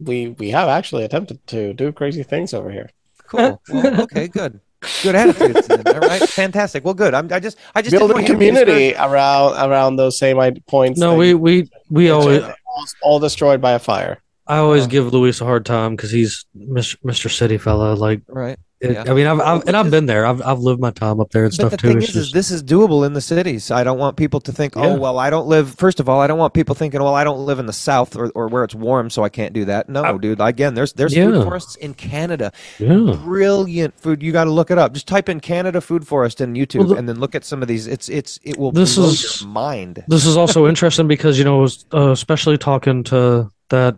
We 0.00 0.28
we 0.38 0.50
have 0.50 0.68
actually 0.68 1.04
attempted 1.04 1.44
to 1.48 1.74
do 1.74 1.90
crazy 1.92 2.22
things 2.22 2.54
over 2.54 2.70
here. 2.70 2.88
cool. 3.26 3.60
Well, 3.68 4.00
okay, 4.02 4.28
good, 4.28 4.60
good 5.02 5.14
attitudes. 5.16 5.66
then, 5.66 5.82
all 5.88 5.98
right, 6.00 6.22
fantastic. 6.22 6.84
Well, 6.84 6.94
good. 6.94 7.12
I'm, 7.14 7.26
I 7.32 7.40
just 7.40 7.58
I 7.74 7.82
just 7.82 7.90
didn't 7.90 8.00
Building 8.08 8.14
want 8.14 8.26
to 8.28 8.32
be 8.32 8.46
community 8.48 8.94
around 8.94 9.58
around 9.58 9.96
those 9.96 10.16
same 10.16 10.38
points. 10.68 10.98
no 11.00 11.16
we 11.16 11.34
we 11.34 11.68
we 11.90 12.08
always 12.10 12.44
all, 12.44 12.84
all 13.02 13.18
destroyed 13.18 13.60
by 13.60 13.72
a 13.72 13.78
fire. 13.80 14.22
I 14.48 14.58
always 14.58 14.84
Yeah. 14.84 14.88
give 14.88 15.12
Luis 15.12 15.40
a 15.40 15.44
hard 15.44 15.66
time 15.66 15.94
because 15.94 16.10
he's 16.10 16.46
Mr. 16.56 16.96
Mr. 17.04 17.30
City 17.30 17.58
fella. 17.58 17.94
Like, 17.94 18.22
right. 18.28 18.58
it, 18.80 18.92
Yeah. 18.92 19.04
I 19.06 19.12
mean, 19.12 19.26
I've, 19.26 19.40
I've 19.40 19.66
and 19.66 19.76
I've 19.76 19.90
been 19.90 20.06
there. 20.06 20.24
I've 20.24 20.40
I've 20.40 20.60
lived 20.60 20.80
my 20.80 20.90
time 20.92 21.20
up 21.20 21.30
there 21.32 21.42
and 21.44 21.50
But 21.50 21.54
stuff 21.54 21.70
the 21.72 21.76
too. 21.76 21.88
thing 21.88 21.98
is, 22.02 22.14
is 22.16 22.32
this 22.32 22.50
is 22.50 22.62
doable 22.62 23.04
in 23.04 23.12
the 23.12 23.20
cities. 23.20 23.70
I 23.70 23.82
don't 23.84 23.98
want 23.98 24.16
people 24.16 24.40
to 24.40 24.52
think, 24.52 24.74
Yeah. 24.76 24.86
oh, 24.86 24.94
well, 24.94 25.18
I 25.18 25.28
don't 25.30 25.48
live. 25.48 25.74
First 25.74 25.98
of 26.00 26.08
all, 26.08 26.20
I 26.20 26.26
don't 26.28 26.38
want 26.38 26.54
people 26.54 26.74
thinking, 26.76 27.02
well, 27.02 27.14
I 27.14 27.24
don't 27.24 27.44
live 27.44 27.58
in 27.58 27.66
the 27.66 27.72
south 27.74 28.16
or, 28.16 28.30
or 28.36 28.46
where 28.48 28.64
it's 28.64 28.74
warm, 28.76 29.10
so 29.10 29.22
I 29.24 29.28
can't 29.28 29.52
do 29.52 29.64
that. 29.66 29.88
No, 29.90 30.02
I- 30.02 30.16
dude. 30.16 30.40
Again, 30.40 30.72
there's 30.74 30.92
there's 30.94 31.14
Yeah. 31.14 31.26
food 31.26 31.42
forests 31.44 31.74
in 31.76 31.92
Canada. 31.94 32.50
yeah. 32.78 33.16
Brilliant 33.24 34.00
food. 34.00 34.22
You 34.22 34.32
got 34.32 34.44
to 34.44 34.50
look 34.50 34.70
it 34.70 34.78
up. 34.78 34.94
Just 34.94 35.08
type 35.08 35.28
in 35.28 35.40
Canada 35.40 35.80
food 35.82 36.06
forest 36.06 36.40
in 36.40 36.54
YouTube, 36.54 36.78
Well, 36.78 36.88
the- 36.88 36.94
and 36.94 37.08
then 37.08 37.18
look 37.20 37.34
at 37.34 37.44
some 37.44 37.60
of 37.60 37.68
these. 37.68 37.86
It's 37.86 38.08
it's 38.08 38.38
it 38.44 38.56
will 38.56 38.72
This 38.72 38.94
blow 38.96 39.08
is- 39.08 39.40
your 39.42 39.50
mind. 39.50 40.04
This 40.08 40.24
is 40.24 40.36
also 40.38 40.66
interesting 40.72 41.06
because 41.08 41.36
you 41.38 41.44
know, 41.44 41.66
uh, 41.92 42.12
especially 42.12 42.56
talking 42.56 43.04
to 43.04 43.50
that 43.70 43.96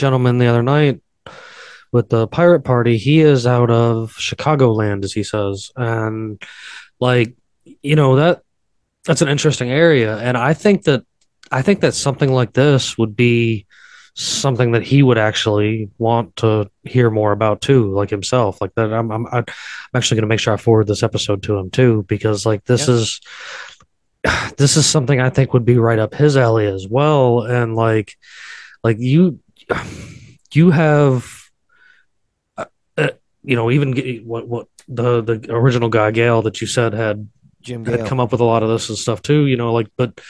gentleman 0.00 0.38
the 0.38 0.46
other 0.46 0.62
night 0.62 1.00
with 1.92 2.08
the 2.08 2.26
pirate 2.26 2.60
party. 2.64 2.96
He 2.96 3.20
is 3.20 3.46
out 3.46 3.70
of 3.70 4.12
Chicagoland, 4.14 5.04
as 5.04 5.12
he 5.12 5.22
says, 5.22 5.70
and 5.76 6.42
like 6.98 7.34
you 7.82 7.94
know 7.96 8.16
that 8.16 8.42
that's 9.06 9.22
an 9.22 9.28
interesting 9.28 9.70
area, 9.70 10.16
and 10.18 10.36
I 10.36 10.54
think 10.54 10.84
that 10.84 11.04
I 11.52 11.62
think 11.62 11.80
that 11.80 11.94
something 11.94 12.32
like 12.32 12.52
this 12.52 12.96
would 12.98 13.14
be 13.16 13.66
something 14.14 14.72
that 14.72 14.82
he 14.82 15.02
would 15.02 15.18
actually 15.18 15.88
want 15.98 16.34
to 16.36 16.68
hear 16.84 17.10
more 17.10 17.32
about 17.32 17.60
too, 17.60 17.92
like 17.94 18.10
himself. 18.10 18.60
Like 18.60 18.74
that, 18.74 18.92
I'm 18.92 19.10
I'm 19.10 19.26
I'm 19.26 19.44
actually 19.94 20.16
going 20.16 20.28
to 20.28 20.32
make 20.34 20.40
sure 20.40 20.52
I 20.54 20.56
forward 20.58 20.86
this 20.86 21.02
episode 21.02 21.42
to 21.44 21.56
him 21.56 21.70
too, 21.70 22.04
because 22.08 22.44
like 22.46 22.64
this 22.64 22.88
Yeah. 22.88 22.94
is 22.94 23.20
this 24.58 24.76
is 24.76 24.86
something 24.86 25.20
I 25.20 25.30
think 25.30 25.52
would 25.52 25.64
be 25.64 25.78
right 25.78 25.98
up 25.98 26.14
his 26.14 26.36
alley 26.36 26.66
as 26.66 26.86
well. 26.88 27.42
And 27.42 27.74
like, 27.74 28.14
like 28.84 28.98
you, 28.98 29.38
you 30.52 30.70
have, 30.70 31.26
uh, 32.56 32.66
uh, 32.96 33.08
you 33.42 33.56
know, 33.56 33.70
even 33.70 33.92
get- 33.92 34.24
what 34.24 34.48
what 34.48 34.66
the 34.88 35.22
the 35.22 35.52
original 35.52 35.88
guy 35.88 36.10
Gale 36.10 36.42
that 36.42 36.60
you 36.60 36.66
said 36.66 36.92
had 36.92 37.28
Jim 37.62 37.84
had 37.84 38.06
come 38.06 38.20
up 38.20 38.32
with 38.32 38.40
a 38.40 38.44
lot 38.44 38.62
of 38.62 38.68
this 38.68 38.88
and 38.88 38.98
stuff 38.98 39.22
too. 39.22 39.46
You 39.46 39.56
know, 39.56 39.72
like, 39.72 39.88
but 39.96 40.20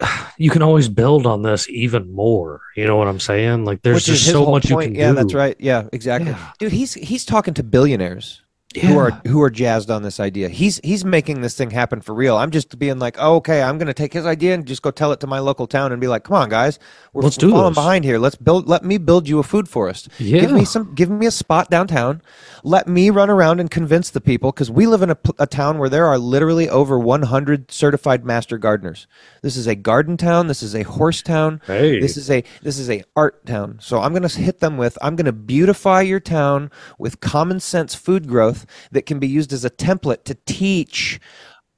you 0.38 0.50
can 0.50 0.62
always 0.62 0.88
build 0.88 1.26
on 1.26 1.42
this 1.42 1.68
even 1.68 2.12
more. 2.12 2.60
You 2.76 2.86
know 2.86 2.96
what 2.96 3.08
I'm 3.08 3.20
saying? 3.20 3.64
Like, 3.64 3.82
there's 3.82 3.96
Which 3.96 4.06
just 4.06 4.26
so 4.26 4.50
much 4.50 4.68
you 4.68 4.76
can 4.78 4.94
yeah, 4.94 5.00
do. 5.00 5.06
Yeah, 5.06 5.12
that's 5.12 5.34
right. 5.34 5.56
Yeah, 5.58 5.88
exactly. 5.92 6.30
Yeah. 6.30 6.52
Dude, 6.58 6.72
he's 6.72 6.94
he's 6.94 7.24
talking 7.24 7.54
to 7.54 7.62
billionaires. 7.62 8.42
Yeah. 8.74 8.82
who 8.88 8.98
are 8.98 9.10
who 9.26 9.40
are 9.40 9.48
jazzed 9.48 9.90
on 9.90 10.02
this 10.02 10.20
idea. 10.20 10.50
He's 10.50 10.78
he's 10.84 11.02
making 11.02 11.40
this 11.40 11.56
thing 11.56 11.70
happen 11.70 12.02
for 12.02 12.14
real. 12.14 12.36
I'm 12.36 12.50
just 12.50 12.78
being 12.78 12.98
like, 12.98 13.16
oh, 13.18 13.36
okay, 13.36 13.62
I'm 13.62 13.78
going 13.78 13.86
to 13.86 13.94
take 13.94 14.12
his 14.12 14.26
idea 14.26 14.52
and 14.52 14.66
just 14.66 14.82
go 14.82 14.90
tell 14.90 15.10
it 15.10 15.20
to 15.20 15.26
my 15.26 15.38
local 15.38 15.66
town 15.66 15.90
and 15.90 15.98
be 16.02 16.06
like, 16.06 16.24
come 16.24 16.36
on, 16.36 16.50
guys, 16.50 16.78
we're, 17.14 17.22
Let's 17.22 17.38
we're 17.38 17.48
do 17.48 17.50
falling 17.52 17.70
this." 17.70 17.76
behind 17.78 18.04
here. 18.04 18.18
Let's 18.18 18.36
build. 18.36 18.68
Let 18.68 18.84
me 18.84 18.98
build 18.98 19.26
you 19.26 19.38
a 19.38 19.42
food 19.42 19.70
forest. 19.70 20.10
Yeah. 20.18 20.40
Give 20.40 20.52
me 20.52 20.66
some. 20.66 20.94
Give 20.94 21.08
me 21.08 21.24
a 21.24 21.30
spot 21.30 21.70
downtown. 21.70 22.20
Let 22.62 22.86
me 22.86 23.08
run 23.08 23.30
around 23.30 23.58
and 23.58 23.70
convince 23.70 24.10
the 24.10 24.20
people 24.20 24.52
because 24.52 24.70
we 24.70 24.86
live 24.86 25.00
in 25.00 25.10
a, 25.10 25.18
a 25.38 25.46
town 25.46 25.78
where 25.78 25.88
there 25.88 26.04
are 26.06 26.18
literally 26.18 26.68
over 26.68 26.98
100 26.98 27.70
certified 27.70 28.26
master 28.26 28.58
gardeners. 28.58 29.06
This 29.40 29.56
is 29.56 29.66
a 29.66 29.76
garden 29.76 30.18
town. 30.18 30.46
This 30.46 30.62
is 30.62 30.74
a 30.74 30.82
horse 30.82 31.22
town. 31.22 31.62
Hey. 31.66 32.00
This 32.00 32.18
is 32.18 32.30
a 32.30 32.44
this 32.60 32.78
is 32.78 32.90
a 32.90 33.02
art 33.16 33.46
town. 33.46 33.78
So 33.80 34.00
I'm 34.00 34.12
going 34.12 34.28
to 34.28 34.38
hit 34.38 34.60
them 34.60 34.76
with 34.76 34.98
I'm 35.00 35.16
going 35.16 35.24
to 35.24 35.32
beautify 35.32 36.02
your 36.02 36.20
town 36.20 36.70
with 36.98 37.20
common 37.20 37.60
sense 37.60 37.94
food 37.94 38.28
growth 38.28 38.66
that 38.92 39.06
can 39.06 39.18
be 39.18 39.28
used 39.28 39.52
as 39.52 39.64
a 39.64 39.70
template 39.70 40.24
to 40.24 40.36
teach 40.46 41.20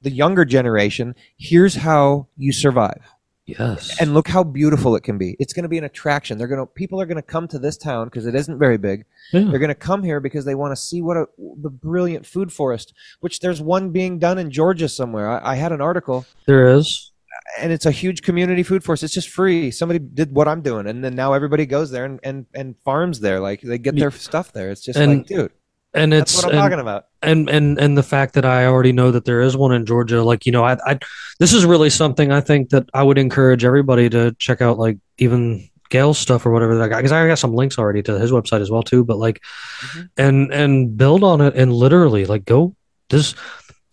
the 0.01 0.11
younger 0.11 0.45
generation 0.45 1.15
here's 1.37 1.75
how 1.75 2.27
you 2.37 2.51
survive. 2.51 3.01
yes. 3.45 3.95
And 4.01 4.13
look 4.13 4.27
how 4.27 4.43
beautiful 4.43 4.95
it 4.95 5.03
can 5.03 5.17
be. 5.17 5.35
It's 5.39 5.53
going 5.53 5.63
to 5.63 5.69
be 5.69 5.77
an 5.77 5.83
attraction. 5.83 6.37
They're 6.37 6.47
going 6.47 6.59
to 6.59 6.65
people 6.65 6.99
are 7.01 7.05
going 7.05 7.17
to 7.17 7.21
come 7.21 7.47
to 7.49 7.59
this 7.59 7.77
town 7.77 8.07
because 8.07 8.25
it 8.25 8.33
isn't 8.35 8.57
very 8.57 8.77
big. 8.77 9.05
Yeah. 9.33 9.41
They're 9.45 9.59
going 9.59 9.69
to 9.69 9.75
come 9.75 10.03
here 10.03 10.19
because 10.19 10.45
they 10.45 10.55
want 10.55 10.71
to 10.71 10.75
see 10.81 11.01
what 11.01 11.17
a 11.17 11.25
the 11.61 11.69
brilliant 11.69 12.25
food 12.25 12.51
forest, 12.51 12.93
which 13.19 13.39
there's 13.41 13.61
one 13.61 13.91
being 13.91 14.19
done 14.19 14.37
in 14.37 14.51
Georgia 14.51 14.89
somewhere. 14.89 15.29
I, 15.29 15.51
I 15.51 15.55
had 15.55 15.71
an 15.71 15.81
article 15.81 16.25
there 16.45 16.67
is. 16.75 17.11
and 17.59 17.71
it's 17.71 17.85
a 17.85 17.91
huge 17.91 18.21
community 18.23 18.63
food 18.63 18.83
forest. 18.83 19.03
It's 19.03 19.13
just 19.13 19.29
free. 19.29 19.69
Somebody 19.71 19.99
did 19.99 20.33
what 20.33 20.47
I'm 20.47 20.61
doing, 20.61 20.87
and 20.87 21.03
then 21.03 21.15
now 21.15 21.33
everybody 21.33 21.65
goes 21.65 21.91
there 21.91 22.05
and 22.05 22.19
and, 22.23 22.45
and 22.55 22.75
farms 22.85 23.19
there. 23.19 23.39
Like 23.39 23.61
they 23.61 23.77
get 23.77 23.95
their 23.95 24.11
stuff 24.11 24.51
there. 24.53 24.71
It's 24.71 24.81
just 24.81 24.97
And 24.99 25.19
like, 25.19 25.27
dude, 25.27 25.51
And 25.93 26.13
that's 26.13 26.33
it's 26.33 26.43
what 26.43 26.53
I'm 26.53 26.59
and- 26.59 26.63
talking 26.71 26.79
about. 26.79 27.05
and 27.21 27.49
and 27.49 27.77
and 27.79 27.97
the 27.97 28.03
fact 28.03 28.33
that 28.35 28.45
I 28.45 28.65
already 28.65 28.91
know 28.93 29.11
that 29.11 29.25
there 29.25 29.41
is 29.41 29.57
one 29.57 29.71
in 29.73 29.85
Georgia, 29.85 30.23
like 30.23 30.45
you 30.45 30.51
know, 30.51 30.63
I, 30.63 30.77
I 30.85 30.99
this 31.39 31.51
is 31.53 31.65
really 31.65 31.89
something 31.89 32.31
I 32.31 32.39
think 32.41 32.69
that 32.69 32.89
I 32.93 33.03
would 33.03 33.17
encourage 33.17 33.65
everybody 33.65 34.09
to 34.09 34.33
check 34.39 34.61
out, 34.61 34.79
like 34.79 34.97
even 35.17 35.67
Gale's 35.89 36.17
stuff 36.17 36.45
or 36.45 36.51
whatever 36.51 36.75
that 36.75 36.83
I 36.83 36.87
got, 36.87 36.97
because 36.97 37.11
I 37.11 37.27
got 37.27 37.39
some 37.39 37.53
links 37.53 37.77
already 37.77 38.01
to 38.03 38.17
his 38.17 38.31
website 38.31 38.61
as 38.61 38.71
well 38.71 38.83
too. 38.83 39.03
But 39.03 39.17
like, 39.17 39.41
Mhm. 39.81 40.09
and 40.17 40.53
and 40.53 40.97
build 40.97 41.23
on 41.23 41.41
it 41.41 41.55
and 41.55 41.73
literally 41.73 42.25
like 42.25 42.45
go 42.45 42.75
this. 43.09 43.35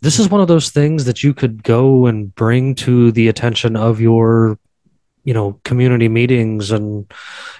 This 0.00 0.20
is 0.20 0.28
one 0.30 0.40
of 0.40 0.46
those 0.46 0.70
things 0.70 1.06
that 1.06 1.24
you 1.24 1.34
could 1.34 1.64
go 1.64 2.06
and 2.06 2.32
bring 2.32 2.76
to 2.76 3.10
the 3.10 3.26
attention 3.26 3.74
of 3.74 4.00
your, 4.00 4.56
you 5.28 5.34
know, 5.34 5.60
community 5.62 6.08
meetings 6.08 6.70
and, 6.70 7.12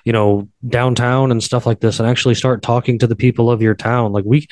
you 0.07 0.13
know, 0.17 0.49
downtown 0.67 1.31
and 1.31 1.43
stuff 1.43 1.67
like 1.67 1.81
this, 1.81 2.01
and 2.01 2.09
actually 2.09 2.35
start 2.35 2.63
talking 2.63 2.99
to 2.99 3.07
the 3.07 3.15
people 3.25 3.51
of 3.51 3.61
your 3.61 3.75
town. 3.75 4.11
Like 4.11 4.25
we, 4.25 4.47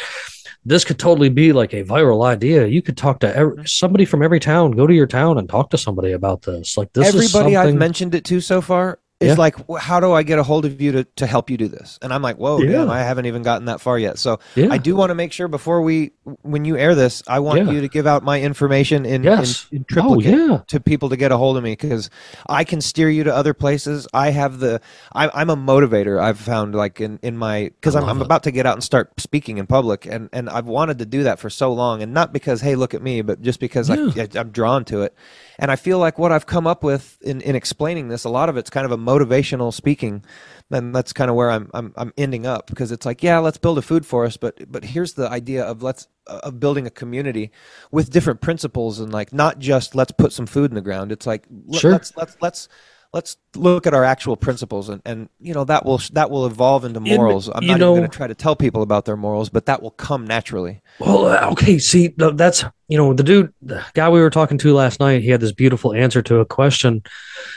this 0.66 0.84
could 0.84 0.98
totally 0.98 1.30
be 1.30 1.54
like 1.54 1.72
a 1.72 1.82
viral 1.82 2.26
idea. 2.26 2.66
You 2.66 2.82
could 2.82 2.98
talk 2.98 3.20
to 3.20 3.26
Mm-hmm. 3.26 3.40
every, 3.40 3.66
somebody 3.66 4.04
from 4.04 4.22
every 4.22 4.38
town. 4.38 4.72
Go 4.72 4.86
to 4.86 4.92
your 4.92 5.06
town 5.06 5.38
and 5.38 5.48
talk 5.48 5.70
to 5.70 5.78
somebody 5.78 6.12
about 6.12 6.42
this. 6.42 6.76
Like 6.76 6.92
this 6.92 7.08
is 7.08 7.14
Everybody 7.14 7.56
I've 7.56 7.74
mentioned 7.74 8.14
it 8.14 8.24
to 8.24 8.40
so 8.42 8.60
far 8.60 8.98
is 9.18 9.28
Yeah. 9.28 9.34
like, 9.36 9.56
how 9.78 9.98
do 10.00 10.12
I 10.12 10.22
get 10.22 10.38
a 10.38 10.42
hold 10.42 10.66
of 10.66 10.78
you 10.80 10.92
to, 10.92 11.04
to 11.04 11.26
help 11.26 11.48
you 11.48 11.56
do 11.56 11.68
this? 11.68 11.98
And 12.02 12.12
I'm 12.12 12.20
like, 12.20 12.36
whoa, 12.36 12.60
Yeah. 12.60 12.72
damn, 12.72 12.90
I 12.90 12.98
haven't 13.00 13.24
even 13.24 13.42
gotten 13.42 13.64
that 13.66 13.80
far 13.80 13.98
yet. 13.98 14.18
So 14.18 14.40
yeah. 14.54 14.68
I 14.70 14.76
do 14.76 14.94
want 14.94 15.08
to 15.08 15.14
make 15.14 15.32
sure 15.32 15.48
before 15.48 15.80
we, 15.80 16.12
when 16.42 16.66
you 16.66 16.76
air 16.76 16.94
this, 16.94 17.22
I 17.26 17.38
want 17.40 17.70
you 17.72 17.80
to 17.80 17.88
give 17.88 18.06
out 18.06 18.22
my 18.24 18.40
information 18.40 19.06
in, 19.06 19.22
Yes. 19.22 19.68
in, 19.72 19.78
in 19.78 19.82
oh 19.82 19.94
triplicate. 20.20 20.34
yeah. 20.38 20.60
to 20.66 20.80
people 20.80 21.08
to 21.08 21.16
get 21.16 21.32
a 21.32 21.36
hold 21.38 21.56
of 21.56 21.62
me 21.64 21.72
because 21.72 22.10
I 22.46 22.64
can 22.64 22.82
steer 22.82 23.08
you 23.08 23.24
to 23.24 23.34
other 23.34 23.54
places. 23.54 24.06
I 24.12 24.30
have 24.32 24.58
the 24.58 24.80
I, 25.14 25.30
I'm 25.32 25.48
a 25.48 25.56
motivator. 25.56 26.20
I've 26.20 26.38
found 26.38 26.74
like 26.74 27.00
in 27.00 27.18
in 27.22 27.38
my 27.38 27.70
because 27.80 27.96
I 27.96 28.00
I'm, 28.00 28.08
I'm 28.10 28.20
about 28.22 28.42
to 28.42 28.50
get 28.50 28.66
out 28.66 28.74
and 28.74 28.84
start 28.84 29.18
speaking 29.18 29.56
in 29.56 29.66
public, 29.66 30.04
and 30.04 30.28
and 30.32 30.50
I've 30.50 30.66
wanted 30.66 30.98
to 30.98 31.06
do 31.06 31.22
that 31.22 31.38
for 31.38 31.48
so 31.48 31.72
long, 31.72 32.02
and 32.02 32.12
not 32.12 32.32
because 32.34 32.60
hey 32.60 32.74
look 32.74 32.92
at 32.92 33.00
me, 33.02 33.22
but 33.22 33.40
just 33.40 33.60
because 33.60 33.88
Yeah. 33.88 34.10
I, 34.16 34.28
I'm 34.38 34.50
drawn 34.50 34.84
to 34.86 35.02
it, 35.02 35.14
and 35.58 35.70
I 35.70 35.76
feel 35.76 35.98
like 35.98 36.18
what 36.18 36.32
I've 36.32 36.44
come 36.46 36.66
up 36.66 36.84
with 36.84 37.16
in 37.22 37.40
in 37.40 37.56
explaining 37.56 38.08
this, 38.08 38.24
a 38.24 38.28
lot 38.28 38.48
of 38.50 38.56
it's 38.58 38.68
kind 38.70 38.84
of 38.84 38.92
a 38.92 38.96
motivational 39.06 39.72
speaking. 39.72 40.24
And 40.70 40.94
that's 40.94 41.12
kind 41.12 41.30
of 41.30 41.36
where 41.36 41.50
I'm, 41.50 41.70
I'm 41.74 41.92
I'm 41.96 42.12
ending 42.18 42.44
up 42.44 42.66
because 42.66 42.90
it's 42.90 43.06
like 43.06 43.22
yeah 43.22 43.38
let's 43.38 43.56
build 43.58 43.78
a 43.78 43.82
food 43.82 44.04
forest 44.04 44.40
but 44.40 44.54
but 44.70 44.84
here's 44.84 45.14
the 45.14 45.28
idea 45.30 45.62
of 45.64 45.80
let's 45.80 46.08
of 46.26 46.58
building 46.58 46.88
a 46.88 46.90
community 46.90 47.52
with 47.92 48.10
different 48.10 48.40
principles 48.40 48.98
and 48.98 49.12
like 49.12 49.32
not 49.32 49.60
just 49.60 49.94
let's 49.94 50.10
put 50.10 50.32
some 50.32 50.46
food 50.46 50.72
in 50.72 50.74
the 50.74 50.80
ground 50.80 51.12
it's 51.12 51.24
like 51.26 51.46
Sure. 51.72 51.92
let's 51.92 52.16
let's 52.16 52.36
let's 52.40 52.68
let's 53.16 53.38
look 53.54 53.86
at 53.86 53.94
our 53.94 54.04
actual 54.04 54.36
principles 54.36 54.90
and 54.90 55.00
and 55.06 55.28
you 55.40 55.54
know 55.54 55.64
that 55.64 55.86
will 55.86 55.98
that 56.12 56.30
will 56.30 56.44
evolve 56.44 56.84
into 56.84 57.00
morals 57.00 57.48
i'm 57.48 57.66
not 57.66 57.80
know- 57.80 57.92
even 57.92 58.00
going 58.00 58.10
to 58.10 58.16
try 58.16 58.26
to 58.26 58.34
tell 58.34 58.54
people 58.54 58.82
about 58.82 59.06
their 59.06 59.16
morals 59.16 59.48
but 59.48 59.64
that 59.64 59.80
will 59.82 59.90
come 59.90 60.26
naturally 60.26 60.82
Well, 60.98 61.26
uh, 61.26 61.50
okay. 61.52 61.78
See, 61.78 62.14
that's 62.16 62.64
you 62.88 62.96
know 62.98 63.12
the 63.14 63.22
dude, 63.22 63.52
the 63.62 63.84
guy 63.94 64.08
we 64.08 64.20
were 64.20 64.30
talking 64.30 64.58
to 64.58 64.72
last 64.72 65.00
night. 65.00 65.22
He 65.22 65.28
had 65.28 65.40
this 65.40 65.52
beautiful 65.52 65.92
answer 65.92 66.22
to 66.22 66.40
a 66.40 66.46
question, 66.46 67.02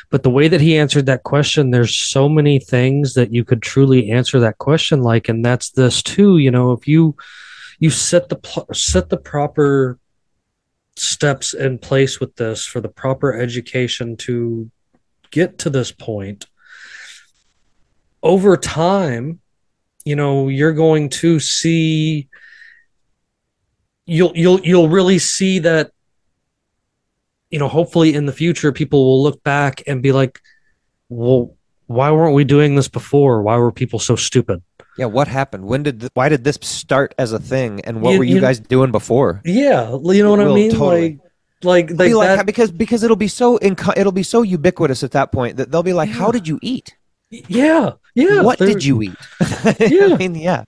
but 0.10 0.24
the 0.24 0.30
way 0.30 0.48
that 0.48 0.62
he 0.62 0.78
answered 0.78 1.06
that 1.06 1.24
question, 1.24 1.72
there's 1.72 1.96
so 1.96 2.28
many 2.28 2.60
things 2.60 3.14
that 3.14 3.34
you 3.34 3.44
could 3.46 3.62
truly 3.62 4.12
answer 4.12 4.40
that 4.40 4.58
question 4.58 5.02
like, 5.02 5.30
and 5.30 5.46
that's 5.46 5.70
this 5.72 6.02
too. 6.04 6.38
You 6.38 6.52
know, 6.52 6.72
if 6.72 6.88
you 6.88 7.16
you 7.80 7.90
set 7.90 8.30
the 8.30 8.38
pl- 8.38 8.68
set 8.74 9.10
the 9.10 9.18
proper 9.18 10.00
steps 10.98 11.54
in 11.54 11.78
place 11.80 12.20
with 12.20 12.36
this 12.36 12.66
for 12.66 12.82
the 12.82 12.90
proper 12.90 13.34
education 13.34 14.18
to 14.18 14.70
get 15.32 15.60
to 15.60 15.70
this 15.70 15.92
point 15.92 16.46
over 18.22 18.58
time 18.58 19.40
you 20.06 20.16
know 20.16 20.48
you're 20.48 20.74
going 20.74 21.10
to 21.10 21.40
see 21.40 22.28
you'll 24.06 24.32
you'll 24.36 24.60
you'll 24.62 24.90
really 24.90 25.20
see 25.20 25.60
that 25.60 25.92
you 27.50 27.60
know 27.60 27.68
hopefully 27.68 28.14
in 28.14 28.26
the 28.26 28.32
future 28.34 28.72
people 28.72 29.04
will 29.06 29.24
look 29.24 29.44
back 29.44 29.82
and 29.88 30.02
be 30.02 30.12
like 30.12 30.40
well 31.10 31.56
why 31.88 32.12
weren't 32.12 32.36
we 32.36 32.44
doing 32.44 32.76
this 32.76 32.88
before? 32.88 33.42
Why 33.42 33.58
were 33.58 33.72
people 33.72 33.98
so 33.98 34.16
stupid? 34.16 34.62
Yeah 34.96 35.06
what 35.08 35.28
happened? 35.28 35.66
When 35.66 35.82
did 35.82 36.02
th- 36.02 36.12
why 36.14 36.30
did 36.30 36.44
this 36.44 36.60
start 36.62 37.16
as 37.18 37.32
a 37.34 37.40
thing? 37.40 37.82
And 37.82 38.00
what 38.04 38.12
You- 38.12 38.18
were 38.20 38.24
you, 38.26 38.36
you- 38.36 38.42
guys 38.42 38.60
doing 38.60 38.92
before? 38.92 39.42
yeah 39.44 39.90
you 39.90 40.22
know 40.24 40.30
what 40.30 40.40
i 40.40 40.46
mean? 40.54 40.70
totally. 40.72 41.02
like 41.14 41.20
like 41.64 41.88
Be 41.90 42.14
like 42.14 42.14
like, 42.14 42.38
that, 42.38 42.46
because 42.46 42.72
because 42.72 43.04
it'll 43.04 43.16
be 43.18 43.28
so 43.28 43.58
inco- 43.60 43.98
it'll 43.98 44.12
be 44.12 44.24
so 44.24 44.42
ubiquitous 44.44 45.04
at 45.04 45.12
that 45.12 45.32
point 45.32 45.58
that 45.58 45.72
they'll 45.72 45.84
be 45.84 45.94
like 45.94 46.10
Yeah. 46.10 46.16
how 46.16 46.32
did 46.32 46.48
you 46.48 46.58
eat 46.62 46.96
yeah 47.32 47.92
yeah 48.16 48.42
what 48.42 48.58
did 48.60 48.84
you 48.84 49.02
eat 49.04 49.16
Yeah. 49.80 50.10
i 50.14 50.18
mean 50.18 50.36
yeah 50.36 50.64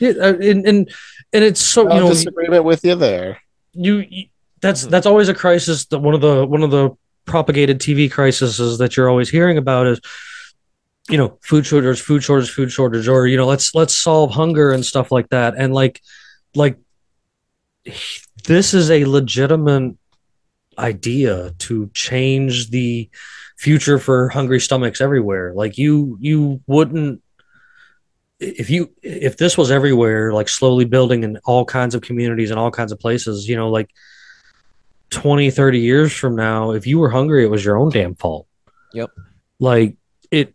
yeah, 0.00 0.10
uh, 0.20 0.34
and 0.34 0.66
and 0.66 0.90
and 1.32 1.44
it's 1.44 1.60
so 1.60 1.82
you 1.84 2.00
know 2.00 2.08
disagreement 2.08 2.64
with 2.64 2.84
you 2.84 2.94
there. 2.96 3.40
you, 3.72 3.98
you 4.10 4.26
that's 4.60 4.84
Mhm. 4.86 4.90
that's 4.90 5.06
always 5.06 5.28
a 5.28 5.34
crisis 5.34 5.86
that 5.86 6.00
one 6.00 6.14
of 6.14 6.20
the 6.20 6.44
one 6.44 6.62
of 6.62 6.70
the 6.70 6.90
propagated 7.24 7.78
TV 7.78 8.10
crises 8.10 8.78
that 8.78 8.96
you're 8.96 9.08
always 9.08 9.30
hearing 9.30 9.56
about 9.58 9.86
is 9.86 10.00
you 11.08 11.16
know 11.16 11.38
food 11.42 11.64
shortage 11.64 12.00
food 12.00 12.22
shortage 12.22 12.50
food 12.50 12.70
shortage 12.72 13.06
or 13.08 13.26
you 13.28 13.36
know 13.36 13.46
let's 13.46 13.74
let's 13.74 13.96
solve 13.96 14.32
hunger 14.32 14.72
and 14.72 14.84
stuff 14.84 15.10
like 15.12 15.28
that 15.30 15.54
and 15.56 15.72
like 15.72 16.00
like 16.56 16.76
this 18.44 18.74
is 18.74 18.90
a 18.90 19.04
legitimate 19.04 19.96
idea 20.78 21.52
to 21.58 21.90
change 21.94 22.70
the 22.70 23.08
future 23.58 23.98
for 23.98 24.28
hungry 24.28 24.58
stomachs 24.58 25.00
everywhere 25.00 25.52
like 25.54 25.78
you 25.78 26.16
you 26.20 26.60
wouldn't 26.66 27.22
if 28.40 28.68
you 28.70 28.90
if 29.02 29.36
this 29.36 29.56
was 29.56 29.70
everywhere 29.70 30.32
like 30.32 30.48
slowly 30.48 30.84
building 30.84 31.22
in 31.22 31.38
all 31.44 31.64
kinds 31.64 31.94
of 31.94 32.02
communities 32.02 32.50
and 32.50 32.58
all 32.58 32.70
kinds 32.70 32.90
of 32.90 32.98
places 32.98 33.48
you 33.48 33.54
know 33.54 33.70
like 33.70 33.90
20 35.10 35.50
30 35.50 35.78
years 35.78 36.12
from 36.12 36.34
now 36.34 36.72
if 36.72 36.86
you 36.86 36.98
were 36.98 37.10
hungry 37.10 37.44
it 37.44 37.50
was 37.50 37.64
your 37.64 37.76
own 37.76 37.90
damn 37.90 38.14
fault 38.14 38.46
Yep. 38.94 39.10
like 39.60 39.96
it 40.30 40.54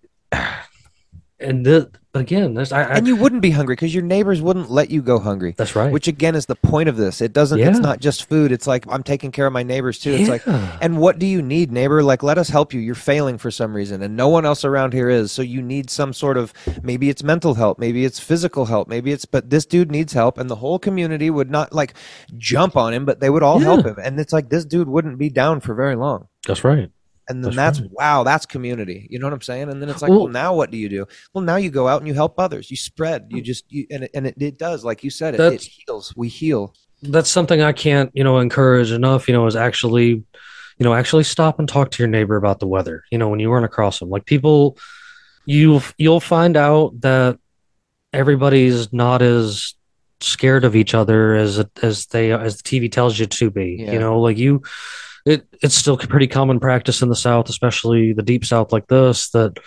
and 1.39 1.65
the, 1.65 1.91
again 2.15 2.55
that's 2.55 2.71
I, 2.71 2.81
I 2.81 2.95
and 2.95 3.05
you 3.05 3.15
wouldn't 3.15 3.43
be 3.43 3.51
hungry 3.51 3.75
because 3.75 3.93
your 3.93 4.03
neighbors 4.03 4.41
wouldn't 4.41 4.71
let 4.71 4.89
you 4.89 5.03
go 5.03 5.19
hungry. 5.19 5.53
that's 5.55 5.75
right 5.75 5.91
Which 5.91 6.07
again 6.07 6.33
is 6.33 6.47
the 6.47 6.55
point 6.55 6.89
of 6.89 6.97
this. 6.97 7.21
It 7.21 7.31
doesn't. 7.31 7.59
It's 7.59 7.77
not 7.77 7.99
just 7.99 8.27
food. 8.27 8.51
It's 8.51 8.65
like 8.65 8.85
I'm 8.89 9.03
taking 9.03 9.31
care 9.31 9.45
of 9.45 9.53
my 9.53 9.61
neighbors 9.61 9.99
too. 9.99 10.13
It's 10.13 10.29
like, 10.29 10.41
and 10.81 10.97
what 10.97 11.19
do 11.19 11.27
you 11.27 11.43
need, 11.43 11.71
neighbor? 11.71 12.01
Like, 12.01 12.23
let 12.23 12.39
us 12.39 12.49
help 12.49 12.73
you. 12.73 12.79
You're 12.79 12.95
failing 12.95 13.37
for 13.37 13.51
some 13.51 13.75
reason, 13.75 14.01
and 14.01 14.17
no 14.17 14.29
one 14.29 14.45
else 14.45 14.65
around 14.65 14.93
here 14.93 15.09
is. 15.09 15.31
So 15.31 15.43
you 15.43 15.61
need 15.61 15.91
some 15.91 16.11
sort 16.11 16.37
of 16.37 16.53
maybe 16.81 17.09
it's 17.09 17.21
mental 17.23 17.53
help, 17.53 17.77
maybe 17.77 18.03
it's 18.03 18.19
physical 18.19 18.65
help, 18.65 18.87
maybe 18.87 19.11
it's. 19.11 19.25
But 19.25 19.51
this 19.51 19.65
dude 19.67 19.91
needs 19.91 20.13
help, 20.13 20.39
and 20.39 20.49
the 20.49 20.55
whole 20.55 20.79
community 20.79 21.29
would 21.29 21.51
not 21.51 21.71
like 21.71 21.93
jump 22.37 22.75
on 22.75 22.93
him, 22.93 23.05
but 23.05 23.19
they 23.19 23.29
would 23.29 23.43
all 23.43 23.59
help 23.59 23.85
him. 23.85 23.97
And 24.01 24.19
it's 24.19 24.33
like 24.33 24.49
this 24.49 24.65
dude 24.65 24.87
wouldn't 24.87 25.19
be 25.19 25.29
down 25.29 25.59
for 25.59 25.75
very 25.75 25.95
long. 25.95 26.27
that's 26.47 26.63
right 26.63 26.89
And 27.29 27.43
then 27.43 27.55
That's 27.55 27.79
that's, 27.79 27.91
wow, 27.91 28.23
that's 28.23 28.45
community. 28.45 29.07
You 29.09 29.19
know 29.19 29.25
what 29.25 29.33
I'm 29.33 29.41
saying? 29.41 29.69
And 29.69 29.81
then 29.81 29.89
it's 29.89 30.01
like, 30.01 30.09
Well- 30.09 30.21
well, 30.23 30.27
now 30.29 30.55
what 30.55 30.71
do 30.71 30.77
you 30.77 30.87
do? 30.89 31.05
Well, 31.33 31.43
now 31.43 31.57
you 31.57 31.69
go 31.69 31.87
out 31.87 31.99
and 32.01 32.07
you 32.07 32.13
help 32.13 32.39
others. 32.39 32.71
You 32.71 32.77
spread. 32.77 33.27
You 33.29 33.41
just 33.41 33.65
you, 33.69 33.85
and 33.91 34.05
it, 34.05 34.11
and 34.13 34.27
it, 34.27 34.35
it 34.41 34.57
does, 34.57 34.85
like 34.85 35.03
you 35.03 35.09
said, 35.09 35.35
it, 35.35 35.41
it 35.41 35.61
heals. 35.61 36.13
We 36.15 36.29
heal. 36.29 36.73
that's 37.01 37.29
something 37.29 37.61
I 37.61 37.73
can't, 37.73 38.09
you 38.13 38.23
know, 38.23 38.39
encourage 38.39 38.91
enough, 38.91 39.27
you 39.27 39.33
know, 39.33 39.45
is 39.45 39.55
actually, 39.55 40.07
you 40.07 40.83
know, 40.83 40.93
actually 40.93 41.23
stop 41.25 41.59
and 41.59 41.67
talk 41.67 41.91
to 41.91 42.01
your 42.03 42.07
neighbor 42.07 42.37
about 42.37 42.59
the 42.59 42.67
weather. 42.67 43.03
You 43.11 43.17
know, 43.17 43.29
when 43.29 43.39
you 43.39 43.51
run 43.51 43.63
across 43.63 43.99
them, 43.99 44.09
like 44.09 44.25
people, 44.25 44.77
you 45.45 45.81
you'll 45.97 46.19
find 46.19 46.55
out 46.55 46.99
that 47.01 47.39
everybody's 48.13 48.91
not 48.93 49.21
as 49.21 49.73
scared 50.19 50.65
of 50.65 50.75
each 50.75 50.93
other 50.93 51.35
as 51.35 51.63
as 51.81 52.07
they 52.07 52.31
as 52.31 52.57
the 52.57 52.63
TV 52.63 52.91
tells 52.91 53.19
you 53.19 53.25
to 53.25 53.51
be. 53.51 53.77
Yeah. 53.79 53.91
You 53.93 53.99
know, 53.99 54.19
like 54.19 54.37
you, 54.37 54.63
it 55.27 55.45
it's 55.61 55.75
still 55.75 55.97
pretty 55.97 56.27
common 56.27 56.59
practice 56.59 57.01
in 57.01 57.09
the 57.09 57.15
South, 57.15 57.49
especially 57.49 58.13
the 58.13 58.23
deep 58.23 58.45
South 58.45 58.71
like 58.71 58.87
this, 58.87 59.29
that 59.31 59.59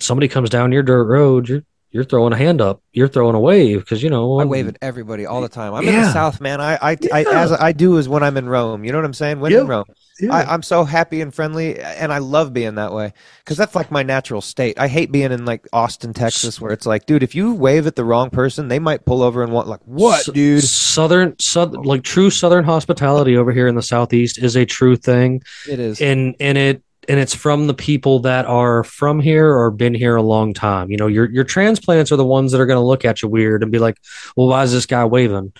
somebody 0.00 0.28
comes 0.28 0.50
down 0.50 0.72
your 0.72 0.82
dirt 0.82 1.04
road, 1.04 1.48
you're 1.48 1.64
you're 1.90 2.04
throwing 2.04 2.32
a 2.32 2.36
hand 2.36 2.60
up, 2.60 2.82
you're 2.92 3.08
throwing 3.08 3.34
a 3.34 3.40
wave 3.40 3.80
because 3.80 4.02
you 4.02 4.10
know 4.10 4.38
I 4.38 4.44
wave 4.44 4.68
at 4.68 4.76
everybody 4.82 5.24
all 5.26 5.40
the 5.40 5.48
time. 5.48 5.74
I'm 5.74 5.86
in 5.88 5.94
the 5.94 6.12
South, 6.12 6.40
man. 6.40 6.60
I, 6.60 6.74
I, 6.80 6.96
I 7.12 7.24
as 7.24 7.52
I 7.52 7.72
do 7.72 7.96
is 7.96 8.08
when 8.08 8.22
I'm 8.22 8.36
in 8.36 8.48
Rome. 8.48 8.84
You 8.84 8.92
know 8.92 8.98
what 8.98 9.04
I'm 9.04 9.14
saying? 9.14 9.40
When 9.40 9.52
Yep. 9.52 9.62
in 9.62 9.66
Rome, 9.68 9.84
I, 10.30 10.42
I'm 10.44 10.62
so 10.64 10.84
happy 10.84 11.20
and 11.20 11.32
friendly, 11.32 11.78
and 11.78 12.12
I 12.12 12.18
love 12.18 12.52
being 12.52 12.74
that 12.74 12.92
way 12.92 13.12
because 13.44 13.56
that's 13.56 13.74
like 13.74 13.90
my 13.90 14.02
natural 14.02 14.40
state. 14.40 14.78
I 14.78 14.88
hate 14.88 15.12
being 15.12 15.30
in 15.32 15.44
like 15.44 15.66
Austin, 15.72 16.12
Texas, 16.12 16.60
where 16.60 16.72
it's 16.72 16.86
like, 16.86 17.06
dude, 17.06 17.22
if 17.22 17.34
you 17.34 17.54
wave 17.54 17.86
at 17.86 17.94
the 17.96 18.04
wrong 18.04 18.28
person, 18.28 18.68
they 18.68 18.80
might 18.80 19.04
pull 19.04 19.22
over 19.22 19.42
and 19.42 19.52
want 19.52 19.68
like, 19.68 19.80
what, 19.84 20.20
S- 20.20 20.34
dude? 20.34 20.64
Southern, 20.64 21.38
southern, 21.38 21.82
like 21.82 22.02
true 22.02 22.30
Southern 22.30 22.64
hospitality 22.64 23.36
over 23.36 23.52
here 23.52 23.68
in 23.68 23.76
the 23.76 23.82
Southeast 23.82 24.38
is 24.38 24.56
a 24.56 24.66
true 24.66 24.96
thing, 24.96 25.40
It 25.68 25.78
is. 25.78 26.00
and 26.00 26.34
and 26.40 26.58
it 26.58 26.82
and 27.08 27.18
it's 27.18 27.34
from 27.34 27.66
the 27.66 27.74
people 27.74 28.20
that 28.20 28.44
are 28.44 28.84
from 28.84 29.18
here 29.18 29.50
or 29.50 29.70
been 29.70 29.94
here 29.94 30.16
a 30.16 30.22
long 30.22 30.52
time. 30.52 30.90
You 30.90 30.98
know, 30.98 31.06
your 31.06 31.30
your 31.30 31.44
transplants 31.44 32.12
are 32.12 32.16
the 32.16 32.24
ones 32.24 32.52
that 32.52 32.60
are 32.60 32.66
going 32.66 32.76
to 32.78 32.86
look 32.86 33.04
at 33.04 33.22
you 33.22 33.28
weird 33.28 33.62
and 33.62 33.72
be 33.72 33.78
like, 33.78 33.96
"Well, 34.36 34.48
why 34.48 34.62
is 34.62 34.72
this 34.72 34.86
guy 34.86 35.04
waving?" 35.06 35.52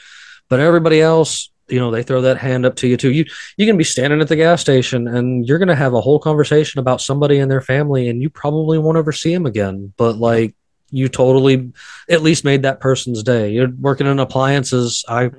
But 0.48 0.60
everybody 0.60 1.00
else, 1.00 1.50
you 1.68 1.78
know, 1.78 1.90
they 1.90 2.02
throw 2.02 2.20
that 2.22 2.38
hand 2.38 2.66
up 2.66 2.76
to 2.76 2.86
you 2.86 2.96
too. 2.96 3.10
You 3.10 3.24
you 3.56 3.66
can 3.66 3.78
be 3.78 3.84
standing 3.84 4.20
at 4.20 4.28
the 4.28 4.36
gas 4.36 4.60
station 4.60 5.08
and 5.08 5.48
you're 5.48 5.58
going 5.58 5.68
to 5.68 5.74
have 5.74 5.94
a 5.94 6.00
whole 6.00 6.18
conversation 6.18 6.80
about 6.80 7.00
somebody 7.00 7.38
and 7.38 7.50
their 7.50 7.62
family, 7.62 8.08
and 8.08 8.22
you 8.22 8.30
probably 8.30 8.78
won't 8.78 8.98
ever 8.98 9.12
see 9.12 9.32
them 9.32 9.46
again. 9.46 9.92
But 9.96 10.16
like. 10.16 10.54
You 10.90 11.10
totally 11.10 11.70
at 12.08 12.22
least 12.22 12.46
made 12.46 12.62
that 12.62 12.80
person's 12.80 13.22
day. 13.22 13.50
You're 13.50 13.68
working 13.78 14.06
in 14.06 14.18
appliances. 14.18 15.04
I 15.06 15.30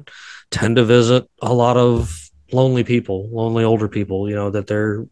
tend 0.52 0.76
to 0.76 0.86
visit 0.86 1.28
a 1.42 1.52
lot 1.52 1.76
of 1.76 2.29
lonely 2.52 2.84
people, 2.84 3.30
lonely 3.32 3.64
older 3.64 3.88
people, 3.88 4.30
you 4.30 4.36
know, 4.36 4.50
that 4.50 4.68
they're, 4.68 5.06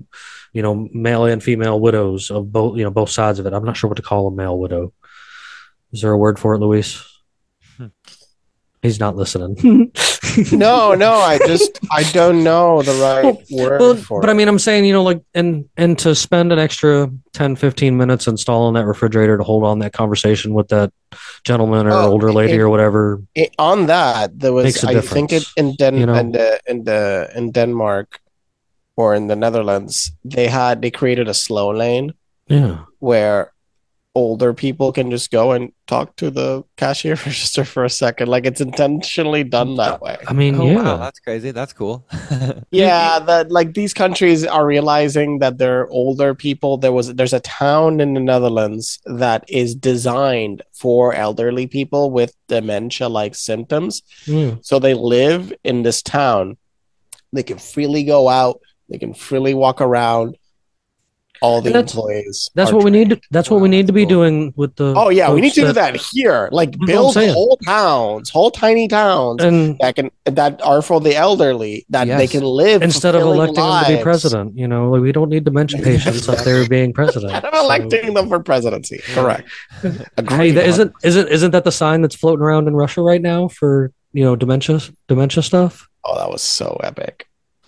you 0.53 0.61
know, 0.61 0.87
male 0.93 1.25
and 1.25 1.41
female 1.41 1.79
widows 1.79 2.31
of 2.31 2.51
both, 2.51 2.77
you 2.77 2.83
know, 2.83 2.91
both 2.91 3.09
sides 3.09 3.39
of 3.39 3.45
it. 3.45 3.53
I'm 3.53 3.63
not 3.63 3.77
sure 3.77 3.89
what 3.89 3.97
to 3.97 4.03
call 4.03 4.27
a 4.27 4.31
male 4.31 4.57
widow. 4.57 4.93
Is 5.93 6.01
there 6.01 6.11
a 6.11 6.17
word 6.17 6.39
for 6.39 6.55
it, 6.55 6.59
Luis? 6.59 7.06
He's 8.81 8.99
not 8.99 9.15
listening. 9.15 9.91
No, 10.51 10.93
no, 11.05 11.13
I 11.13 11.39
just 11.39 11.79
I 11.91 12.03
don't 12.11 12.43
know 12.43 12.83
the 12.83 12.93
right 13.01 13.23
word 13.49 13.79
Well, 13.81 13.95
for 13.95 14.21
but 14.21 14.29
it. 14.29 14.33
I 14.33 14.35
mean, 14.35 14.47
I'm 14.47 14.59
saying, 14.59 14.85
you 14.85 14.93
know, 14.93 15.01
like, 15.01 15.21
and 15.33 15.65
and 15.77 15.97
to 15.99 16.13
spend 16.13 16.51
an 16.51 16.59
extra 16.59 17.09
10, 17.33 17.55
15 17.55 17.97
minutes 17.97 18.27
installing 18.27 18.75
that 18.75 18.85
refrigerator 18.85 19.37
to 19.37 19.43
hold 19.43 19.63
on 19.63 19.79
that 19.79 19.93
conversation 19.93 20.53
with 20.53 20.67
that 20.67 20.91
gentleman 21.43 21.87
or 21.87 21.91
Oh, 21.93 22.07
older 22.11 22.31
lady 22.31 22.53
it- 22.53 22.59
or 22.59 22.69
whatever. 22.69 23.23
It- 23.33 23.55
on 23.57 23.87
that 23.87 24.37
there 24.39 24.53
was 24.53 24.65
Makes 24.65 24.83
a 24.83 24.89
I 24.89 25.01
think 25.01 25.31
it 25.33 25.45
in 25.57 25.73
Den 25.75 25.97
you 25.97 26.05
know? 26.05 26.13
in 26.13 26.31
the 26.33 26.59
in 26.67 26.83
the 26.83 27.31
in 27.35 27.51
Denmark 27.51 28.19
or 28.95 29.15
in 29.15 29.25
the 29.27 29.35
Netherlands 29.35 30.11
they 30.23 30.47
had 30.47 30.81
they 30.83 30.91
created 30.91 31.27
a 31.27 31.33
slow 31.33 31.71
lane 31.73 32.13
Yeah. 32.47 32.83
where 32.99 33.53
older 34.17 34.51
people 34.53 34.91
can 34.91 35.07
just 35.11 35.29
go 35.31 35.51
and 35.55 35.71
talk 35.85 36.15
to 36.21 36.29
the 36.29 36.63
cashier 36.75 37.15
register 37.25 37.63
for 37.63 37.85
a 37.85 37.89
second 37.89 38.27
like 38.27 38.45
it's 38.45 38.61
intentionally 38.61 39.43
done 39.43 39.75
that 39.75 40.01
way 40.01 40.17
I 40.27 40.33
mean, 40.33 40.55
oh 40.59 40.65
yeah. 40.65 40.75
wow, 40.83 40.97
that's 40.97 41.19
crazy. 41.19 41.51
That's 41.51 41.73
cool. 41.73 42.05
yeah 42.71 43.19
that 43.19 43.51
like 43.51 43.73
these 43.73 43.93
countries 43.93 44.45
are 44.45 44.65
realizing 44.65 45.39
that 45.39 45.57
they're 45.59 45.87
older 45.89 46.33
people 46.35 46.77
there 46.77 46.91
was 46.91 47.13
there's 47.15 47.33
a 47.33 47.39
town 47.41 47.99
in 47.99 48.13
the 48.15 48.19
netherlands 48.31 48.99
that 49.05 49.41
is 49.47 49.75
designed 49.75 50.61
for 50.73 51.13
elderly 51.13 51.67
people 51.67 52.03
with 52.11 52.31
dementia 52.47 53.07
like 53.19 53.35
symptoms 53.35 54.01
Yeah. 54.25 54.55
so 54.61 54.79
they 54.79 54.93
live 54.93 55.53
in 55.63 55.83
this 55.83 56.01
town 56.01 56.57
they 57.33 57.43
can 57.43 57.59
freely 57.59 58.03
go 58.03 58.27
out 58.29 58.59
they 58.89 58.97
can 58.97 59.13
freely 59.13 59.53
walk 59.53 59.79
around 59.81 60.37
all 61.41 61.61
the 61.61 61.69
that's- 61.71 61.93
employees 61.93 62.49
That's 62.55 62.71
what 62.71 62.83
we 62.83 62.91
need. 62.91 63.09
To, 63.11 63.21
that's 63.31 63.49
what 63.49 63.61
we 63.61 63.69
need 63.69 63.87
to 63.87 63.93
be 63.93 64.03
cool. 64.03 64.09
doing 64.09 64.53
with 64.55 64.75
the. 64.75 64.93
oh 64.95 65.09
yeah 65.09 65.31
we 65.31 65.41
need 65.41 65.53
to 65.53 65.61
do 65.61 65.73
that 65.73 65.95
here 65.95 66.49
like 66.51 66.77
build 66.79 67.15
whole 67.15 67.57
towns 67.65 68.29
whole 68.29 68.51
tiny 68.51 68.87
towns 68.87 69.43
And 69.43 69.77
that 69.79 69.95
can 69.95 70.11
that 70.25 70.61
are 70.61 70.81
for 70.81 70.99
the 70.99 71.15
elderly 71.15 71.85
that 71.89 72.05
they 72.07 72.27
can 72.27 72.43
live 72.43 72.81
instead 72.81 73.15
of 73.15 73.21
electing 73.21 73.55
them 73.55 73.83
to 73.85 73.97
be 73.97 74.03
president, 74.03 74.57
you 74.57 74.67
know, 74.67 74.89
like 74.91 75.01
we 75.01 75.11
don't 75.11 75.29
need 75.29 75.43
dementia 75.43 75.81
patients 75.83 76.27
up 76.27 76.39
there 76.39 76.67
being 76.67 76.93
president. 76.93 77.31
Instead 77.33 77.53
of 77.53 77.63
electing 77.63 78.13
them 78.13 78.27
for 78.27 78.39
presidency. 78.39 78.99
Correct. 79.13 79.47
So, 79.81 80.35
hey, 80.35 80.51
that 80.51 80.65
isn't 80.65 80.93
isn't 81.03 81.27
isn't 81.29 81.51
that 81.51 81.63
the 81.63 81.71
sign 81.71 82.01
that's 82.01 82.15
floating 82.15 82.41
around 82.43 82.67
in 82.67 82.75
Russia 82.75 83.01
right 83.01 83.21
now 83.21 83.47
for 83.47 83.91
you 84.13 84.23
know 84.23 84.35
dementia 84.35 84.79
dementia 85.07 85.43
stuff? 85.43 85.87
Oh, 86.03 86.15
that 86.17 86.29
was 86.29 86.41
so 86.41 86.79
epic. 86.83 87.27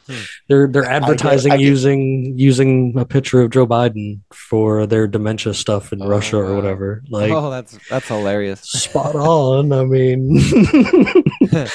Hmm. 0.09 0.21
They're 0.47 0.67
they're 0.67 0.85
I 0.85 0.93
get- 0.93 1.03
advertising 1.03 1.51
I 1.51 1.57
get- 1.57 1.65
using 1.67 2.33
using 2.35 2.97
a 2.97 3.05
picture 3.05 3.41
of 3.41 3.51
Joe 3.51 3.67
Biden 3.67 4.21
for 4.33 4.87
their 4.87 5.07
dementia 5.07 5.53
stuff 5.53 5.93
in 5.93 6.01
Oh, 6.01 6.07
Russia 6.07 6.37
or 6.37 6.45
wow. 6.45 6.55
whatever. 6.55 7.03
Like 7.09 7.31
oh, 7.31 7.51
that's 7.51 7.77
that's 7.89 8.07
hilarious. 8.07 8.61
spot 8.61 9.15
on. 9.15 9.71
I 9.71 9.83
mean, 9.85 10.39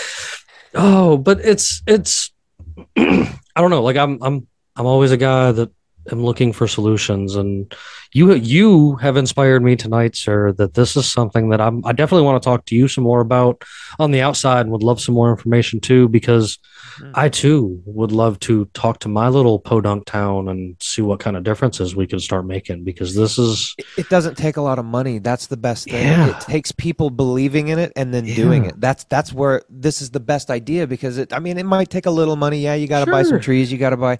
oh, 0.74 1.16
but 1.16 1.40
it's 1.40 1.82
it's. 1.86 2.32
I 2.97 3.61
don't 3.61 3.70
know. 3.70 3.82
Like 3.82 3.97
I'm 3.97 4.19
I'm 4.23 4.47
I'm 4.77 4.86
always 4.86 5.12
a 5.12 5.16
guy 5.16 5.52
that 5.52 5.70
am 6.12 6.22
looking 6.24 6.52
for 6.52 6.66
solutions, 6.68 7.35
and 7.36 7.74
you 8.12 8.35
you 8.35 8.97
have 8.97 9.16
inspired 9.16 9.62
me 9.62 9.76
tonight, 9.76 10.16
sir. 10.16 10.52
That 10.52 10.74
this 10.74 10.97
is 10.97 11.10
something 11.10 11.51
that 11.51 11.60
I'm 11.60 11.85
I 11.85 11.93
definitely 11.93 12.24
want 12.26 12.43
to 12.43 12.47
talk 12.47 12.64
to 12.66 12.74
you 12.76 12.89
some 12.89 13.05
more 13.05 13.20
about 13.20 13.62
on 13.98 14.10
the 14.10 14.20
outside, 14.20 14.60
and 14.60 14.70
would 14.70 14.82
love 14.82 15.01
some 15.01 15.14
more 15.14 15.31
information 15.31 15.81
too, 15.81 16.09
because 16.09 16.59
Mhm. 17.01 17.10
I 17.14 17.28
too 17.28 17.81
would 17.86 18.12
love 18.12 18.39
to 18.40 18.66
talk 18.74 19.01
to 19.01 19.09
my 19.09 19.28
little 19.28 19.59
podunk 19.59 20.05
town 20.06 20.48
and 20.48 20.76
see 20.81 21.02
what 21.02 21.18
kind 21.18 21.36
of 21.36 21.43
differences 21.43 21.97
we 21.97 22.06
can 22.06 22.20
start 22.20 22.47
making. 22.47 22.85
Because 22.85 23.16
this 23.16 23.36
is 23.39 23.74
It- 23.78 23.86
it 23.97 24.09
doesn't 24.09 24.36
take 24.36 24.56
a 24.56 24.62
lot 24.62 24.78
of 24.78 24.85
money. 24.85 25.18
That's 25.18 25.47
the 25.48 25.56
best 25.56 25.89
thing. 25.89 26.02
Yeah. 26.06 26.28
It 26.31 26.40
takes 26.40 26.70
people 26.70 27.10
believing 27.10 27.68
in 27.68 27.78
it 27.81 27.93
and 27.97 28.14
then 28.14 28.24
doing 28.26 28.64
it. 28.66 28.81
That's 28.81 29.05
that's 29.05 29.32
where 29.32 29.62
this 29.68 30.01
is 30.02 30.10
the 30.10 30.20
best 30.20 30.51
idea 30.51 30.86
because 30.86 31.18
it. 31.18 31.32
I 31.32 31.40
mean, 31.40 31.59
it 31.59 31.66
might 31.66 31.90
take 31.90 32.06
a 32.06 32.10
little 32.12 32.36
money. 32.36 32.60
Yeah, 32.60 32.74
you 32.74 32.86
got 32.86 33.05
to 33.05 33.10
buy 33.10 33.22
some 33.24 33.40
trees. 33.40 33.72
You 33.72 33.78
got 33.78 33.90
to 33.90 33.97
buy. 33.97 34.18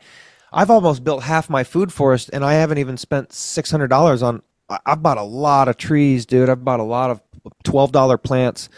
I've 0.55 0.71
almost 0.71 1.05
built 1.05 1.23
half 1.23 1.51
my 1.51 1.65
food 1.65 1.93
forest, 1.93 2.31
and 2.33 2.45
I 2.45 2.55
haven't 2.55 2.79
even 2.79 2.97
spent 2.97 3.33
six 3.33 3.71
hundred 3.71 3.89
dollars 3.89 4.23
on. 4.23 4.43
I've 4.87 5.03
bought 5.03 5.19
a 5.19 5.23
lot 5.23 5.69
of 5.69 5.77
trees, 5.77 6.25
dude. 6.25 6.49
I've 6.49 6.65
bought 6.65 6.81
a 6.81 6.85
lot 6.85 7.11
of 7.11 7.21
twelve 7.65 7.93
dollar 7.93 8.17
plants, 8.17 8.69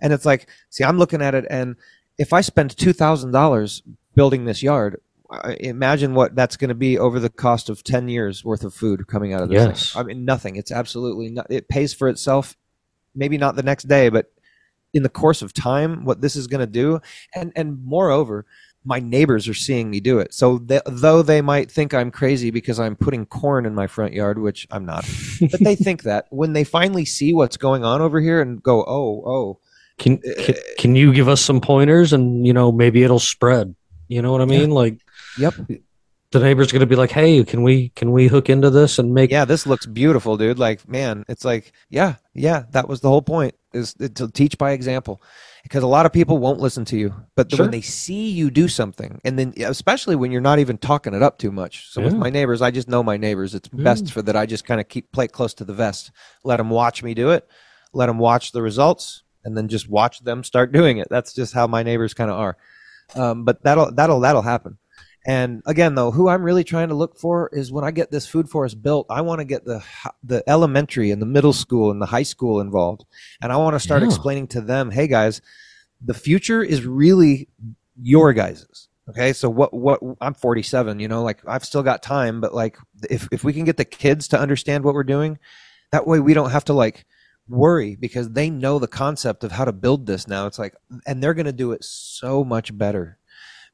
and 0.00 0.12
it's 0.12 0.24
like, 0.26 0.48
see, 0.70 0.84
I'm 0.84 0.98
looking 0.98 1.22
at 1.22 1.34
it, 1.34 1.44
and 1.48 1.76
if 2.18 2.32
I 2.32 2.40
spend 2.40 2.76
two 2.76 2.92
thousand 2.92 3.30
dollars 3.30 3.82
building 4.14 4.46
this 4.46 4.62
yard, 4.62 5.00
imagine 5.60 6.14
what 6.14 6.34
that's 6.34 6.56
going 6.56 6.70
to 6.70 6.74
be 6.74 6.98
over 6.98 7.20
the 7.20 7.28
cost 7.28 7.68
of 7.68 7.84
10 7.84 8.08
years 8.08 8.44
worth 8.44 8.64
of 8.64 8.74
food 8.74 9.06
coming 9.06 9.32
out 9.32 9.42
of 9.42 9.48
this. 9.48 9.60
thing. 9.60 9.68
Yes. 9.70 9.96
I 9.96 10.02
mean, 10.02 10.24
nothing. 10.24 10.56
It's 10.56 10.72
absolutely 10.72 11.30
not. 11.30 11.46
It 11.50 11.68
pays 11.68 11.94
for 11.94 12.08
itself. 12.08 12.56
Maybe 13.14 13.38
not 13.38 13.56
the 13.56 13.62
next 13.62 13.84
day, 13.84 14.08
but 14.08 14.32
in 14.94 15.02
the 15.02 15.08
course 15.08 15.42
of 15.42 15.52
time, 15.52 16.04
what 16.04 16.20
this 16.20 16.34
is 16.34 16.46
going 16.46 16.60
to 16.60 16.66
do. 16.66 17.00
And, 17.34 17.52
and 17.54 17.84
moreover, 17.84 18.46
my 18.84 19.00
neighbors 19.00 19.48
are 19.48 19.54
seeing 19.54 19.90
me 19.90 20.00
do 20.00 20.18
it. 20.18 20.32
So 20.32 20.58
th- 20.58 20.82
though 20.86 21.22
they 21.22 21.40
might 21.40 21.70
think 21.70 21.92
I'm 21.92 22.10
crazy 22.10 22.50
because 22.50 22.80
I'm 22.80 22.96
putting 22.96 23.26
corn 23.26 23.66
in 23.66 23.74
my 23.74 23.86
front 23.86 24.14
yard, 24.14 24.38
which 24.38 24.66
I'm 24.70 24.86
not, 24.86 25.08
but 25.40 25.60
they 25.60 25.76
think 25.76 26.04
that 26.04 26.26
when 26.30 26.52
they 26.52 26.64
finally 26.64 27.04
see 27.04 27.34
what's 27.34 27.56
going 27.56 27.84
on 27.84 28.00
over 28.00 28.20
here 28.20 28.40
and 28.40 28.62
go, 28.62 28.84
oh, 28.86 29.22
oh, 29.26 29.60
Can, 29.98 30.20
uh, 30.26 30.42
can 30.42 30.54
can 30.78 30.96
you 30.96 31.12
give 31.12 31.28
us 31.28 31.40
some 31.40 31.60
pointers 31.60 32.12
and 32.12 32.46
you 32.46 32.52
know 32.52 32.70
maybe 32.72 33.02
it'll 33.02 33.18
spread? 33.18 33.74
You 34.06 34.22
know 34.22 34.32
what 34.32 34.40
I 34.40 34.46
mean? 34.46 34.70
Like 34.70 35.00
yep, 35.38 35.54
the 36.30 36.40
neighbor's 36.40 36.72
going 36.72 36.80
to 36.80 36.86
be 36.86 36.96
like, 36.96 37.10
"Hey, 37.10 37.42
can 37.44 37.62
we 37.62 37.90
can 37.90 38.12
we 38.12 38.26
hook 38.26 38.48
into 38.50 38.70
this 38.70 38.98
and 38.98 39.14
make 39.14 39.30
yeah, 39.30 39.44
this 39.44 39.66
looks 39.66 39.86
beautiful, 39.86 40.36
dude. 40.36 40.58
Like, 40.58 40.86
man, 40.88 41.24
it's 41.28 41.44
like, 41.44 41.72
yeah, 41.90 42.16
yeah, 42.34 42.64
that 42.70 42.88
was 42.88 43.00
the 43.00 43.08
whole 43.08 43.22
point 43.22 43.54
is 43.72 43.94
to 43.94 44.30
teach 44.30 44.58
by 44.58 44.72
example. 44.72 45.22
Because 45.68 45.82
a 45.82 45.86
lot 45.86 46.06
of 46.06 46.12
people 46.14 46.38
won't 46.38 46.60
listen 46.60 46.86
to 46.86 46.96
you, 46.96 47.14
but 47.36 47.50
Sure. 47.50 47.64
when 47.64 47.70
they 47.70 47.82
see 47.82 48.30
you 48.30 48.50
do 48.50 48.68
something, 48.68 49.20
and 49.22 49.38
then 49.38 49.52
especially 49.58 50.16
when 50.16 50.32
you're 50.32 50.40
not 50.40 50.58
even 50.58 50.78
talking 50.78 51.12
it 51.12 51.22
up 51.22 51.36
too 51.36 51.52
much. 51.52 51.90
So 51.90 52.00
with 52.00 52.14
my 52.14 52.30
neighbors, 52.30 52.62
I 52.62 52.70
just 52.70 52.88
know 52.88 53.02
my 53.02 53.18
neighbors. 53.18 53.54
It's 53.54 53.68
Mm. 53.68 53.82
best 53.84 54.10
for 54.10 54.22
that 54.22 54.34
I 54.34 54.46
just 54.46 54.64
kind 54.64 54.80
of 54.80 54.88
keep 54.88 55.12
play 55.12 55.28
close 55.28 55.52
to 55.54 55.64
the 55.66 55.74
vest, 55.74 56.10
let 56.42 56.56
them 56.56 56.70
watch 56.70 57.02
me 57.02 57.12
do 57.12 57.28
it, 57.30 57.46
let 57.92 58.06
them 58.06 58.16
watch 58.18 58.52
the 58.52 58.62
results, 58.62 59.24
and 59.44 59.58
then 59.58 59.68
just 59.68 59.90
watch 59.90 60.20
them 60.20 60.42
start 60.42 60.72
doing 60.72 60.96
it. 60.96 61.08
That's 61.10 61.34
just 61.34 61.52
how 61.52 61.66
my 61.66 61.82
neighbors 61.82 62.14
kind 62.14 62.30
of 62.30 62.38
are. 62.38 62.56
Um, 63.14 63.44
but 63.44 63.62
that'll 63.62 63.92
that'll 63.92 64.20
that'll 64.20 64.42
happen. 64.42 64.78
And 65.26 65.62
again, 65.66 65.94
though, 65.94 66.10
who 66.10 66.28
I'm 66.28 66.42
really 66.42 66.64
trying 66.64 66.88
to 66.88 66.94
look 66.94 67.18
for 67.18 67.50
is 67.52 67.70
when 67.70 67.84
I 67.84 67.90
get 67.90 68.10
this 68.10 68.26
food 68.26 68.48
forest 68.48 68.82
built, 68.82 69.06
I 69.10 69.20
want 69.20 69.40
to 69.40 69.44
get 69.44 69.64
the 69.64 69.82
the 70.22 70.42
elementary 70.48 71.10
and 71.10 71.20
the 71.20 71.26
middle 71.26 71.52
school 71.52 71.90
and 71.90 72.00
the 72.00 72.06
high 72.06 72.22
school 72.22 72.60
involved, 72.60 73.04
and 73.42 73.52
I 73.52 73.56
want 73.56 73.74
to 73.74 73.80
start 73.80 74.02
Yeah. 74.02 74.08
explaining 74.08 74.46
to 74.48 74.60
them, 74.60 74.90
hey 74.90 75.06
guys, 75.06 75.42
the 76.00 76.14
future 76.14 76.62
is 76.62 76.86
really 76.86 77.48
your 78.00 78.32
guys's. 78.32 78.88
Okay, 79.10 79.32
so 79.32 79.48
what 79.50 79.72
what 79.74 80.00
I'm 80.20 80.34
47, 80.34 81.00
you 81.00 81.08
know, 81.08 81.22
like 81.22 81.40
I've 81.46 81.64
still 81.64 81.82
got 81.82 82.02
time, 82.02 82.40
but 82.40 82.54
like 82.54 82.78
if 83.10 83.28
if 83.32 83.42
we 83.44 83.52
can 83.52 83.64
get 83.64 83.76
the 83.76 83.84
kids 83.84 84.28
to 84.28 84.38
understand 84.40 84.84
what 84.84 84.94
we're 84.94 85.02
doing, 85.04 85.38
that 85.92 86.06
way 86.06 86.20
we 86.20 86.34
don't 86.34 86.50
have 86.50 86.64
to 86.66 86.72
like 86.74 87.04
worry 87.48 87.96
because 87.96 88.30
they 88.30 88.50
know 88.50 88.78
the 88.78 88.86
concept 88.86 89.42
of 89.44 89.52
how 89.52 89.64
to 89.64 89.72
build 89.72 90.06
this 90.06 90.28
now. 90.28 90.46
It's 90.46 90.58
like 90.58 90.74
and 91.06 91.22
they're 91.22 91.34
going 91.34 91.46
to 91.46 91.52
do 91.52 91.72
it 91.72 91.82
so 91.84 92.44
much 92.44 92.76
better 92.76 93.17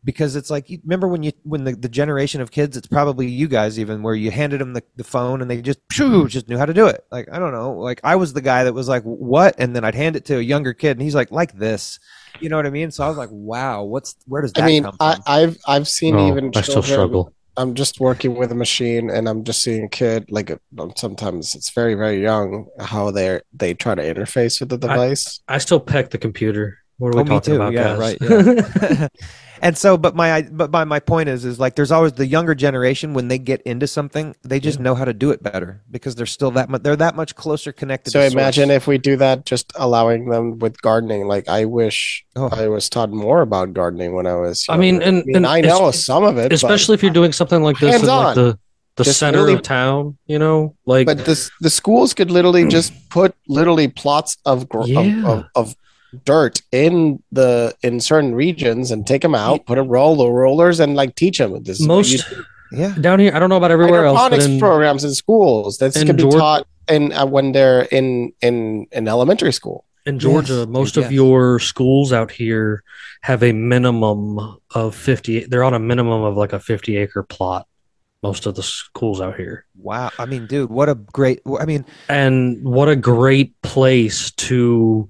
because 0.05 0.37
it's 0.37 0.51
like 0.51 0.67
remember 0.85 1.09
when 1.09 1.23
you 1.23 1.33
when 1.43 1.65
the, 1.65 1.75
the 1.75 1.89
generation 1.89 2.41
of 2.41 2.51
kids 2.51 2.77
it's 2.77 2.87
probably 2.87 3.27
you 3.27 3.49
guys 3.49 3.79
even 3.79 4.03
where 4.03 4.15
you 4.15 4.31
handed 4.31 4.61
them 4.61 4.73
the, 4.75 4.83
the 4.97 5.05
phone 5.05 5.41
and 5.41 5.51
they 5.51 5.61
just 5.63 5.81
phew, 5.91 6.29
just 6.29 6.49
knew 6.49 6.59
how 6.59 6.67
to 6.67 6.75
do 6.75 6.87
it 6.87 7.05
like 7.11 7.27
i 7.33 7.39
don't 7.39 7.53
know 7.53 7.73
like 7.73 8.01
i 8.05 8.15
was 8.15 8.33
the 8.33 8.41
guy 8.43 8.65
that 8.65 8.73
was 8.75 8.89
like 8.89 9.03
what 9.03 9.55
and 9.59 9.75
then 9.75 9.85
i'd 9.85 9.95
hand 9.95 10.15
it 10.17 10.25
to 10.25 10.37
a 10.39 10.43
younger 10.43 10.73
kid 10.75 10.93
and 10.93 11.03
he's 11.03 11.15
like 11.15 11.31
like 11.31 11.53
this 11.59 11.99
you 12.41 12.49
know 12.49 12.57
what 12.57 12.67
i 12.67 12.71
mean 12.71 12.91
so 12.91 13.03
i 13.05 13.09
was 13.09 13.17
like 13.17 13.31
wow 13.33 13.83
what's 13.83 14.17
where 14.27 14.43
does 14.43 14.53
that 14.53 14.65
I 14.65 14.67
mean, 14.67 14.83
come 14.83 14.97
I, 15.01 15.15
from 15.15 15.23
I've 15.27 15.59
I've 15.67 15.89
seen 15.89 16.15
Oh, 16.17 16.29
even 16.29 16.49
I 16.55 16.61
still 16.61 16.75
children. 16.75 16.93
struggle. 16.93 17.33
I'm 17.57 17.75
just 17.75 18.01
working 18.01 18.35
with 18.35 18.51
a 18.51 18.55
machine, 18.57 19.11
and 19.11 19.29
I'm 19.29 19.45
just 19.45 19.63
seeing 19.63 19.85
a 19.85 19.89
kid 19.89 20.27
like 20.29 20.51
um, 20.77 20.93
sometimes 20.97 21.55
it's 21.55 21.71
very 21.71 21.95
very 21.95 22.21
young 22.21 22.67
how 22.81 23.13
they 23.13 23.41
they 23.53 23.75
try 23.75 23.95
to 23.95 24.03
interface 24.03 24.59
with 24.59 24.71
the 24.71 24.77
device. 24.77 25.41
I 25.47 25.59
still 25.59 25.79
peck 25.79 26.11
the 26.11 26.19
computer. 26.19 26.79
What 26.99 27.11
are 27.11 27.15
we 27.15 27.21
Oh, 27.21 27.25
me 27.25 27.29
talking 27.29 27.55
too. 27.55 27.57
about, 27.57 27.73
Yeah, 27.73 27.97
guys? 27.97 27.99
right, 27.99 28.19
yeah. 28.21 29.09
and 29.65 29.77
so 29.77 29.97
but 29.97 30.15
my 30.15 30.43
but 30.53 30.71
my, 30.71 30.85
my 30.85 31.01
point 31.01 31.29
is 31.29 31.45
is 31.45 31.59
like 31.59 31.75
there's 31.75 31.91
always 31.91 32.13
the 32.13 32.27
younger 32.27 32.55
generation 32.55 33.15
when 33.15 33.27
they 33.29 33.39
get 33.39 33.61
into 33.63 33.87
something 33.87 34.37
they 34.43 34.61
just 34.61 34.79
know 34.79 34.95
how 34.95 35.05
to 35.05 35.13
do 35.15 35.31
it 35.31 35.43
better 35.43 35.83
because 35.91 36.15
they're 36.15 36.27
still 36.27 36.51
that 36.53 36.69
much 36.69 36.83
they're 36.83 36.95
that 36.95 37.17
much 37.17 37.35
closer 37.35 37.73
connected 37.73 38.11
so 38.13 38.21
to 38.21 38.27
imagine 38.33 38.69
source. 38.69 38.77
if 38.77 38.87
we 38.87 38.99
do 38.99 39.17
that, 39.17 39.45
just 39.47 39.73
allowing 39.75 40.29
them 40.29 40.59
with 40.61 40.81
gardening. 40.83 41.27
Like 41.27 41.49
I 41.49 41.65
wish 41.65 42.25
Oh. 42.37 42.49
I 42.53 42.69
was 42.69 42.89
taught 42.89 43.11
more 43.11 43.41
about 43.43 43.73
gardening 43.73 44.15
when 44.15 44.27
I 44.27 44.35
was. 44.35 44.67
I 44.69 44.77
mean, 44.77 45.01
and- 45.03 45.19
I, 45.19 45.23
mean, 45.25 45.37
and 45.37 45.47
I 45.47 45.61
know 45.61 45.91
some 45.93 46.25
of 46.25 46.37
it, 46.37 46.45
but- 46.51 46.53
Especially 46.53 46.95
if 46.95 47.03
you're 47.03 47.13
doing 47.13 47.33
something 47.33 47.63
like 47.63 47.79
this 47.79 47.95
in 48.03 48.07
like 48.07 48.11
Hands-on. 48.27 48.35
the 48.35 48.59
the 48.97 49.05
Just 49.05 49.19
center 49.19 49.39
really- 49.39 49.55
of 49.55 49.63
town, 49.63 50.17
you 50.27 50.39
know, 50.39 50.77
like 50.87 51.07
but 51.07 51.25
this 51.25 51.51
the 51.61 51.71
schools 51.71 52.13
could 52.15 52.31
literally 52.31 52.67
just 52.69 52.93
put 53.09 53.35
literally 53.49 53.89
plots 53.89 54.37
of, 54.45 54.69
gr- 54.69 54.83
Yeah. 54.87 55.01
of, 55.01 55.27
of 55.27 55.45
of 55.55 55.75
dirt 56.25 56.63
in 56.73 57.23
the 57.33 57.75
in 57.83 58.01
certain 58.01 58.35
regions 58.35 58.91
and 58.91 59.07
take 59.07 59.23
them 59.23 59.35
out, 59.35 59.67
put 59.67 59.79
a 59.79 59.83
roll 59.83 60.17
the 60.17 60.29
rollers 60.29 60.81
and 60.81 60.95
like 60.95 61.15
teach 61.15 61.39
them. 61.39 61.63
This 61.63 61.81
most 61.81 62.25
yeah 62.73 62.95
down 63.01 63.19
here. 63.21 63.33
I 63.35 63.39
don't 63.39 63.49
know 63.49 63.57
about 63.57 63.71
everywhere 63.71 64.05
else, 64.07 64.17
but 64.17 64.23
hydroponics 64.23 64.47
in, 64.55 64.61
programs 64.61 65.05
in 65.05 65.15
schools. 65.15 65.79
This 65.79 65.97
in 65.97 66.07
could 66.07 66.17
be 66.17 66.23
Georgia- 66.23 66.39
taught 66.39 66.67
in 66.89 67.13
uh, 67.13 67.27
when 67.27 67.53
they're 67.53 67.83
in 67.91 68.33
in 68.41 68.87
in 68.93 69.09
elementary 69.09 69.53
school. 69.53 69.85
in 70.07 70.19
Georgia, 70.19 70.53
Yes, 70.55 70.69
most 70.69 70.95
dude, 70.95 71.05
of 71.05 71.13
your 71.13 71.59
schools 71.59 72.13
out 72.13 72.31
here 72.31 72.83
have 73.23 73.43
a 73.43 73.53
minimum 73.53 74.59
of 74.75 74.95
50 74.95 75.47
they're 75.47 75.65
on 75.65 75.73
a 75.73 75.79
minimum 75.79 76.23
of 76.23 76.37
like 76.37 76.53
a 76.53 76.61
50 76.61 76.99
acre 76.99 77.23
plot 77.23 77.67
most 78.23 78.45
of 78.45 78.55
the 78.55 78.63
schools 78.63 79.19
out 79.23 79.37
here 79.37 79.65
wow 79.79 80.11
i 80.19 80.27
mean 80.27 80.47
dude 80.47 80.69
what 80.69 80.91
a 80.91 80.95
great 80.95 81.41
i 81.59 81.65
mean 81.65 81.87
and 82.11 82.63
what 82.63 82.87
a 82.91 82.97
great 82.97 83.59
place 83.63 84.31
to 84.33 85.09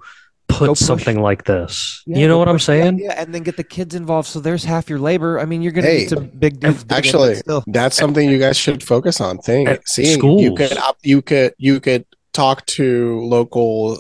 put 0.59 0.67
Go 0.67 0.73
push. 0.73 0.79
something 0.81 1.21
like 1.21 1.45
this 1.45 2.03
Yeah, 2.07 2.19
you 2.19 2.29
know 2.29 2.39
what 2.39 2.49
i'm 2.49 2.59
saying 2.59 2.99
Yeah, 2.99 3.15
and 3.21 3.35
then 3.35 3.43
get 3.43 3.57
the 3.57 3.65
kids 3.65 3.95
involved. 3.95 4.29
So 4.29 4.41
there's 4.41 4.65
half 4.65 4.89
your 4.89 4.99
labor. 4.99 5.39
I 5.41 5.45
mean, 5.45 5.63
you're 5.63 5.73
gonna 5.73 5.87
Hey, 5.87 5.99
need 5.99 6.09
some 6.11 6.27
big 6.29 6.61
dudes. 6.61 6.85
Actually, 6.91 7.37
that's 7.67 7.97
something 7.97 8.29
you 8.29 8.39
guys 8.39 8.57
should 8.57 8.83
focus 8.83 9.21
on. 9.21 9.39
Thing 9.39 9.67
At 9.69 9.89
seeing 9.89 10.23
you 10.39 10.55
could 10.55 10.73
you 11.03 11.23
could 11.23 11.55
you 11.59 11.81
could 11.81 12.05
talk 12.33 12.67
to 12.67 13.21
local 13.21 13.99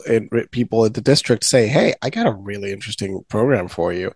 people 0.50 0.84
at 0.84 0.94
the 0.94 1.00
district. 1.00 1.44
Say, 1.44 1.68
hey, 1.68 1.94
I 2.02 2.10
got 2.10 2.26
a 2.26 2.32
really 2.32 2.72
interesting 2.72 3.24
program 3.28 3.68
for 3.68 3.92
you. 3.92 4.12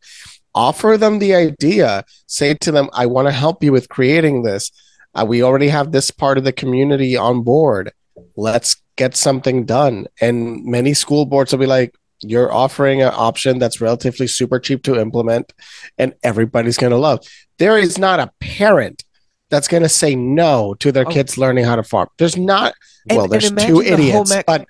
Offer 0.55 0.97
them 0.99 1.21
the 1.21 1.35
idea. 1.35 2.05
Say 2.27 2.55
to 2.55 2.73
them, 2.73 2.91
I 2.93 3.07
want 3.07 3.29
to 3.29 3.33
help 3.33 3.63
you 3.63 3.71
with 3.73 3.89
creating 3.89 4.43
this. 4.43 4.71
Uh, 5.15 5.25
we 5.27 5.43
already 5.43 5.69
have 5.69 5.93
this 5.93 6.11
part 6.11 6.37
of 6.37 6.45
the 6.45 6.53
community 6.53 7.17
on 7.17 7.43
board. 7.43 7.93
Let's 8.37 8.77
get 8.97 9.17
something 9.17 9.65
done. 9.65 10.09
And 10.21 10.65
many 10.65 10.95
school 10.95 11.25
boards 11.25 11.53
will 11.53 11.61
be 11.61 11.67
like, 11.67 11.95
you're 12.23 12.53
offering 12.53 13.03
an 13.03 13.13
option 13.15 13.59
that's 13.59 13.81
relatively 13.81 14.27
super 14.27 14.59
cheap 14.59 14.83
to 14.85 14.99
implement 15.01 15.53
and 15.99 16.15
everybody's 16.23 16.77
going 16.77 16.91
to 16.91 16.97
love. 16.99 17.21
There 17.59 17.79
is 17.79 17.99
not 17.99 18.21
a 18.21 18.31
parent 18.41 19.05
that's 19.51 19.69
going 19.69 19.83
to 19.83 19.89
say 19.89 20.15
no 20.15 20.75
to 20.81 20.93
their 20.93 21.07
Oh. 21.07 21.11
kids 21.11 21.39
learning 21.39 21.65
how 21.65 21.77
to 21.77 21.83
farm. 21.83 22.09
There's 22.19 22.37
not, 22.37 22.75
And- 23.09 23.17
well, 23.19 23.29
there's 23.29 23.51
two 23.51 23.83
the 23.83 23.93
idiots, 23.93 24.31
home 24.31 24.39
ec- 24.41 24.47
but 24.47 24.67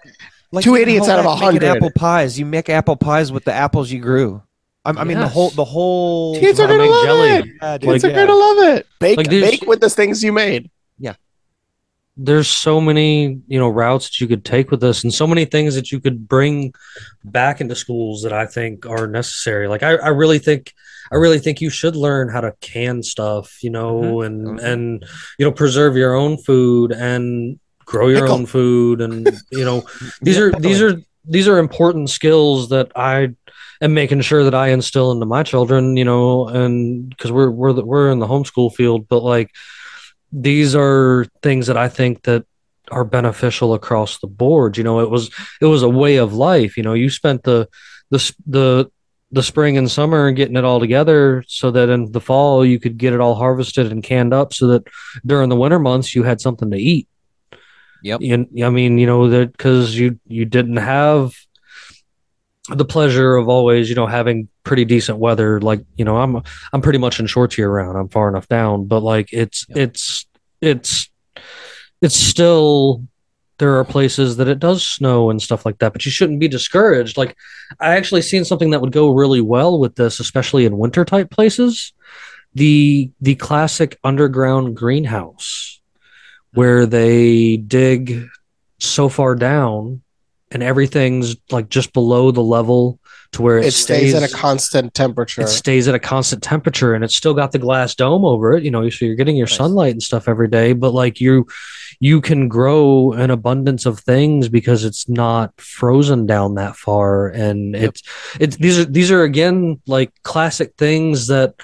Like 0.53 0.65
Two 0.65 0.77
idiots 0.77 1.09
out 1.09 1.19
of 1.19 1.27
a 1.27 1.35
hundred. 1.37 1.65
Apple 1.65 1.91
pies. 1.95 2.39
You 2.39 2.47
make 2.47 2.71
apple 2.71 2.97
pies 2.97 3.31
with 3.31 3.45
the 3.45 3.53
apples 3.53 3.91
you 3.91 4.01
grew. 4.01 4.43
I, 4.85 4.91
I 4.93 5.05
mean, 5.05 5.19
the 5.19 5.29
whole 5.29 5.51
the 5.51 5.65
whole. 5.65 6.39
kids 6.41 6.59
are 6.59 6.67
going 6.67 6.79
to 6.81 6.87
love 6.89 7.05
jelly. 7.05 7.29
it. 7.31 7.45
Yeah, 7.61 7.77
dude, 7.79 7.91
Kids 7.91 8.05
are 8.05 8.09
yeah. 8.09 8.15
going 8.15 8.29
to 8.29 8.35
love 8.35 8.77
it. 8.77 8.87
Bake, 8.99 9.17
Like, 9.19 9.29
bake 9.29 9.63
with 9.67 9.81
the 9.81 9.91
things 9.91 10.23
you 10.23 10.33
made. 10.33 10.71
There's 12.21 12.49
so 12.49 12.81
many 12.81 13.41
you 13.47 13.59
know 13.59 13.69
routes 13.69 14.09
that 14.09 14.21
you 14.21 14.27
could 14.27 14.45
take 14.45 14.71
with 14.73 14.81
this 14.81 15.05
and 15.05 15.15
so 15.15 15.27
many 15.27 15.45
things 15.45 15.75
that 15.77 15.93
you 15.93 16.01
could 16.01 16.27
bring 16.29 16.75
back 17.25 17.61
into 17.61 17.77
schools 17.77 18.23
that 18.23 18.33
i 18.33 18.45
think 18.45 18.85
are 18.87 19.07
necessary 19.07 19.69
like 19.69 19.83
i, 19.85 19.93
I 19.95 20.09
really 20.09 20.41
think 20.41 20.75
i 21.13 21.17
really 21.17 21.39
think 21.39 21.61
you 21.61 21.71
should 21.71 21.95
learn 21.95 22.29
how 22.29 22.41
to 22.41 22.55
can 22.61 23.03
stuff 23.05 23.63
you 23.63 23.71
know 23.71 24.23
and 24.23 24.47
Mhm. 24.47 24.63
and 24.65 25.05
you 25.39 25.45
know 25.47 25.53
preserve 25.53 25.97
your 25.97 26.15
own 26.15 26.39
food 26.39 26.91
and 26.93 27.59
grow 27.85 28.09
your 28.09 28.23
Pickle. 28.23 28.35
own 28.35 28.47
food 28.47 29.01
and 29.01 29.29
you 29.53 29.65
know 29.65 29.85
these 30.23 30.39
are 30.39 30.51
these 30.53 30.83
are 30.83 31.01
these 31.25 31.47
are 31.47 31.59
important 31.59 32.11
skills 32.11 32.69
that 32.71 32.91
i 32.97 33.29
am 33.81 33.95
making 33.95 34.23
sure 34.23 34.43
that 34.45 34.55
i 34.57 34.69
instill 34.71 35.13
into 35.13 35.25
my 35.25 35.43
children 35.45 35.97
you 35.97 36.05
know 36.05 36.49
and 36.49 37.09
because 37.11 37.31
we're 37.31 37.51
we're 37.51 37.73
the, 37.73 37.85
we're 37.85 38.11
in 38.11 38.19
the 38.19 38.27
homeschool 38.27 38.75
field 38.75 39.07
but 39.09 39.23
like 39.23 39.51
these 40.33 40.75
are 40.75 41.27
things 41.43 41.67
that 41.67 41.77
I 41.77 41.89
think 41.89 42.23
that 42.23 42.45
are 42.91 43.05
beneficial 43.05 43.75
across 43.75 44.19
the 44.19 44.27
board. 44.27 44.77
You 44.77 44.85
know, 44.85 45.01
it 45.01 45.11
was 45.11 45.31
it 45.61 45.67
was 45.67 45.83
a 45.83 45.89
way 45.89 46.17
of 46.17 46.33
life. 46.35 46.77
You 46.77 46.83
know, 46.83 46.95
you 46.95 47.11
spent 47.11 47.43
the 47.45 47.69
the 48.11 48.33
the 48.47 48.91
the 49.31 49.43
spring 49.43 49.77
and 49.77 49.91
summer 49.91 50.31
getting 50.31 50.57
it 50.57 50.65
all 50.65 50.81
together 50.81 51.45
so 51.47 51.71
that 51.71 51.91
in 51.91 52.11
the 52.13 52.21
fall 52.21 52.65
you 52.65 52.81
could 52.81 52.97
get 52.97 53.13
it 53.13 53.21
all 53.21 53.35
harvested 53.35 53.93
and 53.93 54.03
canned 54.03 54.33
up 54.33 54.55
so 54.55 54.69
that 54.69 54.87
during 55.27 55.51
the 55.51 55.57
winter 55.57 55.79
months 55.79 56.15
you 56.15 56.23
had 56.23 56.41
something 56.41 56.71
to 56.71 56.79
eat. 56.79 57.07
Yep. 58.03 58.21
You, 58.23 58.47
I 58.65 58.71
mean, 58.71 58.97
you 58.97 59.07
know 59.07 59.29
that 59.29 59.53
because 59.53 59.99
you 59.99 60.19
you 60.27 60.45
didn't 60.45 60.77
have 60.77 61.35
the 62.69 62.85
pleasure 62.85 63.37
of 63.37 63.49
always, 63.49 63.89
you 63.89 63.95
know, 63.95 64.07
having 64.07 64.49
pretty 64.65 64.85
decent 64.85 65.19
weather. 65.19 65.61
Like, 65.61 65.85
you 65.97 66.05
know, 66.05 66.17
I'm 66.17 66.43
I'm 66.73 66.83
pretty 66.83 66.99
much 66.99 67.19
in 67.21 67.27
shorts 67.27 67.57
year 67.59 67.71
round. 67.71 67.97
I'm 67.97 68.09
far 68.09 68.29
enough 68.29 68.49
down, 68.49 68.87
but 68.87 69.01
like 69.01 69.33
it's 69.33 69.65
Yep. 69.69 69.79
it's 69.79 70.27
it's 70.61 71.11
it's 72.01 72.17
still 72.17 73.05
there 73.59 73.77
are 73.79 73.85
places 73.85 74.37
that 74.37 74.47
it 74.49 74.61
does 74.61 74.85
snow 74.87 75.31
and 75.31 75.43
stuff 75.43 75.67
like 75.67 75.79
that, 75.79 75.93
but 75.93 76.05
you 76.05 76.13
shouldn't 76.13 76.39
be 76.39 76.47
discouraged. 76.49 77.17
Like 77.17 77.37
I 77.81 77.97
actually 77.97 78.23
seen 78.23 78.45
something 78.45 78.71
that 78.71 78.81
would 78.81 78.93
go 78.93 79.11
really 79.11 79.41
well 79.41 79.79
with 79.81 79.97
this, 79.97 80.21
especially 80.21 80.65
in 80.65 80.79
winter 80.79 81.05
type 81.05 81.31
places. 81.31 81.93
the 82.55 83.11
the 83.21 83.35
classic 83.37 83.99
underground 84.05 84.77
greenhouse 84.77 85.81
uh-huh. 85.81 86.51
where 86.55 86.87
they 86.87 87.57
dig 87.57 88.27
so 88.79 89.09
far 89.09 89.35
down 89.35 90.03
and 90.51 90.63
everything's 90.63 91.37
like 91.51 91.69
just 91.69 91.93
below 91.93 92.31
the 92.31 92.43
level 92.43 92.99
to 93.33 93.43
where 93.43 93.59
it, 93.59 93.67
It 93.67 93.73
stays 93.73 94.15
at 94.15 94.23
a 94.23 94.35
constant 94.35 94.95
temperature. 94.95 95.43
it 95.43 95.49
stays 95.49 95.87
at 95.89 95.95
a 95.95 95.99
constant 95.99 96.43
temperature 96.43 96.95
and 96.95 97.05
it's 97.05 97.15
still 97.17 97.35
got 97.35 97.53
the 97.53 97.59
glass 97.59 97.95
dome 97.95 98.25
over 98.25 98.53
it 98.57 98.65
you 98.65 98.71
know 98.71 98.89
so 98.89 99.05
you're 99.05 99.15
getting 99.17 99.37
your 99.37 99.47
Nice. 99.47 99.57
sunlight 99.57 99.93
and 99.93 100.03
stuff 100.03 100.29
every 100.29 100.49
day 100.49 100.73
but 100.73 100.93
like 100.95 101.21
you 101.21 101.47
you 102.01 102.21
can 102.21 102.49
grow 102.49 103.13
an 103.13 103.31
abundance 103.31 103.85
of 103.85 104.01
things 104.01 104.49
because 104.49 104.85
it's 104.85 105.09
not 105.09 105.53
frozen 105.61 106.25
down 106.27 106.55
that 106.55 106.77
far 106.77 107.29
and 107.29 107.75
Yep. 107.75 107.85
it's 107.91 108.03
it's 108.41 108.57
these 108.57 108.79
are 108.79 108.85
these 108.87 109.11
are 109.11 109.23
again 109.25 109.81
like 109.87 110.11
classic 110.23 110.73
things 110.79 111.27
that 111.27 111.55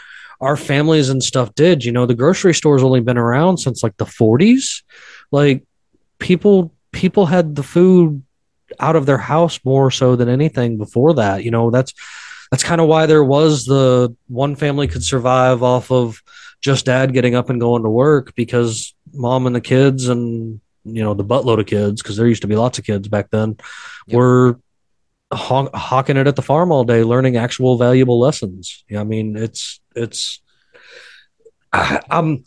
our 0.42 0.56
families 0.58 1.08
and 1.08 1.22
stuff 1.24 1.54
did 1.54 1.82
you 1.84 1.92
know 1.92 2.04
the 2.04 2.14
grocery 2.14 2.52
store's 2.52 2.82
only 2.82 3.00
been 3.00 3.16
around 3.16 3.56
since 3.56 3.82
like 3.82 3.96
the 3.96 4.04
40s 4.04 4.82
like 5.30 5.62
people 6.18 6.74
people 6.92 7.24
had 7.24 7.54
the 7.56 7.62
food 7.62 8.22
out 8.80 8.96
of 8.96 9.06
their 9.06 9.18
house 9.18 9.60
more 9.64 9.90
so 9.90 10.16
than 10.16 10.28
anything 10.28 10.78
before 10.78 11.14
that. 11.14 11.44
You 11.44 11.50
know 11.50 11.70
that's 11.70 11.92
that's 12.50 12.62
kind 12.62 12.80
of 12.80 12.86
why 12.88 13.06
there 13.06 13.24
was 13.24 13.64
the 13.64 14.14
one 14.28 14.54
family 14.56 14.86
could 14.88 15.04
survive 15.04 15.62
off 15.62 15.90
of 15.90 16.22
just 16.60 16.86
dad 16.86 17.12
getting 17.12 17.34
up 17.34 17.50
and 17.50 17.60
going 17.60 17.82
to 17.82 17.90
work 17.90 18.34
because 18.34 18.94
mom 19.12 19.46
and 19.46 19.54
the 19.56 19.60
kids 19.60 20.08
and 20.08 20.60
you 20.84 21.02
know 21.02 21.14
the 21.14 21.24
buttload 21.24 21.60
of 21.60 21.66
kids 21.66 22.02
because 22.02 22.16
there 22.16 22.26
used 22.26 22.42
to 22.42 22.48
be 22.48 22.56
lots 22.56 22.78
of 22.78 22.84
kids 22.84 23.08
back 23.08 23.30
then 23.30 23.56
Yep. 24.06 24.16
were 24.16 24.60
hawk- 25.32 25.74
hawking 25.74 26.16
it 26.16 26.26
at 26.26 26.36
the 26.36 26.42
farm 26.42 26.70
all 26.72 26.84
day 26.84 27.02
learning 27.02 27.36
actual 27.36 27.76
valuable 27.78 28.18
lessons. 28.20 28.84
Yeah 28.88 29.00
i 29.00 29.04
mean 29.04 29.36
it's 29.36 29.80
it's 29.96 30.40
I, 31.72 32.00
i'm 32.10 32.44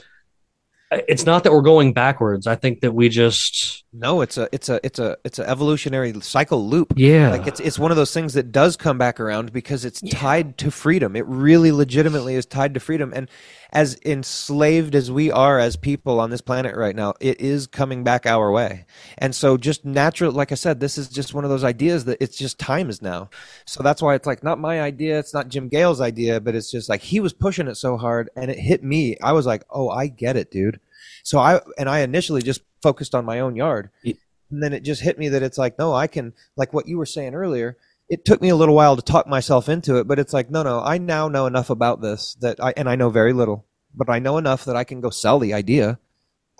it's 0.92 1.26
not 1.26 1.44
that 1.44 1.52
we're 1.52 1.62
going 1.64 1.92
backwards. 1.92 2.48
I 2.48 2.56
think 2.56 2.80
that 2.80 2.94
we 2.94 3.10
just 3.10 3.84
No, 4.00 4.22
it's 4.22 4.38
a 4.38 4.48
it's 4.52 4.70
a 4.70 4.80
it's 4.84 5.00
a 5.00 5.18
it's 5.24 5.40
an 5.40 5.46
evolutionary 5.48 6.14
cycle 6.22 6.68
loop. 6.68 6.94
yeah 6.96 7.32
Like 7.32 7.48
it's 7.48 7.60
it's 7.60 7.80
one 7.80 7.90
of 7.90 7.98
those 7.98 8.14
things 8.14 8.34
that 8.34 8.52
does 8.52 8.78
come 8.78 8.98
back 8.98 9.20
around 9.20 9.52
because 9.52 9.86
it's 9.86 10.02
Yeah. 10.04 10.18
tied 10.18 10.58
to 10.60 10.70
freedom. 10.72 11.16
It 11.16 11.26
really 11.26 11.72
legitimately 11.72 12.36
is 12.36 12.46
tied 12.46 12.74
to 12.76 12.80
freedom. 12.80 13.12
And 13.16 13.28
as 13.74 13.98
enslaved 14.06 14.94
as 14.96 15.12
we 15.12 15.32
are 15.32 15.58
as 15.60 15.76
people 15.76 16.20
on 16.20 16.30
this 16.30 16.42
planet 16.42 16.76
right 16.76 16.96
now, 16.96 17.16
it 17.20 17.42
is 17.42 17.66
coming 17.66 18.04
back 18.04 18.26
our 18.26 18.52
way. 18.52 18.86
And 19.18 19.34
so 19.36 19.58
just 19.58 19.84
natural 19.84 20.32
like 20.32 20.52
I 20.52 20.56
said, 20.56 20.80
this 20.80 20.98
is 20.98 21.08
just 21.10 21.34
one 21.34 21.44
of 21.44 21.50
those 21.50 21.64
ideas 21.64 22.06
that 22.06 22.18
it's 22.22 22.38
just 22.38 22.60
time 22.60 22.90
is 22.90 23.02
now. 23.02 23.30
So 23.66 23.82
that's 23.82 24.02
why 24.02 24.14
it's 24.16 24.28
like 24.28 24.44
not 24.44 24.60
my 24.60 24.80
idea, 24.82 25.18
it's 25.18 25.34
not 25.34 25.50
Jim 25.50 25.70
Gale's 25.70 26.02
idea, 26.02 26.40
but 26.40 26.54
it's 26.56 26.70
just 26.70 26.88
like 26.88 27.02
he 27.02 27.20
was 27.20 27.34
pushing 27.34 27.68
it 27.68 27.76
so 27.76 27.98
hard 27.98 28.30
and 28.36 28.52
it 28.52 28.60
hit 28.60 28.84
me. 28.84 29.18
I 29.24 29.32
was 29.34 29.46
like, 29.48 29.64
"Oh, 29.72 29.90
I 29.90 30.08
get 30.08 30.36
it, 30.38 30.52
dude." 30.52 30.80
So 31.24 31.40
I 31.40 31.62
and 31.78 31.90
I 31.90 32.00
initially 32.00 32.42
just 32.42 32.62
focused 32.88 33.14
on 33.16 33.26
my 33.26 33.40
own 33.40 33.56
yard. 33.56 33.90
Ye- 34.04 34.18
And 34.52 34.64
then 34.64 34.72
it 34.74 34.84
just 34.84 35.02
hit 35.02 35.18
me 35.20 35.28
that 35.30 35.44
it's 35.44 35.58
like, 35.58 35.78
no, 35.78 35.94
I 35.94 36.08
can 36.08 36.34
like 36.56 36.72
what 36.74 36.88
you 36.88 36.98
were 36.98 37.06
saying 37.06 37.36
earlier. 37.36 37.78
It 38.10 38.24
took 38.24 38.42
me 38.42 38.48
a 38.50 38.56
little 38.56 38.76
while 38.76 38.96
to 38.96 39.02
talk 39.02 39.28
myself 39.28 39.68
into 39.68 39.98
it, 39.98 40.08
but 40.08 40.20
it's 40.20 40.32
like, 40.34 40.50
no, 40.50 40.64
no, 40.64 40.80
I 40.82 40.98
now 40.98 41.28
know 41.28 41.46
enough 41.48 41.70
about 41.70 42.02
this 42.02 42.36
that 42.42 42.58
I 42.64 42.74
and 42.78 42.88
I 42.90 42.96
know 42.96 43.10
very 43.10 43.34
little, 43.34 43.66
but 43.94 44.10
I 44.10 44.20
know 44.20 44.38
enough 44.38 44.64
that 44.66 44.78
I 44.78 44.86
can 44.86 45.02
go 45.02 45.10
sell 45.10 45.40
the 45.40 45.54
idea. 45.54 46.00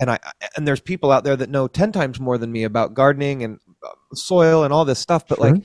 And 0.00 0.10
I 0.10 0.18
and 0.56 0.68
there's 0.68 0.80
people 0.80 1.10
out 1.10 1.24
there 1.24 1.36
that 1.36 1.48
know 1.48 1.66
10 1.66 1.90
times 1.92 2.20
more 2.20 2.36
than 2.38 2.52
me 2.52 2.64
about 2.64 2.92
gardening 2.94 3.42
and 3.42 3.58
uh, 3.82 3.88
soil 4.14 4.62
and 4.64 4.72
all 4.74 4.84
this 4.84 4.98
stuff, 4.98 5.26
but 5.26 5.38
Sure. 5.38 5.50
like 5.52 5.62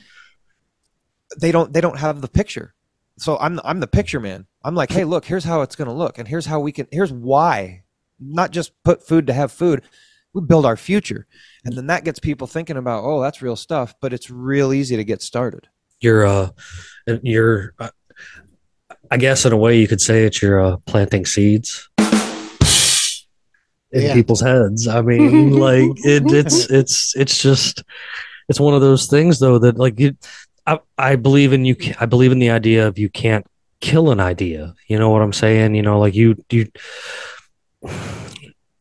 they 1.40 1.52
don't 1.52 1.73
they 1.73 1.81
don't 1.81 1.99
have 1.99 2.22
the 2.22 2.27
picture. 2.30 2.73
So 3.18 3.38
I'm 3.38 3.60
I'm 3.64 3.80
the 3.80 3.88
picture 3.99 4.19
man. 4.19 4.48
I'm 4.64 4.76
like, 4.76 4.91
hey, 4.91 5.03
look, 5.03 5.26
here's 5.26 5.44
how 5.44 5.61
it's 5.61 5.76
going 5.76 5.88
to 5.90 5.94
look, 5.94 6.18
and 6.18 6.27
here's 6.27 6.45
how 6.45 6.60
we 6.61 6.72
can. 6.72 6.88
Here's 6.91 7.11
why, 7.11 7.84
not 8.19 8.52
just 8.52 8.72
put 8.84 9.06
food 9.06 9.27
to 9.27 9.34
have 9.34 9.52
food. 9.52 9.84
We 10.34 10.42
build 10.42 10.66
our 10.66 10.76
future, 10.78 11.28
and 11.64 11.76
then 11.78 11.88
that 11.88 12.04
gets 12.04 12.20
people 12.20 12.48
thinking 12.48 12.78
about, 12.78 13.04
oh, 13.04 13.22
that's 13.22 13.42
real 13.42 13.56
stuff. 13.56 13.94
But 14.02 14.14
it's 14.14 14.30
real 14.32 14.74
easy 14.74 14.96
to 14.98 15.04
get 15.04 15.22
started. 15.22 15.68
you're 16.00 16.26
uh 16.26 16.50
you're 17.22 17.74
uh, 17.80 17.90
i 19.12 19.18
guess 19.18 19.46
in 19.46 19.54
a 19.54 19.58
way 19.58 19.78
you 19.80 19.88
could 19.88 20.02
say 20.02 20.26
it's 20.26 20.42
you're 20.42 20.60
uh, 20.60 20.78
planting 20.86 21.26
seeds 21.26 21.88
in 23.92 24.02
Yeah. 24.04 24.14
people's 24.14 24.42
heads 24.42 24.88
i 24.88 25.02
mean 25.02 25.52
like 25.68 25.92
it, 26.04 26.24
it's 26.34 26.66
it's 26.72 27.16
it's 27.16 27.38
just 27.42 27.84
it's 28.50 28.60
one 28.60 28.74
of 28.74 28.82
those 28.82 29.06
things 29.08 29.40
though 29.40 29.60
that 29.60 29.78
like 29.78 30.00
you 30.00 30.16
i, 30.66 30.80
I 30.98 31.16
believe 31.16 31.54
in 31.54 31.64
you 31.64 31.76
i 32.00 32.06
believe 32.06 32.32
in 32.32 32.40
the 32.40 32.50
idea 32.50 32.88
of 32.88 32.98
you 32.98 33.10
can't 33.10 33.46
kill 33.82 34.10
an 34.12 34.20
idea 34.20 34.74
you 34.88 34.98
know 34.98 35.10
what 35.12 35.22
i'm 35.22 35.34
saying 35.34 35.76
you 35.76 35.84
know 35.84 36.00
like 36.00 36.16
you 36.16 36.36
you 36.50 36.66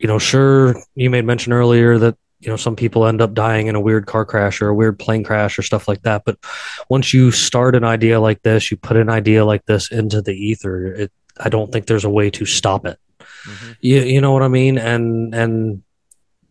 you 0.02 0.08
know 0.08 0.18
sure 0.18 0.74
you 0.96 1.08
made 1.08 1.24
mention 1.24 1.52
earlier 1.52 1.96
that 1.96 2.16
you 2.40 2.48
know 2.48 2.56
some 2.56 2.74
people 2.74 3.06
end 3.06 3.22
up 3.22 3.34
dying 3.34 3.68
in 3.68 3.76
a 3.76 3.80
weird 3.80 4.06
car 4.06 4.24
crash 4.26 4.60
or 4.60 4.68
a 4.68 4.74
weird 4.74 4.98
plane 4.98 5.22
crash 5.22 5.56
or 5.58 5.62
stuff 5.62 5.86
like 5.86 6.02
that. 6.02 6.24
But 6.26 6.38
once 6.88 7.14
you 7.14 7.30
start 7.30 7.76
an 7.76 7.84
idea 7.84 8.20
like 8.20 8.42
this 8.42 8.70
you 8.70 8.76
put 8.76 8.96
an 8.96 9.08
idea 9.08 9.44
like 9.44 9.64
this 9.66 9.92
into 9.92 10.20
the 10.20 10.34
ether 10.34 10.86
it 10.86 11.12
i 11.38 11.48
don't 11.48 11.72
think 11.72 11.86
there's 11.86 12.04
a 12.04 12.10
way 12.10 12.30
to 12.30 12.44
stop 12.44 12.84
it. 12.84 12.98
Mm-hmm. 13.20 13.72
You, 13.80 14.00
you 14.00 14.20
know 14.20 14.32
what 14.32 14.42
i 14.42 14.48
mean? 14.48 14.76
And 14.76 15.32
and 15.34 15.82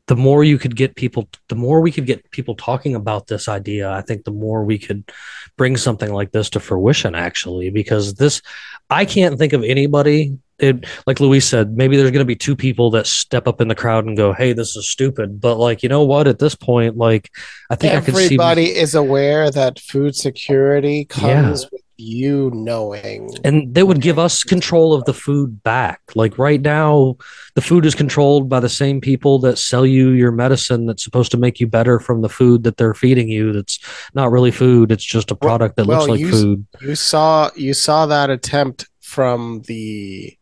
the 0.08 0.16
more 0.16 0.44
you 0.44 0.58
could 0.58 0.76
get 0.76 0.96
people 0.96 1.28
the 1.50 1.56
more 1.56 1.82
we 1.82 1.92
could 1.92 2.06
get 2.06 2.32
people 2.32 2.56
talking 2.56 2.96
about 2.96 3.28
this 3.28 3.48
idea 3.48 3.90
i 3.92 4.02
think 4.02 4.24
the 4.24 4.32
more 4.32 4.66
we 4.66 4.78
could 4.78 5.10
bring 5.58 5.78
something 5.78 6.12
like 6.12 6.32
this 6.32 6.50
to 6.50 6.60
fruition 6.60 7.16
actually 7.16 7.70
because 7.70 8.16
this 8.16 8.42
i 8.90 9.06
can't 9.06 9.38
think 9.38 9.54
of 9.54 9.64
anybody 9.64 10.38
it, 10.62 10.86
like 11.08 11.20
Luis 11.20 11.48
said, 11.48 11.76
maybe 11.76 11.98
there's 11.98 12.12
going 12.12 12.20
to 12.20 12.26
be 12.26 12.36
two 12.36 12.56
people 12.56 12.92
that 12.92 13.08
step 13.08 13.48
up 13.48 13.62
in 13.62 13.68
the 13.68 13.76
crowd 13.76 14.06
and 14.06 14.16
go, 14.16 14.32
"Hey, 14.32 14.54
this 14.54 14.76
is 14.76 14.88
stupid." 14.88 15.42
But 15.42 15.56
like, 15.56 15.84
you 15.84 15.90
know 15.90 16.04
what? 16.04 16.28
At 16.28 16.40
this 16.40 16.56
point, 16.56 16.98
like, 16.98 17.32
I 17.70 17.76
think 17.76 17.94
I 17.94 18.02
could 18.02 18.16
see 18.16 18.26
Everybody 18.26 18.76
is 18.76 18.94
aware 18.94 19.50
that 19.50 19.80
food 19.80 20.16
security 20.16 21.06
comes 21.06 21.70
with 21.72 21.82
you 21.98 22.52
knowing. 22.54 23.30
and 23.44 23.74
they 23.76 23.84
would 23.84 24.02
give 24.02 24.18
us 24.18 24.44
control 24.44 24.94
of 24.94 25.06
the 25.06 25.14
food 25.14 25.62
back. 25.64 26.02
Like 26.16 26.38
right 26.38 26.62
now, 26.62 27.18
the 27.56 27.62
food 27.62 27.86
is 27.86 27.96
controlled 27.96 28.50
by 28.50 28.60
the 28.60 28.70
same 28.70 29.02
people 29.02 29.40
that 29.40 29.58
sell 29.58 29.86
you 29.86 30.10
your 30.10 30.32
medicine 30.32 30.86
that's 30.86 31.04
supposed 31.04 31.32
to 31.32 31.38
make 31.38 31.60
you 31.60 31.68
better 31.68 32.00
from 32.00 32.22
the 32.22 32.30
food 32.30 32.64
that 32.64 32.78
they're 32.78 32.94
feeding 32.94 33.30
you. 33.30 33.54
That's 33.54 33.80
not 34.14 34.32
really 34.32 34.52
food; 34.52 34.92
it's 34.92 35.06
just 35.06 35.32
a 35.32 35.36
product 35.36 35.76
that 35.78 35.88
well, 35.88 36.00
looks 36.00 36.10
like 36.10 36.20
you- 36.20 36.32
food. 36.32 36.66
You 36.82 36.96
saw 36.96 37.50
you 37.56 37.74
saw 37.74 38.06
that 38.08 38.30
attempt 38.30 38.88
from 39.00 39.62
the 39.68 40.38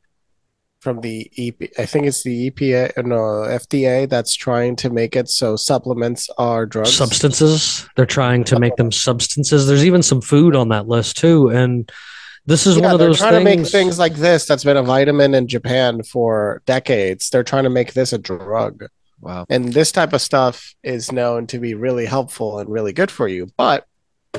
from 0.89 1.01
the 1.01 1.29
EP, 1.37 1.69
I 1.77 1.85
think 1.85 2.07
it's 2.07 2.23
the 2.23 2.49
EPA 2.49 3.05
no 3.05 3.15
FDA 3.15 4.09
that's 4.09 4.33
trying 4.33 4.75
to 4.77 4.89
make 4.89 5.15
it 5.15 5.29
so 5.29 5.55
supplements 5.55 6.29
are 6.39 6.65
drugs. 6.65 6.95
Substances. 6.95 7.87
They're 7.95 8.07
trying 8.07 8.43
to 8.45 8.59
make 8.59 8.75
them 8.75 8.91
substances. 8.91 9.67
There's 9.67 9.85
even 9.85 10.01
some 10.01 10.19
food 10.19 10.55
on 10.55 10.69
that 10.69 10.87
list 10.87 11.17
too, 11.17 11.49
and 11.49 11.91
this 12.47 12.65
is 12.65 12.77
yeah, 12.77 12.85
one 12.85 12.93
of 12.93 12.99
they're 12.99 13.09
those 13.09 13.19
trying 13.19 13.45
things. 13.45 13.69
to 13.69 13.77
make 13.77 13.83
things 13.83 13.99
like 13.99 14.15
this 14.15 14.47
that's 14.47 14.63
been 14.63 14.77
a 14.77 14.81
vitamin 14.81 15.35
in 15.35 15.47
Japan 15.47 16.01
for 16.01 16.63
decades. 16.65 17.29
They're 17.29 17.43
trying 17.43 17.65
to 17.65 17.69
make 17.69 17.93
this 17.93 18.11
a 18.11 18.17
drug. 18.17 18.85
Wow. 19.21 19.45
And 19.47 19.71
this 19.71 19.91
type 19.91 20.13
of 20.13 20.21
stuff 20.21 20.73
is 20.81 21.11
known 21.11 21.45
to 21.47 21.59
be 21.59 21.75
really 21.75 22.07
helpful 22.07 22.57
and 22.57 22.67
really 22.67 22.93
good 22.93 23.11
for 23.11 23.27
you, 23.27 23.51
but 23.57 23.85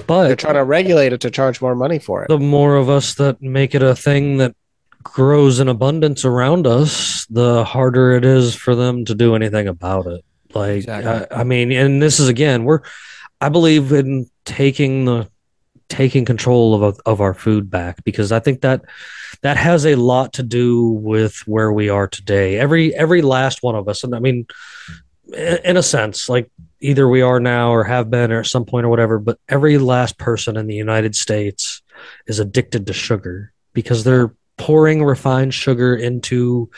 but 0.07 0.27
they're 0.27 0.37
trying 0.37 0.55
to 0.55 0.65
regulate 0.65 1.13
it 1.13 1.21
to 1.21 1.31
charge 1.31 1.61
more 1.61 1.75
money 1.75 1.99
for 2.01 2.25
it. 2.25 2.29
the 2.29 2.39
more 2.39 2.77
of 2.77 2.89
us 2.89 3.15
that 3.15 3.41
make 3.41 3.75
it 3.75 3.83
a 3.83 3.95
thing 3.95 4.39
that 4.39 4.55
grows 5.03 5.61
in 5.61 5.69
abundance 5.69 6.25
around 6.25 6.67
us, 6.67 7.27
the 7.27 7.65
harder 7.65 8.13
it 8.13 8.25
is 8.25 8.55
for 8.55 8.75
them 8.75 9.05
to 9.07 9.15
do 9.15 9.35
anything 9.35 9.69
about 9.69 10.07
it. 10.07 10.25
Like, 10.55 10.79
Exactly. 10.79 11.37
I, 11.37 11.41
I 11.41 11.45
mean, 11.45 11.73
and 11.73 12.03
this 12.03 12.21
is 12.21 12.29
again, 12.29 12.65
we're, 12.65 12.81
I 13.41 13.49
believe 13.49 13.93
in 13.93 14.29
taking 14.45 15.05
the, 15.05 15.29
taking 15.91 16.25
control 16.25 16.83
of 16.83 17.01
of 17.05 17.21
our 17.21 17.35
food 17.35 17.69
back 17.69 18.03
because 18.05 18.33
I 18.33 18.39
think 18.39 18.63
that 18.63 18.83
that 19.43 19.57
has 19.57 19.85
a 19.85 19.97
lot 19.97 20.35
to 20.35 20.43
do 20.43 20.89
with 20.89 21.37
where 21.47 21.73
we 21.73 21.89
are 21.91 22.07
today. 22.07 22.59
Every 22.59 22.95
every 22.95 23.21
last 23.21 23.63
one 23.63 23.75
of 23.75 23.89
us, 23.89 24.05
and 24.05 24.15
I 24.15 24.21
mean, 24.21 24.47
in 25.35 25.59
in 25.65 25.77
a 25.77 25.83
sense, 25.83 26.29
like 26.29 26.51
either 26.81 27.09
we 27.09 27.23
are 27.23 27.41
now 27.41 27.73
or 27.73 27.85
have 27.85 28.09
been 28.09 28.33
or 28.33 28.41
at 28.41 28.47
some 28.47 28.65
point 28.65 28.87
or 28.87 28.89
whatever, 28.89 29.19
but 29.19 29.39
every 29.49 29.77
last 29.77 30.17
person 30.17 30.57
in 30.57 30.67
the 30.67 30.75
United 30.75 31.15
States 31.15 31.83
is 32.27 32.39
addicted 32.39 32.87
to 32.87 32.93
sugar 32.93 33.53
because 33.75 34.05
they're 34.05 34.33
pouring 34.61 35.03
refined 35.03 35.55
sugar 35.55 35.97
into 35.97 36.71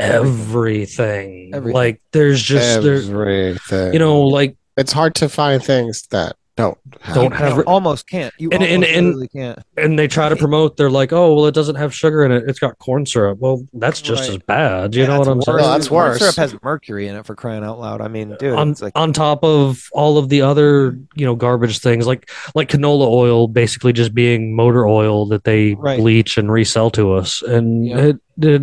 everything. 0.00 1.52
Everything. 1.54 1.72
Like 1.72 2.02
there's 2.10 2.42
just 2.42 2.82
there, 2.82 2.96
Everything. 2.96 3.92
you 3.92 4.00
know, 4.00 4.22
like 4.22 4.56
it's 4.76 4.92
hard 4.92 5.14
to 5.16 5.28
find 5.28 5.62
things 5.62 6.02
that 6.08 6.34
don't 6.56 6.78
have. 7.00 7.14
Don't 7.16 7.32
have- 7.32 7.52
can't- 7.54 7.66
almost 7.66 8.08
can't. 8.08 8.32
You 8.38 8.50
And- 8.52 8.62
and- 8.62 8.72
almost 8.84 8.90
and- 8.92 9.06
literally 9.08 9.28
can't. 9.28 9.58
and 9.76 9.98
they 9.98 10.06
try 10.06 10.28
to 10.28 10.36
promote 10.36 10.76
they're 10.76 10.88
like 10.90 11.12
oh 11.12 11.34
well 11.34 11.46
it 11.46 11.54
doesn't 11.54 11.74
have 11.74 11.92
sugar 11.92 12.24
in 12.24 12.30
it 12.30 12.44
it's 12.46 12.60
got 12.60 12.78
corn 12.78 13.04
syrup 13.06 13.38
well 13.40 13.64
that's 13.72 14.00
just 14.00 14.22
Right. 14.22 14.30
as 14.30 14.38
bad 14.38 14.94
you 14.94 15.02
Yeah, 15.02 15.08
know 15.08 15.18
what 15.18 15.26
i'm 15.28 15.36
worse. 15.38 15.46
saying 15.46 15.58
No, 15.58 15.68
that's 15.70 15.88
Corn 15.88 16.08
worse. 16.10 16.18
Syrup 16.20 16.36
has 16.36 16.56
mercury 16.62 17.08
in 17.08 17.16
it 17.16 17.26
for 17.26 17.34
crying 17.34 17.64
out 17.64 17.80
loud. 17.80 18.00
I 18.00 18.06
mean, 18.08 18.36
dude, 18.38 18.54
on, 18.54 18.70
it's 18.70 18.80
like 18.82 18.92
on 18.94 19.12
top 19.12 19.42
of 19.42 19.82
all 19.92 20.16
of 20.16 20.28
the 20.28 20.42
other 20.42 20.96
you 21.16 21.26
know 21.26 21.34
garbage 21.34 21.78
things 21.80 22.06
like 22.06 22.30
like 22.54 22.68
canola 22.68 23.08
oil 23.08 23.48
basically 23.48 23.92
just 23.92 24.14
being 24.14 24.54
motor 24.54 24.86
oil 24.86 25.26
that 25.26 25.42
they 25.44 25.74
Right. 25.74 25.98
bleach 25.98 26.38
and 26.38 26.52
resell 26.52 26.90
to 26.90 27.14
us 27.14 27.42
and 27.42 27.86
Yeah. 27.86 27.98
it, 27.98 28.16
it 28.42 28.62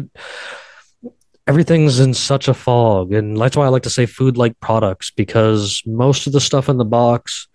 everything's 1.48 2.00
in 2.00 2.14
such 2.14 2.48
a 2.48 2.54
fog 2.54 3.12
and 3.12 3.36
that's 3.36 3.58
why 3.58 3.66
i 3.66 3.70
like 3.70 3.84
to 3.84 3.90
say 3.90 4.06
food 4.06 4.38
like 4.38 4.58
products 4.60 5.12
because 5.12 5.82
most 5.86 6.28
of 6.28 6.34
the 6.34 6.40
stuff 6.40 6.70
in 6.70 6.78
the 6.78 6.86
box 6.86 7.48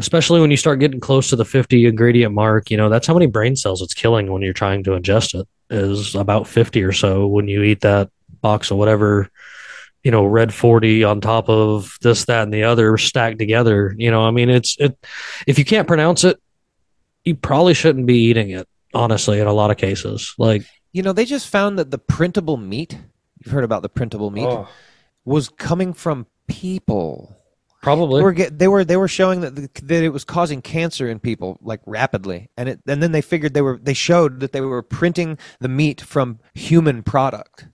especially 0.00 0.40
when 0.40 0.50
you 0.50 0.56
start 0.56 0.78
getting 0.80 1.00
close 1.00 1.28
to 1.30 1.36
the 1.36 1.44
50 1.44 1.86
ingredient 1.86 2.34
mark 2.34 2.70
you 2.70 2.76
know 2.76 2.88
that's 2.88 3.06
how 3.06 3.14
many 3.14 3.26
brain 3.26 3.56
cells 3.56 3.82
it's 3.82 3.94
killing 3.94 4.30
when 4.32 4.42
you're 4.42 4.52
trying 4.52 4.82
to 4.84 4.90
ingest 4.90 5.38
it 5.38 5.46
is 5.70 6.14
about 6.14 6.46
50 6.46 6.82
or 6.82 6.92
so 6.92 7.26
when 7.26 7.48
you 7.48 7.62
eat 7.62 7.80
that 7.80 8.10
box 8.40 8.70
of 8.70 8.76
whatever 8.76 9.28
you 10.04 10.10
know 10.10 10.24
red 10.24 10.54
40 10.54 11.04
on 11.04 11.20
top 11.20 11.48
of 11.48 11.96
this 12.02 12.24
that 12.26 12.44
and 12.44 12.54
the 12.54 12.64
other 12.64 12.96
stacked 12.96 13.38
together 13.38 13.94
you 13.98 14.10
know 14.10 14.24
i 14.26 14.30
mean 14.30 14.48
it's 14.50 14.76
it 14.78 14.96
if 15.46 15.58
you 15.58 15.64
can't 15.64 15.88
pronounce 15.88 16.24
it 16.24 16.40
you 17.24 17.34
probably 17.34 17.74
shouldn't 17.74 18.06
be 18.06 18.18
eating 18.18 18.50
it 18.50 18.68
honestly 18.94 19.40
in 19.40 19.46
a 19.46 19.52
lot 19.52 19.70
of 19.70 19.76
cases 19.76 20.34
like 20.38 20.62
you 20.90 21.02
know, 21.02 21.12
they 21.12 21.26
just 21.26 21.48
found 21.48 21.78
that 21.78 21.90
the 21.90 21.98
printable 21.98 22.56
meat. 22.56 22.98
You've 23.44 23.52
heard 23.52 23.62
about 23.62 23.82
the 23.82 23.90
printable 23.90 24.30
meat 24.30 24.46
Oh. 24.46 24.66
was 25.22 25.50
coming 25.50 25.92
from 25.92 26.26
people. 26.46 27.36
Probably 27.82 28.20
They 28.20 28.24
were 28.24 28.32
get, 28.32 28.58
they 28.58 28.68
were 28.68 28.84
they 28.84 28.96
were 28.96 29.08
showing 29.08 29.40
that 29.42 29.54
the, 29.54 29.68
that 29.84 30.02
it 30.02 30.10
was 30.10 30.24
causing 30.24 30.62
cancer 30.62 31.08
in 31.08 31.18
people 31.18 31.58
like 31.62 31.80
rapidly, 31.86 32.50
and 32.56 32.68
it 32.68 32.80
and 32.86 33.02
then 33.02 33.12
they 33.12 33.22
figured 33.22 33.54
they 33.54 33.62
were 33.62 33.78
they 33.82 33.94
showed 33.94 34.40
that 34.40 34.52
they 34.52 34.60
were 34.60 34.82
printing 34.82 35.38
the 35.60 35.68
meat 35.68 36.00
from 36.00 36.38
human 36.54 37.02
product, 37.02 37.68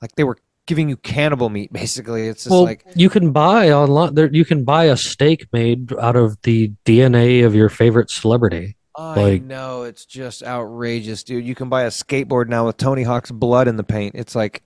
like 0.00 0.14
they 0.16 0.24
were 0.24 0.38
giving 0.66 0.88
you 0.88 0.96
cannibal 0.96 1.48
meat 1.48 1.72
basically. 1.82 2.28
It's 2.28 2.44
just 2.44 2.50
well 2.50 2.64
like 2.64 2.84
you 2.94 3.10
can 3.10 3.32
buy 3.32 3.70
online 3.70 4.14
there 4.14 4.30
you 4.32 4.44
can 4.44 4.64
buy 4.64 4.84
a 4.84 4.96
steak 4.96 5.46
made 5.52 5.92
out 5.94 6.16
of 6.16 6.40
the 6.42 6.72
dna 6.84 7.44
of 7.44 7.54
your 7.54 7.68
favorite 7.68 8.10
celebrity 8.10 8.76
I 8.96 9.14
like- 9.14 9.42
know 9.42 9.84
it's 9.84 10.04
just 10.04 10.42
outrageous, 10.42 11.24
dude. 11.24 11.44
You 11.44 11.54
can 11.54 11.68
buy 11.68 11.84
a 11.84 11.88
skateboard 11.90 12.48
now 12.48 12.66
with 12.66 12.76
Tony 12.76 13.02
Hawk's 13.02 13.30
blood 13.30 13.66
in 13.66 13.76
the 13.76 13.84
paint. 13.84 14.14
It's 14.14 14.34
like, 14.34 14.62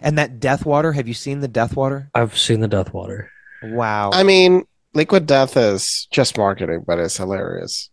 and 0.00 0.18
that 0.18 0.40
Death 0.40 0.66
Water. 0.66 0.92
Have 0.92 1.06
you 1.06 1.14
seen 1.14 1.40
the 1.40 1.48
Death 1.48 1.76
Water? 1.76 2.10
i've 2.14 2.36
seen 2.36 2.60
the 2.60 2.66
death 2.68 2.92
water 2.92 3.30
Wow. 3.62 4.10
I 4.12 4.22
mean, 4.22 4.64
Liquid 4.94 5.26
Death 5.26 5.56
is 5.56 6.06
just 6.10 6.38
marketing, 6.38 6.84
but 6.86 6.98
it's 6.98 7.16
hilarious. 7.16 7.90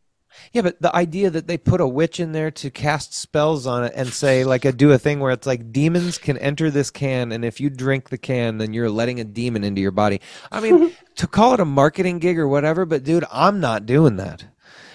Yeah, 0.51 0.61
but 0.61 0.81
the 0.81 0.95
idea 0.95 1.29
that 1.29 1.47
they 1.47 1.57
put 1.57 1.81
a 1.81 1.87
witch 1.87 2.19
in 2.19 2.31
there 2.31 2.51
to 2.51 2.69
cast 2.69 3.13
spells 3.13 3.65
on 3.65 3.85
it 3.85 3.93
and 3.95 4.09
say 4.09 4.43
like 4.43 4.65
a 4.65 4.71
do 4.71 4.91
a 4.91 4.97
thing 4.97 5.19
where 5.19 5.31
it's 5.31 5.47
like 5.47 5.71
demons 5.71 6.17
can 6.17 6.37
enter 6.37 6.69
this 6.69 6.91
can 6.91 7.31
and 7.31 7.43
if 7.43 7.59
you 7.59 7.69
drink 7.69 8.09
the 8.09 8.17
can 8.17 8.57
then 8.57 8.73
you're 8.73 8.89
letting 8.89 9.19
a 9.19 9.23
demon 9.23 9.63
into 9.63 9.81
your 9.81 9.91
body. 9.91 10.21
I 10.51 10.59
mean, 10.59 10.93
to 11.15 11.27
call 11.27 11.53
it 11.53 11.59
a 11.59 11.65
marketing 11.65 12.19
gig 12.19 12.37
or 12.37 12.47
whatever, 12.47 12.85
but 12.85 13.03
dude, 13.03 13.25
I'm 13.31 13.59
not 13.59 13.85
doing 13.85 14.17
that. 14.17 14.45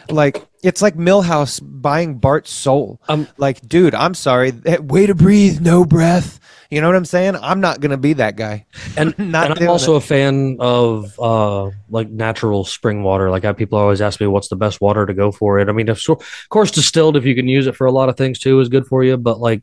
Like 0.09 0.47
it's 0.63 0.83
like 0.83 0.95
Milhouse 0.95 1.61
buying 1.63 2.19
Bart's 2.19 2.53
soul. 2.53 3.01
Um, 3.09 3.29
like, 3.37 3.67
dude, 3.67 3.95
I'm 3.95 4.15
sorry. 4.15 4.53
Way 4.81 5.07
to 5.07 5.15
breathe, 5.15 5.61
no 5.61 5.85
breath. 5.85 6.41
You 6.71 6.81
know 6.81 6.87
what 6.87 6.95
I'm 6.95 7.05
saying? 7.05 7.35
I'm 7.35 7.61
not 7.61 7.81
gonna 7.81 7.97
be 7.97 8.13
that 8.15 8.37
guy. 8.37 8.65
and, 8.97 9.13
Not 9.19 9.51
and 9.51 9.61
I'm 9.61 9.69
also 9.69 9.95
it. 9.95 9.99
a 9.99 10.01
fan 10.01 10.57
of 10.61 11.19
uh 11.19 11.71
like 11.89 12.09
natural 12.11 12.65
spring 12.65 13.03
water. 13.03 13.29
Like 13.29 13.45
I, 13.45 13.53
people 13.53 13.77
always 13.77 14.01
ask 14.01 14.21
me 14.21 14.29
what's 14.29 14.49
the 14.49 14.57
best 14.57 14.81
water 14.81 15.05
to 15.05 15.13
go 15.13 15.33
for 15.33 15.59
it. 15.59 15.69
I 15.69 15.73
mean, 15.73 15.89
of 15.89 16.01
of 16.09 16.49
course, 16.49 16.71
distilled 16.71 17.17
if 17.17 17.25
you 17.25 17.35
can 17.35 17.49
use 17.49 17.67
it 17.67 17.75
for 17.75 17.87
a 17.89 17.93
lot 17.93 18.09
of 18.09 18.17
things 18.17 18.39
too 18.39 18.61
is 18.61 18.69
good 18.69 18.87
for 18.87 19.03
you. 19.03 19.17
But 19.17 19.41
like 19.41 19.63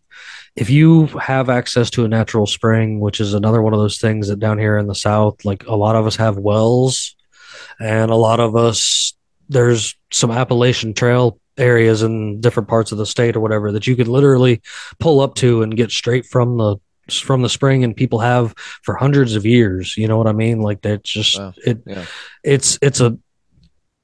if 0.57 0.69
you 0.69 1.05
have 1.07 1.49
access 1.49 1.89
to 1.91 2.03
a 2.03 2.09
natural 2.09 2.45
spring, 2.45 2.99
which 2.99 3.21
is 3.21 3.33
another 3.33 3.61
one 3.61 3.73
of 3.73 3.79
those 3.79 3.99
things 3.99 4.27
that 4.27 4.39
down 4.39 4.57
here 4.57 4.77
in 4.77 4.87
the 4.87 4.95
south, 4.95 5.45
like 5.45 5.65
a 5.65 5.75
lot 5.75 5.95
of 5.95 6.05
us 6.07 6.17
have 6.17 6.37
wells, 6.37 7.15
and 7.79 8.11
a 8.11 8.15
lot 8.15 8.41
of 8.41 8.57
us 8.57 9.13
there's 9.47 9.95
some 10.11 10.29
Appalachian 10.31 10.93
Trail 10.93 11.39
areas 11.57 12.03
in 12.03 12.41
different 12.41 12.67
parts 12.69 12.91
of 12.91 12.97
the 12.97 13.05
state 13.05 13.35
or 13.35 13.39
whatever 13.39 13.71
that 13.71 13.87
you 13.87 13.95
could 13.95 14.07
literally 14.07 14.61
pull 14.99 15.21
up 15.21 15.35
to 15.35 15.61
and 15.61 15.77
get 15.77 15.89
straight 15.89 16.25
from 16.25 16.57
the 16.57 16.77
from 17.11 17.41
the 17.41 17.49
spring 17.49 17.83
and 17.83 17.95
people 17.95 18.19
have 18.19 18.53
for 18.83 18.95
hundreds 18.95 19.35
of 19.35 19.45
years 19.45 19.95
you 19.97 20.07
know 20.07 20.17
what 20.17 20.27
i 20.27 20.31
mean 20.33 20.59
like 20.61 20.81
that's 20.81 21.09
just 21.09 21.37
Wow. 21.39 21.53
it 21.65 21.79
Yeah. 21.85 22.05
it's 22.43 22.77
it's 22.81 22.99
a 23.01 23.17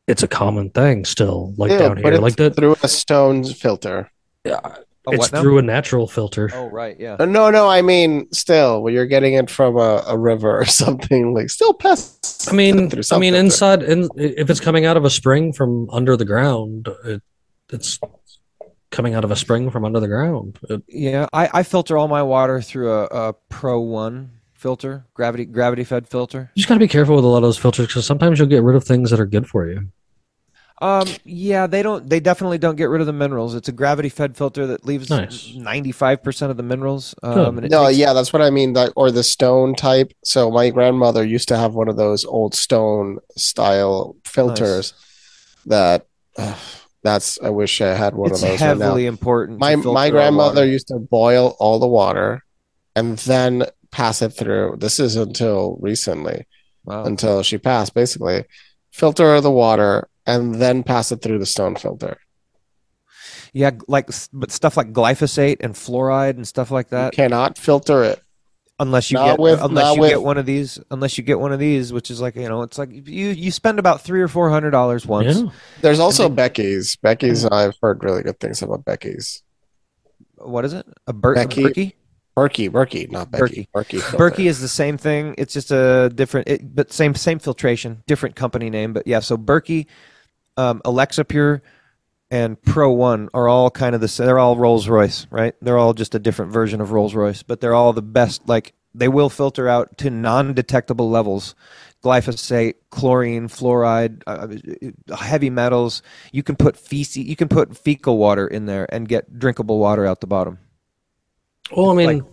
it's 0.08 0.24
a 0.24 0.28
common 0.28 0.70
thing 0.70 1.06
still 1.06 1.54
like 1.58 1.72
Yeah, 1.72 1.80
down 1.80 1.98
here 1.98 2.18
like 2.18 2.36
that 2.38 2.56
through 2.56 2.76
a 2.84 2.88
stone 2.88 3.44
filter. 3.46 4.10
yeah, 4.46 4.60
Oh, 5.06 5.12
it's 5.12 5.32
what 5.32 5.42
through 5.42 5.58
a 5.58 5.62
natural 5.62 6.08
filter 6.08 6.50
Oh 6.54 6.70
right, 6.70 6.96
yeah. 6.98 7.18
Uh, 7.20 7.26
No, 7.26 7.50
no, 7.52 7.68
I 7.68 7.82
mean, 7.82 8.32
still, 8.32 8.82
when 8.82 8.94
you're 8.94 9.06
getting 9.06 9.34
it 9.34 9.50
from 9.50 9.76
a, 9.76 10.02
a 10.08 10.18
river 10.18 10.60
or 10.60 10.66
something, 10.84 11.34
like 11.34 11.50
still 11.50 11.74
pass. 11.74 12.48
i 12.50 12.54
mean 12.54 12.90
i 13.12 13.18
mean 13.18 13.34
inside 13.36 13.84
in, 13.84 14.08
if 14.18 14.50
it's 14.50 14.60
coming 14.62 14.86
out 14.86 14.96
of 14.98 15.04
a 15.06 15.10
spring 15.10 15.52
from 15.54 15.90
under 15.90 16.16
the 16.18 16.26
ground 16.26 16.88
it, 17.06 17.22
it's 17.72 18.00
coming 18.94 19.14
out 19.16 19.26
of 19.26 19.32
a 19.32 19.36
spring 19.36 19.70
from 19.70 19.84
under 19.84 20.00
the 20.00 20.08
ground 20.08 20.58
It- 20.70 20.84
Yeah, 20.88 21.28
I, 21.34 21.50
I 21.60 21.64
filter 21.64 21.98
all 21.98 22.08
my 22.08 22.24
water 22.24 22.62
through 22.62 22.92
a, 22.94 23.04
a 23.06 23.34
Pro 23.50 23.80
One 23.82 24.32
filter, 24.54 25.06
gravity 25.14 25.44
gravity 25.46 25.84
fed 25.84 26.08
filter. 26.08 26.50
you 26.56 26.62
just 26.62 26.70
got 26.70 26.76
to 26.76 26.80
be 26.80 26.88
careful 26.88 27.16
with 27.18 27.26
a 27.26 27.28
lot 27.28 27.38
of 27.38 27.44
those 27.44 27.58
filters 27.58 27.88
because 27.88 28.06
sometimes 28.06 28.40
you'll 28.40 28.48
get 28.48 28.64
rid 28.64 28.78
of 28.78 28.84
things 28.86 29.10
that 29.12 29.20
are 29.20 29.26
good 29.26 29.46
for 29.48 29.68
you 29.68 29.90
Um, 30.82 31.08
yeah, 31.24 31.68
they 31.68 31.82
don't. 31.84 32.10
They 32.10 32.20
definitely 32.20 32.58
don't 32.58 32.76
get 32.76 32.90
rid 32.90 33.00
of 33.00 33.08
the 33.08 33.14
minerals. 33.24 33.56
It's 33.56 33.70
a 33.70 33.72
gravity 33.72 34.10
fed 34.10 34.36
filter 34.36 34.68
that 34.68 34.84
leaves 34.86 35.10
ninety 35.56 35.92
five 35.94 36.22
percent 36.24 36.52
of 36.52 36.58
the 36.58 36.64
minerals. 36.64 37.16
Um, 37.24 37.58
and 37.58 37.66
it 37.66 37.72
No, 37.72 37.86
takes- 37.86 37.98
yeah, 38.00 38.12
that's 38.14 38.34
what 38.34 38.42
I 38.42 38.50
mean. 38.50 38.74
That 38.74 38.92
or 38.98 39.10
the 39.12 39.24
stone 39.24 39.76
type. 39.76 40.12
So 40.26 40.50
my 40.52 40.72
grandmother 40.72 41.24
used 41.24 41.48
to 41.50 41.58
have 41.58 41.74
one 41.74 41.88
of 41.90 41.96
those 41.96 42.26
old 42.26 42.54
stone 42.56 43.20
style 43.38 44.16
filters. 44.26 44.94
That 45.68 46.06
ugh, 46.38 46.58
that's. 47.04 47.38
I 47.42 47.50
wish 47.50 47.82
I 47.82 47.94
had 47.94 48.16
one 48.16 48.32
it's 48.32 48.42
of 48.42 48.50
those 48.50 48.62
right 48.62 48.68
heavily 48.68 49.06
important. 49.06 49.60
My 49.60 49.76
my 49.76 50.10
grandmother 50.10 50.66
used 50.66 50.88
to 50.88 51.00
boil 51.00 51.56
all 51.60 51.80
the 51.80 51.88
water, 51.88 52.44
and 52.96 53.18
then 53.20 53.66
pass 53.92 54.22
it 54.22 54.30
through. 54.30 54.78
This 54.80 55.00
is 55.00 55.16
until 55.16 55.78
recently, 55.82 56.48
Wow. 56.86 57.06
until 57.06 57.44
she 57.44 57.58
passed. 57.58 57.94
Basically, 57.94 58.46
filter 58.92 59.40
the 59.42 59.52
water 59.52 60.08
and 60.26 60.56
then 60.56 60.84
pass 60.84 61.12
it 61.12 61.22
through 61.22 61.40
the 61.40 61.46
stone 61.46 61.76
filter. 61.76 62.18
Yeah, 63.54 63.72
like 63.88 64.10
but 64.34 64.52
stuff 64.52 64.78
like 64.78 64.94
glyphosate 64.94 65.58
and 65.60 65.76
fluoride 65.76 66.32
and 66.38 66.48
stuff 66.48 66.72
like 66.72 66.88
You 66.88 66.98
that. 66.98 67.14
cannot 67.14 67.58
filter 67.58 68.04
it. 68.04 68.20
Unless 68.80 69.12
you 69.12 69.16
Not 69.18 69.26
get 69.28 69.40
with- 69.40 69.62
unless 69.62 69.96
you 69.96 70.02
with- 70.02 70.10
get 70.10 70.24
one 70.24 70.38
of 70.38 70.46
these, 70.48 70.80
unless 70.90 71.18
you 71.18 71.24
get 71.24 71.40
one 71.40 71.54
of 71.54 71.60
these, 71.60 71.94
which 71.94 72.10
is 72.10 72.20
like 72.20 72.36
you 72.36 72.50
know, 72.50 72.64
it's 72.64 72.78
like 72.78 72.90
you 72.92 73.28
you 73.30 73.52
spend 73.52 73.78
about 73.80 74.02
three 74.02 74.22
or 74.22 74.28
four 74.28 74.50
hundred 74.50 74.72
dollars 74.72 75.06
once. 75.06 75.38
yeah 75.42 75.50
There's 75.82 76.00
also 76.00 76.28
they- 76.28 76.36
Becky's. 76.36 76.96
Becky's. 76.98 77.46
I've 77.46 77.76
heard 77.82 78.04
really 78.04 78.24
good 78.24 78.40
things 78.40 78.62
about 78.64 78.84
Becky's. 78.84 79.44
What 80.38 80.66
is 80.66 80.74
it? 80.74 80.86
A, 81.08 81.14
Ber- 81.14 81.36
Becky- 81.36 81.64
a 81.64 81.70
Berkey? 81.70 81.94
Berkey, 82.36 82.70
Berkey, 82.72 83.12
not 83.12 83.30
Becky. 83.30 83.70
Berkey. 83.76 84.02
filter. 84.02 84.18
Berkey 84.18 84.46
is 84.48 84.60
the 84.60 84.68
same 84.68 84.98
thing. 84.98 85.36
It's 85.38 85.54
just 85.54 85.70
a 85.72 86.10
different, 86.14 86.48
it, 86.48 86.76
but 86.76 86.92
same 86.92 87.14
same 87.14 87.38
filtration, 87.38 88.02
different 88.08 88.36
company 88.36 88.72
name. 88.72 88.92
But 88.92 89.06
yeah, 89.06 89.20
so 89.20 89.38
Berkey, 89.38 89.86
um, 90.58 90.82
Alexa 90.84 91.26
Pure, 91.26 91.62
and 92.34 92.60
Pro 92.62 92.92
One 92.92 93.30
are 93.34 93.48
all 93.48 93.70
kind 93.70 93.94
of 93.94 94.02
the. 94.02 94.08
same. 94.08 94.26
They're 94.26 94.40
all 94.40 94.58
Rolls 94.58 94.88
Royce, 94.88 95.28
right? 95.30 95.54
They're 95.62 95.78
all 95.78 95.94
just 95.94 96.16
a 96.16 96.20
different 96.20 96.52
version 96.52 96.82
of 96.82 96.92
Rolls 96.92 97.14
Royce, 97.14 97.44
but 97.44 97.62
they're 97.62 97.76
all 97.76 97.94
the 97.94 98.02
best. 98.02 98.48
Like 98.50 98.74
they 98.96 99.08
will 99.08 99.30
filter 99.30 99.68
out 99.68 99.98
to 100.00 100.10
non-detectable 100.10 101.10
levels, 101.10 101.54
glyphosate, 102.04 102.76
chlorine, 102.90 103.48
fluoride, 103.48 104.24
uh, 104.28 105.16
heavy 105.16 105.50
metals. 105.50 106.02
You 106.32 106.42
can 106.44 106.56
put 106.56 106.76
feces, 106.76 107.18
you 107.24 107.36
can 107.36 107.48
put 107.50 107.78
fecal 107.78 108.18
water 108.18 108.48
in 108.48 108.66
there 108.66 108.88
and 108.94 109.08
get 109.08 109.38
drinkable 109.38 109.78
water 109.80 110.06
out 110.06 110.20
the 110.22 110.28
bottom. 110.28 110.58
Well, 111.76 111.92
I 111.92 111.96
mean, 111.96 112.08
Like- 112.08 112.24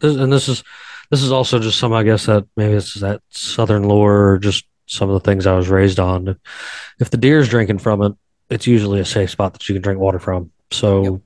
this, 0.00 0.16
and 0.16 0.30
this 0.32 0.48
is 0.48 0.62
this 1.10 1.22
is 1.22 1.32
also 1.32 1.58
just 1.58 1.78
some, 1.78 1.92
I 1.92 2.02
guess 2.02 2.26
that 2.26 2.44
maybe 2.56 2.74
it's 2.74 2.94
that 3.00 3.22
southern 3.30 3.84
lore 3.84 4.32
or 4.32 4.38
just 4.38 4.66
some 4.86 5.08
of 5.08 5.14
the 5.14 5.20
things 5.20 5.46
I 5.46 5.56
was 5.56 5.68
raised 5.68 5.98
on. 5.98 6.36
If 7.00 7.10
the 7.10 7.16
deer's 7.16 7.48
drinking 7.48 7.78
from 7.78 8.02
it, 8.02 8.12
it's 8.50 8.66
usually 8.66 9.00
a 9.00 9.04
safe 9.04 9.30
spot 9.30 9.52
that 9.54 9.68
you 9.68 9.74
can 9.74 9.82
drink 9.82 10.00
water 10.00 10.18
from. 10.18 10.50
So 10.70 11.02
Yep. 11.02 11.20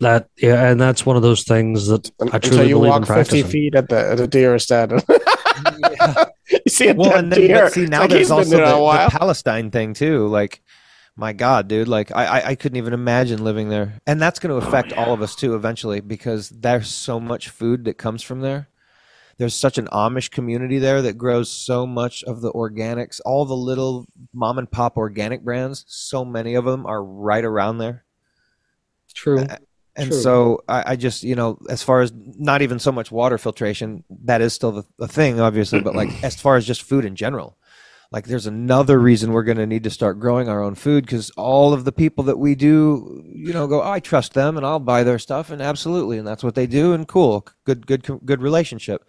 that 0.00 0.28
yeah, 0.38 0.70
and 0.70 0.80
that's 0.80 1.04
one 1.06 1.16
of 1.16 1.22
those 1.22 1.42
things 1.44 1.86
that 1.88 2.10
I 2.20 2.36
Until 2.36 2.40
truly 2.40 2.68
you 2.68 2.74
believe 2.76 2.94
in 2.94 3.02
walk 3.02 3.06
50 3.08 3.42
feet 3.44 3.74
at 3.74 3.88
the, 3.88 4.10
at 4.12 4.18
the 4.18 4.26
deer 4.28 4.58
stand. 4.58 5.04
Yeah. 5.80 6.26
you 6.50 6.58
see 6.68 6.88
a 6.88 6.94
well, 6.94 7.10
dead 7.10 7.18
and 7.18 7.32
then 7.32 7.40
deer. 7.40 7.68
see 7.70 7.86
now 7.86 8.02
like 8.02 8.10
there's 8.10 8.30
also 8.30 8.48
there 8.48 8.64
the, 8.64 8.76
a 8.76 9.04
the. 9.10 9.18
Palestine 9.18 9.72
thing 9.72 9.92
too. 9.92 10.28
Like, 10.28 10.62
my 11.16 11.32
God, 11.32 11.66
dude, 11.66 11.88
like 11.88 12.14
I, 12.14 12.26
I 12.26 12.48
I 12.50 12.54
couldn't 12.54 12.76
even 12.76 12.92
imagine 12.92 13.42
living 13.42 13.68
there, 13.68 13.98
and 14.06 14.22
that's 14.22 14.38
going 14.38 14.58
to 14.58 14.64
affect 14.64 14.92
all 14.92 15.12
of 15.12 15.20
us 15.20 15.34
too 15.34 15.56
eventually 15.56 15.98
because 16.00 16.48
there's 16.50 16.88
so 16.88 17.18
much 17.18 17.48
food 17.48 17.86
that 17.86 17.98
comes 17.98 18.22
from 18.22 18.40
there 18.40 18.68
there's 19.38 19.54
such 19.54 19.78
an 19.78 19.86
Amish 19.86 20.30
community 20.30 20.78
there 20.78 21.00
that 21.02 21.16
grows 21.16 21.50
so 21.50 21.86
much 21.86 22.24
of 22.24 22.40
the 22.40 22.52
organics, 22.52 23.20
all 23.24 23.44
the 23.44 23.56
little 23.56 24.06
mom 24.32 24.58
and 24.58 24.70
pop 24.70 24.96
organic 24.96 25.42
brands. 25.42 25.84
So 25.86 26.24
many 26.24 26.54
of 26.54 26.64
them 26.64 26.84
are 26.86 27.02
right 27.02 27.44
around 27.44 27.78
there. 27.78 28.04
True. 29.14 29.46
And 29.96 30.10
True. 30.10 30.20
so 30.20 30.64
I, 30.68 30.92
I 30.92 30.96
just, 30.96 31.24
you 31.24 31.34
know, 31.34 31.58
as 31.68 31.82
far 31.82 32.02
as 32.02 32.12
not 32.14 32.62
even 32.62 32.78
so 32.78 32.92
much 32.92 33.10
water 33.10 33.38
filtration, 33.38 34.04
that 34.24 34.40
is 34.40 34.52
still 34.52 34.70
the, 34.70 34.84
the 34.98 35.08
thing, 35.08 35.40
obviously, 35.40 35.80
but 35.80 35.96
like 35.96 36.22
as 36.22 36.40
far 36.40 36.56
as 36.56 36.66
just 36.66 36.82
food 36.82 37.04
in 37.04 37.16
general, 37.16 37.58
like 38.10 38.26
there's 38.26 38.46
another 38.46 38.98
reason 38.98 39.32
we're 39.32 39.42
going 39.42 39.58
to 39.58 39.66
need 39.66 39.84
to 39.84 39.90
start 39.90 40.18
growing 40.18 40.48
our 40.48 40.62
own 40.62 40.74
food 40.74 41.04
because 41.04 41.30
all 41.30 41.74
of 41.74 41.84
the 41.84 41.92
people 41.92 42.24
that 42.24 42.38
we 42.38 42.54
do, 42.54 43.22
you 43.26 43.52
know, 43.52 43.66
go, 43.66 43.82
oh, 43.82 43.90
I 43.90 44.00
trust 44.00 44.34
them 44.34 44.56
and 44.56 44.64
I'll 44.64 44.78
buy 44.78 45.02
their 45.02 45.18
stuff. 45.18 45.50
And 45.50 45.60
absolutely. 45.60 46.16
And 46.16 46.26
that's 46.26 46.44
what 46.44 46.54
they 46.54 46.66
do. 46.66 46.94
And 46.94 47.06
cool. 47.06 47.46
Good, 47.64 47.86
good, 47.86 48.02
good 48.24 48.40
relationship. 48.40 49.04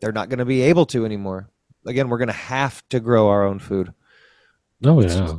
They're 0.00 0.12
not 0.12 0.28
going 0.28 0.38
to 0.38 0.44
be 0.44 0.62
able 0.62 0.86
to 0.86 1.04
anymore. 1.04 1.50
Again, 1.86 2.08
we're 2.08 2.18
going 2.18 2.28
to 2.28 2.32
have 2.32 2.86
to 2.90 3.00
grow 3.00 3.28
our 3.28 3.44
own 3.44 3.58
food. 3.58 3.92
Oh 4.84 5.00
yeah. 5.02 5.34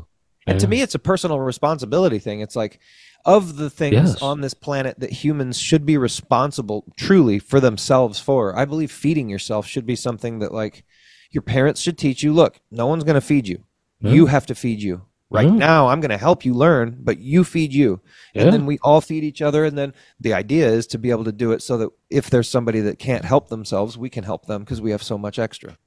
And 0.48 0.60
to 0.60 0.68
me, 0.68 0.82
it's 0.82 0.96
a 0.96 1.00
personal 1.00 1.40
responsibility 1.40 2.20
thing. 2.20 2.42
It's 2.42 2.56
like, 2.56 2.80
of 3.26 3.58
the 3.58 3.70
things 3.70 3.94
Yes. 3.94 4.22
on 4.22 4.42
this 4.42 4.56
planet 4.56 5.00
that 5.00 5.12
humans 5.12 5.60
should 5.60 5.86
be 5.86 5.98
responsible 5.98 6.86
truly 6.98 7.38
for 7.38 7.60
themselves 7.60 8.20
for, 8.20 8.58
I 8.58 8.66
believe 8.66 8.92
feeding 8.92 9.30
yourself 9.30 9.68
should 9.68 9.86
be 9.86 9.96
something 9.96 10.40
that, 10.40 10.52
like, 10.52 10.84
your 11.30 11.44
parents 11.44 11.80
should 11.82 11.98
teach 12.00 12.24
you 12.24 12.34
look, 12.34 12.60
no 12.72 12.88
one's 12.88 13.04
going 13.04 13.14
to 13.16 13.22
feed 13.22 13.48
you. 13.48 13.64
Yeah. 14.00 14.12
You 14.14 14.26
have 14.26 14.48
to 14.48 14.56
feed 14.56 14.82
you. 14.82 15.04
Right 15.32 15.48
Yeah. 15.48 15.54
now, 15.56 15.88
I'm 15.88 16.02
going 16.02 16.10
to 16.12 16.18
help 16.18 16.44
you 16.44 16.54
learn, 16.54 16.98
but 17.00 17.20
you 17.20 17.46
feed 17.46 17.74
you. 17.74 18.02
Yeah. 18.36 18.44
And 18.44 18.54
then 18.54 18.66
we 18.66 18.78
all 18.80 19.00
feed 19.00 19.24
each 19.24 19.42
other. 19.42 19.64
And 19.64 19.78
then 19.78 19.94
the 20.20 20.34
idea 20.34 20.68
is 20.68 20.86
to 20.88 20.98
be 21.00 21.10
able 21.10 21.24
to 21.24 21.32
do 21.32 21.54
it 21.54 21.62
so 21.64 21.78
that 21.78 21.90
if 22.10 22.30
there's 22.30 22.50
somebody 22.50 22.82
that 22.82 23.00
can't 23.00 23.24
help 23.24 23.48
themselves, 23.48 23.98
we 23.98 24.10
can 24.10 24.26
help 24.26 24.46
them 24.48 24.64
because 24.64 24.82
we 24.82 24.92
have 24.92 25.02
so 25.02 25.18
much 25.18 25.40
extra. 25.40 25.78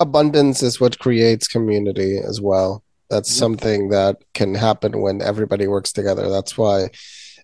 abundance 0.00 0.62
is 0.62 0.80
what 0.80 0.98
creates 0.98 1.46
community 1.48 2.18
as 2.18 2.40
well. 2.40 2.82
That's 3.08 3.32
something 3.32 3.90
that 3.90 4.16
can 4.34 4.54
happen 4.56 5.00
when 5.00 5.22
everybody 5.22 5.68
works 5.68 5.92
together. 5.92 6.28
That's 6.28 6.58
why 6.58 6.88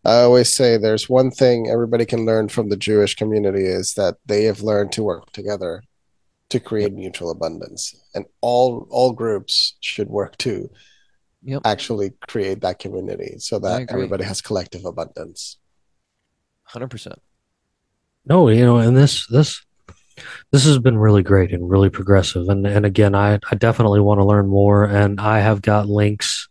I 0.04 0.16
always 0.22 0.52
say 0.54 0.76
there's 0.76 1.08
one 1.08 1.30
thing 1.30 1.70
everybody 1.70 2.04
can 2.04 2.26
learn 2.26 2.48
from 2.48 2.68
the 2.68 2.76
Jewish 2.76 3.14
community 3.14 3.64
is 3.64 3.94
that 3.94 4.16
they 4.26 4.44
have 4.44 4.60
learned 4.62 4.90
to 4.92 5.02
work 5.04 5.30
together 5.32 5.84
to 6.52 6.60
create 6.60 6.92
mutual 6.92 7.30
abundance. 7.30 7.94
And 8.14 8.24
all 8.40 8.86
all 8.90 9.12
groups 9.12 9.74
should 9.80 10.08
work 10.08 10.36
to 10.38 10.70
Yep. 11.44 11.62
actually 11.64 12.12
create 12.28 12.60
that 12.60 12.78
community 12.78 13.34
so 13.38 13.58
that 13.58 13.90
everybody 13.90 14.22
has 14.22 14.40
collective 14.40 14.84
abundance. 14.84 15.58
100%. 16.72 17.14
No, 18.24 18.48
you 18.48 18.64
know, 18.64 18.76
and 18.78 18.96
this 18.96 19.26
this 19.26 19.60
this 20.52 20.64
has 20.64 20.78
been 20.78 20.96
really 20.98 21.24
great 21.24 21.52
and 21.52 21.68
really 21.68 21.90
progressive. 21.90 22.48
And 22.48 22.64
and 22.66 22.86
again, 22.86 23.16
I 23.16 23.40
I 23.50 23.56
definitely 23.56 23.98
want 23.98 24.20
to 24.20 24.24
learn 24.24 24.46
more. 24.46 24.84
And 24.84 25.20
I 25.20 25.40
have 25.40 25.62
got 25.62 25.88
links 25.88 26.48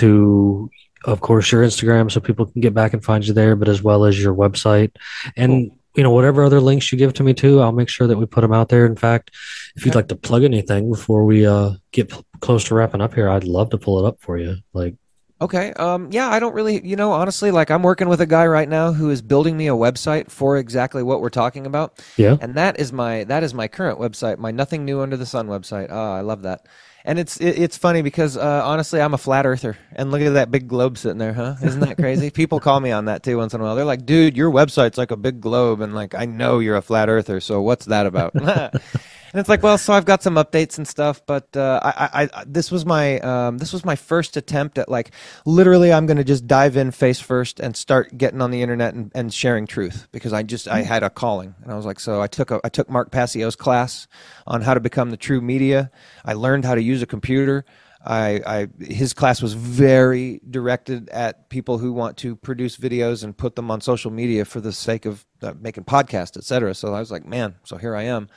to, 0.00 0.70
of 1.04 1.20
course, 1.20 1.52
your 1.52 1.62
Instagram, 1.62 2.10
so 2.10 2.20
people 2.20 2.46
can 2.46 2.62
get 2.62 2.72
back 2.72 2.94
and 2.94 3.04
find 3.04 3.26
you 3.26 3.34
there, 3.34 3.56
but 3.56 3.68
as 3.68 3.82
well 3.82 4.06
as 4.06 4.18
your 4.18 4.34
website. 4.34 4.92
And 5.36 5.72
you 5.94 6.02
know, 6.02 6.10
whatever 6.10 6.42
other 6.44 6.60
links 6.60 6.90
you 6.90 6.98
give 6.98 7.12
to 7.14 7.22
me 7.22 7.34
too, 7.34 7.60
I'll 7.60 7.72
make 7.72 7.88
sure 7.88 8.06
that 8.06 8.16
we 8.18 8.26
put 8.26 8.40
them 8.40 8.52
out 8.52 8.68
there. 8.68 8.86
In 8.86 8.96
fact, 8.96 9.30
if 9.76 9.84
you'd 9.86 9.94
like 9.94 10.08
to 10.08 10.16
plug 10.16 10.44
anything 10.44 10.90
before 10.90 11.24
we 11.24 11.46
uh 11.46 11.72
get 11.92 12.10
p- 12.10 12.24
close 12.40 12.64
to 12.64 12.74
wrapping 12.74 13.00
up 13.00 13.14
here, 13.14 13.28
I'd 13.28 13.44
love 13.44 13.70
to 13.70 13.78
pull 13.78 14.04
it 14.04 14.08
up 14.08 14.18
for 14.20 14.38
you. 14.38 14.56
Like, 14.72 14.94
Okay. 15.40 15.72
Um, 15.74 16.08
yeah, 16.10 16.28
I 16.30 16.38
don't 16.38 16.54
really, 16.54 16.84
you 16.86 16.96
know, 16.96 17.12
honestly, 17.12 17.50
like 17.50 17.70
I'm 17.70 17.82
working 17.82 18.08
with 18.08 18.20
a 18.20 18.26
guy 18.26 18.46
right 18.46 18.68
now 18.68 18.92
who 18.92 19.10
is 19.10 19.20
building 19.20 19.56
me 19.56 19.66
a 19.66 19.72
website 19.72 20.30
for 20.30 20.56
exactly 20.56 21.02
what 21.02 21.20
we're 21.20 21.28
talking 21.28 21.66
about. 21.66 22.00
yeah, 22.16 22.36
And 22.40 22.54
that 22.54 22.78
is 22.78 22.92
my 22.92 23.24
that 23.24 23.42
is 23.42 23.52
my 23.52 23.68
current 23.68 23.98
website, 23.98 24.38
my 24.38 24.52
Nothing 24.52 24.84
New 24.84 25.00
Under 25.00 25.16
the 25.16 25.26
Sun 25.26 25.48
website. 25.48 25.88
Oh, 25.90 26.12
I 26.12 26.20
love 26.20 26.42
that. 26.42 26.66
And 27.06 27.18
it's 27.18 27.36
it, 27.36 27.58
it's 27.58 27.76
funny 27.76 28.00
because 28.00 28.36
uh, 28.36 28.62
honestly, 28.64 29.00
I'm 29.00 29.12
a 29.12 29.18
flat 29.18 29.44
earther, 29.44 29.76
and 29.92 30.10
look 30.10 30.22
at 30.22 30.34
that 30.34 30.50
big 30.50 30.68
globe 30.68 30.96
sitting 30.96 31.18
there, 31.18 31.34
huh? 31.34 31.56
Isn't 31.62 31.80
that 31.80 31.98
crazy? 31.98 32.30
People 32.32 32.60
call 32.60 32.80
me 32.80 32.92
on 32.92 33.04
that 33.06 33.22
too 33.22 33.36
once 33.36 33.52
in 33.52 33.60
a 33.60 33.64
while. 33.64 33.76
They're 33.76 33.84
like, 33.84 34.06
"Dude, 34.06 34.38
your 34.38 34.50
website's 34.50 34.96
like 34.96 35.10
a 35.10 35.16
big 35.16 35.42
globe," 35.42 35.82
and 35.82 35.94
like, 35.94 36.14
I 36.14 36.24
know 36.24 36.60
you're 36.60 36.76
a 36.76 36.82
flat 36.82 37.10
earther, 37.10 37.40
so 37.40 37.60
what's 37.60 37.84
that 37.86 38.06
about? 38.06 38.34
and 39.34 39.40
it's 39.40 39.48
like, 39.48 39.64
well, 39.64 39.76
so 39.76 39.92
I've 39.92 40.04
got 40.04 40.22
some 40.22 40.36
updates 40.36 40.78
and 40.78 40.86
stuff, 40.86 41.20
but 41.26 41.56
uh, 41.56 41.80
I, 41.82 42.28
I, 42.32 42.44
this 42.46 42.70
was 42.70 42.86
my 42.86 43.18
um, 43.18 43.58
this 43.58 43.72
was 43.72 43.84
my 43.84 43.96
first 43.96 44.36
attempt 44.36 44.78
at 44.78 44.88
like 44.88 45.10
literally, 45.44 45.92
I'm 45.92 46.06
going 46.06 46.18
to 46.18 46.24
just 46.24 46.46
dive 46.46 46.76
in 46.76 46.92
face 46.92 47.18
first 47.18 47.58
and 47.58 47.76
start 47.76 48.16
getting 48.16 48.40
on 48.40 48.52
the 48.52 48.62
internet 48.62 48.94
and, 48.94 49.10
and 49.12 49.34
sharing 49.34 49.66
truth 49.66 50.06
because 50.12 50.32
I 50.32 50.44
just 50.44 50.68
I 50.68 50.82
had 50.82 51.02
a 51.02 51.10
calling, 51.10 51.56
and 51.64 51.72
I 51.72 51.74
was 51.74 51.84
like, 51.84 51.98
so 51.98 52.22
I 52.22 52.28
took 52.28 52.52
a, 52.52 52.60
I 52.62 52.68
took 52.68 52.88
Mark 52.88 53.10
Passio's 53.10 53.56
class 53.56 54.06
on 54.46 54.62
how 54.62 54.72
to 54.72 54.78
become 54.78 55.10
the 55.10 55.16
true 55.16 55.40
media. 55.40 55.90
I 56.24 56.34
learned 56.34 56.64
how 56.64 56.76
to 56.76 56.82
use 56.82 57.02
a 57.02 57.06
computer. 57.06 57.64
I, 58.06 58.40
I 58.46 58.84
his 58.84 59.14
class 59.14 59.42
was 59.42 59.54
very 59.54 60.40
directed 60.48 61.08
at 61.08 61.48
people 61.48 61.78
who 61.78 61.92
want 61.92 62.18
to 62.18 62.36
produce 62.36 62.76
videos 62.76 63.24
and 63.24 63.36
put 63.36 63.56
them 63.56 63.68
on 63.68 63.80
social 63.80 64.12
media 64.12 64.44
for 64.44 64.60
the 64.60 64.72
sake 64.72 65.06
of 65.06 65.26
uh, 65.42 65.54
making 65.60 65.84
podcasts, 65.84 66.36
et 66.36 66.44
cetera. 66.44 66.72
So 66.72 66.94
I 66.94 67.00
was 67.00 67.10
like, 67.10 67.26
man, 67.26 67.56
so 67.64 67.78
here 67.78 67.96
I 67.96 68.04
am. 68.04 68.28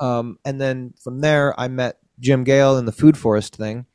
Um, 0.00 0.38
and 0.44 0.60
then 0.60 0.94
from 1.02 1.20
there, 1.20 1.58
I 1.58 1.68
met 1.68 1.98
Jim 2.20 2.44
Gale 2.44 2.76
in 2.78 2.84
the 2.86 2.92
Food 2.92 3.16
Forest 3.16 3.56
thing, 3.56 3.86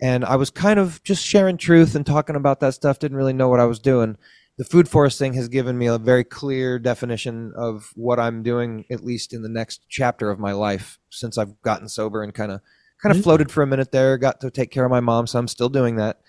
and 0.00 0.24
I 0.24 0.36
was 0.36 0.50
kind 0.50 0.78
of 0.78 1.02
just 1.04 1.24
sharing 1.24 1.56
truth 1.56 1.94
and 1.94 2.04
talking 2.04 2.36
about 2.36 2.60
that 2.60 2.74
stuff. 2.74 2.98
Didn't 2.98 3.16
really 3.16 3.32
know 3.32 3.48
what 3.48 3.60
I 3.60 3.64
was 3.64 3.78
doing. 3.78 4.16
The 4.58 4.64
Food 4.64 4.88
Forest 4.88 5.18
thing 5.18 5.34
has 5.34 5.48
given 5.48 5.76
me 5.76 5.86
a 5.86 5.98
very 5.98 6.24
clear 6.24 6.78
definition 6.78 7.52
of 7.56 7.90
what 7.94 8.18
I'm 8.18 8.42
doing, 8.42 8.84
at 8.90 9.04
least 9.04 9.32
in 9.34 9.42
the 9.42 9.48
next 9.50 9.82
chapter 9.88 10.30
of 10.30 10.38
my 10.38 10.52
life, 10.52 10.98
since 11.10 11.36
I've 11.36 11.60
gotten 11.62 11.88
sober 11.88 12.22
and 12.22 12.32
kind 12.32 12.50
of 12.52 12.60
kind 13.02 13.14
of 13.14 13.20
Mhm. 13.20 13.24
floated 13.24 13.50
for 13.52 13.62
a 13.62 13.66
minute 13.66 13.92
there. 13.92 14.16
Got 14.16 14.40
to 14.40 14.50
take 14.50 14.70
care 14.70 14.84
of 14.86 14.90
my 14.90 15.00
mom, 15.00 15.26
so 15.26 15.38
I'm 15.38 15.48
still 15.48 15.68
doing 15.68 15.96
that, 15.96 16.20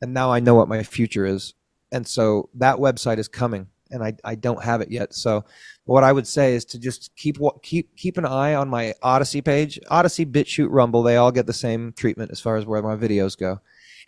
and 0.00 0.14
now 0.14 0.30
I 0.32 0.38
know 0.38 0.54
what 0.54 0.68
my 0.68 0.82
future 0.84 1.26
is. 1.26 1.54
And 1.90 2.06
so 2.06 2.48
that 2.54 2.76
website 2.76 3.18
is 3.18 3.26
coming, 3.28 3.66
and 3.90 4.04
I 4.04 4.14
I 4.24 4.36
don't 4.36 4.62
have 4.62 4.80
it 4.80 4.90
yet. 4.92 5.14
So 5.14 5.44
what 5.84 6.04
I 6.04 6.12
would 6.12 6.26
say 6.26 6.54
is 6.54 6.64
to 6.66 6.78
just 6.78 7.10
keep 7.16 7.38
keep 7.62 7.96
keep 7.96 8.16
an 8.16 8.24
eye 8.24 8.54
on 8.54 8.68
my 8.68 8.94
Odysee 9.02 9.44
page, 9.44 9.80
Odysee, 9.90 10.26
BitChute, 10.26 10.68
Rumble. 10.70 11.02
They 11.02 11.16
all 11.16 11.32
get 11.32 11.46
the 11.46 11.52
same 11.52 11.92
treatment 11.92 12.30
as 12.30 12.40
far 12.40 12.56
as 12.56 12.66
where 12.66 12.82
my 12.82 12.96
videos 12.96 13.36
go. 13.36 13.60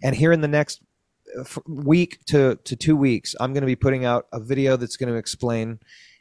And 0.03 0.15
here 0.15 0.33
in 0.33 0.41
the 0.41 0.49
next 0.49 0.83
uh, 1.39 1.45
week 1.67 2.25
to 2.27 2.59
to 2.65 2.77
two 2.77 2.97
weeks, 2.97 3.35
I'm 3.41 3.53
going 3.53 3.63
to 3.63 3.67
be 3.67 3.77
putting 3.77 4.05
out 4.05 4.27
a 4.33 4.41
video 4.41 4.77
that's 4.77 4.97
going 4.97 5.13
to 5.13 5.19
explain 5.19 5.81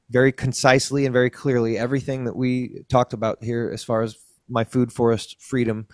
very 0.10 0.32
concisely 0.32 1.06
and 1.06 1.14
very 1.14 1.30
clearly 1.30 1.78
everything 1.78 2.26
that 2.26 2.36
we 2.36 2.84
talked 2.90 3.14
about 3.14 3.44
here 3.44 3.70
as 3.74 3.84
far 3.84 4.02
as 4.02 4.18
my 4.50 4.64
food 4.64 4.92
forest 4.92 5.38
freedom 5.40 5.88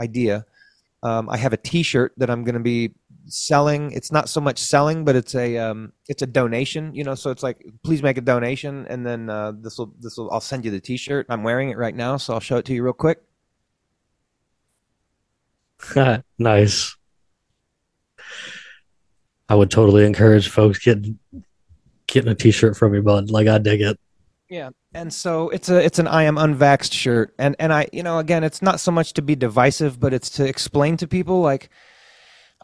idea. 0.00 0.44
Um, 1.02 1.28
I 1.28 1.36
have 1.36 1.52
a 1.52 1.58
T-shirt 1.58 2.14
that 2.16 2.30
I'm 2.30 2.44
going 2.44 2.54
to 2.54 2.60
be 2.60 2.94
selling. 3.26 3.92
It's 3.92 4.12
not 4.12 4.28
so 4.28 4.40
much 4.40 4.58
selling, 4.58 5.04
but 5.04 5.16
it's 5.16 5.34
a 5.34 5.58
um, 5.58 5.92
it's 6.08 6.22
a 6.22 6.26
donation. 6.26 6.94
You 6.94 7.04
know, 7.04 7.14
so 7.14 7.30
it's 7.30 7.42
like 7.42 7.64
please 7.82 8.02
make 8.02 8.18
a 8.18 8.22
donation, 8.22 8.86
and 8.88 9.04
then 9.04 9.30
uh, 9.30 9.52
this 9.58 9.78
will 9.78 9.94
this 10.00 10.16
will 10.16 10.30
I'll 10.30 10.40
send 10.40 10.64
you 10.64 10.70
the 10.70 10.80
T-shirt. 10.80 11.26
I'm 11.28 11.42
wearing 11.42 11.70
it 11.70 11.78
right 11.78 11.94
now, 11.94 12.16
so 12.16 12.34
I'll 12.34 12.40
show 12.40 12.56
it 12.56 12.64
to 12.66 12.74
you 12.74 12.82
real 12.82 12.92
quick. 12.92 13.22
nice. 16.38 16.96
I 19.48 19.54
would 19.54 19.70
totally 19.70 20.04
encourage 20.04 20.48
folks 20.48 20.78
getting 20.78 21.18
getting 22.06 22.30
a 22.30 22.34
t-shirt 22.34 22.76
from 22.76 22.94
you, 22.94 23.02
bud. 23.02 23.30
Like 23.30 23.46
I 23.46 23.58
dig 23.58 23.82
it. 23.82 23.98
Yeah, 24.48 24.70
and 24.94 25.12
so 25.12 25.48
it's 25.50 25.68
a 25.68 25.84
it's 25.84 25.98
an 25.98 26.06
I 26.06 26.24
am 26.24 26.36
unvaxxed 26.36 26.92
shirt, 26.92 27.34
and 27.38 27.56
and 27.58 27.72
I 27.72 27.88
you 27.92 28.02
know 28.02 28.18
again 28.18 28.44
it's 28.44 28.62
not 28.62 28.80
so 28.80 28.90
much 28.90 29.12
to 29.14 29.22
be 29.22 29.34
divisive, 29.34 30.00
but 30.00 30.14
it's 30.14 30.30
to 30.30 30.46
explain 30.46 30.96
to 30.98 31.06
people 31.06 31.40
like 31.40 31.70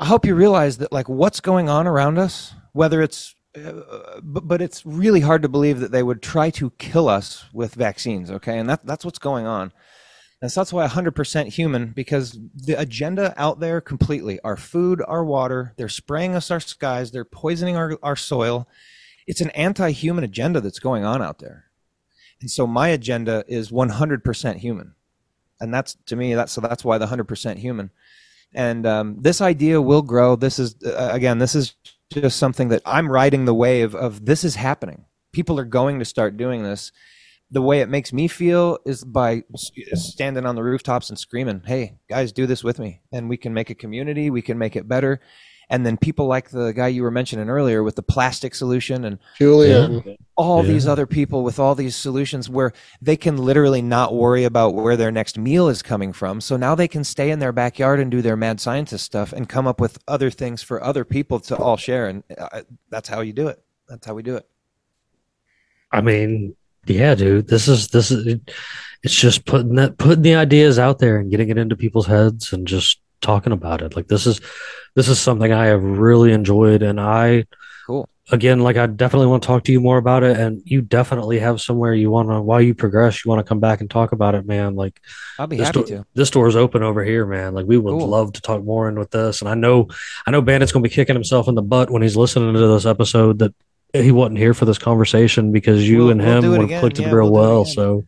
I 0.01 0.06
hope 0.06 0.24
you 0.24 0.35
realize 0.35 0.78
that 0.78 0.93
like 0.93 1.10
what's 1.10 1.40
going 1.40 1.68
on 1.68 1.86
around 1.86 2.18
us, 2.18 2.55
whether 2.72 3.02
it's 3.02 3.35
uh, 3.55 4.20
but, 4.22 4.62
it's 4.62 4.86
really 4.86 5.20
hard 5.20 5.43
to 5.43 5.48
believe 5.48 5.81
that 5.81 5.90
they 5.90 6.05
would 6.05 6.22
try 6.22 6.51
to 6.51 6.70
kill 6.78 7.09
us 7.09 7.47
with 7.52 7.74
vaccines, 7.74 8.31
okay? 8.31 8.59
And 8.59 8.68
that 8.70 8.86
that's 8.86 9.05
what's 9.05 9.18
going 9.18 9.47
on. 9.47 9.72
And 10.40 10.51
so 10.51 10.60
that's 10.60 10.72
why 10.72 10.86
100% 10.86 11.48
human, 11.48 11.89
because 11.89 12.39
the 12.55 12.74
agenda 12.74 13.35
out 13.36 13.60
there 13.60 13.81
completely 13.81 14.40
our 14.40 14.56
food, 14.56 15.02
our 15.06 15.24
water, 15.24 15.74
they're 15.77 15.89
spraying 15.89 16.35
us 16.35 16.51
our 16.51 16.60
skies, 16.60 17.10
they're 17.10 17.24
poisoning 17.24 17.77
our, 17.77 17.98
our 18.02 18.16
soil. 18.16 18.68
It's 19.27 19.43
an 19.43 19.51
anti 19.51 19.90
human 19.90 20.24
agenda 20.24 20.60
that's 20.60 20.78
going 20.78 21.05
on 21.05 21.20
out 21.20 21.40
there. 21.40 21.66
And 22.40 22.51
so 22.51 22.66
my 22.66 22.89
agenda 22.89 23.44
is 23.48 23.70
100% 23.70 24.56
human. 24.56 24.94
And 25.60 25.74
that's 25.74 25.97
to 26.06 26.16
me, 26.16 26.35
that's 26.35 26.52
so 26.52 26.62
that's 26.62 26.85
why 26.85 26.97
the 26.97 27.06
100% 27.06 27.59
human. 27.59 27.90
And 28.55 28.86
um, 28.86 29.16
this 29.20 29.40
idea 29.40 29.81
will 29.81 30.02
grow. 30.02 30.36
This 30.36 30.59
is, 30.59 30.74
uh, 30.85 31.10
again, 31.12 31.39
this 31.39 31.55
is 31.55 31.74
just 32.12 32.39
something 32.39 32.68
that 32.68 32.82
I'm 32.85 33.09
riding 33.09 33.44
the 33.44 33.55
wave 33.55 33.94
of 33.94 34.27
this 34.27 34.43
is 34.43 34.56
happening. 34.56 35.05
People 35.32 35.60
are 35.60 35.64
going 35.64 36.01
to 36.01 36.05
start 36.05 36.36
doing 36.36 36.62
this 36.64 36.90
the 37.51 37.62
way 37.62 37.81
it 37.81 37.89
makes 37.89 38.12
me 38.12 38.28
feel 38.28 38.78
is 38.86 39.02
by 39.02 39.43
standing 39.94 40.47
on 40.47 40.55
the 40.55 40.62
rooftops 40.62 41.10
and 41.10 41.18
screaming, 41.18 41.62
"Hey, 41.66 41.98
guys, 42.09 42.32
do 42.32 42.47
this 42.47 42.62
with 42.62 42.78
me, 42.78 43.01
and 43.12 43.28
we 43.28 43.36
can 43.36 43.52
make 43.52 43.70
a 43.70 43.74
community. 43.74 44.31
We 44.31 44.43
can 44.43 44.56
make 44.59 44.77
it 44.77 44.89
better." 44.89 45.20
And 45.70 45.86
then 45.86 45.97
people 45.97 46.26
like 46.26 46.51
the 46.51 46.72
guy 46.72 46.88
you 46.88 47.02
were 47.02 47.10
mentioning 47.10 47.48
earlier 47.48 47.82
with 47.82 47.94
the 47.97 48.02
plastic 48.02 48.55
solution 48.55 49.05
and 49.05 49.18
Julian. 49.38 50.16
all 50.36 50.62
Yeah. 50.64 50.72
these 50.72 50.86
other 50.86 51.06
people 51.06 51.42
with 51.44 51.59
all 51.59 51.74
these 51.74 51.94
solutions 51.97 52.51
where 52.51 52.72
they 53.01 53.16
can 53.16 53.36
literally 53.38 53.80
not 53.80 54.12
worry 54.14 54.44
about 54.44 54.74
where 54.74 54.97
their 54.97 55.12
next 55.12 55.38
meal 55.38 55.68
is 55.68 55.80
coming 55.80 56.12
from. 56.12 56.40
So 56.40 56.56
now 56.56 56.74
they 56.74 56.88
can 56.88 57.05
stay 57.05 57.30
in 57.30 57.38
their 57.38 57.52
backyard 57.52 58.01
and 58.01 58.10
do 58.10 58.20
their 58.20 58.36
mad 58.36 58.60
scientist 58.60 59.05
stuff 59.06 59.32
and 59.32 59.48
come 59.48 59.66
up 59.66 59.80
with 59.80 59.98
other 60.09 60.28
things 60.30 60.60
for 60.62 60.82
other 60.82 61.05
people 61.05 61.40
to 61.40 61.56
all 61.56 61.76
share. 61.76 62.09
And 62.09 62.24
uh, 62.36 62.62
that's 62.90 63.09
how 63.09 63.20
you 63.20 63.32
do 63.32 63.47
it. 63.48 63.62
That's 63.88 64.06
how 64.06 64.14
we 64.14 64.22
do 64.22 64.36
it. 64.36 64.47
I 65.92 66.01
mean, 66.01 66.55
yeah, 66.86 67.14
dude, 67.14 67.48
this 67.48 67.68
is 67.68 67.88
this 67.88 68.10
is 68.10 68.38
it's 69.02 69.14
just 69.14 69.44
putting 69.44 69.74
that 69.76 69.98
putting 69.98 70.22
the 70.22 70.34
ideas 70.34 70.78
out 70.78 70.98
there 70.98 71.18
and 71.18 71.30
getting 71.30 71.48
it 71.48 71.59
into 71.59 71.76
people's 71.76 72.06
heads 72.06 72.52
and 72.52 72.66
just 72.66 73.01
talking 73.20 73.52
about 73.52 73.82
it. 73.82 73.97
Like 73.97 74.09
this 74.09 74.26
is 74.26 74.40
this 74.97 75.09
is 75.09 75.18
something 75.18 75.52
I 75.52 75.66
have 75.66 75.82
really 75.82 76.32
enjoyed 76.32 76.82
and 76.82 77.01
I 77.01 77.44
Cool. 77.86 78.09
again, 78.32 78.60
like 78.60 78.76
I 78.76 78.86
definitely 78.86 79.26
want 79.28 79.42
to 79.42 79.47
talk 79.47 79.64
to 79.64 79.72
you 79.72 79.80
more 79.80 79.98
about 79.98 80.22
it 80.22 80.36
and 80.38 80.62
you 80.64 80.80
definitely 80.82 81.38
have 81.40 81.60
somewhere 81.60 81.92
you 81.94 82.10
want 82.10 82.28
to 82.28 82.40
while 82.40 82.60
you 82.60 82.74
progress, 82.74 83.24
you 83.24 83.28
want 83.28 83.38
to 83.44 83.48
come 83.48 83.60
back 83.60 83.80
and 83.80 83.90
talk 83.90 84.12
about 84.12 84.34
it, 84.34 84.47
man. 84.47 84.74
Like 84.76 85.01
I'll 85.38 85.47
be 85.47 85.56
happy 85.59 85.72
door, 85.72 85.84
to. 85.84 86.06
this 86.14 86.30
door 86.30 86.48
is 86.48 86.56
open 86.56 86.82
over 86.82 87.05
here, 87.05 87.26
man. 87.26 87.55
Like 87.55 87.66
we 87.66 87.78
would 87.78 87.90
Cool. 87.92 88.06
love 88.09 88.32
to 88.34 88.40
talk 88.40 88.62
more 88.64 88.88
in 88.88 88.98
with 88.98 89.10
this. 89.10 89.40
And 89.40 89.48
I 89.48 89.55
know, 89.55 89.88
I 90.26 90.30
know 90.30 90.42
Bandit's 90.42 90.72
going 90.72 90.82
to 90.82 90.88
be 90.88 90.94
kicking 90.94 91.16
himself 91.16 91.48
in 91.48 91.55
the 91.55 91.62
butt 91.62 91.90
when 91.90 92.02
he's 92.02 92.16
listening 92.16 92.52
to 92.55 92.66
this 92.68 92.86
episode 92.86 93.38
that 93.40 93.55
he 93.92 94.12
wasn't 94.12 94.38
here 94.38 94.55
for 94.55 94.66
this 94.66 94.78
conversation 94.78 95.51
because 95.51 95.88
you 95.88 95.98
We'll- 95.98 96.10
and 96.10 96.20
we'll 96.20 96.36
him 96.36 96.42
do 96.42 96.51
would 96.52 96.70
have 96.70 96.80
clicked 96.80 97.01
Yeah, 97.01 97.10
real 97.10 97.30
we'll 97.30 97.42
it 97.42 97.47
well. 97.48 97.64
So 97.64 98.05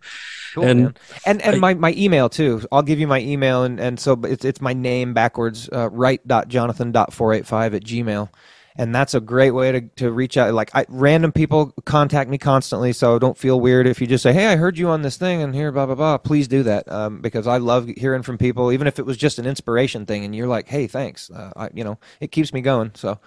Cool, 0.55 0.65
And 0.65 0.83
man. 0.83 0.95
and 1.27 1.43
and 1.43 1.57
I- 1.57 1.59
my, 1.59 1.75
my 1.75 1.95
email 1.97 2.29
too. 2.29 2.63
I'll 2.71 2.83
give 2.83 2.99
you 3.01 3.07
my 3.07 3.21
email 3.21 3.63
and, 3.65 3.81
and 3.81 3.99
so 3.99 4.21
it's 4.25 4.45
it's 4.45 4.61
my 4.61 4.73
name 4.75 5.15
backwards, 5.15 5.69
uh, 5.73 5.89
right.jonathan.485 5.91 7.75
at 7.75 7.85
gmail. 7.85 8.29
And 8.75 8.95
that's 8.95 9.13
a 9.13 9.21
great 9.21 9.51
way 9.51 9.71
to, 9.73 9.81
to 9.97 10.11
reach 10.11 10.39
out. 10.39 10.55
Like 10.55 10.75
I, 10.75 10.87
random 10.89 11.31
people 11.31 11.75
contact 11.85 12.31
me 12.31 12.39
constantly, 12.39 12.95
so 12.95 13.19
don't 13.19 13.37
feel 13.37 13.61
weird 13.61 13.87
if 13.87 14.01
you 14.01 14.07
just 14.07 14.23
say, 14.23 14.33
"Hey, 14.33 14.47
I 14.47 14.57
heard 14.57 14.79
you 14.79 14.89
on 14.89 15.03
this 15.03 15.19
thing 15.19 15.43
and 15.43 15.55
here, 15.55 15.71
blah 15.73 15.85
blah 15.85 15.95
blah." 15.95 16.17
Please 16.17 16.49
do 16.49 16.63
that 16.63 16.91
um, 16.91 17.21
because 17.21 17.47
I 17.47 17.59
love 17.59 17.87
hearing 17.87 18.23
from 18.23 18.39
people, 18.39 18.73
even 18.73 18.87
if 18.87 18.99
it 18.99 19.05
was 19.05 19.19
just 19.19 19.39
an 19.39 19.45
inspiration 19.45 20.07
thing, 20.07 20.25
and 20.25 20.35
you're 20.35 20.47
like, 20.49 20.69
"Hey, 20.69 20.87
thanks," 20.87 21.31
uh, 21.31 21.51
I, 21.55 21.69
you 21.75 21.85
know, 21.85 21.99
it 22.21 22.33
keeps 22.33 22.55
me 22.55 22.63
going. 22.63 22.93
So, 22.95 23.21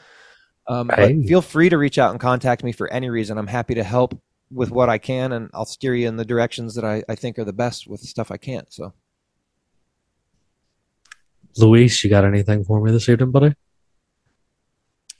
um, 0.68 0.88
but 0.88 0.98
feel 1.28 1.44
free 1.44 1.70
to 1.70 1.78
reach 1.78 2.00
out 2.00 2.10
and 2.10 2.20
contact 2.20 2.64
me 2.64 2.72
for 2.72 2.92
any 2.92 3.12
reason. 3.12 3.38
I'm 3.38 3.46
happy 3.46 3.76
to 3.76 3.84
help 3.84 4.20
with 4.56 4.72
what 4.72 4.90
I 4.90 4.98
can, 4.98 5.34
and 5.34 5.49
I'll 5.53 5.65
steer 5.65 5.94
you 5.94 6.07
in 6.07 6.18
the 6.18 6.26
directions 6.26 6.73
that 6.76 6.86
I, 6.86 7.03
I 7.10 7.15
think 7.15 7.38
are 7.38 7.44
the 7.44 7.53
best 7.53 7.88
with 7.88 8.02
the 8.02 8.07
stuff 8.07 8.32
I 8.32 8.38
can't. 8.38 8.72
So, 8.73 8.94
Luis, 11.57 12.03
you 12.03 12.10
got 12.10 12.26
anything 12.26 12.64
for 12.64 12.82
me 12.82 12.91
this 12.91 13.07
evening, 13.07 13.32
buddy? 13.32 13.53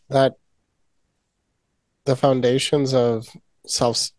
that 0.10 0.36
the 2.06 2.16
foundations 2.16 2.94
of 2.94 3.28
self 3.66 4.10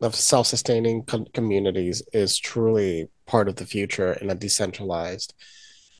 of 0.00 0.14
self-sustaining 0.14 1.04
com- 1.04 1.26
communities 1.32 2.02
is 2.12 2.38
truly 2.38 3.08
part 3.26 3.48
of 3.48 3.56
the 3.56 3.66
future 3.66 4.14
in 4.14 4.30
a 4.30 4.34
decentralized 4.34 5.32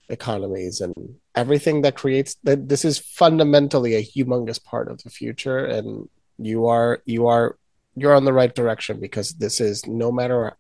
economies 0.08 0.80
and 0.80 0.94
everything 1.36 1.82
that 1.82 1.96
creates 1.96 2.36
that 2.42 2.68
this 2.68 2.84
is 2.84 2.98
fundamentally 2.98 3.94
a 3.94 4.02
humongous 4.02 4.62
part 4.62 4.90
of 4.90 5.02
the 5.04 5.10
future 5.10 5.64
and 5.64 6.08
you 6.38 6.66
are 6.66 7.00
you 7.04 7.28
are 7.28 7.56
you're 7.94 8.14
on 8.14 8.24
the 8.24 8.32
right 8.32 8.55
direction 8.55 9.01
because 9.01 9.32
this 9.35 9.60
is 9.60 9.86
no 9.86 10.10
matter 10.10 10.56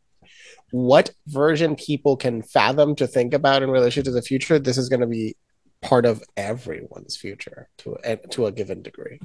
what 0.70 1.10
version 1.26 1.76
people 1.76 2.16
can 2.16 2.42
fathom 2.42 2.94
to 2.96 3.06
think 3.06 3.34
about 3.34 3.62
in 3.62 3.70
relation 3.70 4.02
to 4.04 4.10
the 4.10 4.22
future 4.22 4.58
this 4.58 4.78
is 4.78 4.88
going 4.88 5.00
to 5.00 5.06
be 5.06 5.36
part 5.80 6.06
of 6.06 6.22
everyone's 6.36 7.16
future 7.16 7.68
to 7.76 7.96
a, 8.04 8.16
to 8.16 8.46
a 8.46 8.52
given 8.52 8.82
degree 8.82 9.18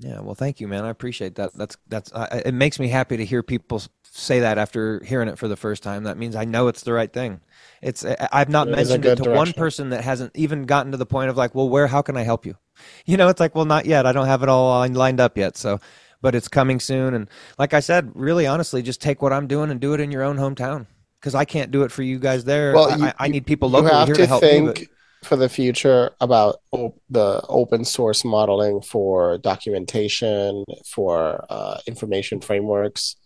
yeah, 0.00 0.20
well, 0.20 0.36
thank 0.36 0.60
you, 0.60 0.68
man. 0.68 0.84
I 0.84 0.90
appreciate 0.90 1.34
that. 1.36 1.52
That's 1.54 1.76
that's. 1.88 2.12
It 2.14 2.54
makes 2.54 2.78
me 2.78 2.86
happy 2.86 3.16
to 3.16 3.24
hear 3.24 3.42
people 3.42 3.82
say 4.04 4.40
that 4.40 4.56
after 4.56 5.02
hearing 5.04 5.28
it 5.28 5.38
for 5.38 5.48
the 5.48 5.56
first 5.56 5.82
time. 5.82 6.04
That 6.04 6.16
means 6.16 6.36
I 6.36 6.44
know 6.44 6.68
it's 6.68 6.82
the 6.82 6.92
right 6.92 7.12
thing. 7.12 7.40
It's 7.82 8.04
I- 8.04 8.28
I've 8.32 8.48
not 8.48 8.68
It 8.68 8.76
mentioned 8.76 9.04
it 9.04 9.16
to 9.16 9.24
good 9.24 9.34
one 9.34 9.52
person 9.52 9.90
that 9.90 10.04
hasn't 10.04 10.36
even 10.36 10.66
gotten 10.66 10.92
to 10.92 10.98
the 10.98 11.06
point 11.06 11.30
of 11.30 11.36
like, 11.36 11.52
well, 11.52 11.68
where? 11.68 11.88
How 11.88 12.02
can 12.02 12.16
I 12.16 12.22
help 12.22 12.46
you? 12.46 12.56
You 13.06 13.16
know, 13.16 13.26
it's 13.26 13.40
like, 13.40 13.56
well, 13.56 13.64
not 13.64 13.86
yet. 13.86 14.06
I 14.06 14.12
don't 14.12 14.28
have 14.28 14.44
it 14.44 14.48
all 14.48 14.86
lined 14.86 15.18
up 15.18 15.36
yet. 15.36 15.56
So, 15.56 15.80
but 16.20 16.34
it's 16.34 16.48
coming 16.48 16.80
soon. 16.80 17.14
And 17.14 17.28
like 17.58 17.74
I 17.74 17.80
said, 17.80 18.10
really 18.14 18.46
honestly, 18.46 18.82
just 18.82 19.00
take 19.00 19.22
what 19.22 19.32
I'm 19.32 19.46
doing 19.46 19.70
and 19.70 19.80
do 19.80 19.94
it 19.94 20.00
in 20.00 20.10
your 20.10 20.22
own 20.22 20.36
hometown 20.36 20.86
because 21.20 21.34
I 21.34 21.44
can't 21.44 21.70
do 21.70 21.82
it 21.82 21.92
for 21.92 22.02
you 22.02 22.18
guys 22.18 22.44
there. 22.44 22.72
Well, 22.74 22.90
I, 22.90 22.96
you- 22.96 23.04
I, 23.06 23.14
I 23.20 23.28
need 23.28 23.46
people 23.46 23.68
you 23.68 23.74
locally 23.76 23.94
have 23.98 24.08
here 24.08 24.14
to 24.16 24.22
to 24.22 24.26
help 24.26 24.42
me. 24.42 24.60
But 24.60 24.76
think 24.78 24.88
for 25.24 25.34
the 25.36 25.48
future 25.48 26.12
about 26.20 26.60
op- 26.70 27.00
the 27.10 27.42
open 27.48 27.84
source 27.84 28.24
modeling 28.24 28.80
for 28.80 29.38
documentation 29.38 30.64
for 30.86 31.44
uh, 31.50 31.78
information 31.86 32.40
frameworks 32.40 33.16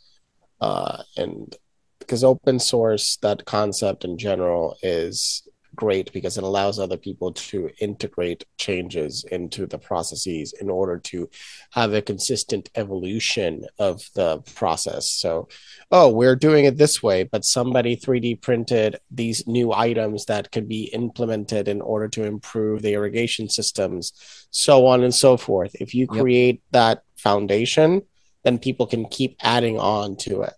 uh, 0.61 1.03
and 1.17 1.55
because 1.99 2.25
open 2.25 2.59
source 2.59 3.17
that 3.19 3.45
concept 3.45 4.05
in 4.05 4.17
general 4.19 4.77
is 4.83 5.47
great 5.75 6.13
because 6.13 6.37
it 6.39 6.45
allows 6.45 6.79
other 6.79 6.97
people 6.97 7.33
to 7.33 7.71
integrate 7.81 8.45
changes 8.59 9.25
into 9.31 9.67
the 9.67 9.79
processes 9.79 10.53
in 10.61 10.69
order 10.71 10.99
to 10.99 11.29
have 11.71 11.93
a 11.95 12.03
consistent 12.03 12.71
evolution 12.75 13.65
of 13.79 14.03
the 14.15 14.39
process 14.55 15.09
so 15.09 15.49
oh, 15.93 16.09
we're 16.09 16.35
doing 16.35 16.65
it 16.65 16.79
this 16.79 17.03
way, 17.03 17.23
but 17.23 17.45
somebody 17.45 17.97
3D 17.97 18.41
printed 18.41 18.99
these 19.11 19.47
new 19.47 19.75
items 19.75 20.25
that 20.25 20.51
could 20.51 20.67
be 20.67 20.85
implemented 20.85 21.69
in 21.69 21.83
order 21.83 22.09
to 22.09 22.25
improve 22.25 22.81
the 22.81 22.95
irrigation 22.95 23.49
systems, 23.49 24.13
so 24.51 24.87
on 24.87 25.03
and 25.03 25.15
so 25.15 25.37
forth. 25.37 25.77
If 25.79 25.95
you 25.95 26.09
Yep. 26.11 26.21
create 26.23 26.63
that 26.71 27.03
foundation, 27.17 28.03
then 28.43 28.59
people 28.59 28.87
can 28.87 29.05
keep 29.07 29.37
adding 29.43 29.79
on 29.79 30.17
to 30.17 30.43
it. 30.43 30.55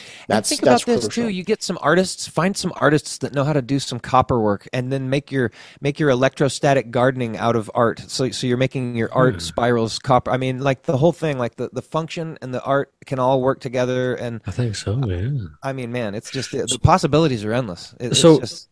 And 0.00 0.06
That's 0.28 0.48
think 0.48 0.60
that's 0.62 0.82
about 0.82 0.92
this 0.94 1.04
crucial. 1.06 1.24
too. 1.24 1.28
You 1.30 1.44
get 1.44 1.62
some 1.62 1.78
artists, 1.80 2.26
find 2.26 2.56
some 2.56 2.72
artists 2.76 3.18
that 3.18 3.34
know 3.34 3.44
how 3.44 3.52
to 3.52 3.62
do 3.62 3.78
some 3.78 3.98
copper 3.98 4.40
work, 4.40 4.68
and 4.72 4.92
then 4.92 5.10
make 5.10 5.30
your 5.32 5.50
make 5.80 5.98
your 5.98 6.10
electrostatic 6.10 6.90
gardening 6.90 7.36
out 7.36 7.56
of 7.56 7.70
art. 7.74 8.00
So 8.08 8.30
so 8.30 8.46
you're 8.46 8.56
making 8.56 8.94
your 8.96 9.12
art 9.12 9.34
Hmm. 9.34 9.40
spirals 9.40 9.98
copper. 9.98 10.30
I 10.30 10.36
mean, 10.36 10.60
like 10.60 10.82
the 10.82 10.96
whole 10.96 11.12
thing, 11.12 11.38
like 11.38 11.56
the 11.56 11.70
the 11.72 11.82
function 11.82 12.38
and 12.42 12.52
the 12.54 12.62
art 12.62 12.92
can 13.06 13.18
all 13.18 13.40
work 13.40 13.60
together. 13.60 14.14
And 14.14 14.40
I 14.46 14.50
think 14.50 14.76
so, 14.76 15.00
yeah. 15.06 15.30
I 15.62 15.72
mean, 15.72 15.92
man, 15.92 16.14
it's 16.14 16.30
just 16.30 16.52
the, 16.52 16.58
the 16.66 16.78
possibilities 16.82 17.44
are 17.44 17.52
endless. 17.52 17.94
It- 18.00 18.12
it's 18.12 18.20
So- 18.20 18.40
just, 18.40 18.68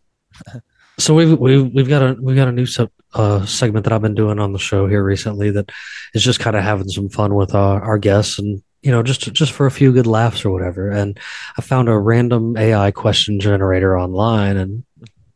So 0.98 1.12
we've 1.14 1.38
we've 1.38 1.70
we've 1.74 1.88
got 1.90 2.00
a 2.02 2.16
we've 2.18 2.36
got 2.36 2.48
a 2.48 2.52
new 2.52 2.64
sub, 2.64 2.90
uh, 3.12 3.44
segment 3.44 3.84
that 3.84 3.92
I've 3.92 4.00
been 4.00 4.14
doing 4.14 4.38
on 4.38 4.54
the 4.54 4.58
show 4.58 4.86
here 4.86 5.04
recently 5.04 5.50
that 5.50 5.70
is 6.14 6.24
just 6.24 6.40
kind 6.40 6.56
of 6.56 6.62
having 6.62 6.88
some 6.88 7.10
fun 7.10 7.34
with 7.34 7.54
our, 7.54 7.82
our 7.82 7.98
guests 7.98 8.38
and 8.38 8.62
you 8.86 8.92
know 8.92 9.02
just 9.02 9.32
just 9.32 9.50
for 9.50 9.66
a 9.66 9.70
few 9.72 9.90
good 9.92 10.06
laughs 10.06 10.44
or 10.44 10.52
whatever. 10.52 10.88
And 10.88 11.18
I 11.58 11.62
found 11.62 11.88
a 11.88 11.98
random 11.98 12.56
AI 12.56 12.92
question 12.92 13.40
generator 13.40 13.98
online, 13.98 14.56
and 14.56 14.84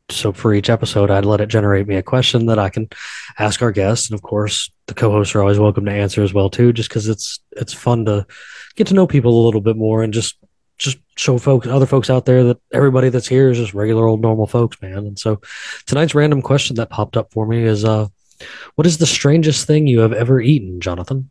so 0.08 0.32
for 0.32 0.54
each 0.54 0.70
episode, 0.70 1.10
I'd 1.10 1.24
let 1.24 1.40
it 1.40 1.48
generate 1.48 1.88
me 1.88 1.96
a 1.96 2.02
question 2.02 2.46
that 2.46 2.60
I 2.60 2.68
can 2.68 2.88
ask 3.40 3.60
our 3.60 3.72
guests, 3.72 4.08
and 4.08 4.14
of 4.16 4.22
course, 4.22 4.70
the 4.86 4.94
co-hosts 4.94 5.34
are 5.34 5.40
always 5.40 5.58
welcome 5.58 5.84
to 5.86 5.90
answer 5.90 6.22
as 6.22 6.32
well 6.32 6.48
too, 6.48 6.72
just 6.72 6.90
because 6.90 7.08
it's 7.08 7.40
it's 7.50 7.72
fun 7.72 8.04
to 8.04 8.24
get 8.76 8.86
to 8.86 8.94
know 8.94 9.08
people 9.08 9.42
a 9.42 9.44
little 9.44 9.60
bit 9.60 9.76
more 9.76 10.04
and 10.04 10.14
just 10.14 10.36
just 10.78 10.98
show 11.16 11.36
folks 11.36 11.66
other 11.66 11.86
folks 11.86 12.08
out 12.08 12.26
there 12.26 12.44
that 12.44 12.60
everybody 12.72 13.08
that's 13.08 13.26
here 13.26 13.50
is 13.50 13.58
just 13.58 13.74
regular 13.74 14.06
old 14.06 14.20
normal 14.20 14.46
folks 14.46 14.80
man. 14.80 14.98
And 14.98 15.18
so 15.18 15.40
tonight's 15.86 16.14
random 16.14 16.40
question 16.40 16.76
that 16.76 16.88
popped 16.88 17.16
up 17.16 17.32
for 17.32 17.46
me 17.48 17.64
is 17.64 17.84
uh 17.84 18.06
what 18.76 18.86
is 18.86 18.98
the 18.98 19.06
strangest 19.06 19.66
thing 19.66 19.88
you 19.88 20.00
have 20.00 20.14
ever 20.14 20.40
eaten 20.40 20.80
jonathan 20.80 21.28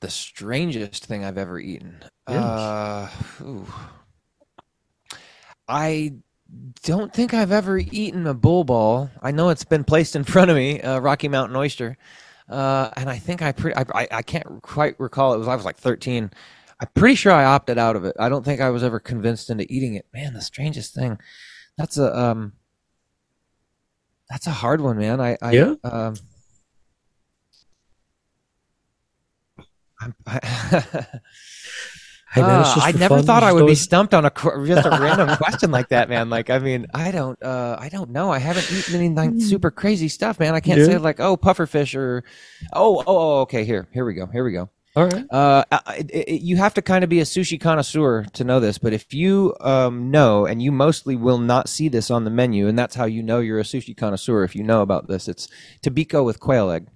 the 0.00 0.10
strangest 0.10 1.04
thing 1.04 1.24
I've 1.24 1.38
ever 1.38 1.58
eaten. 1.58 2.02
Yes. 2.28 2.38
Uh. 2.42 3.08
I 5.68 6.14
don't 6.82 7.12
think 7.12 7.32
I've 7.32 7.52
ever 7.52 7.78
eaten 7.78 8.26
a 8.26 8.34
bull 8.34 8.64
ball. 8.64 9.10
I 9.22 9.30
know 9.30 9.50
it's 9.50 9.64
been 9.64 9.84
placed 9.84 10.16
in 10.16 10.24
front 10.34 10.50
of 10.50 10.56
me, 10.56 10.80
uh, 10.80 10.98
Rocky 10.98 11.28
Mountain 11.28 11.56
oyster, 11.56 11.96
uh, 12.48 12.90
and 12.96 13.08
I 13.08 13.18
think 13.18 13.42
I, 13.42 13.52
pre- 13.52 13.74
I 13.74 13.84
I 13.94 14.08
I 14.10 14.22
can't 14.22 14.62
quite 14.62 14.98
recall. 14.98 15.34
It 15.34 15.38
was 15.38 15.48
I 15.48 15.54
was 15.54 15.64
like 15.64 15.76
thirteen. 15.76 16.30
I'm 16.80 16.88
pretty 16.94 17.14
sure 17.14 17.32
I 17.32 17.44
opted 17.44 17.76
out 17.76 17.94
of 17.94 18.04
it. 18.06 18.16
I 18.18 18.30
don't 18.30 18.44
think 18.44 18.60
I 18.60 18.70
was 18.70 18.82
ever 18.82 18.98
convinced 18.98 19.50
into 19.50 19.70
eating 19.72 19.94
it. 19.94 20.06
Man, 20.14 20.32
the 20.32 20.40
strangest 20.40 20.94
thing. 20.94 21.18
That's 21.76 21.98
a 21.98 22.18
um. 22.18 22.54
That's 24.30 24.46
a 24.46 24.52
hard 24.52 24.80
one, 24.80 24.96
man. 24.96 25.20
I, 25.20 25.36
I 25.42 25.50
Yeah? 25.50 25.74
Um, 25.82 26.14
I, 30.00 30.06
hey 32.32 32.42
man 32.42 32.60
it's 32.60 32.76
uh, 32.76 32.80
I 32.80 32.92
never 32.92 33.16
fun, 33.16 33.24
thought 33.26 33.42
I 33.42 33.52
would 33.52 33.66
be 33.66 33.74
stumped 33.74 34.14
on 34.14 34.24
a 34.24 34.30
just 34.30 34.86
a 34.86 34.90
random 34.90 35.36
question 35.36 35.70
like 35.70 35.88
that, 35.88 36.08
man. 36.08 36.30
Like, 36.30 36.48
I 36.48 36.58
mean, 36.58 36.86
I 36.94 37.10
don't, 37.10 37.40
uh, 37.42 37.76
I 37.78 37.88
don't 37.88 38.10
know. 38.10 38.30
I 38.30 38.38
haven't 38.38 38.70
eaten 38.72 38.94
any 38.94 39.08
like 39.10 39.32
super 39.40 39.70
crazy 39.70 40.08
stuff, 40.08 40.38
man. 40.38 40.54
I 40.54 40.60
can't 40.60 40.78
Yeah. 40.78 40.86
say 40.86 40.98
like, 40.98 41.20
oh, 41.20 41.36
pufferfish 41.36 41.94
or, 41.94 42.24
oh, 42.72 42.98
oh, 42.98 43.04
oh, 43.06 43.40
okay. 43.40 43.64
Here, 43.64 43.88
here 43.92 44.04
we 44.04 44.14
go. 44.14 44.26
Here 44.26 44.44
we 44.44 44.52
go. 44.52 44.70
All 44.96 45.06
right. 45.06 45.24
Uh, 45.30 45.64
it, 45.98 46.10
it, 46.10 46.42
you 46.42 46.56
have 46.56 46.74
to 46.74 46.82
kind 46.82 47.04
of 47.04 47.10
be 47.10 47.20
a 47.20 47.24
sushi 47.24 47.60
connoisseur 47.60 48.24
to 48.32 48.44
know 48.44 48.58
this, 48.58 48.76
but 48.78 48.92
if 48.92 49.14
you 49.14 49.54
um, 49.60 50.10
know, 50.10 50.46
and 50.46 50.60
you 50.60 50.72
mostly 50.72 51.14
will 51.14 51.38
not 51.38 51.68
see 51.68 51.88
this 51.88 52.10
on 52.10 52.24
the 52.24 52.30
menu, 52.30 52.66
and 52.66 52.76
that's 52.78 52.96
how 52.96 53.04
you 53.04 53.22
know 53.22 53.38
you're 53.38 53.60
a 53.60 53.64
sushi 53.64 53.96
connoisseur 53.96 54.42
if 54.42 54.56
you 54.56 54.64
know 54.64 54.82
about 54.82 55.06
this, 55.06 55.28
it's 55.28 55.48
tobiko 55.82 56.24
with 56.24 56.40
quail 56.40 56.70
egg. 56.70 56.88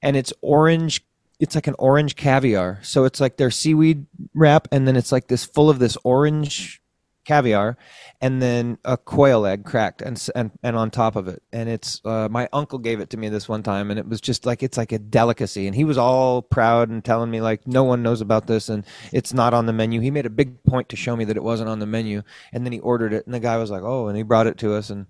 And 0.00 0.16
it's 0.16 0.32
orange, 0.42 1.04
it's 1.42 1.56
like 1.56 1.66
an 1.66 1.74
orange 1.76 2.14
caviar. 2.14 2.78
So 2.82 3.02
it's 3.04 3.20
like 3.20 3.36
their 3.36 3.50
seaweed 3.50 4.06
wrap, 4.32 4.68
and 4.70 4.86
then 4.86 4.94
it's 4.94 5.10
like 5.10 5.26
this 5.26 5.44
full 5.44 5.68
of 5.68 5.80
this 5.80 5.98
orange 6.04 6.80
caviar 7.24 7.76
and 8.20 8.42
then 8.42 8.76
a 8.84 8.96
quail 8.96 9.46
egg 9.46 9.64
cracked 9.64 10.02
and 10.02 10.28
and, 10.34 10.50
and 10.62 10.76
on 10.76 10.90
top 10.90 11.16
of 11.16 11.26
it. 11.28 11.42
And 11.52 11.68
it's 11.68 12.00
uh, 12.04 12.28
my 12.28 12.48
uncle 12.52 12.78
gave 12.78 13.00
it 13.00 13.10
to 13.10 13.16
me 13.16 13.28
this 13.28 13.48
one 13.48 13.62
time 13.62 13.90
and 13.90 13.98
it 13.98 14.08
was 14.08 14.20
just 14.20 14.46
like 14.46 14.62
it's 14.62 14.76
like 14.76 14.92
a 14.92 14.98
delicacy. 14.98 15.66
And 15.66 15.74
he 15.74 15.84
was 15.84 15.98
all 15.98 16.42
proud 16.42 16.90
and 16.90 17.04
telling 17.04 17.30
me 17.30 17.40
like 17.40 17.66
no 17.66 17.82
one 17.82 18.02
knows 18.02 18.20
about 18.20 18.46
this 18.46 18.68
and 18.68 18.84
it's 19.12 19.32
not 19.32 19.54
on 19.54 19.66
the 19.66 19.72
menu. 19.72 20.00
He 20.00 20.10
made 20.10 20.26
a 20.26 20.30
big 20.30 20.62
point 20.64 20.88
to 20.90 20.96
show 20.96 21.16
me 21.16 21.24
that 21.24 21.36
it 21.36 21.42
wasn't 21.42 21.68
on 21.68 21.80
the 21.80 21.86
menu 21.86 22.22
and 22.52 22.64
then 22.64 22.72
he 22.72 22.80
ordered 22.80 23.12
it 23.12 23.26
and 23.26 23.34
the 23.34 23.40
guy 23.40 23.56
was 23.56 23.70
like 23.70 23.82
oh 23.82 24.06
and 24.08 24.16
he 24.16 24.22
brought 24.22 24.46
it 24.46 24.58
to 24.58 24.74
us 24.74 24.90
and 24.90 25.06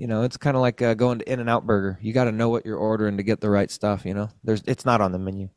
you 0.00 0.06
know 0.06 0.22
it's 0.22 0.36
kind 0.36 0.56
of 0.56 0.62
like 0.62 0.80
uh, 0.82 0.94
going 0.94 1.18
to 1.18 1.32
in 1.32 1.40
and 1.40 1.50
out 1.50 1.66
burger 1.66 1.98
you 2.00 2.12
got 2.12 2.24
to 2.24 2.32
know 2.32 2.48
what 2.48 2.64
you're 2.64 2.78
ordering 2.78 3.18
to 3.18 3.22
get 3.22 3.40
the 3.40 3.50
right 3.50 3.70
stuff 3.70 4.04
you 4.04 4.14
know 4.14 4.28
there's 4.42 4.62
it's 4.66 4.86
not 4.86 5.00
on 5.00 5.12
the 5.12 5.18
menu 5.18 5.48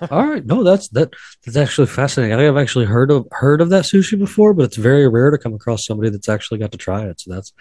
All 0.10 0.26
right. 0.26 0.44
No, 0.44 0.62
that's 0.62 0.88
that 0.88 1.10
that's 1.44 1.56
actually 1.56 1.86
fascinating. 1.86 2.34
I 2.34 2.38
think 2.38 2.48
I've 2.48 2.62
actually 2.62 2.86
heard 2.86 3.10
of 3.10 3.26
heard 3.32 3.60
of 3.60 3.70
that 3.70 3.84
sushi 3.84 4.18
before, 4.18 4.54
but 4.54 4.64
it's 4.64 4.76
very 4.76 5.08
rare 5.08 5.30
to 5.30 5.38
come 5.38 5.54
across 5.54 5.86
somebody 5.86 6.10
that's 6.10 6.28
actually 6.28 6.58
got 6.58 6.72
to 6.72 6.78
try 6.78 7.04
it. 7.04 7.20
So 7.20 7.32
that's 7.32 7.52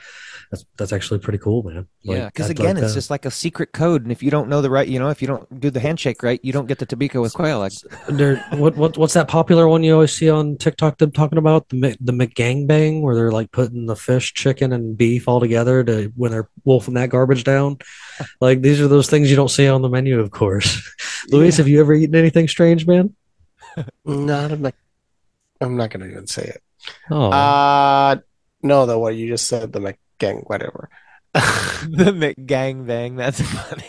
that's 0.51 0.65
that's 0.77 0.93
actually 0.93 1.19
pretty 1.19 1.39
cool, 1.39 1.63
man. 1.63 1.87
Like, 2.05 2.17
yeah 2.17 2.25
because 2.27 2.45
I'd 2.45 2.51
again 2.51 2.75
like 2.75 2.83
it's 2.83 2.93
that. 2.93 2.97
just 2.97 3.09
like 3.09 3.25
a 3.25 3.31
secret 3.31 3.73
code 3.73 4.03
and 4.03 4.11
if 4.11 4.23
you 4.23 4.31
don't 4.31 4.47
know 4.47 4.61
the 4.61 4.69
right 4.69 4.87
you 4.87 4.97
know 4.97 5.09
if 5.09 5.21
you 5.21 5.27
don't 5.27 5.59
do 5.59 5.69
the 5.69 5.79
handshake 5.81 6.23
right 6.23 6.39
you 6.41 6.53
don't 6.53 6.67
get 6.67 6.79
the 6.79 6.85
tobiko 6.85 7.21
with 7.21 7.33
quail 7.33 7.63
egg 7.63 7.73
There, 8.07 8.37
what 8.53 8.77
what 8.77 8.97
what's 8.97 9.13
that 9.15 9.27
popular 9.27 9.67
one 9.67 9.83
you 9.83 9.93
always 9.93 10.13
see 10.13 10.29
on 10.29 10.57
TikTok? 10.57 10.97
Them 10.99 11.11
talking 11.11 11.37
about 11.37 11.67
the 11.69 11.75
Mc- 11.77 11.97
the 11.99 12.13
McGangbang, 12.13 13.01
where 13.01 13.15
they're 13.15 13.31
like 13.31 13.51
putting 13.51 13.85
the 13.87 13.95
fish, 13.97 14.33
chicken, 14.33 14.71
and 14.71 14.97
beef 14.97 15.27
all 15.27 15.39
together 15.41 15.83
to 15.83 16.11
when 16.15 16.31
they're 16.31 16.49
wolfing 16.63 16.93
that 16.95 17.09
garbage 17.09 17.43
down. 17.43 17.77
Like 18.41 18.61
these 18.61 18.81
are 18.81 18.87
those 18.87 19.07
things 19.09 19.29
you 19.29 19.35
don't 19.35 19.49
see 19.51 19.67
on 19.67 19.83
the 19.83 19.89
menu, 19.89 20.19
of 20.19 20.31
course. 20.31 20.81
Luis, 21.29 21.57
have 21.57 21.67
you 21.67 21.79
ever 21.81 21.93
eaten 21.93 22.15
anything 22.15 22.47
strange, 22.47 22.87
man? 22.87 23.13
Not 24.05 24.51
a 24.51 24.57
Mc- 24.57 24.73
I'm 25.61 25.77
not 25.77 25.89
gonna 25.91 26.07
even 26.07 26.25
say 26.25 26.43
it. 26.43 26.63
Oh, 27.11 27.29
Uh 27.31 28.17
no, 28.63 28.85
the 28.87 28.97
what 28.97 29.15
you 29.15 29.27
just 29.27 29.47
said, 29.47 29.71
the 29.71 29.79
McGang, 30.19 30.43
whatever. 30.47 30.89
the 31.33 32.33
gang 32.45 32.85
McGangbang. 32.85 33.17
That's 33.17 33.41
funny. 33.53 33.85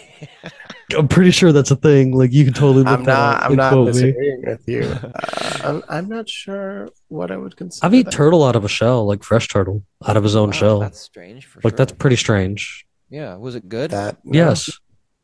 I'm 0.96 1.06
pretty 1.08 1.30
sure 1.30 1.52
that's 1.52 1.70
a 1.70 1.76
thing. 1.76 2.12
Like 2.12 2.32
you 2.32 2.44
can 2.44 2.54
totally. 2.54 2.82
Look 2.84 2.88
I'm 2.88 3.02
not. 3.04 3.42
I'm 3.42 3.56
not 3.56 3.72
quote 3.72 3.86
me. 3.88 3.92
disagreeing 3.92 4.42
with 4.46 4.68
you. 4.68 4.94
Uh, 5.60 5.60
I'm, 5.64 5.82
I'm 5.88 6.08
not 6.08 6.28
sure 6.28 6.88
what 7.08 7.30
I 7.32 7.36
would 7.36 7.56
consider. 7.56 7.84
I've 7.84 7.92
eaten 7.94 8.12
turtle 8.12 8.44
out 8.44 8.54
of 8.54 8.64
a 8.64 8.68
shell, 8.68 9.06
like 9.06 9.24
fresh 9.24 9.48
turtle 9.48 9.82
out 10.06 10.16
of 10.16 10.22
his 10.22 10.36
own 10.36 10.50
Wow, 10.50 10.52
shell. 10.52 10.78
That's 10.80 11.00
strange. 11.00 11.46
For 11.46 11.60
Like 11.64 11.72
sure. 11.72 11.76
that's 11.78 11.92
pretty 11.92 12.14
strange. 12.16 12.86
yeah. 13.10 13.34
Was 13.34 13.54
it 13.56 13.68
good? 13.68 13.90
that. 13.90 14.18
no. 14.24 14.32
Yes, 14.38 14.68
it 14.68 14.74
was 14.74 14.78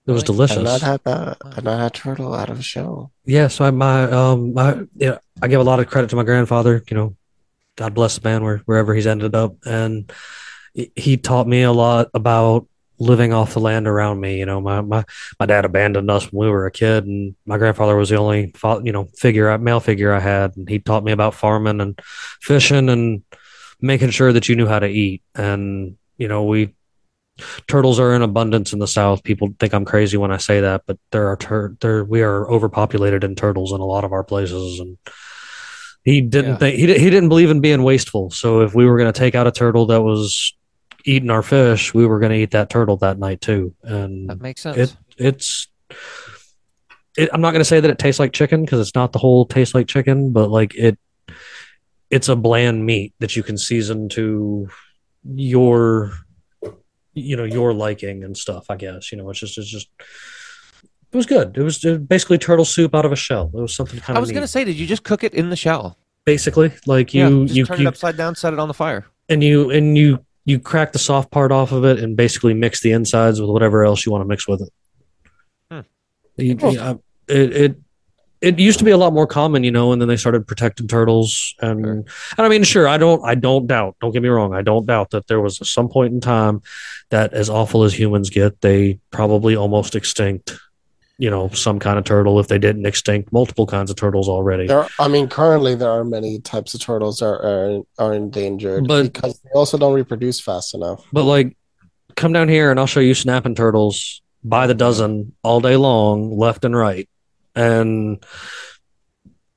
Really? 0.07 0.19
I've 0.21 0.25
delicious. 0.27 0.65
not 0.65 0.81
had 0.81 1.01
that. 1.05 1.37
I've 1.45 1.63
not 1.65 1.79
had 1.79 1.95
turtle 1.95 2.35
out 2.35 2.51
of 2.51 2.59
a 2.59 2.63
shell. 2.63 3.13
Yeah, 3.25 3.47
so 3.49 3.65
I, 3.65 3.71
my 3.71 4.11
um 4.11 4.55
my 4.55 4.81
yeah, 4.97 5.19
I 5.41 5.47
give 5.49 5.61
a 5.61 5.65
lot 5.65 5.79
of 5.81 5.87
credit 5.89 6.11
to 6.11 6.17
my 6.17 6.25
grandfather, 6.25 6.83
you 6.91 6.97
know, 6.97 7.17
God 7.77 7.95
bless 7.95 8.19
the 8.19 8.29
man 8.29 8.43
where, 8.43 8.59
wherever 8.67 8.93
he's 8.93 9.07
ended 9.07 9.35
up 9.37 9.55
and 9.65 10.11
he- 10.75 11.17
taught 11.17 11.47
me 11.47 11.63
a 11.63 11.73
lot 11.73 12.09
about 12.15 12.67
living 12.99 13.33
off 13.33 13.55
the 13.55 13.61
land 13.61 13.87
around 13.89 14.21
me, 14.21 14.39
you 14.39 14.47
know, 14.47 14.61
my 14.61 14.81
my 14.81 15.05
my 15.41 15.47
dad 15.47 15.65
abandoned 15.65 16.11
us 16.11 16.33
when 16.33 16.47
we 16.47 16.53
were 16.53 16.67
a 16.67 16.71
kid 16.71 17.05
and 17.07 17.35
my 17.47 17.59
grandfather 17.59 17.97
was 17.97 18.09
the 18.09 18.17
only 18.17 18.55
you 18.85 18.93
know 18.93 19.05
figure 19.17 19.57
male 19.59 19.81
figure 19.81 20.13
I 20.13 20.21
had. 20.21 20.57
And 20.57 20.69
he 20.69 20.79
taught 20.79 21.05
me 21.05 21.13
about 21.13 21.35
farming 21.35 21.81
and 21.81 21.99
fishing 22.41 22.89
and 22.89 23.23
making 23.81 24.11
sure 24.11 24.33
that 24.33 24.49
you 24.49 24.57
knew 24.57 24.67
how 24.67 24.79
to 24.79 24.87
eat. 24.89 25.23
And 25.35 25.97
you 26.19 26.29
know, 26.29 26.45
we 26.45 26.75
turtles 27.67 27.99
are 27.99 28.15
in 28.15 28.23
abundance 28.23 28.73
in 28.73 28.79
the 28.79 28.87
south. 28.87 29.25
People 29.25 29.49
think 29.59 29.75
i'm 29.75 29.85
crazy 29.85 30.17
when 30.17 30.31
i 30.31 30.37
say 30.37 30.61
that 30.61 30.83
but 30.87 30.99
there 31.11 31.27
are 31.27 31.37
tur- 31.37 31.77
there 31.81 32.05
we 32.05 32.23
are 32.23 32.49
overpopulated 32.49 33.25
in 33.25 33.35
turtles 33.35 33.73
in 33.73 33.81
a 33.81 33.85
lot 33.85 34.05
of 34.05 34.13
our 34.13 34.23
places. 34.23 34.79
And 34.79 34.97
he 36.05 36.21
didn't 36.21 36.53
Yeah. 36.53 36.57
think 36.59 36.77
he, 36.77 36.87
he 36.87 37.11
didn't 37.11 37.29
believe 37.29 37.51
in 37.51 37.61
being 37.61 37.83
wasteful. 37.83 38.31
So 38.31 38.61
if 38.61 38.73
we 38.73 38.87
were 38.87 38.99
going 38.99 39.13
to 39.13 39.19
take 39.19 39.35
out 39.35 39.49
a 39.49 39.53
turtle 39.53 39.87
that 39.87 40.03
was 40.03 40.55
eating 41.05 41.31
our 41.31 41.43
fish 41.43 41.93
we 41.95 42.07
were 42.07 42.19
going 42.19 42.33
to 42.33 42.39
eat 42.39 42.51
that 42.53 42.71
turtle 42.71 42.97
that 42.97 43.19
night 43.19 43.41
too 43.41 43.75
and 43.83 44.29
That 44.31 44.41
makes 44.41 44.63
sense. 44.63 44.77
it 44.77 44.97
it's 45.19 45.69
it, 47.17 47.29
i'm 47.33 47.41
not 47.41 47.51
going 47.53 47.61
to 47.61 47.65
say 47.65 47.81
that 47.81 47.91
it 47.91 47.99
tastes 47.99 48.19
like 48.19 48.33
chicken 48.33 48.65
because 48.65 48.81
it's 48.81 48.95
not 48.95 49.13
the 49.13 49.19
whole 49.19 49.45
taste 49.47 49.75
like 49.75 49.87
chicken 49.87 50.33
but 50.33 50.51
like 50.51 50.75
it 50.75 50.99
it's 52.11 52.29
a 52.29 52.37
bland 52.37 52.85
meat 52.87 53.13
that 53.21 53.37
you 53.37 53.43
can 53.43 53.57
season 53.59 54.09
to 54.09 54.69
your 55.25 56.13
you 57.13 57.37
know 57.37 57.45
your 57.45 57.73
liking 57.73 58.25
and 58.25 58.37
stuff 58.37 58.67
i 58.71 58.77
guess 58.77 59.13
you 59.13 59.19
know 59.19 59.29
it's 59.31 59.39
just 59.41 59.57
it's 59.59 59.69
just 59.69 59.89
it 60.01 61.17
was 61.17 61.27
good 61.27 61.57
it 61.57 61.63
was 61.63 61.79
basically 62.09 62.39
turtle 62.39 62.65
soup 62.65 62.95
out 62.95 63.05
of 63.05 63.13
a 63.13 63.17
shell 63.17 63.51
it 63.55 63.61
was 63.61 63.75
something 63.75 64.01
kind 64.01 64.11
of. 64.11 64.17
I 64.17 64.21
was 64.21 64.33
gonna 64.33 64.49
say, 64.49 64.65
did 64.65 64.75
you 64.77 64.87
just 64.87 65.05
cook 65.05 65.23
it 65.23 65.33
in 65.35 65.51
the 65.51 65.57
shell? 65.57 65.97
basically 66.25 66.73
like 66.87 67.13
yeah. 67.13 67.29
you 67.29 67.45
Just 67.45 67.57
you, 67.57 67.65
turn 67.67 67.81
you 67.81 67.85
it 67.87 67.89
upside 67.89 68.17
down, 68.17 68.35
set 68.35 68.53
it 68.55 68.59
on 68.59 68.67
the 68.67 68.73
fire. 68.75 69.05
and 69.29 69.45
you 69.45 69.71
and 69.71 69.97
you 69.97 70.19
you 70.45 70.59
crack 70.59 70.93
the 70.93 70.99
soft 70.99 71.31
part 71.31 71.51
off 71.53 71.73
of 71.73 71.85
it 71.85 71.99
and 71.99 72.17
basically 72.17 72.55
mix 72.55 72.81
the 72.83 72.93
insides 72.93 73.41
with 73.41 73.51
whatever 73.51 73.85
else 73.85 74.05
you 74.05 74.13
want 74.13 74.23
to 74.23 74.29
mix 74.29 74.47
with 74.47 74.61
it. 74.63 74.69
Hmm. 75.71 75.81
You- 76.37 76.59
you- 76.61 76.81
uh, 76.81 76.95
it, 77.29 77.57
it 77.57 77.77
it 78.41 78.59
used 78.59 78.79
to 78.79 78.85
be 78.85 78.91
a 78.91 78.97
lot 78.99 79.15
more 79.15 79.27
common, 79.27 79.65
you 79.65 79.71
know, 79.71 79.93
and 79.93 80.03
then 80.03 80.07
they 80.09 80.19
started 80.19 80.47
protecting 80.47 80.87
turtles 80.87 81.55
and 81.63 81.83
Sure. 81.83 81.93
and 81.93 82.07
I 82.47 82.49
mean, 82.51 82.63
sure, 82.63 82.87
I 82.87 82.99
don't 82.99 83.25
I 83.25 83.35
don't 83.35 83.67
doubt, 83.67 83.97
don't 84.03 84.13
get 84.13 84.23
me 84.23 84.29
wrong, 84.29 84.53
I 84.53 84.61
don't 84.61 84.85
doubt 84.85 85.11
that 85.13 85.27
there 85.29 85.41
was 85.41 85.59
some 85.71 85.89
point 85.89 86.13
in 86.13 86.21
time 86.21 86.61
that 87.09 87.33
as 87.33 87.49
awful 87.49 87.85
as 87.85 87.99
humans 87.99 88.29
get, 88.29 88.61
they 88.61 88.99
probably 89.11 89.57
almost 89.57 89.95
extinct, 89.95 90.59
you 91.19 91.31
know, 91.31 91.49
some 91.51 91.79
kind 91.79 91.99
of 91.99 92.05
turtle 92.05 92.41
if 92.41 92.49
they 92.49 92.59
didn't 92.59 92.87
extinct 92.87 93.33
multiple 93.33 93.67
kinds 93.67 93.91
of 93.91 93.97
turtles 93.97 94.29
already. 94.29 94.67
There, 94.67 94.87
I 94.99 95.09
mean, 95.09 95.29
currently 95.29 95.75
there 95.75 95.91
are 95.91 96.05
many 96.05 96.41
types 96.41 96.75
of 96.75 96.81
turtles 96.81 97.19
that 97.19 97.27
are 97.27 97.83
are 97.99 98.15
endangered 98.15 98.89
But- 98.89 99.13
because 99.13 99.39
they 99.41 99.51
also 99.55 99.79
don't 99.79 99.95
reproduce 99.95 100.41
fast 100.41 100.75
enough. 100.75 101.05
But 101.13 101.25
like, 101.25 101.57
come 102.17 102.33
down 102.33 102.49
here 102.49 102.71
and 102.71 102.81
I'll 102.81 102.87
show 102.87 103.01
you 103.01 103.15
snapping 103.15 103.55
turtles 103.55 104.23
by 104.43 104.67
the 104.67 104.75
dozen 104.75 105.33
all 105.43 105.61
day 105.61 105.77
long, 105.77 106.37
left 106.37 106.65
and 106.65 106.77
right. 106.77 107.09
And 107.55 108.25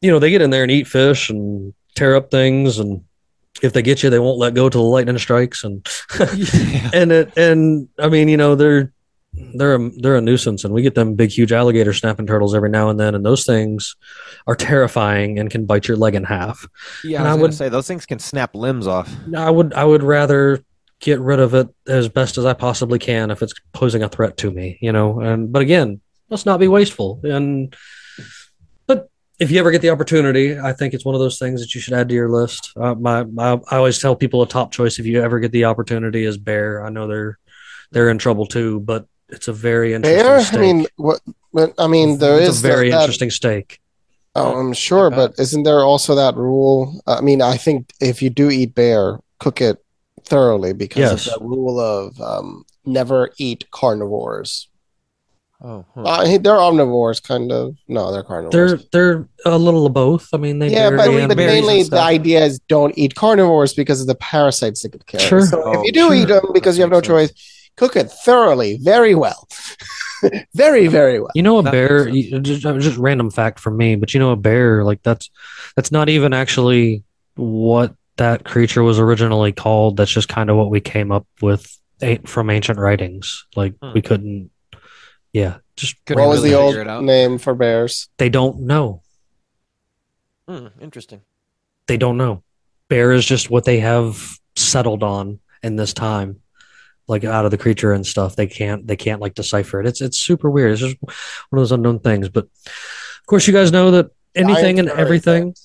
you 0.01 0.11
know, 0.11 0.19
they 0.19 0.29
get 0.29 0.43
in 0.43 0.51
there 0.51 0.63
and 0.63 0.71
eat 0.71 0.88
fish 0.88 1.29
and 1.31 1.73
tear 1.95 2.15
up 2.15 2.29
things 2.29 2.77
and 2.77 3.03
if 3.63 3.73
they 3.73 3.81
get 3.81 4.03
you, 4.03 4.11
they 4.11 4.19
won't 4.19 4.38
let 4.38 4.53
go 4.53 4.69
till 4.69 4.84
the 4.84 4.88
lightning 4.88 5.17
strikes 5.17 5.63
and 5.63 5.88
yeah. 6.19 6.91
and 6.93 7.11
it 7.11 7.35
and 7.35 7.89
I 7.97 8.09
mean, 8.09 8.29
you 8.29 8.38
know, 8.38 8.53
they're 8.53 8.93
they're 9.55 9.76
a, 9.76 9.89
they're 9.97 10.15
a 10.18 10.22
nuisance 10.22 10.64
and 10.64 10.73
we 10.73 10.81
get 10.81 10.95
them 10.95 11.15
big 11.15 11.31
huge 11.31 11.51
alligator 11.51 11.93
snapping 11.93 12.27
turtles 12.27 12.53
every 12.55 12.69
now 12.69 12.89
and 12.89 12.99
then 12.99 13.15
and 13.15 13.26
those 13.26 13.45
things 13.45 13.95
are 14.45 14.55
terrifying 14.55 15.39
and 15.39 15.49
can 15.49 15.65
bite 15.65 15.88
your 15.88 15.97
leg 15.97 16.15
in 16.15 16.23
half. 16.23 16.68
Yeah, 17.03 17.19
And 17.19 17.27
I 17.27 17.31
I 17.31 17.35
would- 17.35 17.53
say 17.53 17.69
those 17.69 17.88
things 17.88 18.05
can 18.05 18.19
snap 18.19 18.55
limbs 18.55 18.88
off. 18.88 19.09
I 19.35 19.49
would 19.49 19.73
I 19.73 19.84
would 19.84 20.03
rather 20.03 20.59
get 20.99 21.19
rid 21.19 21.39
of 21.39 21.53
it 21.53 21.68
as 21.88 22.09
best 22.09 22.38
as 22.38 22.45
I 22.45 22.53
possibly 22.53 22.97
can 22.99 23.30
if 23.31 23.41
it's 23.43 23.53
posing 23.73 24.01
a 24.03 24.09
threat 24.09 24.38
to 24.38 24.49
me, 24.51 24.77
you 24.81 24.91
know. 24.91 25.19
And 25.22 25.51
but 25.51 25.61
again, 25.61 26.01
let's 26.30 26.45
not 26.45 26.59
be 26.59 26.68
wasteful. 26.68 27.19
And 27.23 27.76
but 28.88 29.09
if 29.39 29.51
you 29.51 29.59
ever 29.59 29.69
get 29.72 29.81
the 29.81 29.91
opportunity, 29.91 30.57
I 30.59 30.73
think 30.73 30.93
it's 30.93 31.05
one 31.05 31.14
of 31.15 31.22
those 31.22 31.38
things 31.38 31.61
that 31.61 31.76
you 31.76 31.81
should 31.81 31.93
add 31.93 32.09
to 32.09 32.15
your 32.15 32.30
list. 32.30 32.72
Uh, 32.76 32.95
my, 32.95 33.23
my 33.26 33.59
I 33.69 33.77
always 33.77 33.99
tell 33.99 34.15
people 34.15 34.41
a 34.41 34.47
top 34.47 34.72
choice 34.72 34.97
if 34.99 35.05
you 35.05 35.22
ever 35.22 35.39
get 35.39 35.51
the 35.51 35.65
opportunity 35.65 36.23
is 36.26 36.38
bear. 36.38 36.84
I 36.84 36.89
know 36.89 37.07
they're 37.07 37.38
they're 37.91 38.09
in 38.09 38.18
trouble 38.18 38.45
too, 38.47 38.80
but 38.80 39.05
it's 39.29 39.47
a 39.47 39.53
very 39.53 39.93
interesting 39.93 40.23
Bear, 40.25 40.41
steak. 40.41 40.57
I 40.57 40.61
mean, 40.61 40.87
what? 40.97 41.21
But 41.53 41.73
I 41.77 41.87
mean, 41.87 42.19
there 42.19 42.39
it's 42.39 42.49
is 42.57 42.63
a 42.63 42.67
very 42.67 42.91
that, 42.91 43.01
interesting 43.01 43.31
steak. 43.31 43.79
Oh, 44.35 44.59
I'm 44.59 44.73
sure, 44.73 45.09
but 45.09 45.33
isn't 45.39 45.63
there 45.63 45.79
also 45.79 46.13
that 46.15 46.35
rule? 46.35 47.01
I 47.07 47.21
mean, 47.21 47.41
I 47.41 47.57
think 47.57 47.91
if 47.99 48.21
you 48.21 48.29
do 48.29 48.51
eat 48.51 48.75
bear, 48.75 49.19
cook 49.39 49.61
it 49.61 49.83
thoroughly 50.25 50.73
because 50.73 50.99
Yes. 50.99 51.27
of 51.27 51.33
that 51.33 51.45
rule 51.45 51.79
of 51.79 52.19
um, 52.21 52.63
never 52.85 53.31
eat 53.39 53.65
carnivores. 53.71 54.67
Oh, 55.59 55.83
huh. 55.95 56.01
Uh, 56.03 56.37
they're 56.37 56.53
omnivores, 56.53 57.23
kind 57.23 57.51
of. 57.51 57.75
No, 57.87 58.11
they're 58.11 58.21
carnivores. 58.21 58.85
They're 58.91 59.25
they're 59.45 59.53
a 59.53 59.57
little 59.57 59.87
of 59.87 59.93
both. 59.93 60.27
I 60.31 60.37
mean, 60.37 60.59
they 60.59 60.69
yeah, 60.69 60.91
but, 60.91 60.97
but 60.97 61.09
and- 61.09 61.35
berries 61.35 61.57
and 61.57 61.65
mainly 61.65 61.83
the 61.83 61.99
idea 61.99 62.45
is 62.45 62.59
don't 62.67 62.95
eat 62.95 63.15
carnivores 63.15 63.73
because 63.73 63.99
of 64.01 64.05
the 64.05 64.13
parasites 64.15 64.83
that 64.83 64.91
could 64.91 65.07
carry. 65.07 65.23
Sure. 65.23 65.41
So 65.41 65.57
if 65.71 65.77
Oh, 65.79 65.83
you 65.83 65.91
do 65.91 65.99
sure. 66.09 66.13
eat 66.13 66.25
them 66.27 66.45
because 66.53 66.75
That 66.75 66.81
you 66.81 66.81
have 66.83 66.91
no 66.91 66.97
sense. 66.97 67.07
choice, 67.07 67.56
cook 67.77 67.95
it 67.95 68.11
thoroughly, 68.11 68.77
very 68.81 69.15
well, 69.15 69.47
very 70.55 70.87
very 70.87 71.19
well. 71.19 71.31
You 71.35 71.43
know, 71.43 71.59
a 71.59 71.63
That 71.63 71.71
bear. 71.71 72.05
makes 72.05 72.29
sense. 72.29 72.47
you- 72.49 72.57
Just, 72.59 72.61
just 72.83 72.97
random 72.97 73.31
fact 73.31 73.59
for 73.59 73.71
me, 73.71 73.95
but 73.95 74.13
you 74.13 74.19
know, 74.19 74.31
a 74.31 74.35
bear 74.35 74.83
like 74.83 75.01
that's 75.03 75.29
that's 75.75 75.91
not 75.91 76.09
even 76.09 76.33
actually 76.33 77.03
what 77.35 77.93
that 78.17 78.43
creature 78.43 78.83
was 78.83 78.99
originally 78.99 79.51
called. 79.51 79.95
That's 79.97 80.11
just 80.11 80.27
kind 80.27 80.49
of 80.49 80.57
what 80.57 80.69
we 80.69 80.81
came 80.81 81.11
up 81.11 81.25
with 81.41 81.71
from 82.25 82.49
ancient 82.49 82.79
writings. 82.79 83.45
Like 83.55 83.75
Hmm. 83.81 83.93
we 83.93 84.01
couldn't. 84.01 84.51
Yeah, 85.33 85.57
just 85.75 85.95
Couldn't 86.05 86.23
what 86.23 86.29
was 86.29 86.39
really 86.43 86.51
the 86.73 86.89
old 86.95 87.03
name 87.05 87.37
for 87.37 87.53
bears? 87.53 88.09
they 88.17 88.29
don't 88.29 88.61
know. 88.61 89.03
Hmm, 90.47 90.67
interesting. 90.81 91.21
They 91.87 91.97
don't 91.97 92.17
know. 92.17 92.43
Bear 92.89 93.11
is 93.11 93.25
just 93.25 93.49
what 93.49 93.65
they 93.65 93.79
have 93.81 94.37
settled 94.55 95.03
on 95.03 95.39
in 95.61 95.75
this 95.75 95.93
time, 95.93 96.39
like 97.07 97.23
out 97.23 97.45
of 97.45 97.51
the 97.51 97.57
creature 97.57 97.93
and 97.93 98.05
stuff. 98.05 98.35
They 98.35 98.47
can't 98.47 98.85
they 98.88 98.95
can't 98.95 99.21
like 99.21 99.34
decipher 99.34 99.79
it. 99.81 99.88
It's 99.88 100.01
it's 100.01 100.19
super 100.19 100.49
weird. 100.49 100.71
It's 100.71 100.81
just 100.81 100.97
one 101.01 101.13
of 101.53 101.61
those 101.61 101.71
unknown 101.71 101.99
things. 101.99 102.29
But 102.29 102.45
of 102.45 103.25
course, 103.27 103.47
you 103.47 103.53
guys 103.53 103.71
know 103.71 103.91
that 103.91 104.11
anything 104.35 104.79
and 104.79 104.89
everything 104.89 105.55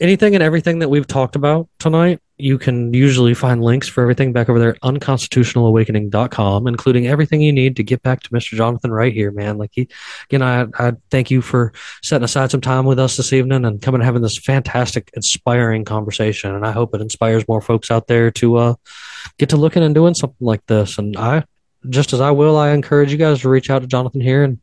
anything 0.00 0.34
and 0.34 0.42
everything 0.42 0.80
that 0.80 0.88
we've 0.88 1.06
talked 1.06 1.36
about 1.36 1.68
tonight, 1.78 2.20
you 2.38 2.58
can 2.58 2.92
usually 2.92 3.32
find 3.32 3.62
links 3.62 3.88
for 3.88 4.02
everything 4.02 4.32
back 4.32 4.48
over 4.48 4.58
there 4.58 4.74
at 4.74 4.80
unconstitutionalawakening.com, 4.80 6.66
including 6.66 7.06
everything 7.06 7.40
you 7.40 7.52
need 7.52 7.76
to 7.76 7.82
get 7.82 8.02
back 8.02 8.20
to 8.22 8.30
Mr. 8.30 8.54
Jonathan 8.54 8.90
right 8.90 9.12
here, 9.12 9.30
man. 9.30 9.56
Like 9.56 9.70
he 9.72 9.88
again, 10.28 10.42
I 10.42 10.66
I 10.78 10.92
thank 11.10 11.30
you 11.30 11.40
for 11.40 11.72
setting 12.02 12.24
aside 12.24 12.50
some 12.50 12.60
time 12.60 12.84
with 12.84 12.98
us 12.98 13.16
this 13.16 13.32
evening 13.32 13.64
and 13.64 13.80
coming 13.80 14.00
and 14.00 14.04
having 14.06 14.22
this 14.22 14.38
fantastic, 14.38 15.10
inspiring 15.14 15.84
conversation. 15.84 16.54
And 16.54 16.66
I 16.66 16.72
hope 16.72 16.94
it 16.94 17.00
inspires 17.00 17.48
more 17.48 17.62
folks 17.62 17.90
out 17.90 18.06
there 18.06 18.30
to 18.32 18.56
uh 18.56 18.74
get 19.38 19.48
to 19.50 19.56
looking 19.56 19.82
and 19.82 19.94
doing 19.94 20.14
something 20.14 20.46
like 20.46 20.64
this. 20.66 20.98
And 20.98 21.16
I 21.16 21.44
just 21.88 22.12
as 22.12 22.20
I 22.20 22.32
will, 22.32 22.56
I 22.56 22.70
encourage 22.70 23.12
you 23.12 23.18
guys 23.18 23.40
to 23.40 23.48
reach 23.48 23.70
out 23.70 23.80
to 23.80 23.88
Jonathan 23.88 24.20
here 24.20 24.44
and 24.44 24.58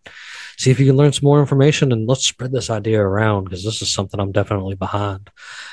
see 0.57 0.71
if 0.71 0.79
you 0.79 0.85
can 0.85 0.95
learn 0.95 1.13
some 1.13 1.25
more 1.25 1.39
information 1.39 1.91
and 1.91 2.07
let's 2.07 2.25
spread 2.25 2.51
this 2.51 2.69
idea 2.69 3.01
around 3.01 3.45
because 3.45 3.63
this 3.63 3.81
is 3.81 3.91
something 3.91 4.19
I'm 4.19 4.31
definitely 4.31 4.75
behind. 4.75 5.29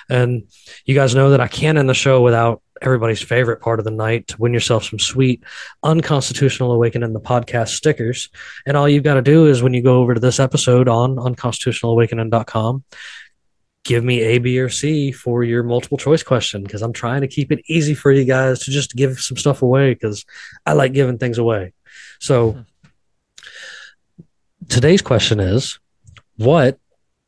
And 0.08 0.44
you 0.84 0.94
guys 0.94 1.14
know 1.14 1.30
that 1.30 1.40
I 1.40 1.48
can't 1.48 1.78
end 1.78 1.88
the 1.88 1.94
show 1.94 2.22
without 2.22 2.62
everybody's 2.82 3.22
favorite 3.22 3.60
part 3.60 3.78
of 3.78 3.84
the 3.84 3.90
night 3.90 4.28
to 4.28 4.36
win 4.38 4.54
yourself 4.54 4.84
some 4.84 4.98
sweet 4.98 5.44
unconstitutional 5.82 6.72
awakening 6.72 7.12
the 7.12 7.20
podcast 7.20 7.68
stickers. 7.68 8.30
And 8.66 8.76
all 8.76 8.88
you've 8.88 9.04
got 9.04 9.14
to 9.14 9.22
do 9.22 9.46
is 9.46 9.62
when 9.62 9.74
you 9.74 9.82
go 9.82 10.00
over 10.00 10.14
to 10.14 10.20
this 10.20 10.40
episode 10.40 10.88
on 10.88 11.16
unconstitutionalawakening.com, 11.16 12.84
give 13.84 14.04
me 14.04 14.20
A, 14.20 14.38
B, 14.38 14.58
or 14.60 14.68
C 14.68 15.12
for 15.12 15.44
your 15.44 15.62
multiple 15.62 15.98
choice 15.98 16.22
question 16.22 16.62
because 16.62 16.82
I'm 16.82 16.92
trying 16.92 17.22
to 17.22 17.28
keep 17.28 17.52
it 17.52 17.62
easy 17.66 17.94
for 17.94 18.12
you 18.12 18.24
guys 18.24 18.60
to 18.60 18.70
just 18.70 18.94
give 18.94 19.20
some 19.20 19.36
stuff 19.36 19.62
away 19.62 19.94
because 19.94 20.24
I 20.66 20.72
like 20.72 20.92
giving 20.92 21.18
things 21.18 21.38
away. 21.38 21.72
So 22.18 22.52
hmm. 22.52 22.60
Today's 24.70 25.02
question 25.02 25.40
is 25.40 25.78
what 26.36 26.78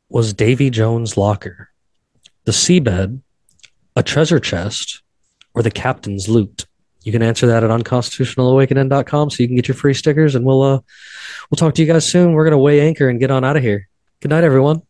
was 0.09 0.33
Davy 0.33 0.69
Jones' 0.69 1.17
locker? 1.17 1.69
The 2.45 2.51
seabed, 2.51 3.21
a 3.95 4.03
treasure 4.03 4.39
chest, 4.39 5.03
or 5.53 5.61
the 5.61 5.71
captain's 5.71 6.27
loot? 6.27 6.65
You 7.03 7.11
can 7.11 7.21
answer 7.21 7.45
that 7.47 7.63
at 7.63 7.69
unconstitutionalawakening.com 7.69 9.29
so 9.29 9.43
you 9.43 9.47
can 9.47 9.57
get 9.57 9.67
your 9.67 9.75
free 9.75 9.93
stickers 9.93 10.35
and 10.35 10.45
we'll 10.45 10.61
uh 10.61 10.79
we'll 11.49 11.57
talk 11.57 11.75
to 11.75 11.81
you 11.81 11.87
guys 11.87 12.09
soon. 12.09 12.31
We're 12.31 12.45
gonna 12.45 12.57
weigh 12.57 12.81
anchor 12.81 13.09
and 13.09 13.19
get 13.19 13.29
on 13.29 13.43
out 13.43 13.57
of 13.57 13.63
here. 13.63 13.89
Good 14.21 14.29
night, 14.29 14.45
everyone. 14.45 14.81